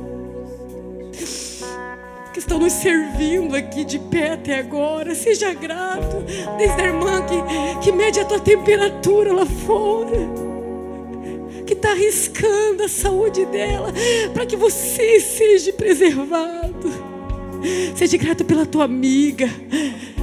que 2.35 2.39
estão 2.39 2.59
nos 2.59 2.73
servindo 2.73 3.55
aqui 3.55 3.85
de 3.85 3.97
pé 3.97 4.33
até 4.33 4.59
agora. 4.59 5.15
Seja 5.15 5.53
grato. 5.53 6.17
Desde 6.57 6.81
a 6.81 6.85
irmã 6.85 7.25
que, 7.25 7.85
que 7.85 7.91
mede 7.93 8.19
a 8.19 8.25
tua 8.25 8.41
temperatura 8.41 9.31
lá 9.31 9.45
fora 9.45 10.45
que 11.65 11.73
está 11.73 11.91
arriscando 11.91 12.83
a 12.83 12.87
saúde 12.87 13.43
dela, 13.45 13.91
para 14.33 14.45
que 14.45 14.55
você 14.55 15.19
seja 15.19 15.71
preservado. 15.71 16.91
Seja 17.95 18.17
grato 18.17 18.43
pela 18.43 18.65
tua 18.65 18.83
amiga. 18.83 19.49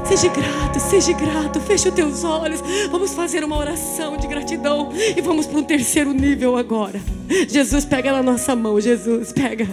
Seja 0.04 0.28
grato, 0.28 0.78
seja 0.78 1.12
grato. 1.14 1.60
Feche 1.62 1.88
os 1.88 1.94
teus 1.94 2.24
olhos. 2.24 2.62
Vamos 2.90 3.14
fazer 3.14 3.42
uma 3.42 3.56
oração 3.56 4.18
de 4.18 4.26
gratidão 4.26 4.90
e 4.94 5.20
vamos 5.22 5.46
para 5.46 5.58
um 5.58 5.64
terceiro 5.64 6.12
nível 6.12 6.58
agora. 6.58 7.00
Jesus, 7.48 7.86
pega 7.86 8.12
na 8.12 8.22
nossa 8.22 8.54
mão, 8.54 8.78
Jesus, 8.78 9.32
pega. 9.32 9.66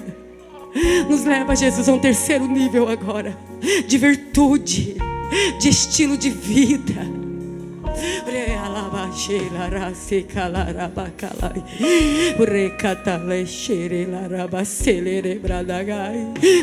Nos 1.10 1.24
leva, 1.26 1.56
Jesus, 1.56 1.90
a 1.90 1.94
um 1.94 2.00
terceiro 2.00 2.48
nível 2.48 2.88
agora 2.88 3.38
de 3.88 3.98
virtude, 3.98 4.98
de 5.60 5.70
estilo 5.70 6.18
de 6.18 6.30
vida. 6.30 7.20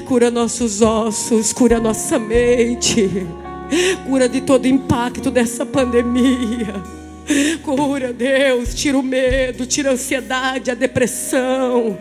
Cura 0.07 0.31
nossos 0.31 0.83
ossos, 0.83 1.53
cura 1.53 1.81
nossa 1.81 2.19
mente, 2.19 3.27
cura 4.07 4.29
de 4.29 4.41
todo 4.41 4.67
impacto 4.67 5.31
dessa 5.31 5.67
pandemia. 5.67 7.06
Cura, 7.63 8.13
Deus, 8.13 8.75
tira 8.75 8.97
o 8.99 9.03
medo, 9.03 9.67
tira 9.67 9.91
a 9.91 9.93
ansiedade, 9.95 10.71
a 10.71 10.75
depressão. 10.75 11.99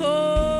Oh. 0.00 0.56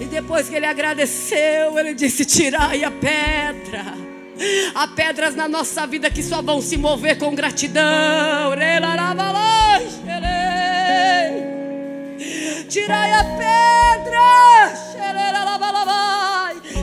E 0.00 0.04
depois 0.06 0.48
que 0.48 0.56
ele 0.56 0.66
agradeceu, 0.66 1.78
ele 1.78 1.94
disse: 1.94 2.24
Tirai 2.24 2.82
a 2.82 2.90
pedra. 2.90 4.08
Há 4.74 4.88
pedras 4.88 5.34
na 5.34 5.48
nossa 5.48 5.86
vida 5.86 6.10
que 6.10 6.22
só 6.22 6.40
vão 6.40 6.60
se 6.60 6.76
mover 6.76 7.18
com 7.18 7.34
gratidão 7.34 8.52
tirai 12.68 13.12
a 13.12 13.24
pedra. 13.24 13.58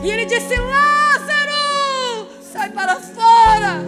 E 0.03 0.09
ele 0.09 0.25
disse: 0.25 0.55
Lázaro, 0.55 2.27
sai 2.51 2.69
para 2.69 2.95
fora. 2.95 3.83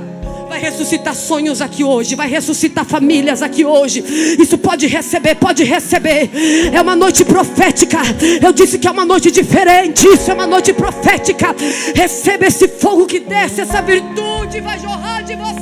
Vai 0.47 0.59
ressuscitar 0.59 1.13
sonhos 1.13 1.61
aqui 1.61 1.83
hoje, 1.83 2.15
vai 2.15 2.27
ressuscitar 2.29 2.85
famílias 2.85 3.43
aqui 3.43 3.65
hoje. 3.65 4.03
Isso 4.39 4.57
pode 4.57 4.87
receber, 4.87 5.35
pode 5.35 5.63
receber. 5.63 6.31
É 6.73 6.81
uma 6.81 6.95
noite 6.95 7.25
profética. 7.25 7.99
Eu 8.41 8.51
disse 8.51 8.79
que 8.79 8.87
é 8.87 8.91
uma 8.91 9.05
noite 9.05 9.29
diferente. 9.29 10.07
Isso 10.07 10.31
é 10.31 10.33
uma 10.33 10.47
noite 10.47 10.73
profética. 10.73 11.55
Receba 11.93 12.47
esse 12.47 12.67
fogo 12.67 13.05
que 13.05 13.19
desce, 13.19 13.61
essa 13.61 13.81
virtude 13.81 14.61
vai 14.61 14.79
jorrar 14.79 15.23
de 15.23 15.35
você. 15.35 15.57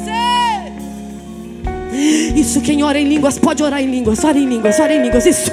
Isso 2.35 2.61
quem 2.61 2.83
ora 2.83 2.99
em 2.99 3.07
línguas 3.07 3.39
pode 3.39 3.63
orar 3.63 3.81
em 3.81 3.89
línguas, 3.89 4.23
ora 4.23 4.37
em 4.37 4.47
línguas, 4.47 4.79
ora 4.79 4.93
em 4.93 5.01
línguas. 5.01 5.25
Isso. 5.25 5.51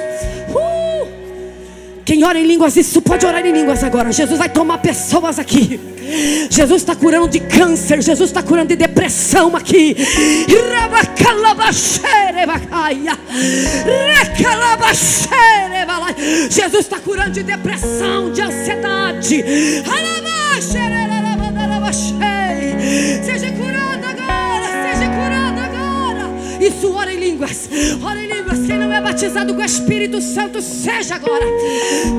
Quem 2.05 2.23
ora 2.23 2.37
em 2.37 2.45
línguas, 2.45 2.75
isso 2.75 3.01
pode 3.01 3.25
orar 3.25 3.45
em 3.45 3.51
línguas 3.51 3.83
agora. 3.83 4.11
Jesus 4.11 4.37
vai 4.37 4.49
tomar 4.49 4.79
pessoas 4.79 5.39
aqui. 5.39 5.79
Jesus 6.49 6.81
está 6.81 6.95
curando 6.95 7.29
de 7.29 7.39
câncer. 7.39 8.01
Jesus 8.01 8.29
está 8.29 8.43
curando 8.43 8.69
de 8.69 8.75
depressão 8.75 9.55
aqui. 9.55 9.95
Jesus 16.49 16.81
está 16.81 16.99
curando 16.99 17.31
de 17.31 17.43
depressão, 17.43 18.31
de 18.31 18.41
ansiedade. 18.41 19.43
Aleluia. 19.87 20.12
isso, 26.83 26.93
ora 26.93 27.13
em 27.13 27.17
línguas. 27.17 27.69
Ora 28.03 28.19
em 28.19 28.27
línguas. 28.27 28.59
Quem 28.67 28.77
não 28.77 28.91
é 28.91 28.99
batizado 28.99 29.53
com 29.53 29.61
o 29.61 29.65
Espírito 29.65 30.21
Santo, 30.21 30.61
seja 30.61 31.15
agora. 31.15 31.45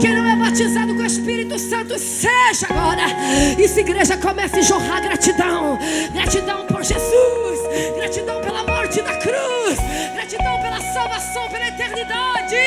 Quem 0.00 0.14
não 0.14 0.24
é 0.26 0.36
batizado 0.36 0.94
com 0.94 1.02
o 1.02 1.06
Espírito 1.06 1.58
Santo, 1.58 1.98
seja 1.98 2.66
agora. 2.70 3.02
E 3.58 3.68
se 3.68 3.80
igreja 3.80 4.16
começa 4.16 4.56
a 4.56 4.62
jorrar 4.62 5.02
gratidão. 5.02 5.78
Gratidão 6.12 6.66
por 6.66 6.82
Jesus. 6.82 7.60
Gratidão 7.96 8.40
pela 8.40 8.64
morte 8.64 9.02
da 9.02 9.14
cruz. 9.16 9.78
Gratidão 10.14 10.60
pela 10.62 10.80
salvação, 10.92 11.48
pela 11.50 11.68
eternidade. 11.68 12.63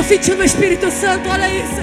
Tô 0.00 0.04
sentindo 0.04 0.40
o 0.40 0.44
Espírito 0.44 0.90
Santo. 0.90 1.28
Olha 1.28 1.48
isso. 1.50 1.80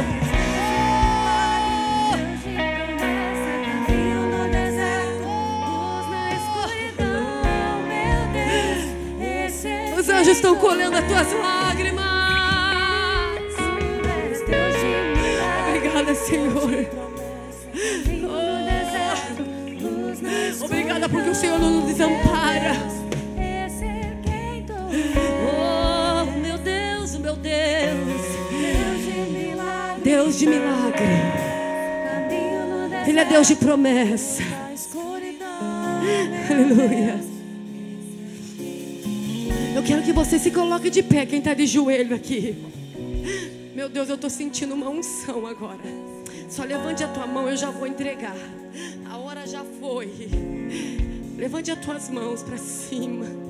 Os 9.99 10.09
anjos 10.09 10.35
estão 10.35 10.55
colhendo 10.55 10.97
as 10.97 11.05
tuas 11.05 11.33
lágrimas. 11.33 11.56
De 30.37 30.45
milagre. 30.45 31.03
Ele 33.07 33.19
é 33.19 33.25
Deus 33.25 33.47
de 33.47 33.55
promessa. 33.55 34.43
Aleluia. 36.51 37.19
Eu 39.75 39.81
quero 39.83 40.03
que 40.03 40.13
você 40.13 40.37
se 40.37 40.51
coloque 40.51 40.91
de 40.91 41.01
pé, 41.01 41.25
quem 41.25 41.39
está 41.39 41.55
de 41.55 41.65
joelho 41.65 42.15
aqui. 42.15 42.55
Meu 43.73 43.89
Deus, 43.89 44.09
eu 44.09 44.15
estou 44.15 44.29
sentindo 44.29 44.75
uma 44.75 44.87
unção 44.89 45.47
agora. 45.47 45.81
Só 46.47 46.63
levante 46.63 47.03
a 47.03 47.07
tua 47.07 47.25
mão, 47.25 47.49
eu 47.49 47.57
já 47.57 47.71
vou 47.71 47.87
entregar. 47.87 48.37
A 49.09 49.17
hora 49.17 49.47
já 49.47 49.63
foi. 49.79 50.29
Levante 51.35 51.71
as 51.71 51.79
tuas 51.79 52.09
mãos 52.11 52.43
para 52.43 52.57
cima. 52.57 53.46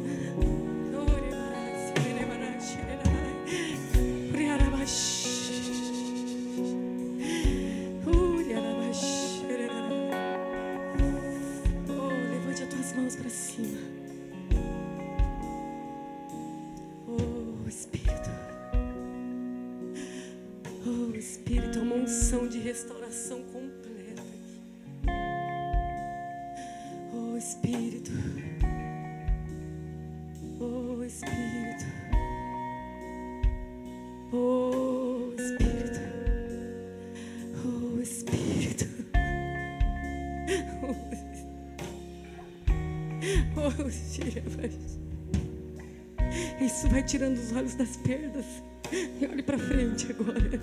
Das 47.76 47.98
perdas. 47.98 48.46
E 48.92 49.26
olhe 49.26 49.44
para 49.44 49.58
frente 49.58 50.08
agora. 50.12 50.62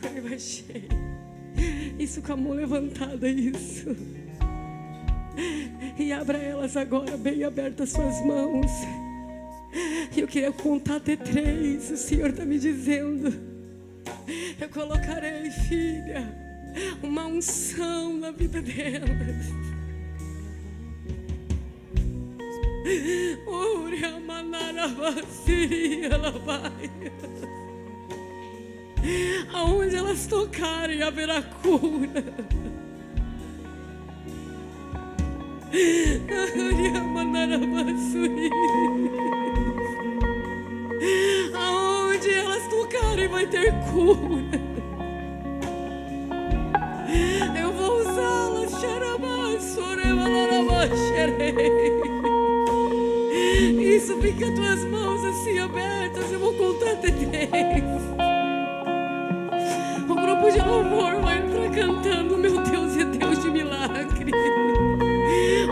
Vai, 0.00 0.20
vai 0.20 0.38
cheio. 0.38 0.88
Isso 1.98 2.22
com 2.22 2.32
a 2.32 2.36
mão 2.36 2.52
levantada, 2.52 3.28
isso. 3.28 3.96
E 5.98 6.12
abra 6.12 6.38
elas 6.38 6.76
agora, 6.76 7.16
bem 7.16 7.44
abertas 7.44 7.90
suas 7.90 8.24
mãos. 8.24 8.70
E 10.16 10.20
eu 10.20 10.26
queria 10.26 10.52
contar 10.52 10.96
até 10.96 11.16
três. 11.16 11.90
O 11.90 11.96
Senhor 11.96 12.30
está 12.30 12.44
me 12.44 12.58
dizendo. 12.58 13.32
Eu 14.60 14.68
colocarei, 14.68 15.50
filha, 15.50 16.22
uma 17.02 17.26
unção 17.26 18.16
na 18.18 18.30
vida 18.30 18.60
delas. 18.60 19.67
Ore 23.46 24.20
manara 24.26 24.88
vazia, 24.88 26.06
ela 26.06 26.30
vai. 26.30 26.90
Aonde 29.52 29.96
elas 29.96 30.26
tocarem 30.26 31.02
haverá 31.02 31.42
cura. 31.42 32.24
Ore 35.70 37.00
manara 37.00 37.58
vazia. 37.58 38.50
Aonde 41.54 42.30
elas 42.30 42.68
tocarem 42.68 43.28
vai 43.28 43.46
ter 43.46 43.72
cura. 43.92 44.68
Eu 47.60 47.72
vou 47.72 48.00
usá-las, 48.00 48.70
xarabá, 48.80 49.60
sorevalarabá, 49.60 50.86
xerei. 50.96 52.27
Isso, 53.98 54.16
fica 54.18 54.46
as 54.46 54.54
tuas 54.54 54.84
mãos 54.84 55.24
assim 55.24 55.58
abertas. 55.58 56.30
Eu 56.30 56.38
vou 56.38 56.54
contar 56.54 56.92
até 56.92 57.10
três. 57.10 57.82
O 60.08 60.14
grupo 60.14 60.52
de 60.52 60.60
louvor 60.60 61.20
vai 61.20 61.38
entrar 61.38 61.68
cantando. 61.68 62.38
Meu 62.38 62.62
Deus 62.62 62.96
é 62.96 63.04
Deus 63.04 63.42
de 63.42 63.50
milagre. 63.50 64.30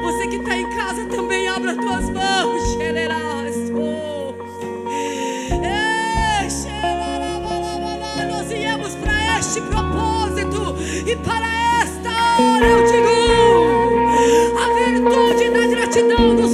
Você 0.03 0.27
que 0.27 0.37
está 0.39 0.57
em 0.57 0.69
casa 0.71 1.07
também 1.07 1.47
abra 1.47 1.71
as 1.71 1.77
tuas 1.77 2.11
mãos. 2.11 2.77
Ei, 5.63 6.51
xerarabalabala. 6.51 8.27
Nós 8.29 8.49
viemos 8.49 8.97
para 8.97 9.39
este 9.39 9.61
propósito 9.61 10.75
e 11.09 11.15
para 11.15 11.47
esta 11.81 12.11
hora 12.43 12.67
eu 12.67 12.85
digo: 12.87 13.09
a 14.59 14.67
virtude 14.75 15.49
da 15.51 15.67
gratidão 15.69 16.35
nos 16.35 16.46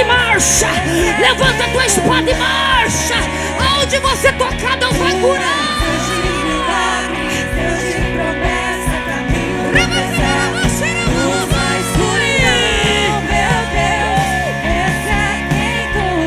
e 0.00 0.04
marcha. 0.04 0.68
Levanta 1.18 1.68
tua 1.72 1.86
espada 1.86 2.30
e 2.30 2.34
marcha. 2.34 3.16
Aonde 3.58 3.98
você 3.98 4.32
tocar, 4.32 4.76
Deus 4.78 4.96
vai 4.96 5.12
curar. 5.20 5.70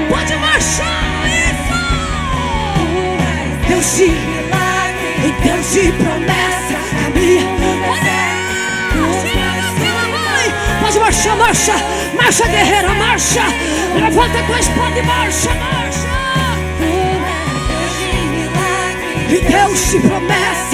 Pode 0.10 0.36
marchar 0.36 1.28
isso. 1.28 1.74
Deus 3.68 3.96
de 3.98 4.08
milagre 4.10 5.34
Deus 5.44 5.72
de 5.74 5.92
promessa 5.92 6.23
Pode 11.24 11.38
marchar, 11.38 11.78
marcha, 11.78 12.16
marcha 12.18 12.48
guerreira, 12.50 12.94
marcha. 12.96 13.44
Levanta 13.96 14.40
a 14.40 14.44
tua 14.44 14.60
espada 14.60 15.00
e 15.00 15.04
marcha, 15.04 15.50
marcha. 15.54 16.08
E 19.30 19.40
Deus 19.40 19.92
de 19.92 20.00
promessa. 20.00 20.73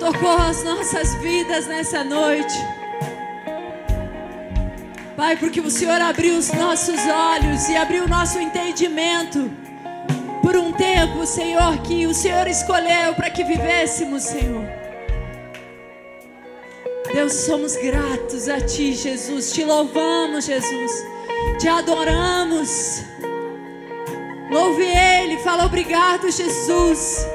Tocou 0.00 0.38
as 0.38 0.64
nossas 0.64 1.14
vidas 1.16 1.66
nessa 1.66 2.02
noite. 2.02 2.56
Pai, 5.14 5.36
porque 5.36 5.60
o 5.60 5.70
Senhor 5.70 6.00
abriu 6.00 6.38
os 6.38 6.50
nossos 6.52 6.98
olhos 7.06 7.68
e 7.68 7.76
abriu 7.76 8.04
o 8.04 8.08
nosso 8.08 8.38
entendimento 8.38 9.50
por 10.42 10.56
um 10.56 10.72
tempo, 10.72 11.26
Senhor, 11.26 11.76
que 11.82 12.06
o 12.06 12.14
Senhor 12.14 12.48
escolheu 12.48 13.14
para 13.14 13.28
que 13.28 13.44
vivêssemos, 13.44 14.22
Senhor. 14.22 14.64
Deus, 17.12 17.34
somos 17.34 17.76
gratos 17.76 18.48
a 18.48 18.58
Ti, 18.58 18.94
Jesus. 18.94 19.52
Te 19.52 19.64
louvamos, 19.64 20.46
Jesus. 20.46 20.92
Te 21.58 21.68
adoramos. 21.68 23.02
Louve 24.50 24.84
Ele. 24.84 25.36
Fala 25.38 25.66
obrigado, 25.66 26.30
Jesus. 26.30 27.26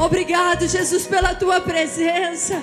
Obrigado, 0.00 0.66
Jesus, 0.66 1.06
pela 1.06 1.34
Tua 1.34 1.60
presença. 1.60 2.62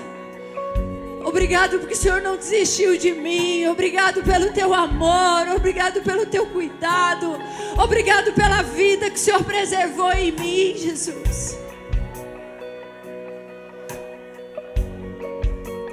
Obrigado 1.23 1.77
porque 1.77 1.93
o 1.93 1.97
Senhor 1.97 2.19
não 2.19 2.35
desistiu 2.35 2.97
de 2.97 3.11
mim. 3.11 3.68
Obrigado 3.68 4.23
pelo 4.23 4.51
teu 4.51 4.73
amor. 4.73 5.47
Obrigado 5.55 6.01
pelo 6.01 6.26
teu 6.26 6.47
cuidado. 6.47 7.38
Obrigado 7.77 8.34
pela 8.34 8.64
vida 8.64 9.11
que 9.11 9.18
o 9.18 9.19
Senhor 9.19 9.43
preservou 9.43 10.11
em 10.14 10.31
mim, 10.31 10.76
Jesus. 10.76 11.59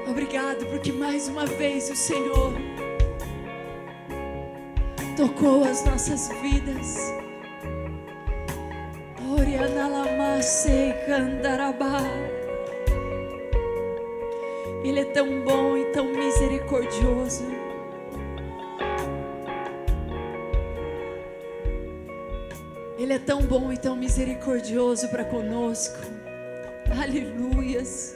Obrigado 0.08 0.64
porque 0.66 0.92
mais 0.92 1.28
uma 1.28 1.44
vez 1.44 1.90
o 1.90 1.96
Senhor 1.96 2.54
tocou 5.14 5.62
as 5.64 5.84
nossas 5.84 6.30
vidas. 6.40 7.23
Ele 14.84 15.00
é 15.00 15.04
tão 15.06 15.42
bom 15.42 15.76
e 15.78 15.86
tão 15.86 16.04
misericordioso. 16.12 17.44
Ele 22.98 23.12
é 23.14 23.18
tão 23.18 23.42
bom 23.42 23.72
e 23.72 23.78
tão 23.78 23.96
misericordioso 23.96 25.08
para 25.08 25.24
conosco. 25.24 25.98
Aleluias. 27.02 28.14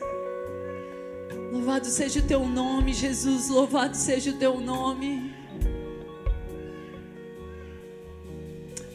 Louvado 1.51 1.87
seja 1.87 2.21
o 2.21 2.23
teu 2.23 2.47
nome, 2.47 2.93
Jesus. 2.93 3.49
Louvado 3.49 3.97
seja 3.97 4.31
o 4.31 4.39
teu 4.39 4.61
nome. 4.61 5.35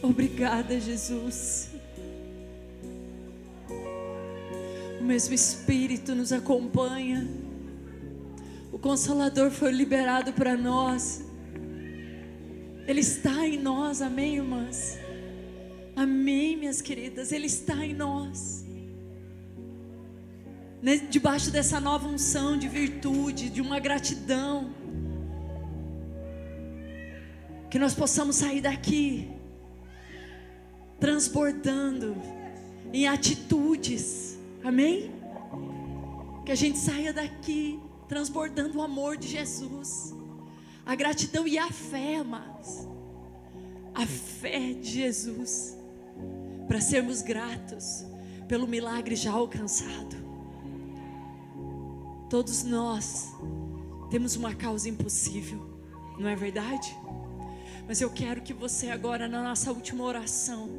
Obrigada, 0.00 0.78
Jesus. 0.78 1.73
O 5.04 5.06
mesmo 5.06 5.34
Espírito 5.34 6.14
nos 6.14 6.32
acompanha. 6.32 7.28
O 8.72 8.78
Consolador 8.78 9.50
foi 9.50 9.70
liberado 9.70 10.32
para 10.32 10.56
nós. 10.56 11.22
Ele 12.88 13.00
está 13.00 13.46
em 13.46 13.58
nós, 13.58 14.00
amém, 14.00 14.36
irmãs? 14.36 14.98
Amém, 15.94 16.56
minhas 16.56 16.80
queridas. 16.80 17.32
Ele 17.32 17.44
está 17.44 17.84
em 17.84 17.92
nós. 17.92 18.64
Debaixo 21.10 21.50
dessa 21.50 21.78
nova 21.78 22.08
unção 22.08 22.56
de 22.56 22.66
virtude, 22.66 23.50
de 23.50 23.60
uma 23.60 23.78
gratidão. 23.78 24.74
Que 27.70 27.78
nós 27.78 27.94
possamos 27.94 28.36
sair 28.36 28.62
daqui 28.62 29.28
transbordando 30.98 32.16
em 32.90 33.06
atitudes. 33.06 34.33
Amém? 34.64 35.12
Que 36.46 36.52
a 36.52 36.54
gente 36.54 36.78
saia 36.78 37.12
daqui 37.12 37.78
transbordando 38.08 38.78
o 38.78 38.82
amor 38.82 39.18
de 39.18 39.28
Jesus, 39.28 40.14
a 40.86 40.94
gratidão 40.94 41.46
e 41.46 41.58
a 41.58 41.70
fé, 41.70 42.16
amados. 42.16 42.88
A 43.94 44.06
fé 44.06 44.72
de 44.72 44.88
Jesus, 44.88 45.76
para 46.66 46.80
sermos 46.80 47.20
gratos 47.20 48.04
pelo 48.48 48.66
milagre 48.66 49.14
já 49.14 49.32
alcançado. 49.32 50.16
Todos 52.30 52.64
nós 52.64 53.32
temos 54.10 54.34
uma 54.34 54.54
causa 54.54 54.88
impossível, 54.88 55.60
não 56.18 56.28
é 56.28 56.34
verdade? 56.34 56.96
Mas 57.86 58.00
eu 58.00 58.10
quero 58.10 58.40
que 58.40 58.54
você 58.54 58.88
agora, 58.88 59.28
na 59.28 59.42
nossa 59.42 59.70
última 59.70 60.04
oração, 60.04 60.70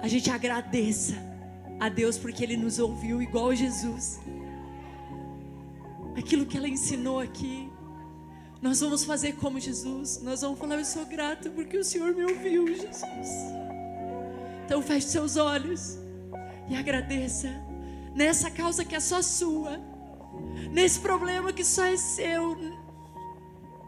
a 0.00 0.06
gente 0.06 0.30
agradeça 0.30 1.33
a 1.80 1.88
Deus 1.88 2.18
porque 2.18 2.42
Ele 2.42 2.56
nos 2.56 2.78
ouviu 2.78 3.22
igual 3.22 3.54
Jesus. 3.54 4.20
Aquilo 6.16 6.46
que 6.46 6.56
ela 6.56 6.68
ensinou 6.68 7.20
aqui, 7.20 7.68
nós 8.62 8.80
vamos 8.80 9.04
fazer 9.04 9.32
como 9.34 9.60
Jesus. 9.60 10.20
Nós 10.22 10.40
vamos 10.40 10.58
falar: 10.58 10.76
Eu 10.76 10.84
sou 10.84 11.04
grato 11.04 11.50
porque 11.50 11.76
o 11.76 11.84
Senhor 11.84 12.14
me 12.14 12.24
ouviu, 12.24 12.66
Jesus. 12.68 13.28
Então 14.64 14.80
feche 14.80 15.08
seus 15.08 15.36
olhos 15.36 15.98
e 16.68 16.74
agradeça 16.74 17.48
nessa 18.14 18.50
causa 18.50 18.84
que 18.84 18.94
é 18.94 19.00
só 19.00 19.20
sua, 19.20 19.78
nesse 20.70 21.00
problema 21.00 21.52
que 21.52 21.64
só 21.64 21.84
é 21.84 21.96
seu, 21.96 22.56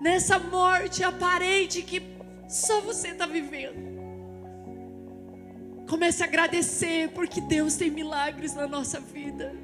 nessa 0.01 0.39
morte 0.39 1.03
aparente 1.03 1.81
que 1.83 2.03
só 2.49 2.81
você 2.81 3.09
está 3.09 3.25
vivendo. 3.25 3.96
Comece 5.89 6.23
a 6.23 6.27
agradecer, 6.27 7.11
porque 7.11 7.41
Deus 7.41 7.77
tem 7.77 7.91
milagres 7.91 8.55
na 8.55 8.67
nossa 8.67 8.99
vida. 8.99 9.55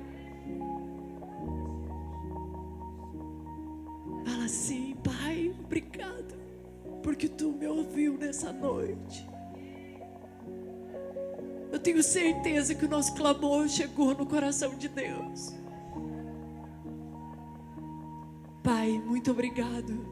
Fala 4.25 4.45
assim, 4.45 4.97
Pai, 5.03 5.55
obrigado, 5.65 6.35
porque 7.03 7.29
Tu 7.29 7.51
me 7.53 7.67
ouviu 7.67 8.17
nessa 8.17 8.53
noite. 8.53 9.27
Eu 11.73 11.79
tenho 11.79 12.03
certeza 12.03 12.75
que 12.75 12.85
o 12.85 12.89
nosso 12.89 13.15
clamor 13.15 13.67
chegou 13.69 14.15
no 14.15 14.27
coração 14.27 14.77
de 14.77 14.89
Deus. 14.89 15.55
Pai, 18.63 18.91
muito 19.05 19.31
obrigado. 19.31 20.12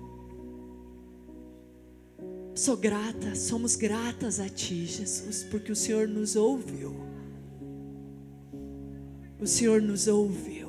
Sou 2.60 2.76
grata, 2.76 3.34
somos 3.34 3.74
gratas 3.74 4.38
a 4.38 4.46
Ti, 4.46 4.84
Jesus, 4.84 5.44
porque 5.44 5.72
o 5.72 5.74
Senhor 5.74 6.06
nos 6.06 6.36
ouviu. 6.36 6.94
O 9.40 9.46
Senhor 9.46 9.80
nos 9.80 10.06
ouviu. 10.06 10.68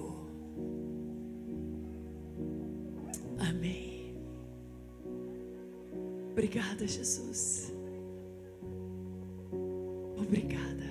Amém. 3.38 4.16
Obrigada, 6.32 6.88
Jesus. 6.88 7.74
Obrigada. 10.18 10.90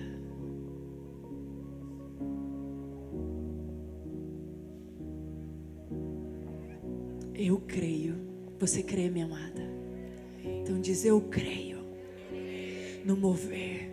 Eu 7.35 7.59
creio. 7.67 8.17
Você 8.59 8.83
crê, 8.83 9.09
minha 9.09 9.25
amada? 9.25 9.70
Então 10.45 10.81
diz: 10.81 11.05
Eu 11.05 11.21
creio 11.21 11.79
no 13.05 13.17
mover 13.17 13.91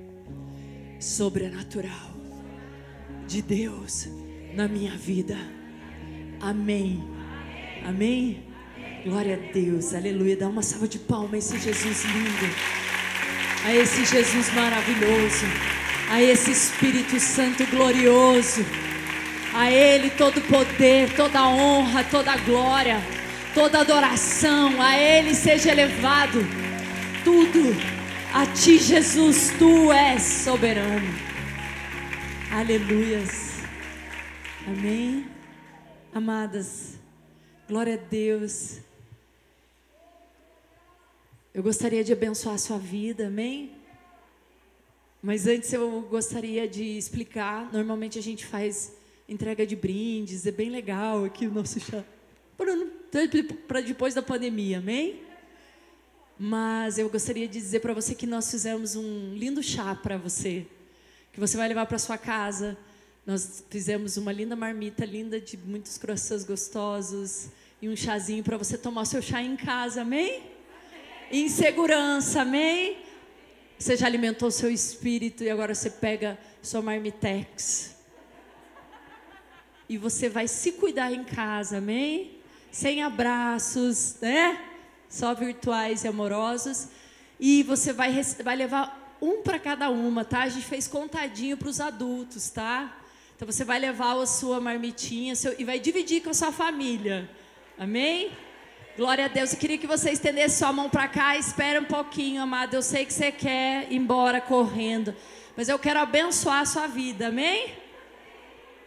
sobrenatural 1.00 2.16
de 3.28 3.42
Deus 3.42 4.08
na 4.54 4.68
minha 4.68 4.92
vida. 4.92 5.38
Amém. 6.40 7.04
Amém. 7.86 8.44
Glória 9.04 9.36
a 9.36 9.52
Deus. 9.54 9.94
Aleluia. 9.94 10.38
Dá 10.38 10.48
uma 10.48 10.62
salva 10.62 10.88
de 10.88 11.00
palmas 11.00 11.52
a 11.52 11.56
esse 11.56 11.66
Jesus 11.66 12.04
lindo. 12.06 12.56
A 13.66 13.74
esse 13.74 14.06
Jesus 14.06 14.54
maravilhoso. 14.54 15.46
A 16.10 16.22
esse 16.22 16.52
Espírito 16.52 17.20
Santo 17.20 17.66
glorioso. 17.68 18.66
A 19.54 19.72
Ele 19.72 20.10
todo 20.12 20.42
poder, 20.42 21.14
toda 21.16 21.48
honra, 21.48 22.04
toda 22.04 22.38
glória 22.38 23.17
toda 23.58 23.80
adoração 23.80 24.80
a 24.80 24.96
Ele 24.96 25.34
seja 25.34 25.72
elevado. 25.72 26.38
Tudo 27.24 27.76
a 28.32 28.46
Ti, 28.46 28.78
Jesus, 28.78 29.52
Tu 29.58 29.92
és 29.92 30.22
soberano. 30.22 31.08
Aleluias. 32.52 33.64
Amém. 34.68 35.26
Amadas, 36.14 37.00
glória 37.68 37.96
a 37.96 37.98
Deus. 37.98 38.78
Eu 41.52 41.64
gostaria 41.64 42.04
de 42.04 42.14
abençoar 42.14 42.54
a 42.54 42.60
sua 42.60 42.78
vida, 42.78 43.26
amém? 43.26 43.72
Mas 45.20 45.48
antes 45.48 45.74
eu 45.74 46.02
gostaria 46.02 46.68
de 46.68 46.96
explicar. 46.96 47.74
Normalmente 47.74 48.20
a 48.20 48.22
gente 48.22 48.46
faz 48.46 48.96
entrega 49.28 49.66
de 49.66 49.76
brindes, 49.76 50.46
é 50.46 50.52
bem 50.52 50.70
legal 50.70 51.26
aqui 51.26 51.48
o 51.48 51.52
nosso 51.52 51.80
chá. 51.80 52.04
Para 53.68 53.82
depois 53.82 54.16
da 54.16 54.22
pandemia, 54.22 54.80
amém? 54.80 55.22
Mas 56.40 56.98
eu 56.98 57.10
gostaria 57.10 57.48
de 57.48 57.60
dizer 57.60 57.80
para 57.80 57.94
você 57.94 58.16
que 58.16 58.26
nós 58.26 58.50
fizemos 58.50 58.96
um 58.96 59.34
lindo 59.34 59.62
chá 59.62 59.96
para 59.96 60.18
você, 60.18 60.66
que 61.32 61.40
você 61.40 61.56
vai 61.56 61.68
levar 61.68 61.86
para 61.86 61.98
sua 61.98 62.18
casa. 62.18 62.78
Nós 63.26 63.64
fizemos 63.70 64.18
uma 64.18 64.32
linda 64.32 64.56
marmita, 64.56 65.06
linda 65.06 65.40
de 65.40 65.58
muitos 65.58 65.98
croissants 65.98 66.44
gostosos 66.44 67.50
e 67.82 67.88
um 67.88 67.96
chazinho 67.96 68.44
para 68.44 68.58
você 68.58 68.78
tomar 68.78 69.02
o 69.02 69.06
seu 69.06 69.22
chá 69.22 69.42
em 69.42 69.56
casa, 69.56 70.02
amém? 70.02 70.44
Em 71.32 71.50
segurança, 71.50 72.42
amém? 72.42 72.98
Você 73.78 73.96
já 73.96 74.08
alimentou 74.08 74.50
seu 74.50 74.72
espírito 74.72 75.44
e 75.44 75.50
agora 75.50 75.76
você 75.76 75.90
pega 75.90 76.40
sua 76.62 76.82
marmitex. 76.82 77.96
E 79.90 79.98
você 79.98 80.28
vai 80.28 80.48
se 80.48 80.72
cuidar 80.74 81.12
em 81.12 81.24
casa, 81.24 81.78
amém? 81.78 82.37
Sem 82.72 83.02
abraços, 83.02 84.18
né? 84.22 84.60
Só 85.10 85.34
virtuais 85.34 86.04
e 86.04 86.08
amorosos. 86.08 86.90
E 87.40 87.64
você 87.64 87.94
vai, 87.94 88.22
vai 88.44 88.56
levar 88.56 89.18
um 89.22 89.42
para 89.42 89.60
cada 89.60 89.90
uma, 89.90 90.24
tá? 90.24 90.44
A 90.44 90.50
gente 90.50 90.66
fez 90.66 90.88
contadinho 90.88 91.58
para 91.58 91.70
os 91.70 91.80
adultos, 91.80 92.50
tá? 92.50 92.98
Então 93.36 93.46
você 93.46 93.64
vai 93.64 93.80
levar 93.80 94.18
a 94.18 94.26
sua 94.26 94.60
marmitinha 94.60 95.36
seu, 95.36 95.56
e 95.60 95.64
vai 95.64 95.80
dividir 95.80 96.22
com 96.22 96.32
a 96.32 96.34
sua 96.34 96.52
família. 96.52 97.30
Amém? 97.78 98.32
Glória 98.98 99.26
a 99.26 99.28
Deus. 99.28 99.54
Eu 99.54 99.60
queria 99.60 99.78
que 99.78 99.86
você 99.86 100.12
estendesse 100.12 100.58
sua 100.58 100.74
mão 100.74 100.90
para 100.90 101.08
cá. 101.08 101.38
Espera 101.38 101.80
um 101.80 101.86
pouquinho, 101.86 102.42
amado. 102.42 102.74
Eu 102.74 102.82
sei 102.82 103.06
que 103.06 103.14
você 103.14 103.32
quer 103.32 103.92
ir 103.92 103.96
embora 103.96 104.42
correndo. 104.42 105.14
Mas 105.56 105.70
eu 105.70 105.78
quero 105.78 106.00
abençoar 106.00 106.62
a 106.62 106.66
sua 106.66 106.88
vida. 106.88 107.28
Amém? 107.28 107.76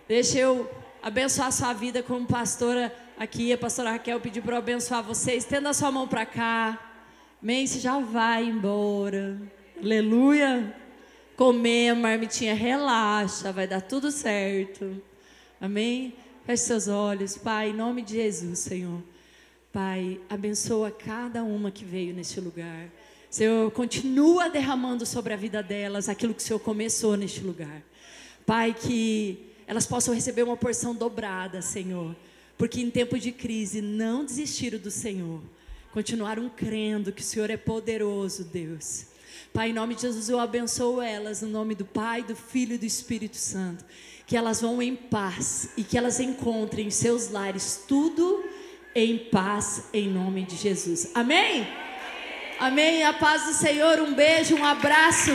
Deixa 0.09 0.39
eu 0.39 0.69
abençoar 1.01 1.47
a 1.47 1.53
sua 1.53 1.73
vida 1.73 2.03
como 2.03 2.27
pastora 2.27 2.93
aqui. 3.21 3.53
A 3.53 3.59
pastora 3.59 3.93
Raquel 3.93 4.19
pediu 4.19 4.43
para 4.43 4.55
eu 4.55 4.61
abençoar 4.61 5.03
você. 5.03 5.35
Estenda 5.35 5.69
a 5.69 5.75
sua 5.75 5.93
mão 5.93 6.09
para 6.09 6.25
cá. 6.25 6.95
Amém? 7.43 7.67
Você 7.67 7.79
já 7.79 8.01
vai 8.01 8.45
embora. 8.45 9.39
Aleluia. 9.79 10.75
Comer 11.37 11.91
a 11.91 11.95
marmitinha, 11.95 12.55
relaxa, 12.55 13.53
vai 13.53 13.67
dar 13.67 13.83
tudo 13.83 14.11
certo. 14.11 15.03
Amém? 15.61 16.15
Feche 16.45 16.65
seus 16.65 16.89
olhos, 16.89 17.37
Pai, 17.37 17.71
em 17.71 17.73
nome 17.75 18.03
de 18.03 18.15
Jesus, 18.15 18.59
Senhor. 18.59 19.03
Pai, 19.73 20.21
abençoa 20.29 20.91
cada 20.91 21.43
uma 21.43 21.71
que 21.71 21.85
veio 21.85 22.15
neste 22.15 22.41
lugar. 22.41 22.89
Senhor, 23.31 23.71
continua 23.71 24.51
derramando 24.51 25.07
sobre 25.07 25.33
a 25.33 25.37
vida 25.37 25.63
delas 25.63 26.09
aquilo 26.09 26.35
que 26.35 26.43
o 26.43 26.45
Senhor 26.45 26.59
começou 26.59 27.17
neste 27.17 27.41
lugar. 27.41 27.83
Pai, 28.45 28.75
que 28.75 29.53
elas 29.67 29.87
possam 29.87 30.15
receber 30.15 30.43
uma 30.43 30.57
porção 30.57 30.95
dobrada, 30.95 31.63
Senhor. 31.63 32.15
Porque 32.61 32.79
em 32.79 32.91
tempo 32.91 33.19
de 33.19 33.33
crise 33.33 33.81
não 33.81 34.23
desistiram 34.23 34.79
do 34.79 34.91
Senhor. 34.91 35.41
Continuaram 35.93 36.47
crendo 36.51 37.11
que 37.11 37.23
o 37.23 37.25
Senhor 37.25 37.49
é 37.49 37.57
poderoso, 37.57 38.45
Deus. 38.45 39.07
Pai, 39.51 39.71
em 39.71 39.73
nome 39.73 39.95
de 39.95 40.03
Jesus, 40.03 40.29
eu 40.29 40.39
abençoo 40.39 41.01
elas, 41.01 41.41
no 41.41 41.49
nome 41.49 41.75
do 41.75 41.87
Pai, 41.87 42.23
do 42.23 42.37
Filho 42.37 42.75
e 42.75 42.79
do 42.79 42.85
Espírito 42.85 43.39
Santo. 43.39 43.83
Que 44.27 44.37
elas 44.37 44.61
vão 44.61 44.83
em 44.83 44.95
paz 44.95 45.71
e 45.75 45.83
que 45.83 45.97
elas 45.97 46.21
encontrem 46.21 46.89
em 46.89 46.91
seus 46.91 47.31
lares 47.31 47.83
tudo 47.89 48.45
em 48.95 49.17
paz, 49.17 49.85
em 49.95 50.11
nome 50.11 50.43
de 50.43 50.57
Jesus. 50.57 51.13
Amém? 51.15 51.67
Amém. 52.59 53.05
A 53.05 53.15
paz 53.15 53.47
do 53.47 53.55
Senhor, 53.55 54.01
um 54.01 54.13
beijo, 54.13 54.55
um 54.55 54.67
abraço. 54.67 55.31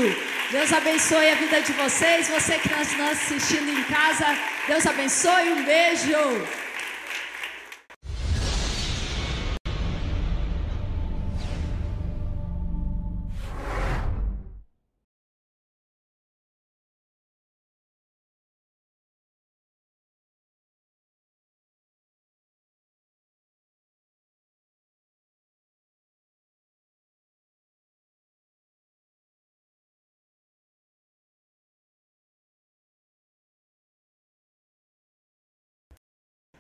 Deus 0.52 0.72
abençoe 0.72 1.32
a 1.32 1.34
vida 1.34 1.60
de 1.60 1.72
vocês. 1.72 2.28
Você 2.28 2.60
que 2.60 2.68
está 2.68 3.10
assistindo 3.10 3.68
em 3.68 3.84
casa, 3.86 4.28
Deus 4.68 4.86
abençoe, 4.86 5.54
um 5.54 5.66
beijo. 5.66 6.65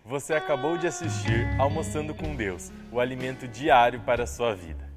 Você 0.07 0.35
acabou 0.35 0.77
de 0.77 0.85
assistir 0.85 1.47
Almoçando 1.57 2.13
com 2.13 2.35
Deus, 2.35 2.71
o 2.91 2.99
alimento 2.99 3.47
diário 3.47 3.99
para 4.01 4.25
a 4.25 4.27
sua 4.27 4.53
vida. 4.53 4.87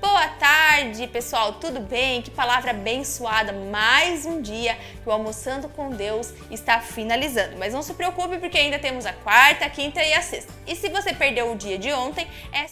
Boa 0.00 0.28
tarde, 0.38 1.08
pessoal, 1.08 1.54
tudo 1.54 1.80
bem? 1.80 2.22
Que 2.22 2.30
palavra 2.30 2.70
abençoada! 2.70 3.52
Mais 3.52 4.24
um 4.24 4.40
dia 4.40 4.76
que 5.02 5.08
o 5.08 5.10
Almoçando 5.10 5.68
com 5.68 5.90
Deus 5.90 6.32
está 6.48 6.78
finalizando. 6.78 7.56
Mas 7.58 7.74
não 7.74 7.82
se 7.82 7.92
preocupe, 7.94 8.38
porque 8.38 8.56
ainda 8.56 8.78
temos 8.78 9.06
a 9.06 9.12
quarta, 9.12 9.64
a 9.64 9.70
quinta 9.70 10.00
e 10.00 10.14
a 10.14 10.22
sexta. 10.22 10.52
E 10.64 10.76
se 10.76 10.88
você 10.90 11.12
perdeu 11.12 11.50
o 11.50 11.56
dia 11.56 11.76
de 11.76 11.92
ontem, 11.92 12.28
é 12.52 12.66